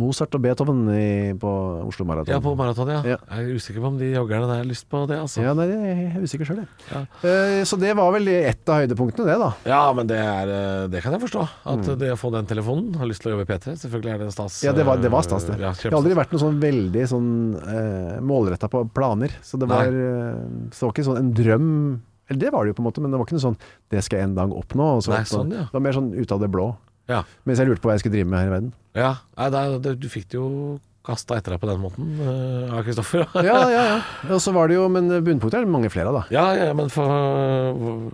Mozart 0.00 0.32
og 0.32 0.40
Beethoven 0.40 0.86
i, 0.88 1.32
på 1.36 1.50
Oslo 1.84 2.06
Maraton. 2.08 2.32
Ja, 2.32 2.38
på 2.40 2.54
maraton, 2.56 2.88
ja. 2.88 3.00
Ja. 3.04 3.18
Jeg 3.28 3.44
er 3.44 3.58
usikker 3.60 3.82
på 3.84 3.90
om 3.90 3.98
de 4.00 4.06
joggerne 4.14 4.46
der 4.48 4.62
har 4.62 4.68
lyst 4.68 4.86
på 4.88 5.02
det, 5.10 5.18
altså. 5.20 5.42
Ja, 5.44 5.52
nei, 5.56 5.66
jeg 5.68 6.06
er 6.06 6.22
usikker 6.24 6.48
sjøl, 6.48 6.62
jeg. 6.62 6.86
Ja. 6.88 7.02
Uh, 7.20 7.58
så 7.68 7.76
det 7.80 7.90
var 7.98 8.08
vel 8.14 8.30
ett 8.32 8.72
av 8.72 8.80
høydepunktene, 8.80 9.26
det, 9.28 9.34
da. 9.42 9.50
Ja, 9.68 9.80
men 9.92 10.08
det, 10.08 10.16
er, 10.16 10.52
eh, 10.52 10.84
det 10.92 11.02
kan 11.04 11.12
jeg 11.12 11.20
forstå. 11.26 11.42
At 11.74 11.90
det 12.00 12.08
å 12.14 12.16
få 12.16 12.30
den 12.32 12.48
telefonen, 12.48 12.94
har 12.96 13.10
lyst 13.10 13.20
til 13.24 13.32
å 13.32 13.34
jobbe 13.34 13.44
i 13.44 13.50
P3, 13.50 13.74
selvfølgelig 13.82 14.14
er 14.14 14.22
det 14.22 14.30
stas. 14.32 14.56
Mm. 14.62 14.66
Ja, 14.70 14.72
det 14.78 14.86
var, 14.88 15.02
det 15.02 15.10
var 15.12 15.26
stas, 15.26 15.44
det. 15.50 15.58
Ja, 15.60 15.74
Jeg 15.76 15.90
har 15.92 15.98
aldri 15.98 16.16
vært 16.16 16.32
noe 16.32 16.40
sånn 16.40 16.62
veldig 16.62 17.04
sånn 17.12 17.34
uh, 17.58 18.16
målretta 18.32 18.70
på 18.72 18.86
planer. 18.96 19.34
Så 19.44 19.60
det 19.60 19.68
var, 19.68 19.92
uh, 19.92 20.72
så 20.72 20.88
var 20.88 20.96
ikke 20.96 21.04
sånn 21.10 21.20
en 21.20 21.34
drøm 21.36 21.68
Eller 22.30 22.40
det 22.46 22.54
var 22.54 22.64
det 22.64 22.72
jo 22.72 22.78
på 22.78 22.84
en 22.84 22.88
måte, 22.88 23.04
men 23.04 23.12
det 23.12 23.20
var 23.20 23.28
ikke 23.28 23.36
noe 23.36 23.44
sånn 23.44 23.56
Det 23.92 24.00
skal 24.06 24.22
jeg 24.22 24.30
en 24.30 24.38
dag 24.40 24.56
oppnå. 24.56 24.88
Nei, 25.12 25.20
sånn, 25.28 25.52
ja. 25.52 25.66
Det 25.68 25.76
var 25.76 25.84
mer 25.84 26.00
sånn 26.00 26.14
ut 26.16 26.32
av 26.32 26.40
det 26.40 26.48
blå. 26.54 26.70
Ja. 27.10 27.24
Mens 27.48 27.58
jeg 27.58 27.68
lurte 27.68 27.82
på 27.82 27.88
hva 27.90 27.96
jeg 27.98 28.04
skulle 28.04 28.18
drive 28.20 28.30
med 28.30 28.38
her 28.42 28.48
i 28.50 28.54
verden. 28.56 28.72
ja. 28.98 29.12
Nei, 29.38 29.48
det, 29.82 29.96
du 30.00 30.08
fikk 30.12 30.28
det 30.30 30.38
jo 30.38 30.48
kasta 31.02 31.34
etter 31.34 31.50
deg 31.56 31.58
på 31.58 31.66
den 31.66 31.80
måten 31.82 32.10
av 32.22 32.76
uh, 32.78 32.82
Kristoffer. 32.86 33.24
Ja, 33.42 33.56
ja, 33.66 33.80
ja. 33.88 33.96
Og 34.36 34.38
så 34.44 34.52
var 34.54 34.70
det 34.70 34.76
jo 34.76 34.84
Men 34.86 35.08
bunnpunkter 35.10 35.58
er 35.58 35.64
det 35.66 35.72
mange 35.74 35.90
flere 35.90 36.12
av, 36.12 36.20
da. 36.20 36.22
ja, 36.30 36.44
ja, 36.68 36.68
men 36.78 36.92
for 36.94 37.10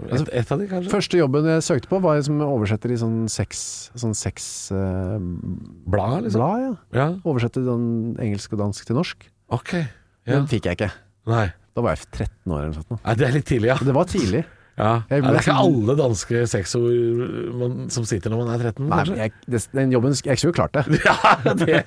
et, 0.09 0.31
et 0.41 0.53
av 0.55 0.63
de, 0.63 0.69
kanskje? 0.71 0.93
Første 0.95 1.21
jobben 1.21 1.51
jeg 1.53 1.67
søkte 1.67 1.91
på, 1.91 2.01
var 2.01 2.23
som 2.25 2.41
oversetter 2.47 2.95
i 2.95 2.97
sånn 2.97 3.27
seks 3.29 3.61
Sånn 3.93 4.17
seks 4.17 4.49
uh, 4.73 5.19
Blad, 5.21 6.25
liksom? 6.31 6.41
blad, 6.41 6.65
ja. 6.65 6.73
Ja, 6.97 7.09
Oversette 7.29 7.61
engelsk 7.69 8.57
og 8.57 8.65
dansk 8.65 8.89
til 8.89 8.97
norsk. 8.97 9.29
ok. 9.53 9.75
Ja. 10.29 10.39
Den 10.39 10.49
fikk 10.49 10.67
jeg 10.69 10.77
ikke. 10.77 10.91
Nei. 11.29 11.47
Da 11.77 11.85
var 11.85 11.95
jeg 11.95 12.09
13 12.11 12.53
år 12.53 12.59
eller 12.59 12.73
noe 12.73 12.77
sånt. 12.83 13.05
Nei, 13.05 13.13
det 13.21 13.25
er 13.29 13.37
litt 13.37 13.47
tidlig, 13.49 13.69
ja. 13.71 13.77
Det 13.85 13.95
var 13.97 14.09
tidlig. 14.11 14.43
Ja. 14.79 14.91
Det 15.09 15.19
er 15.19 15.25
ikke 15.27 15.43
sånn- 15.49 15.61
alle 15.65 15.97
danske 15.99 16.43
sexord 16.49 17.91
som 17.93 18.05
sitter 18.09 18.31
når 18.33 18.45
man 18.45 18.53
er 18.55 18.63
13, 18.71 18.89
Nei, 18.89 19.01
men 19.09 19.19
jeg, 19.25 19.33
det, 19.51 19.61
den 19.75 19.93
jobben 19.93 20.15
Jeg 20.15 20.39
skulle 20.39 20.53
jo 20.53 20.59
klart 20.61 20.79
det. 20.79 20.85
Ja, 21.09 21.55
det, 21.59 21.81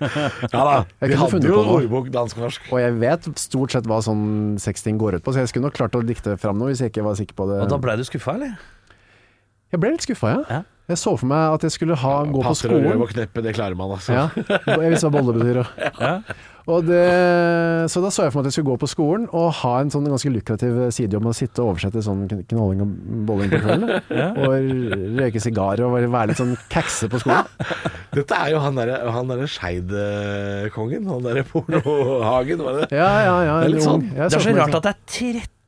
ja 0.51 0.65
da. 0.67 0.75
Vi 1.07 1.15
hadde 1.21 1.47
jo 1.47 1.61
ordbok 1.77 2.11
dansk-norsk. 2.13 2.67
Og 2.73 2.81
jeg 2.83 2.97
vet 3.01 3.31
stort 3.39 3.71
sett 3.77 3.87
hva 3.89 4.01
sånn 4.05 4.57
sexting 4.61 4.99
går 5.01 5.17
ut 5.19 5.23
på, 5.25 5.33
så 5.33 5.41
jeg 5.45 5.53
skulle 5.53 5.69
nok 5.69 5.77
klart 5.79 5.95
å 5.97 6.03
dikte 6.05 6.35
fram 6.41 6.59
noe 6.59 6.73
hvis 6.73 6.83
jeg 6.83 6.91
ikke 6.93 7.07
var 7.07 7.15
sikker 7.19 7.37
på 7.39 7.47
det. 7.49 7.61
Og 7.63 7.71
da 7.71 7.79
ble 7.81 7.95
du 7.97 8.03
skuffa, 8.07 8.35
eller? 8.37 8.53
Jeg 9.71 9.79
ble 9.79 9.93
litt 9.95 10.03
skuffa, 10.03 10.35
ja. 10.35 10.43
Ja. 10.51 10.61
Jeg 10.91 10.97
så 10.99 11.13
for 11.15 11.29
meg 11.29 11.53
at 11.55 11.63
jeg 11.63 11.71
skulle 11.71 11.95
ha, 11.95 12.13
gå 12.27 12.41
på 12.43 12.51
skolen. 12.51 12.51
Passer 12.51 12.73
og 12.75 12.83
røv 12.83 13.03
og 13.05 13.11
kneppe, 13.13 13.43
det 13.45 13.53
klarer 13.55 13.77
man, 13.79 13.93
altså. 13.95 14.11
Ja, 14.17 14.25
jeg 14.81 14.91
visste 14.91 15.07
hva 15.07 15.13
bolle 15.21 15.35
betyr. 15.37 15.61
Ja, 15.79 15.91
Ja. 16.01 16.17
Og 16.69 16.85
det, 16.85 17.01
så 17.89 18.01
da 18.03 18.11
så 18.13 18.25
jeg 18.27 18.33
for 18.33 18.41
meg 18.41 18.45
at 18.45 18.51
jeg 18.51 18.57
skulle 18.59 18.71
gå 18.73 18.79
på 18.83 18.89
skolen 18.91 19.23
og 19.33 19.47
ha 19.61 19.73
en 19.81 19.89
sånn 19.93 20.05
ganske 20.09 20.29
lukrativ 20.33 20.77
sidejobb 20.93 21.25
med 21.25 21.33
å 21.33 21.37
sitte 21.37 21.63
og 21.63 21.71
oversette 21.73 22.03
sånn 22.05 22.27
knolling 22.29 22.83
og 22.85 22.91
bolling 23.29 23.53
på 23.53 23.61
kvelden. 23.63 23.95
Og 24.45 25.17
røyke 25.21 25.41
sigarer 25.41 25.85
og 25.87 25.95
være 25.97 26.31
litt 26.31 26.41
sånn 26.41 26.53
kækse 26.71 27.09
på 27.11 27.23
skolen. 27.23 27.49
Dette 28.17 28.37
er 28.37 28.53
jo 28.53 28.61
han 28.61 28.77
derre 28.77 28.99
der 29.31 29.47
Skeid-kongen. 29.49 31.07
Han 31.09 31.25
derre 31.25 31.45
Pornohagen, 31.47 32.61
var 32.67 32.81
det? 32.81 32.91
Ja, 32.93 33.09
ja, 33.25 33.35
ja. 33.47 33.57
Det 33.63 33.71
er 33.71 33.75
litt 33.77 33.87
sånn. 33.87 34.05
Det 34.11 34.27
er 34.27 34.35
så 34.35 34.43
rart 34.51 34.61
sånn- 34.69 34.77
at 34.81 34.87
det 34.89 34.93
er 34.93 35.01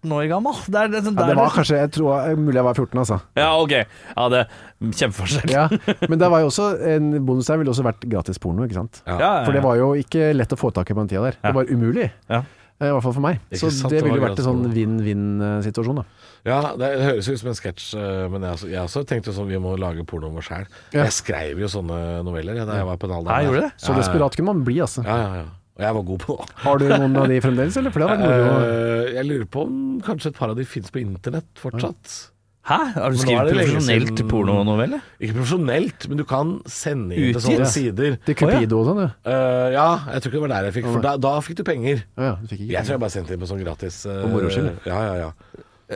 13 0.03 0.13
år 0.17 0.27
gammel. 0.29 0.53
Det 0.67 0.79
er, 0.83 0.87
det, 0.93 1.01
ja, 1.07 1.27
det 1.31 1.35
var 1.39 1.53
kanskje 1.55 1.77
Jeg 1.79 1.91
tror 1.95 2.35
mulig 2.39 2.59
jeg 2.59 2.67
var 2.67 2.73
14, 2.75 2.99
altså. 3.03 3.19
Ja, 3.39 3.49
ok. 3.59 3.73
Ja, 3.79 4.25
det 4.33 4.41
kjempeforskjell. 4.99 5.53
Ja, 5.53 5.67
men 6.11 6.19
det 6.19 6.29
var 6.29 6.43
jo 6.43 6.49
også 6.51 6.71
en 6.95 7.13
bonus 7.25 7.47
der 7.47 7.57
ville 7.61 7.71
også 7.71 7.85
vært 7.87 8.03
gratis 8.11 8.37
porno, 8.43 8.65
ikke 8.67 8.75
sant. 8.81 8.99
Ja. 9.07 9.13
Ja, 9.15 9.19
ja, 9.19 9.31
ja. 9.39 9.45
For 9.47 9.55
det 9.55 9.63
var 9.63 9.79
jo 9.79 9.93
ikke 9.99 10.33
lett 10.35 10.51
å 10.53 10.59
få 10.59 10.73
tak 10.75 10.91
i 10.91 10.93
på 10.97 10.99
den 11.05 11.11
tida 11.13 11.23
der. 11.29 11.39
Det 11.41 11.55
var 11.55 11.71
umulig. 11.71 12.09
Ja. 12.29 12.43
Eh, 12.81 12.89
I 12.89 12.91
hvert 12.91 13.03
fall 13.05 13.13
for 13.15 13.23
meg. 13.23 13.39
Så 13.53 13.69
sant, 13.71 13.93
det 13.93 14.01
ville 14.03 14.17
jo 14.19 14.23
vært 14.25 14.39
en 14.41 14.47
sånn 14.49 14.63
vinn-vinn-situasjon, 14.73 16.01
da. 16.01 16.05
Ja, 16.43 16.57
det 16.75 16.89
høres 16.99 17.29
ut 17.31 17.39
som 17.39 17.51
en 17.53 17.55
sketsj, 17.55 17.93
eh, 17.95 18.27
men 18.33 18.43
jeg, 18.43 18.57
også- 18.57 18.69
jeg 18.73 18.81
også 18.83 19.03
tenkte 19.07 19.31
sånn 19.31 19.47
vi 19.47 19.59
må 19.61 19.77
lage 19.79 20.03
porno 20.09 20.29
vår 20.33 20.43
sjæl. 20.43 20.65
Ja. 20.91 21.03
Jeg 21.05 21.13
skrev 21.15 21.59
jo 21.63 21.69
sånne 21.71 22.23
noveller 22.27 22.65
da 22.65 22.75
jeg 22.81 22.85
var 22.89 22.97
på 22.97 23.07
den 23.07 23.15
alderen. 23.15 23.31
Ja, 23.31 23.39
jeg 23.39 23.51
gjorde 23.53 23.61
det? 23.69 23.71
Så 23.85 23.95
desperat 23.95 24.35
kunne 24.35 24.51
man 24.51 24.63
bli, 24.67 24.79
altså. 24.83 25.05
Ja, 25.05 25.17
ja, 25.21 25.35
ja. 25.43 25.45
Og 25.73 25.81
jeg 25.87 25.95
var 25.97 26.03
god 26.05 26.19
på 26.21 26.35
det. 26.37 26.49
Har 26.63 26.77
du 26.77 26.85
noen 26.91 27.15
av 27.17 27.27
de 27.31 27.39
fremdeles, 27.41 27.77
eller? 27.81 27.89
For 27.95 28.03
det 28.03 28.09
vært 28.11 28.21
moro. 28.27 28.51
Eh, 28.67 29.07
jeg 29.15 29.25
lurer 29.25 29.47
på 29.49 29.63
om 29.65 29.79
kanskje 30.05 30.29
et 30.29 30.37
par 30.37 30.51
av 30.53 30.59
de 30.59 30.65
fins 30.69 30.91
på 30.93 31.01
internett 31.01 31.49
fortsatt. 31.57 32.13
Hæ? 32.63 32.77
Har 32.95 33.11
du 33.11 33.17
Men 33.17 33.17
nå 33.17 33.17
er 33.17 33.23
skrevet 33.25 33.49
det 33.49 33.55
lenge 33.57 33.71
profesjonelt 33.73 34.11
siden- 34.13 34.29
pornonovelle? 34.31 34.99
Ikke 35.19 35.33
profesjonelt, 35.35 36.05
men 36.07 36.17
du 36.17 36.23
kan 36.29 36.53
sende 36.65 37.11
inn 37.17 37.33
til 37.33 37.41
Utgitt? 37.41 37.47
sånne 37.49 37.67
sider. 37.73 38.15
Til 38.23 38.35
Cupido 38.39 38.79
og 38.79 38.85
sånn, 38.87 39.01
ja. 39.03 39.09
Eh, 39.33 39.71
ja, 39.73 39.87
jeg 40.13 40.21
tror 40.21 40.29
ikke 40.31 40.37
det 40.39 40.45
var 40.45 40.53
der 40.53 40.69
jeg 40.69 40.73
fikk, 40.77 40.87
for 40.93 41.01
da, 41.01 41.17
da 41.17 41.33
fikk 41.43 41.57
du 41.59 41.63
penger. 41.67 42.05
Å 42.15 42.21
ja, 42.29 42.35
du 42.39 42.47
fikk 42.47 42.61
ikke 42.61 42.71
Jeg 42.77 42.85
tror 42.85 42.93
jeg 42.95 42.99
bare 43.03 43.15
sendte 43.17 43.33
inn 43.35 43.39
på 43.43 43.49
sånn 43.51 43.63
gratis. 43.65 44.05
eh, 44.05 44.23
moro 44.31 44.47
skyld? 44.53 44.71
Ja, 44.85 45.01
ja, 45.09 45.15
ja. 45.25 45.31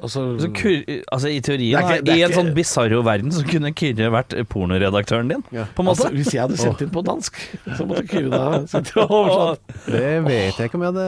Og 0.03 0.09
så 0.11 0.21
kur, 0.53 0.73
altså 1.11 1.29
I 1.31 1.39
teorien, 1.41 1.79
ikke- 1.79 2.03
da, 2.05 2.13
i 2.13 2.21
en 2.21 2.29
ikke- 2.29 2.37
sånn 2.37 2.53
bisarro 2.53 3.01
verden, 3.03 3.31
så 3.31 3.43
kunne 3.47 3.71
Kyrre 3.73 4.11
vært 4.11 4.35
pornoredaktøren 4.49 5.27
din. 5.31 5.43
Ja. 5.51 5.65
På 5.75 5.81
en 5.81 5.85
måte. 5.87 6.05
altså, 6.05 6.09
Hvis 6.13 6.33
jeg 6.33 6.41
hadde 6.41 6.57
sendt 6.57 6.81
inn 6.81 6.89
på 6.89 7.03
dansk, 7.03 7.33
så 7.77 7.87
måtte 7.87 8.07
Kyrre 8.07 8.29
da 8.29 8.59
sendt 8.67 8.91
inn 8.95 9.03
oversatt. 9.07 9.59
Det 9.87 10.23
vet 10.27 10.57
jeg 10.57 10.69
ikke 10.69 10.75
om 10.75 10.81
jeg 10.81 10.93
hadde 10.93 11.07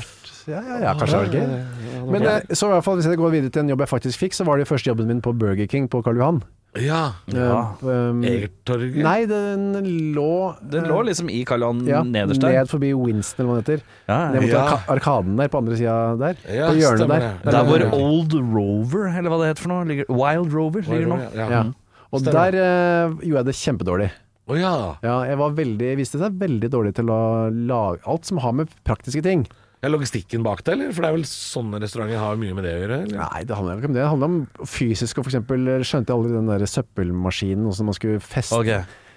vært 0.00 0.20
Ja, 0.46 0.60
ja, 0.60 0.78
ja 0.82 0.94
kanskje 0.94 1.30
det 1.30 1.32
var 1.32 1.34
gøy. 1.40 2.10
Men 2.10 2.22
så 2.52 2.66
i 2.66 2.72
hvert 2.74 2.84
fall, 2.84 2.96
hvis 2.98 3.06
jeg 3.08 3.16
går 3.16 3.30
videre 3.30 3.50
til 3.50 3.60
en 3.62 3.68
jobb 3.68 3.78
jeg 3.80 3.88
faktisk 3.88 4.18
fikk, 4.18 4.34
så 4.36 4.44
var 4.44 4.58
det 4.58 4.68
første 4.68 4.90
jobben 4.90 5.06
min 5.06 5.22
på 5.22 5.32
Burger 5.32 5.66
King 5.66 5.88
på 5.88 6.02
Karl 6.04 6.16
Johan. 6.16 6.42
Ja. 6.82 7.00
Ja. 7.30 7.76
Eh, 7.82 7.86
um, 8.10 8.22
Egertorget. 8.26 8.96
Nei, 9.04 9.26
den 9.30 9.76
lå 10.16 10.56
Den 10.72 10.88
lå 10.90 10.96
liksom 11.06 11.28
i 11.30 11.44
Karl 11.46 11.62
Johan 11.62 11.84
ja, 11.86 12.00
nederst 12.02 12.42
der. 12.42 12.56
ned 12.58 12.70
forbi 12.72 12.90
Winston, 12.98 13.44
eller 13.44 13.52
hva 13.52 13.60
det 13.60 13.64
heter. 13.76 13.84
Ja, 14.08 14.18
Ned 14.32 14.42
mot 14.42 14.50
Ja. 14.50 14.64
Arkaden 14.96 15.36
der, 15.38 15.48
på 15.52 15.60
andre 15.62 15.78
sida 15.78 15.94
der. 16.18 16.34
Ja, 16.50 16.72
på 16.72 16.80
hjørnet 16.80 17.04
stemmer 17.04 17.22
der. 17.22 17.38
Der 17.44 17.50
Der 17.52 17.64
hvor 17.68 17.86
Old 18.00 18.34
Rover, 18.34 19.06
eller 19.12 19.30
hva 19.30 19.38
det 19.44 19.52
heter 19.52 19.62
for 19.68 19.74
noe, 19.74 19.86
ligger, 19.92 20.10
Wild 20.10 20.52
Rover 20.54 20.82
ligger 20.82 21.08
nå. 21.14 21.20
Ja. 21.34 21.48
Ja. 21.54 21.62
Og 22.10 22.20
Stemmer. 22.22 22.50
der 22.50 22.58
eh, 22.64 23.14
gjorde 23.26 23.40
jeg 23.42 23.46
det 23.52 23.54
kjempedårlig. 23.60 24.10
Å 24.44 24.56
ja. 24.60 24.74
Ja, 25.02 25.14
jeg 25.24 25.38
var 25.40 25.54
veldig, 25.56 25.96
viste 25.96 26.18
seg 26.20 26.34
veldig 26.42 26.68
dårlig 26.74 26.94
til 26.98 27.08
å 27.08 27.20
lage 27.50 28.02
alt 28.04 28.26
som 28.28 28.38
har 28.44 28.52
med 28.52 28.68
praktiske 28.84 29.22
ting. 29.24 29.46
Er 29.84 29.92
logistikken 29.92 30.44
bak 30.46 30.62
det, 30.64 30.74
eller? 30.78 30.92
For 30.96 31.04
det 31.04 31.10
er 31.10 31.16
vel 31.18 31.26
sånne 31.28 31.80
restauranter 31.82 32.22
har 32.22 32.38
mye 32.40 32.56
med 32.56 32.64
det 32.64 32.74
å 32.74 32.82
gjøre? 32.82 33.00
Eller? 33.04 33.18
Nei, 33.20 33.42
det 33.44 33.58
handler 33.58 33.80
ikke 33.82 33.90
om 33.90 33.96
det. 33.96 34.00
Det 34.02 34.12
handler 34.14 34.30
om 34.32 34.68
fysisk, 34.74 35.20
og 35.20 35.28
eksempel 35.28 35.72
skjønte 35.84 36.12
jeg 36.12 36.18
aldri 36.18 36.36
den 36.38 36.52
der 36.52 36.68
søppelmaskinen, 36.74 37.66
som 37.76 37.90
man 37.90 37.98
skulle 37.98 38.22
feste. 38.24 38.56
Ok. 38.56 38.70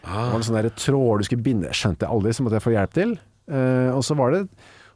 Det 0.08 0.18
var 0.18 0.36
en 0.38 0.48
sånn 0.48 0.72
tråd 0.80 1.24
du 1.24 1.28
skulle 1.28 1.46
binde, 1.46 1.72
skjønte 1.76 2.06
jeg 2.06 2.16
aldri, 2.16 2.36
så 2.36 2.44
måtte 2.46 2.60
jeg 2.60 2.68
få 2.68 2.76
hjelp 2.76 2.98
til. 2.98 3.16
Uh, 3.48 3.96
og 3.96 4.04
så 4.04 4.18
var 4.20 4.36
det 4.36 4.44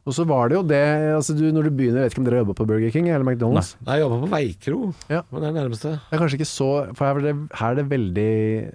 og 0.02 0.14
så 0.16 0.24
var 0.26 0.50
det 0.50 0.56
jo 0.56 0.62
det 0.66 0.82
altså 1.14 1.34
du, 1.38 1.44
Når 1.54 1.68
du 1.68 1.74
begynner, 1.78 2.02
jeg 2.02 2.08
vet 2.08 2.14
ikke 2.16 2.22
om 2.22 2.26
dere 2.26 2.38
har 2.38 2.42
jobba 2.42 2.56
på 2.58 2.64
Burger 2.66 2.90
King 2.90 3.06
eller 3.08 3.22
McDonald's? 3.22 3.76
Nei, 3.86 3.98
jeg 4.00 4.02
jobba 4.02 4.18
på 4.18 4.30
Veikro. 4.32 4.78
Ja. 5.12 5.20
Men 5.30 5.44
det 5.44 5.48
er 5.48 5.54
nærmeste. 5.60 5.92
Det 5.94 6.16
er 6.16 6.22
kanskje 6.24 6.38
ikke 6.40 6.48
så 6.50 6.70
For 6.98 7.06
her 7.06 7.20
er 7.20 7.26
det, 7.28 7.34
her 7.60 7.68
er 7.68 7.78
det 7.78 7.84
veldig 7.92 8.32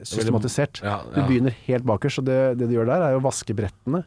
systematisert. 0.08 0.82
Ja, 0.88 1.02
Du 1.12 1.20
begynner 1.28 1.58
helt 1.68 1.88
bakerst, 1.88 2.22
og 2.24 2.30
det, 2.30 2.40
det 2.62 2.70
du 2.72 2.78
gjør 2.78 2.88
der, 2.94 3.10
er 3.10 3.20
å 3.20 3.24
vaske 3.26 3.56
brettene 3.58 4.06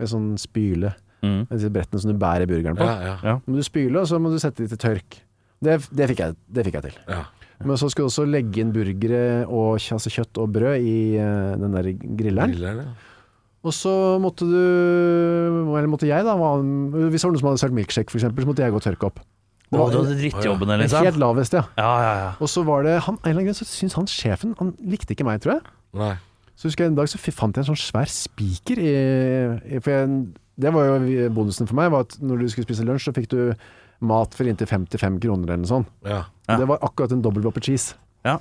med 0.00 0.10
sånn 0.14 0.30
spyle. 0.40 0.94
Mm. 1.22 1.44
Disse 1.50 1.70
brettene 1.72 2.02
som 2.02 2.10
du 2.10 2.18
bærer 2.18 2.48
burgeren 2.50 2.78
på. 2.78 2.86
Ja, 2.88 3.12
ja. 3.12 3.14
Ja. 3.22 3.36
Må 3.46 3.60
du 3.60 3.66
spyle, 3.66 4.00
og 4.00 4.08
så 4.10 4.18
må 4.22 4.32
du 4.32 4.40
sette 4.42 4.64
de 4.64 4.72
til 4.72 4.80
tørk. 4.82 5.20
Det, 5.62 5.78
det, 5.94 6.10
fikk, 6.10 6.24
jeg, 6.24 6.36
det 6.50 6.66
fikk 6.66 6.80
jeg 6.80 6.90
til. 6.90 6.98
ja. 7.12 7.22
Men 7.62 7.78
så 7.78 7.86
skulle 7.92 8.08
du 8.08 8.10
også 8.10 8.24
legge 8.26 8.58
inn 8.58 8.72
burgere 8.74 9.44
og 9.46 9.76
altså 9.78 10.10
kjøtt 10.10 10.38
og 10.42 10.48
brød 10.50 10.82
i 10.82 10.94
uh, 11.14 11.52
den 11.60 11.76
der 11.76 11.92
grilleren. 11.94 12.56
Grilleren, 12.56 12.88
ja. 12.88 13.10
Og 13.62 13.70
så 13.76 13.92
måtte 14.18 14.42
du 14.42 14.56
Eller 14.58 15.86
måtte 15.86 16.08
jeg, 16.08 16.24
da. 16.26 16.34
Hvis 16.34 17.22
det 17.22 17.28
var 17.28 17.30
noen 17.30 17.38
som 17.38 17.50
hadde 17.52 17.62
sølt 17.62 17.76
milkshake, 17.76 18.10
f.eks., 18.10 18.26
så 18.26 18.48
måtte 18.48 18.64
jeg 18.64 18.74
gå 18.74 18.80
og 18.80 18.82
tørke 18.82 19.06
opp. 19.06 19.22
Det 19.72 19.80
var 19.80 19.92
du 19.94 20.00
hadde 20.02 20.18
drittjobbene, 20.18 20.74
en 20.74 20.82
liksom? 20.82 21.06
helt 21.06 21.20
lavest, 21.22 21.54
ja. 21.56 21.62
Ja, 21.78 21.92
ja, 22.02 22.12
ja. 22.18 22.32
Og 22.42 22.50
så 22.50 22.64
var 22.66 22.82
det 22.84 22.98
han, 23.06 23.16
En 23.22 23.30
eller 23.30 23.38
annen 23.38 23.48
grunn 23.52 23.56
så 23.56 23.68
syntes 23.68 23.96
han 23.96 24.10
sjefen 24.10 24.52
Han 24.58 24.74
likte 24.84 25.14
ikke 25.14 25.24
meg, 25.24 25.40
tror 25.44 25.54
jeg. 25.54 25.62
Nei. 25.96 26.12
Så 26.58 26.68
husker 26.68 26.84
jeg 26.84 26.92
en 26.92 26.98
dag 26.98 27.08
så 27.08 27.20
fant 27.22 27.56
jeg 27.56 27.64
en 27.64 27.70
sånn 27.70 27.80
svær 27.80 28.10
spiker 28.12 28.82
i, 28.82 28.92
i 29.64 29.80
For 29.80 29.94
jeg, 29.94 30.10
det 30.62 30.72
var 30.74 30.86
jo 30.88 31.28
bonusen 31.34 31.68
for 31.68 31.78
meg, 31.78 31.90
var 31.94 32.06
at 32.06 32.16
når 32.22 32.42
du 32.44 32.48
skulle 32.52 32.66
spise 32.68 32.86
lunsj, 32.86 33.08
så 33.08 33.14
fikk 33.16 33.28
du 33.32 33.38
mat 34.02 34.34
for 34.34 34.48
inntil 34.50 34.66
55 34.70 35.18
kroner 35.22 35.50
eller 35.52 35.62
noe 35.62 35.70
sånt. 35.70 35.90
Ja. 36.06 36.24
Ja. 36.48 36.56
Det 36.58 36.66
var 36.70 36.82
akkurat 36.86 37.12
en 37.14 37.22
dobbel 37.24 37.44
whopper 37.46 37.62
cheese. 37.62 37.94
Ja. 38.26 38.38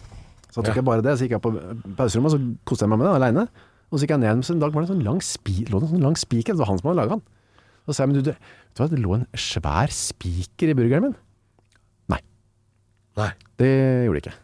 Så 0.52 0.62
tok 0.62 0.74
Ja. 0.74 0.80
jeg 0.82 0.88
bare 0.88 1.04
det, 1.06 1.18
så 1.18 1.26
gikk 1.28 1.36
jeg 1.38 1.44
på 1.46 1.52
pauserommet, 2.00 2.34
så 2.34 2.40
koste 2.68 2.86
jeg 2.86 2.92
meg 2.94 3.00
med 3.02 3.08
det 3.08 3.14
aleine. 3.20 3.48
Og 3.92 4.00
så 4.00 4.06
gikk 4.06 4.16
jeg 4.16 4.24
ned, 4.24 4.46
så 4.48 4.56
en 4.56 4.64
dag 4.64 4.74
var 4.74 4.84
det 4.84 4.90
en 4.90 4.96
sånn 4.96 5.06
lang 5.06 5.22
spi, 5.22 5.66
lå 5.70 5.80
det 5.80 5.90
en 5.90 5.96
sånn 5.98 6.06
lang 6.08 6.18
spiker, 6.20 6.54
det 6.56 6.64
var 6.64 6.72
han 6.72 6.80
som 6.82 6.90
hadde 6.90 7.02
laga 7.02 7.18
den. 7.18 7.24
Så 7.86 7.94
sa 7.96 8.04
jeg, 8.06 8.12
men 8.12 8.24
du, 8.24 8.32
du 8.32 8.88
det 8.96 9.00
lå 9.04 9.16
en 9.18 9.28
svær 9.36 9.92
spiker 9.96 10.72
i 10.72 10.78
burgeren 10.78 11.10
min. 11.10 11.16
Nei. 13.20 13.32
Det 13.60 13.72
gjorde 14.08 14.20
det 14.20 14.24
ikke. 14.24 14.38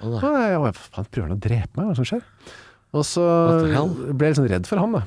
Å, 0.00 0.10
nei. 0.10 0.20
Og 0.24 0.36
jeg, 0.38 0.52
jeg, 0.54 0.76
faen, 0.94 1.08
prøver 1.12 1.28
han 1.28 1.36
å 1.36 1.42
drepe 1.44 1.76
meg? 1.76 1.84
Hva 1.84 1.84
er 1.84 1.90
det 1.92 1.98
som 2.00 2.08
skjer? 2.08 2.22
Og 2.94 3.04
så 3.08 3.24
ble 4.14 4.28
jeg 4.28 4.34
litt 4.34 4.38
sånn 4.40 4.48
redd 4.52 4.68
for 4.70 4.80
han, 4.80 4.94
da. 4.96 5.02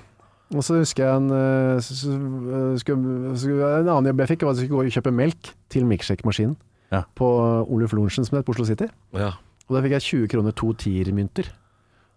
Og 0.55 0.63
så 0.63 0.77
husker 0.79 1.03
jeg 1.03 1.19
en, 1.19 1.27
eh, 1.35 1.75
eh, 1.75 2.85
en 2.87 3.89
annen 3.91 4.07
jobb 4.11 4.23
jeg 4.23 4.31
fikk, 4.31 4.45
var 4.47 4.53
at 4.55 4.61
jeg 4.61 4.67
skulle 4.69 4.77
gå 4.77 4.85
og 4.87 4.95
kjøpe 4.95 5.13
melk 5.13 5.51
til 5.73 5.87
milkshake-maskinen 5.89 6.55
Ja. 6.91 7.03
på 7.19 7.27
Oluf 7.67 7.91
Lorentzen, 7.91 8.23
som 8.23 8.37
det 8.37 8.45
het 8.45 8.47
på 8.47 8.55
Oslo 8.55 8.63
City. 8.65 8.87
Ja. 9.13 9.33
Og 9.67 9.75
da 9.75 9.81
fikk 9.83 9.97
jeg 9.97 10.01
20 10.07 10.27
kroner 10.31 10.55
to 10.55 10.71
tiermynter. 10.73 11.49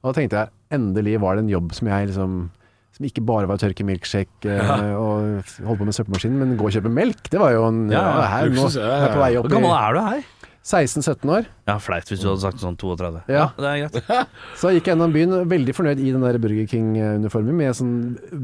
Og 0.03 0.15
da 0.15 0.21
tenkte 0.21 0.39
jeg, 0.39 0.49
endelig 0.71 1.19
var 1.21 1.35
det 1.37 1.45
en 1.45 1.51
jobb 1.51 1.75
som 1.75 1.89
jeg 1.89 2.07
liksom 2.13 2.51
som 2.91 3.07
ikke 3.07 3.23
bare 3.25 3.47
var 3.49 3.57
å 3.57 3.63
tørke 3.63 3.85
milkshake 3.87 4.45
ja. 4.51 4.77
og 4.99 5.47
holde 5.63 5.79
på 5.79 5.87
med 5.87 5.95
søppelmaskinen, 5.95 6.39
men 6.43 6.57
gå 6.59 6.67
og 6.67 6.75
kjøpe 6.75 6.91
melk. 6.93 7.23
Det 7.31 7.39
var 7.41 7.55
jo 7.55 7.65
en 7.69 7.85
Ja, 7.91 8.03
her, 8.27 8.51
nå 8.51 8.67
er 8.67 9.15
på 9.15 9.23
vei 9.23 9.31
opp 9.39 9.47
Hvor 9.47 9.55
gammel 9.57 9.75
er 9.75 9.95
du 9.95 10.01
her? 10.05 10.25
16-17 10.65 11.31
år. 11.33 11.47
Ja, 11.67 11.79
Flaut 11.81 12.11
hvis 12.11 12.21
du 12.21 12.27
hadde 12.29 12.43
sagt 12.43 12.61
sånn 12.61 12.77
32. 12.77 13.23
Ja. 13.33 13.47
det 13.57 13.71
er 13.71 13.79
greit. 13.89 14.29
Så 14.61 14.71
gikk 14.75 14.87
jeg 14.91 14.93
gjennom 14.95 15.15
byen, 15.15 15.33
veldig 15.49 15.75
fornøyd 15.75 16.03
i 16.05 16.11
den 16.13 16.21
der 16.27 16.37
Burger 16.43 16.67
King-uniformen 16.69 17.57
med 17.57 17.77
sånn 17.79 17.95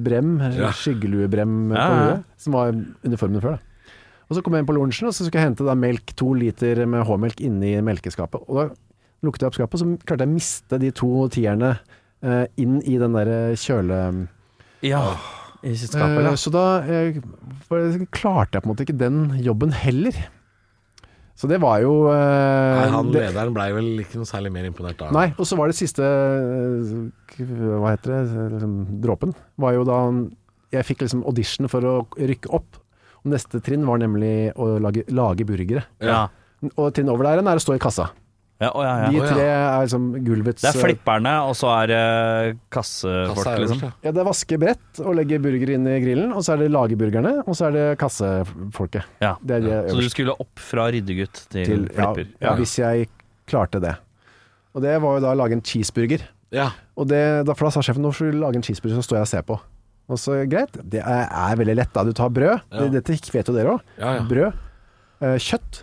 brem, 0.07 0.37
Ja. 0.57 0.71
skyggeluebrem 0.73 1.57
på 1.75 1.77
Ja, 1.77 2.07
ja. 2.15 2.17
som 2.41 2.57
var 2.57 2.73
uniformen 3.05 3.43
før. 3.45 3.59
da. 3.59 3.93
Og 4.31 4.35
så 4.39 4.43
kom 4.43 4.57
jeg 4.57 4.65
inn 4.65 4.71
på 4.71 4.75
lunsjen, 4.75 5.07
og 5.07 5.15
så 5.15 5.23
skulle 5.27 5.43
jeg 5.45 5.51
hente 5.53 5.67
da 5.69 5.75
melk, 5.79 6.15
to 6.19 6.33
liter 6.35 6.81
med 6.89 7.05
H-melk 7.07 7.39
inni 7.47 7.77
melkeskapet. 7.85 8.43
Og 8.49 8.57
da 8.59 8.65
lukket 9.23 9.45
jeg 9.45 9.51
opp 9.53 9.59
skapet, 9.61 9.79
så 9.85 9.87
klarte 10.09 10.25
jeg 10.25 10.33
å 10.33 10.35
miste 10.35 10.81
de 10.83 10.91
to 10.91 11.11
tierne 11.37 11.75
eh, 12.25 12.47
inn 12.59 12.81
i 12.83 12.97
den 12.99 13.13
der 13.15 13.31
kjøle... 13.61 14.01
Ja, 14.83 15.05
i 15.63 15.73
sitt 15.79 15.93
skap, 15.95 16.09
Eh, 16.11 16.17
eller? 16.21 16.35
så 16.41 16.51
da 16.53 16.65
eh, 16.85 17.21
klarte 18.13 18.57
jeg 18.59 18.63
på 18.65 18.67
en 18.67 18.73
måte 18.75 18.85
ikke 18.87 18.99
den 18.99 19.21
jobben 19.45 19.73
heller. 19.73 20.17
Så 21.37 21.49
det 21.51 21.59
var 21.61 21.83
jo 21.83 22.07
eh, 22.09 22.79
Nei, 22.79 22.87
han 22.95 23.11
det, 23.13 23.27
lederen 23.27 23.53
blei 23.57 23.69
vel 23.77 23.91
ikke 24.01 24.23
noe 24.23 24.29
særlig 24.29 24.55
mer 24.55 24.69
imponert 24.71 24.97
da. 25.03 25.11
Nei, 25.13 25.27
og 25.37 25.45
så 25.49 25.59
var 25.59 25.69
det 25.69 25.77
siste 25.77 26.07
eh, 26.07 27.45
Hva 27.45 27.93
heter 27.93 28.15
det? 28.15 28.21
Liksom, 28.55 28.77
dråpen. 29.05 29.35
Var 29.61 29.77
jo 29.77 29.85
da 29.89 30.01
jeg 30.73 30.89
fikk 30.89 31.05
liksom 31.05 31.25
audition 31.29 31.69
for 31.71 31.85
å 31.87 31.95
rykke 32.17 32.51
opp. 32.57 32.81
Og 33.23 33.33
neste 33.35 33.61
trinn 33.65 33.85
var 33.89 34.01
nemlig 34.01 34.53
å 34.57 34.77
lage, 34.83 35.05
lage 35.13 35.47
burgere. 35.49 35.85
Ja. 36.03 36.27
Og 36.75 36.89
trinn 36.97 37.13
over 37.13 37.29
der 37.29 37.39
igjen 37.39 37.53
er 37.53 37.61
å 37.61 37.63
stå 37.63 37.77
i 37.77 37.83
kassa. 37.83 38.09
Ja, 38.57 38.71
å, 38.73 38.81
ja, 38.81 38.93
De 39.11 39.19
ja. 39.19 39.25
De 39.27 39.35
tre 39.35 39.47
er 39.53 39.83
liksom 39.85 40.05
gulvets 40.25 40.63
Det 40.65 40.71
er 40.71 40.79
flipperne, 40.81 41.33
og 41.45 41.53
så 41.59 41.69
er 41.75 41.91
det 41.91 41.99
kassefolk, 42.73 43.37
Kassa 43.43 43.57
liksom. 43.61 43.83
ja. 43.85 44.13
Det 44.15 44.23
er 44.23 44.29
vaskebrett 44.31 45.01
og 45.05 45.17
legge 45.19 45.39
burger 45.45 45.73
inn 45.75 45.85
i 45.93 45.99
grillen, 46.01 46.33
og 46.33 46.41
så 46.47 46.55
er 46.55 46.63
det 46.65 46.71
lageburgerne, 46.73 47.35
og 47.45 47.53
så 47.59 47.67
er 47.69 47.77
det 47.77 47.85
kassefolket. 48.01 49.05
Ja. 49.21 49.35
Det 49.45 49.59
er 49.59 49.67
de 49.67 49.75
Så 49.93 50.01
du 50.01 50.09
skulle 50.13 50.37
opp 50.41 50.63
fra 50.71 50.89
ryddegutt 50.95 51.43
til, 51.53 51.67
til 51.69 51.85
flipper? 51.93 52.31
ja, 52.41 52.55
hvis 52.57 52.79
jeg 52.81 53.11
klarte 53.47 53.81
det. 53.85 53.93
Og 54.77 54.83
det 54.85 54.97
var 55.05 55.19
jo 55.19 55.25
da 55.25 55.35
å 55.35 55.39
lage 55.39 55.57
en 55.57 55.63
cheeseburger. 55.65 56.25
Ja. 56.55 56.71
Og 56.97 57.09
det, 57.11 57.21
da, 57.49 57.55
for 57.57 57.69
da 57.69 57.75
sa 57.77 57.83
sjefen 57.85 58.05
nå 58.05 58.13
skal 58.17 58.33
du 58.33 58.39
lage 58.41 58.57
en 58.61 58.65
cheeseburger, 58.65 58.97
så 59.01 59.05
står 59.05 59.19
jeg 59.21 59.27
og 59.29 59.31
ser 59.35 59.45
på. 59.49 59.59
Og 60.07 60.21
så 60.23 60.39
greit, 60.49 60.77
det 60.87 61.01
er, 61.03 61.27
er 61.27 61.57
veldig 61.59 61.75
lett 61.81 61.93
da. 61.93 62.05
Du 62.07 62.13
tar 62.17 62.31
brød, 62.33 62.61
Ja. 62.73 62.87
det, 62.87 63.03
dette 63.03 63.33
vet 63.35 63.49
jo 63.51 63.55
dere 63.57 63.73
òg. 63.77 63.85
Ja, 64.01 64.15
ja. 64.21 64.25
Brød, 64.31 64.53
eh, 65.27 65.37
kjøtt, 65.43 65.81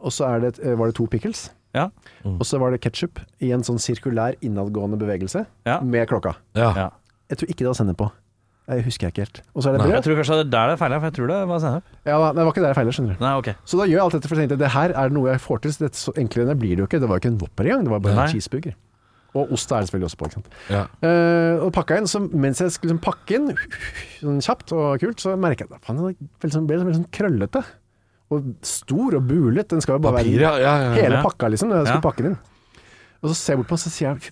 og 0.00 0.12
så 0.16 0.26
er 0.34 0.40
det, 0.46 0.52
eh, 0.64 0.74
var 0.76 0.90
det 0.90 0.96
to 0.98 1.06
pickles. 1.06 1.48
Ja. 1.74 1.88
Og 2.26 2.42
så 2.48 2.58
var 2.58 2.72
det 2.74 2.80
ketsjup 2.82 3.20
i 3.40 3.52
en 3.54 3.62
sånn 3.66 3.78
sirkulær 3.78 4.34
innadgående 4.42 4.98
bevegelse 4.98 5.46
Ja. 5.66 5.80
med 5.80 6.08
klokka. 6.10 6.34
Ja. 6.58 6.72
Ja. 6.76 6.88
Jeg 7.30 7.38
tror 7.38 7.48
ikke 7.52 7.62
det 7.64 7.70
var 7.70 7.78
sennep 7.78 7.96
på. 8.00 8.10
Jeg 8.70 8.84
husker 8.86 9.06
jeg 9.08 9.12
ikke 9.14 9.22
helt. 9.24 9.38
Og 9.54 9.62
så 9.62 9.68
er 9.70 9.72
det 9.72 9.78
Nei. 9.80 9.86
Jeg 9.90 9.94
brød. 9.96 10.04
tror 10.04 10.16
kanskje 10.20 10.36
det 10.38 10.46
er 10.46 10.50
der 10.50 10.68
det 10.70 10.78
feiler, 10.78 10.98
feil, 10.98 11.00
for 11.00 11.06
jeg 11.10 11.14
tror 11.18 11.26
det 11.30 11.38
var 11.48 11.58
sennep. 11.62 11.84
Ja, 12.06 12.18
da, 12.22 12.26
det 12.36 12.44
var 12.46 12.52
ikke 12.52 12.62
der 12.62 12.70
jeg 12.70 12.78
feilet, 12.78 12.94
skjønner 12.94 13.16
du. 13.18 13.24
Nei, 13.24 13.32
ok. 13.40 13.48
Så 13.66 13.78
da 13.80 13.84
gjør 13.86 13.96
jeg 13.98 14.04
alt 14.04 14.12
dette 14.18 14.28
for 14.30 14.36
å 14.36 14.40
tenke 14.40 14.52
at 14.58 14.62
det 14.62 14.70
her 14.74 14.90
er 14.94 15.08
noe 15.10 15.30
jeg 15.32 15.40
får 15.42 15.58
til. 15.64 15.72
Så 15.74 15.78
det, 15.86 15.90
så 15.98 16.14
enklere 16.14 16.42
enn 16.46 16.52
det 16.54 16.58
blir 16.60 16.74
det 16.76 16.82
jo 16.84 16.86
ikke. 16.90 17.00
Det 17.02 17.08
var 17.10 17.18
jo 17.18 17.22
ikke 17.24 17.32
en 17.34 17.38
Whopper 17.40 17.64
engang, 17.66 17.82
det 17.88 17.90
var 17.94 18.00
bare 18.04 18.14
Nei. 18.14 18.26
en 18.26 18.34
cheeseburger. 18.34 18.74
Og 19.34 19.52
ost 19.54 19.70
er 19.70 19.78
det 19.82 19.86
selvfølgelig 19.90 20.08
også 20.10 20.18
på, 20.18 20.26
ikke 20.26 20.38
sant. 20.38 20.48
Ja. 20.70 20.82
Eh, 21.06 21.58
og 21.62 21.72
pakka 21.74 21.98
inn, 21.98 22.06
så 22.10 22.18
mens 22.30 22.58
jeg 22.62 22.70
skulle 22.74 22.94
liksom 22.94 23.02
pakke 23.02 23.34
inn, 23.38 23.50
sånn 24.20 24.40
kjapt 24.42 24.72
og 24.74 24.98
kult, 25.02 25.18
så 25.22 25.36
merka 25.38 25.66
jeg 25.66 25.70
at 25.74 25.84
faen, 25.86 25.98
den 26.02 26.16
ble 26.42 26.50
sånn, 26.50 26.66
ble 26.66 26.78
sånn 26.82 27.06
krøllete. 27.14 27.62
Og 28.30 28.52
stor 28.62 29.16
og 29.18 29.24
bulet. 29.26 29.66
Den 29.72 29.80
skal 29.82 29.96
jo 29.98 30.02
bare 30.04 30.20
Papir, 30.20 30.36
være 30.38 30.44
ja. 30.44 30.52
ja, 30.62 30.74
ja. 30.84 30.90
hele 30.94 31.16
Ja. 31.18 31.22
pakka, 31.24 31.48
liksom. 31.50 31.68
Når 31.72 31.80
jeg 31.80 31.86
skulle 31.90 32.02
Ja. 32.02 32.06
pakke 32.10 32.22
den 32.22 32.30
inn. 32.32 32.38
Og 33.22 33.30
så 33.30 33.34
ser 33.36 33.52
jeg 33.52 33.58
bort 33.60 33.68
på 33.72 33.76
han, 33.76 33.82
så 33.84 33.90
sier 33.90 34.08
jeg 34.14 34.30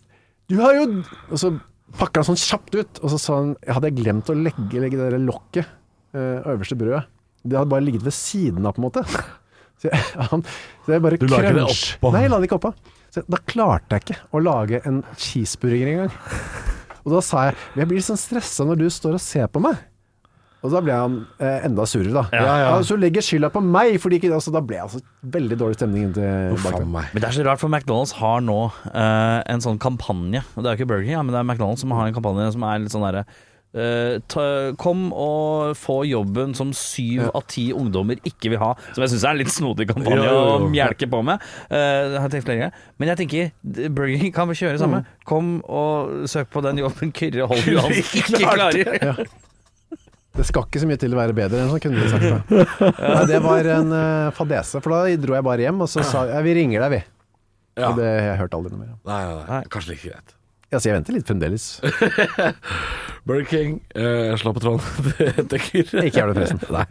Du 0.49 0.57
har 0.62 0.72
jo 0.78 0.84
Og 1.30 1.38
så 1.42 1.51
pakka 1.99 2.22
han 2.22 2.28
sånn 2.30 2.40
kjapt 2.40 2.74
ut, 2.78 3.01
og 3.03 3.11
så 3.11 3.18
sa 3.18 3.36
han 3.40 3.57
Jeg 3.66 3.74
hadde 3.74 3.90
glemt 3.96 4.30
å 4.30 4.36
legge, 4.38 4.80
legge 4.80 4.96
det 4.96 5.11
der 5.12 5.18
lokket, 5.18 5.66
eh, 6.14 6.38
øverste 6.46 6.76
brødet. 6.78 7.05
Det 7.44 7.57
hadde 7.59 7.70
bare 7.70 7.84
ligget 7.84 8.03
ved 8.05 8.12
siden 8.12 8.66
av, 8.66 8.74
på 8.74 8.82
en 8.82 8.88
måte. 8.90 9.05
Så 9.78 9.86
jeg, 9.92 10.01
han, 10.30 10.42
så 10.84 10.90
jeg 10.90 11.03
bare 11.05 11.16
Du 11.22 11.26
la 11.30 11.36
ikke 11.38 11.55
det 11.55 11.62
oppå? 11.62 12.11
Nei, 12.11 12.22
jeg 12.24 12.30
la 12.32 12.38
det 12.40 12.49
ikke 12.49 12.57
oppå. 12.59 12.72
Så 13.14 13.22
da 13.30 13.38
klarte 13.46 13.94
jeg 13.94 14.03
ikke 14.03 14.16
å 14.34 14.40
lage 14.42 14.80
en 14.90 15.05
cheeseburger 15.16 15.86
engang. 15.92 16.16
Og 17.05 17.12
da 17.14 17.20
sa 17.22 17.44
jeg 17.46 17.55
Jeg 17.76 17.86
blir 17.92 18.03
sånn 18.03 18.18
stressa 18.18 18.66
når 18.66 18.80
du 18.82 18.88
står 18.90 19.14
og 19.14 19.22
ser 19.22 19.46
på 19.46 19.62
meg. 19.62 19.78
Og 20.59 20.73
da 20.75 20.81
ble 20.83 20.95
han 20.95 21.19
eh, 21.39 21.67
enda 21.69 21.85
surere, 21.87 22.11
da. 22.15 22.25
Ja, 22.35 22.55
ja. 22.65 22.71
så 22.87 22.97
legger 22.99 23.23
skylda 23.23 23.51
på 23.55 23.63
meg, 23.63 23.95
fordi 24.03 24.19
ikke, 24.19 24.33
altså, 24.35 24.51
da 24.55 24.63
ble 24.65 24.79
det 24.79 24.87
altså 24.89 25.03
veldig 25.37 25.59
dårlig 25.61 25.79
stemning 25.79 26.09
inntil 26.09 26.89
meg. 26.91 27.13
Men 27.13 27.23
det 27.23 27.29
er 27.29 27.37
så 27.37 27.45
rart, 27.47 27.63
for 27.63 27.71
McDonald's 27.71 28.17
har 28.19 28.43
nå 28.43 28.59
eh, 28.91 29.39
en 29.55 29.63
sånn 29.63 29.79
kampanje. 29.83 30.43
Og 30.57 30.65
Det 30.65 30.71
er 30.71 30.75
jo 30.75 30.83
ikke 30.83 30.91
Burger 30.95 31.07
King, 31.07 31.15
ja, 31.15 31.23
men 31.23 31.35
det 31.37 31.43
er 31.43 31.47
McDonald's 31.47 31.85
som 31.87 31.95
har 31.95 32.11
en 32.11 32.17
kampanje 32.17 32.51
som 32.57 32.67
er 32.67 32.83
litt 32.83 32.95
sånn 32.95 33.07
derre 33.07 33.25
eh, 33.77 34.19
ta, 34.31 34.45
kom 34.81 35.09
og 35.13 35.77
få 35.79 36.01
jobben 36.09 36.55
som 36.59 36.73
syv 36.77 37.29
av 37.29 37.45
ti 37.51 37.69
ungdommer 37.77 38.21
ikke 38.27 38.53
vil 38.53 38.63
ha. 38.63 38.75
Som 38.95 39.05
jeg 39.05 39.15
syns 39.15 39.27
er 39.27 39.35
en 39.35 39.43
litt 39.43 39.55
snodig 39.55 39.89
kampanje 39.91 40.23
Jo, 40.25 40.31
jo, 40.35 40.45
jo. 40.45 40.55
å 40.69 40.71
mjelke 40.73 41.11
på 41.11 41.23
med. 41.27 41.45
Eh, 41.71 42.19
har 42.19 42.39
jeg. 42.39 42.73
Men 42.99 43.13
jeg 43.13 43.23
tenker 43.23 43.89
Burger 43.89 44.23
King 44.23 44.35
kan 44.35 44.51
vi 44.51 44.59
kjøre 44.59 44.81
samme. 44.83 45.05
Kom 45.29 45.59
og 45.65 46.27
søk 46.31 46.51
på 46.55 46.65
den 46.67 46.83
jobben 46.83 47.15
Kyrre 47.15 47.47
Holm 47.51 47.71
Johansen 47.77 48.25
ikke 48.25 48.43
klarer. 48.57 49.29
Det 50.39 50.47
skal 50.47 50.66
ikke 50.68 50.82
så 50.84 50.89
mye 50.89 51.01
til 51.03 51.14
å 51.14 51.18
være 51.18 51.34
bedre 51.34 51.64
enn 51.64 51.70
sånn, 51.72 51.82
kunne 51.82 51.99
vi 51.99 52.11
sagt. 52.12 52.24
det. 52.28 52.95
Nei, 53.03 53.22
det 53.26 53.43
var 53.43 53.70
en 53.74 53.95
uh, 53.95 54.32
fadese, 54.36 54.82
for 54.84 54.95
da 54.95 55.18
dro 55.18 55.34
jeg 55.34 55.47
bare 55.49 55.66
hjem 55.66 55.82
og 55.82 55.91
så 55.91 56.05
sa 56.07 56.26
ja, 56.30 56.43
vi 56.47 56.55
ringer 56.61 56.84
deg, 56.86 56.99
vi. 56.99 57.05
Ja. 57.78 57.93
Og 57.93 57.99
det 58.01 58.09
har 58.09 58.32
jeg 58.32 58.41
hørt 58.45 58.59
aldri 58.59 58.74
noe 58.74 58.82
mer 58.82 58.91
om. 58.95 58.99
Nei, 59.07 59.20
nei, 59.26 59.47
nei. 59.49 59.62
Kanskje 59.72 59.95
like 59.95 60.11
greit. 60.11 60.34
så 60.74 60.89
jeg 60.89 60.97
venter 60.99 61.14
litt 61.14 61.28
fremdeles. 61.30 61.66
Burger 63.28 63.45
King, 63.51 63.74
eh, 63.95 64.32
slå 64.41 64.55
på 64.57 64.62
tråden 64.62 65.12
det 65.18 65.45
dekker. 65.53 65.91
Ikke 66.07 66.22
gjør 66.22 66.32
det, 66.32 66.47
forresten. 66.49 66.61
Nei. 66.72 66.86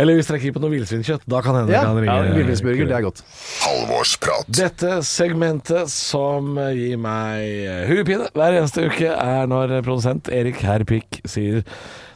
Eller 0.00 0.18
hvis 0.18 0.26
dere 0.26 0.40
er 0.42 0.54
på 0.56 0.62
noe 0.64 0.72
villsvinkjøtt, 0.72 1.26
da 1.30 1.40
kan 1.44 1.60
hende 1.60 1.70
Ja, 1.76 1.84
kan 1.86 2.00
ringe. 2.02 2.16
ja 2.16 2.34
villfinsburger, 2.34 2.88
det 2.90 2.96
er 2.98 3.04
godt. 3.04 3.22
Halvorsprat. 3.62 4.48
Dette 4.58 4.96
segmentet 5.06 5.92
som 5.92 6.56
gir 6.74 6.98
meg 6.98 7.68
hodepine 7.92 8.26
hver 8.34 8.58
eneste 8.58 8.88
uke, 8.88 9.12
er 9.12 9.46
når 9.50 9.76
produsent 9.86 10.32
Erik 10.34 10.58
Herpik 10.66 11.22
sier 11.30 11.62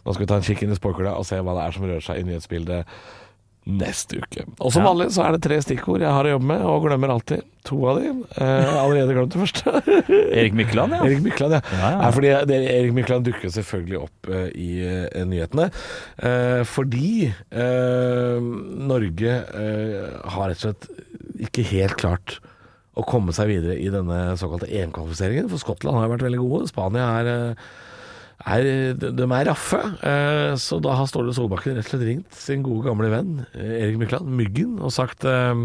nå 0.08 0.16
skal 0.16 0.24
vi 0.24 0.32
ta 0.32 0.40
en 0.40 0.46
kikk 0.48 0.64
inn 0.64 0.72
i 0.72 0.80
spåkula 0.80 1.18
og 1.20 1.26
se 1.28 1.36
hva 1.44 1.52
det 1.58 1.64
er 1.66 1.74
som 1.76 1.84
rører 1.84 2.04
seg 2.04 2.22
i 2.22 2.28
nyhetsbildet 2.30 3.00
neste 3.68 4.22
uke. 4.22 4.46
Og 4.64 4.72
som 4.72 4.86
vanlig 4.86 5.10
så 5.12 5.26
er 5.26 5.34
det 5.36 5.42
tre 5.44 5.58
stikkord 5.60 6.00
jeg 6.00 6.08
har 6.08 6.24
å 6.24 6.30
jobbe 6.32 6.48
med, 6.48 6.62
og 6.64 6.86
glemmer 6.86 7.10
alltid 7.12 7.42
to 7.68 7.76
av 7.90 7.98
de. 8.00 8.12
Eh, 8.40 8.68
allerede 8.80 9.12
glemt 9.12 9.34
det 9.34 9.42
første. 9.42 9.82
Erik 10.38 10.56
Mykland, 10.56 10.96
ja. 10.96 11.02
Erik 11.04 11.20
Mykland, 11.26 11.58
ja. 11.58 11.60
Ja, 11.76 11.90
ja. 11.98 12.12
Fordi 12.16 12.30
det, 12.48 12.60
Erik 12.72 12.94
Mykland 12.96 13.28
dukker 13.28 13.52
selvfølgelig 13.52 13.98
opp 14.00 14.30
eh, 14.32 14.46
i 14.56 14.70
eh, 14.88 15.20
nyhetene. 15.28 15.68
Eh, 16.16 16.62
fordi 16.68 17.10
eh, 17.28 18.48
Norge 18.88 19.34
eh, 19.36 19.98
har 20.32 20.48
rett 20.48 20.64
og 20.64 20.70
slett 20.70 21.44
ikke 21.48 21.66
helt 21.74 21.98
klart 22.00 22.38
å 22.98 23.04
komme 23.06 23.36
seg 23.36 23.52
videre 23.52 23.76
i 23.78 23.92
denne 23.92 24.32
såkalte 24.40 24.70
EM-kvalifiseringen. 24.72 25.52
For 25.52 25.60
Skottland 25.60 26.00
har 26.00 26.08
jo 26.08 26.14
vært 26.16 26.24
veldig 26.30 26.40
gode. 26.40 26.72
Spania 26.72 27.12
er, 27.20 27.30
er 28.46 28.62
de 28.98 29.10
de 29.18 29.26
er 29.26 29.48
raffe. 29.50 29.80
Eh, 30.06 30.52
så 30.60 30.78
da 30.82 30.94
har 30.98 31.08
Ståle 31.10 31.34
Solbakken 31.34 31.74
rett 31.76 31.88
og 31.88 31.90
slett 31.90 32.06
ringt 32.06 32.38
sin 32.38 32.62
gode 32.66 32.86
gamle 32.86 33.10
venn 33.10 33.42
eh, 33.50 33.82
Erik 33.82 33.98
Mykland, 33.98 34.30
Myggen, 34.30 34.78
og 34.78 34.94
sagt 34.94 35.26
eh, 35.26 35.64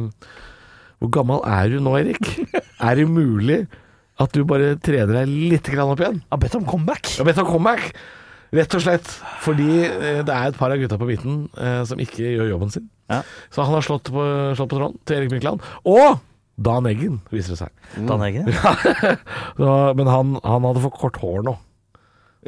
Hvor 1.03 1.13
gammel 1.13 1.43
er 1.45 1.69
du 1.69 1.79
nå, 1.83 1.95
Erik? 2.01 2.33
Er 2.83 2.97
det 2.99 3.07
mulig 3.07 3.63
at 4.21 4.33
du 4.35 4.43
bare 4.45 4.75
trener 4.83 5.23
deg 5.23 5.29
litt 5.53 5.69
opp 5.81 6.01
igjen. 6.01 6.19
Jeg 6.21 6.29
har 6.29 6.41
bedt 6.41 6.57
om 6.59 6.65
comeback. 6.67 7.07
Jeg 7.15 7.23
har 7.23 7.29
bedt 7.31 7.39
om 7.41 7.47
comeback. 7.49 7.87
Rett 8.53 8.75
og 8.77 8.83
slett 8.83 9.07
fordi 9.41 9.69
det 10.21 10.29
er 10.29 10.51
et 10.51 10.59
par 10.59 10.69
av 10.73 10.77
gutta 10.77 10.99
på 11.01 11.07
midten 11.09 11.39
eh, 11.57 11.81
som 11.89 12.01
ikke 12.01 12.35
gjør 12.35 12.51
jobben 12.51 12.73
sin. 12.75 12.85
Ja. 13.09 13.23
Så 13.53 13.65
han 13.65 13.73
har 13.73 13.85
slått 13.85 14.11
på, 14.13 14.25
slått 14.57 14.69
på 14.69 14.77
tråden 14.77 14.99
til 15.07 15.17
Erik 15.17 15.33
Mykland. 15.33 15.65
Og 15.89 16.19
Dan 16.61 16.85
Eggen, 16.85 17.17
viser 17.33 17.55
det 17.55 17.63
seg. 17.63 18.05
Dan 18.05 18.21
Eggen. 18.27 18.51
Så, 19.59 19.69
men 19.97 20.11
han, 20.11 20.35
han 20.45 20.67
hadde 20.67 20.83
for 20.83 20.93
kort 20.93 21.17
hår 21.23 21.47
nå. 21.47 21.55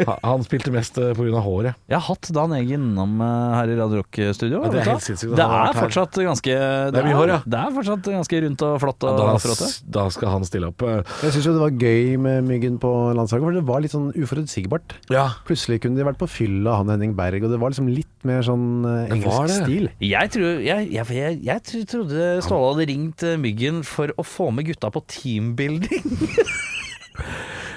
Ha- 0.03 0.17
Han 0.23 0.43
spilte 0.43 0.71
mest 0.75 0.97
eh, 0.99 1.11
av 1.15 1.43
håret. 1.45 1.75
Jeg 1.87 1.95
har 1.95 2.03
hatt 2.09 2.27
Dan 2.35 2.51
Eggen 2.57 2.89
innom 2.91 3.13
eh, 3.23 3.55
her 3.55 3.69
i 3.71 3.77
Radio 3.79 4.01
Rock-studio. 4.01 4.59
Ja, 4.65 4.69
det 4.69 4.81
er 4.81 4.83
vet 4.83 4.83
du 4.85 4.91
helt 4.91 5.05
sinnssykt 5.05 5.31
at 5.31 5.37
Det 5.39 5.45
han 5.45 5.53
har 5.55 5.69
er 5.69 5.73
her. 5.73 5.81
fortsatt 5.85 6.19
ganske 6.25 6.55
Det 6.91 6.99
er 6.99 7.07
mye 7.07 7.15
hår, 7.19 7.31
ja. 7.31 7.37
Det 7.45 7.59
er 7.61 7.75
fortsatt 7.77 8.09
ganske 8.11 8.41
rundt 8.45 8.65
og 8.67 8.73
flott 8.83 9.05
og 9.07 9.17
Da, 9.21 9.27
fråte. 9.45 9.69
da 9.97 10.03
skal 10.09 10.29
han 10.35 10.43
stille 10.49 10.67
opp. 10.73 10.81
eh, 10.83 11.01
Jeg 11.23 11.31
syns 11.37 11.45
jo 11.47 11.53
det 11.55 11.63
var 11.63 11.77
gøy 11.85 12.17
med 12.19 12.43
Myggen 12.49 12.79
på 12.83 12.91
landslaget, 13.15 13.45
for 13.47 13.51
det 13.59 13.63
var 13.71 13.79
litt 13.85 13.91
sånn 13.95 14.11
uforutsigbart. 14.15 14.97
Ja, 15.09 15.29
Plutselig 15.47 15.81
kunne 15.85 15.95
de 15.97 16.03
vært 16.09 16.19
på 16.19 16.27
fylla, 16.29 16.75
han 16.81 16.89
Henning 16.91 17.15
Berg, 17.15 17.43
og 17.47 17.51
det 17.55 17.59
var 17.61 17.71
liksom 17.71 17.87
litt 17.93 18.11
mer 18.27 18.41
sånn 18.43 18.83
eh, 18.85 19.07
Det 19.15 19.23
var 19.23 19.45
engelsk 19.45 19.47
det. 19.47 19.63
stil. 19.63 19.89
Jeg, 20.01 20.31
tror, 20.35 20.59
jeg, 20.65 20.91
jeg, 20.91 21.05
jeg, 21.15 21.39
jeg 21.45 21.63
tro- 21.71 21.85
trodde 21.95 22.29
Ståle 22.43 22.73
hadde 22.73 22.89
ringt 22.91 23.23
eh, 23.23 23.37
Myggen 23.37 23.83
for 23.87 24.11
å 24.17 24.23
få 24.25 24.51
med 24.51 24.65
gutta 24.67 24.91
på 24.91 25.01
teambuilding. 25.07 26.03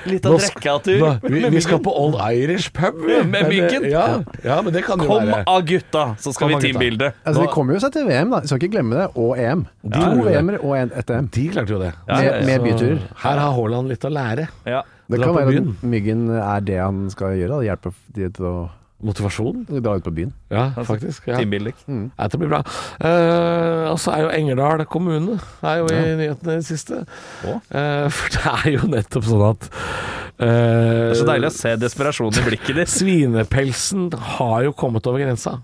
Litt 0.09 0.26
av. 0.26 0.36
Nå, 0.38 1.11
vi, 1.32 1.42
vi 1.54 1.61
skal 1.64 1.80
på 1.84 1.92
Old 1.92 2.16
Irish 2.32 2.72
pub. 2.74 2.98
Med 3.28 3.48
Myggen. 3.48 3.86
Ja, 3.90 4.06
ja, 4.44 4.61
men 4.64 4.72
det 4.74 4.84
kan 4.86 5.00
jo 5.02 5.09
Kom 5.09 5.26
være 5.28 5.42
av 5.46 5.64
gutta, 5.68 6.04
så 6.20 6.32
skal 6.34 6.48
Kom 6.48 6.54
vi 6.56 6.68
teambilde. 6.68 7.12
Altså, 7.24 7.42
De 7.44 7.48
kommer 7.52 7.76
jo 7.76 7.82
seg 7.84 7.92
til 7.96 8.06
VM, 8.09 8.30
da. 8.34 8.40
Vi 8.44 8.50
skal 8.52 8.62
ikke 8.62 8.72
glemme 8.76 8.98
det. 9.02 9.09
Og 9.16 9.34
EM. 9.38 9.66
De 9.84 9.98
to. 9.98 10.24
VM-er 10.28 10.59
og 10.64 10.76
en- 10.78 10.92
ett 11.02 11.11
EM. 11.11 11.28
De 11.34 11.48
klarte 11.54 11.74
jo 11.76 11.80
det. 11.82 11.92
Ja, 12.09 12.20
Med, 12.20 12.46
med 12.46 12.66
byturer. 12.68 12.98
Her 13.24 13.38
har 13.44 13.52
Haaland 13.59 13.88
litt 13.88 14.04
å 14.04 14.12
lære. 14.12 14.48
Ja. 14.66 14.82
Det 15.09 15.22
kan 15.22 15.34
være 15.34 15.56
at 15.62 15.84
Myggen 15.88 16.26
er 16.36 16.61
det 16.61 16.76
han 16.82 17.09
skal 17.11 17.36
gjøre. 17.38 17.62
Hjelpe 17.64 17.94
de 18.14 18.28
til 18.28 18.44
å 18.44 18.56
Motivasjon. 18.99 19.62
dra 19.68 19.94
ut 19.94 20.03
på 20.03 20.11
byen. 20.11 20.32
Ja, 20.51 20.72
faktisk. 20.74 21.28
Ja. 21.30 21.36
Teambuilding. 21.38 21.76
Ja, 21.86 22.24
Dette 22.24 22.40
blir 22.40 22.51
bra. 22.51 22.64
Uh, 22.99 23.92
og 23.92 24.01
så 24.03 24.11
er 24.16 24.24
jo 24.24 24.32
Engerdal 24.34 24.82
kommune 24.90 25.36
er 25.62 25.78
jo 25.78 25.86
i 25.92 26.01
nyhetene 26.18 26.57
i 26.57 26.59
det 26.59 26.66
siste. 26.66 27.05
Eh, 27.46 28.09
for 28.11 28.34
det 28.34 28.55
er 28.57 28.66
jo 28.74 28.90
nettopp 28.90 29.28
sånn 29.28 29.44
at 29.53 29.68
uh, 29.70 30.42
Det 30.42 31.14
er 31.14 31.20
så 31.20 31.28
deilig 31.30 31.53
å 31.53 31.57
se 31.61 31.76
desperasjonen 31.78 32.42
i 32.42 32.46
blikket 32.51 32.80
ditt. 32.80 32.90
Svinepelsen 32.90 34.11
har 34.34 34.66
jo 34.66 34.74
kommet 34.74 35.07
over 35.07 35.22
grensa. 35.22 35.61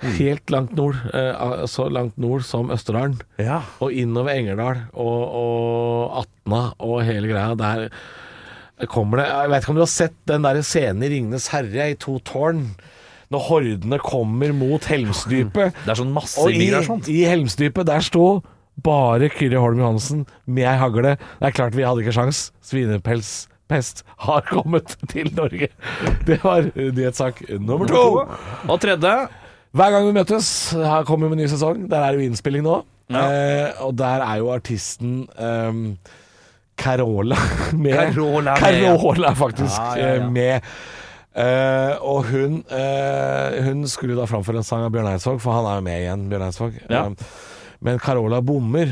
Helt 0.00 0.52
langt 0.52 0.76
nord. 0.76 0.96
så 1.68 1.88
langt 1.92 2.16
nord 2.20 2.44
som 2.48 2.70
Østerdalen. 2.72 3.18
Ja. 3.40 3.62
Og 3.84 3.92
innover 3.92 4.36
Engerdal 4.36 4.86
og, 4.92 5.20
og 5.40 6.22
Atna 6.22 6.62
og 6.80 7.02
hele 7.08 7.28
greia. 7.28 7.56
Der 7.56 7.88
kommer 8.88 9.20
det 9.20 9.26
Jeg 9.28 9.50
vet 9.50 9.62
ikke 9.62 9.72
om 9.74 9.78
du 9.78 9.84
har 9.84 9.92
sett 9.92 10.16
den 10.30 10.46
der 10.46 10.62
scenen 10.62 11.04
i 11.04 11.10
'Ringenes 11.12 11.50
herre' 11.52 11.90
i 11.92 11.98
To 12.00 12.18
tårn? 12.24 12.64
Når 13.30 13.44
hordene 13.46 13.98
kommer 14.02 14.50
mot 14.56 14.84
Helmsdypet. 14.90 15.76
Det 15.86 15.92
er 15.92 16.00
sånn 16.00 16.14
masse 16.14 16.40
Og 16.42 16.50
i, 16.50 16.66
i 17.14 17.20
Helmsdypet, 17.28 17.86
der 17.86 18.02
sto 18.02 18.40
bare 18.82 19.28
Kyrre 19.30 19.60
Holm 19.62 19.78
Johansen 19.78 20.24
med 20.46 20.64
ei 20.66 20.76
hagle. 20.80 21.16
Det 21.38 21.50
er 21.50 21.54
klart 21.54 21.76
vi 21.76 21.84
hadde 21.86 22.02
ikke 22.02 22.14
sjans. 22.16 22.48
Svinepelspest 22.64 24.02
har 24.26 24.42
kommet 24.48 24.96
til 25.12 25.30
Norge. 25.36 25.68
Det 26.28 26.40
var 26.42 26.70
nyhetssak 26.74 27.44
nummer 27.60 27.86
to. 27.90 28.24
Og 28.66 28.80
tredje 28.82 29.14
Hver 29.70 29.92
gang 29.94 30.08
vi 30.08 30.16
møtes, 30.16 30.48
her 30.74 31.04
kommer 31.06 31.28
vi 31.28 31.36
med 31.36 31.44
ny 31.44 31.50
sesong. 31.52 31.84
Der 31.90 32.02
er 32.02 32.16
det 32.16 32.24
jo 32.24 32.30
innspilling 32.32 32.64
nå. 32.66 32.80
Ja. 33.10 33.20
Eh, 33.26 33.84
og 33.84 33.94
der 33.98 34.22
er 34.24 34.40
jo 34.42 34.50
artisten 34.54 35.28
ehm, 35.38 35.84
Carola 36.84 37.36
med. 37.72 37.94
Carola. 38.14 38.56
Carola, 38.60 39.34
faktisk, 39.38 39.76
Ja, 39.78 39.94
ja, 39.98 40.08
ja. 40.08 40.24
eh, 40.24 40.30
med. 40.30 40.72
Uh, 41.30 41.94
og 42.02 42.24
hun, 42.26 42.56
uh, 42.74 43.60
hun 43.68 43.84
skulle 43.88 44.16
da 44.18 44.24
framføre 44.26 44.58
en 44.60 44.66
sang 44.66 44.82
av 44.82 44.90
Bjørn 44.94 45.12
Eidsvåg, 45.12 45.38
for 45.44 45.54
han 45.54 45.68
er 45.70 45.78
jo 45.78 45.84
med 45.86 46.00
igjen, 46.02 46.24
Bjørn 46.32 46.46
Eidsvåg. 46.48 46.78
Ja. 46.90 47.04
Eh, 47.06 47.36
men 47.86 48.00
Carola 48.02 48.42
bommer, 48.44 48.90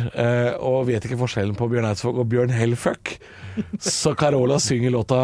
og 0.65 0.87
vet 0.89 1.05
ikke 1.05 1.19
forskjellen 1.21 1.57
på 1.59 1.67
Bjørn 1.69 1.91
Eidsvåg 1.91 2.23
og 2.23 2.29
Bjørn 2.31 2.55
Hellfuck. 2.57 3.17
Så 3.85 4.15
Carola 4.17 4.57
synger 4.63 4.95
låta 4.95 5.19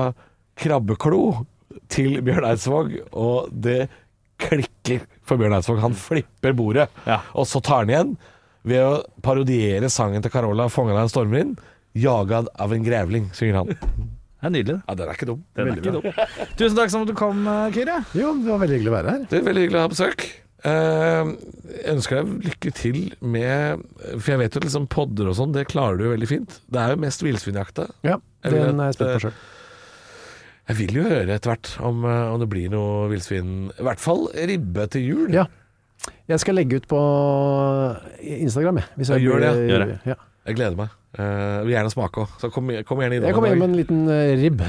'Krabbeklo' 0.58 1.46
til 1.88 2.18
Bjørn 2.26 2.44
Eidsvåg, 2.50 2.92
og 3.16 3.48
det 3.50 3.86
klikker 4.42 5.06
for 5.24 5.40
Bjørn 5.40 5.56
Eidsvåg. 5.56 5.80
Han 5.80 5.94
flipper 5.96 6.52
bordet, 6.52 6.88
Ja. 7.06 7.20
og 7.32 7.46
så 7.48 7.62
tar 7.64 7.84
han 7.86 7.90
igjen 7.94 8.12
ved 8.64 8.82
å 8.84 9.02
parodiere 9.22 9.88
sangen 9.88 10.20
til 10.22 10.30
Carola 10.34 10.66
'Fånga 10.68 10.92
av 10.98 11.06
en 11.06 11.08
stormvind'. 11.14 11.56
'Jagad 11.94 12.48
av 12.58 12.72
en 12.74 12.84
grevling', 12.84 13.30
synger 13.34 13.54
han. 13.62 13.66
Det 14.44 14.48
er 14.50 14.52
nydelig. 14.52 14.74
Ja, 14.84 14.94
den 14.94 15.08
er 15.08 15.14
ikke 15.16 15.26
dum. 15.30 15.44
Den 15.56 15.60
er 15.62 15.70
Veldig 15.70 15.82
ikke 15.82 15.92
bra. 15.94 16.24
dum. 16.26 16.48
Tusen 16.60 16.76
takk 16.76 16.90
som 16.92 17.02
at 17.06 17.08
du 17.08 17.14
kom, 17.16 17.38
eh, 17.48 17.70
Kyrre. 17.72 17.94
Jo, 18.12 18.34
det 18.36 18.50
var 18.52 18.58
veldig 18.60 18.76
hyggelig 18.76 18.90
å 18.92 18.96
være 18.98 19.12
her. 19.14 19.22
Det 19.30 19.38
er 19.38 19.44
veldig 19.46 19.62
hyggelig 19.64 19.78
å 19.78 19.84
ha 19.84 19.88
besøk. 19.94 20.24
Eh, 20.64 21.30
jeg 21.78 21.94
ønsker 21.94 22.18
deg 22.20 22.44
lykke 22.50 22.72
til 22.76 22.98
med 23.20 23.80
For 24.20 24.30
jeg 24.32 24.38
vet 24.40 24.54
jo 24.56 24.60
liksom 24.64 24.86
podder 24.92 25.28
og 25.28 25.36
sånn, 25.36 25.52
det 25.56 25.64
klarer 25.68 25.96
du 25.96 26.04
jo 26.04 26.12
veldig 26.12 26.28
fint. 26.28 26.58
Det 26.68 26.80
er 26.82 26.92
jo 26.92 27.00
mest 27.00 27.24
villsvinjakta. 27.24 27.86
Ja, 28.04 28.18
Jeg 28.44 28.52
vil 28.52 28.60
Den 28.68 28.80
er 28.80 28.90
jeg 28.90 28.94
at, 28.94 28.98
spent 28.98 29.08
eh, 29.08 29.14
på 29.16 29.24
sjøl. 29.24 29.32
Jeg 30.68 30.76
vil 30.82 30.94
jo 31.00 31.02
høre 31.08 31.34
etter 31.38 31.50
hvert 31.54 31.72
om, 31.84 32.04
eh, 32.04 32.32
om 32.34 32.40
det 32.40 32.48
blir 32.52 32.68
noe 32.72 33.08
villsvin. 33.12 33.50
I 33.80 33.82
hvert 33.88 34.00
fall 34.00 34.26
ribbe 34.34 34.86
til 34.92 35.08
jul. 35.08 35.32
Ja. 35.32 35.46
Jeg 36.28 36.40
skal 36.40 36.54
legge 36.60 36.76
ut 36.80 36.88
på 36.88 37.00
Instagram, 38.20 38.76
jeg. 38.82 38.92
Hvis 38.96 39.08
Ja, 39.12 39.16
gjør 39.24 39.40
det. 39.40 39.52
Gjør 39.72 39.86
det. 39.86 39.98
Ja. 40.04 40.14
Jeg 40.48 40.56
gleder 40.60 40.76
meg. 40.76 40.88
Eh, 41.14 41.58
vil 41.62 41.76
gjerne 41.76 41.92
smake 41.92 42.24
òg, 42.24 42.32
så 42.42 42.50
kom, 42.50 42.72
kom 42.88 43.02
gjerne 43.02 43.20
innom. 43.20 43.28
Jeg 43.28 43.36
kommer 43.36 43.54
inn 43.54 43.60
med 43.62 43.70
en 43.70 43.78
liten 43.78 44.00
uh, 44.10 44.34
ribb. 44.40 44.64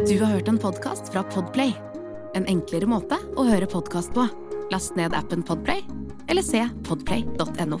Du 0.00 0.14
har 0.18 0.32
hørt 0.32 0.50
en 0.50 0.58
podkast 0.58 1.12
fra 1.14 1.22
Podplay. 1.30 1.76
En 2.34 2.48
enklere 2.50 2.88
måte 2.90 3.18
å 3.38 3.46
høre 3.46 3.70
podkast 3.70 4.14
på. 4.16 4.26
Last 4.74 4.98
ned 4.98 5.14
appen 5.18 5.46
Podplay, 5.46 5.84
eller 6.30 6.46
se 6.46 6.64
podplay.no. 6.88 7.78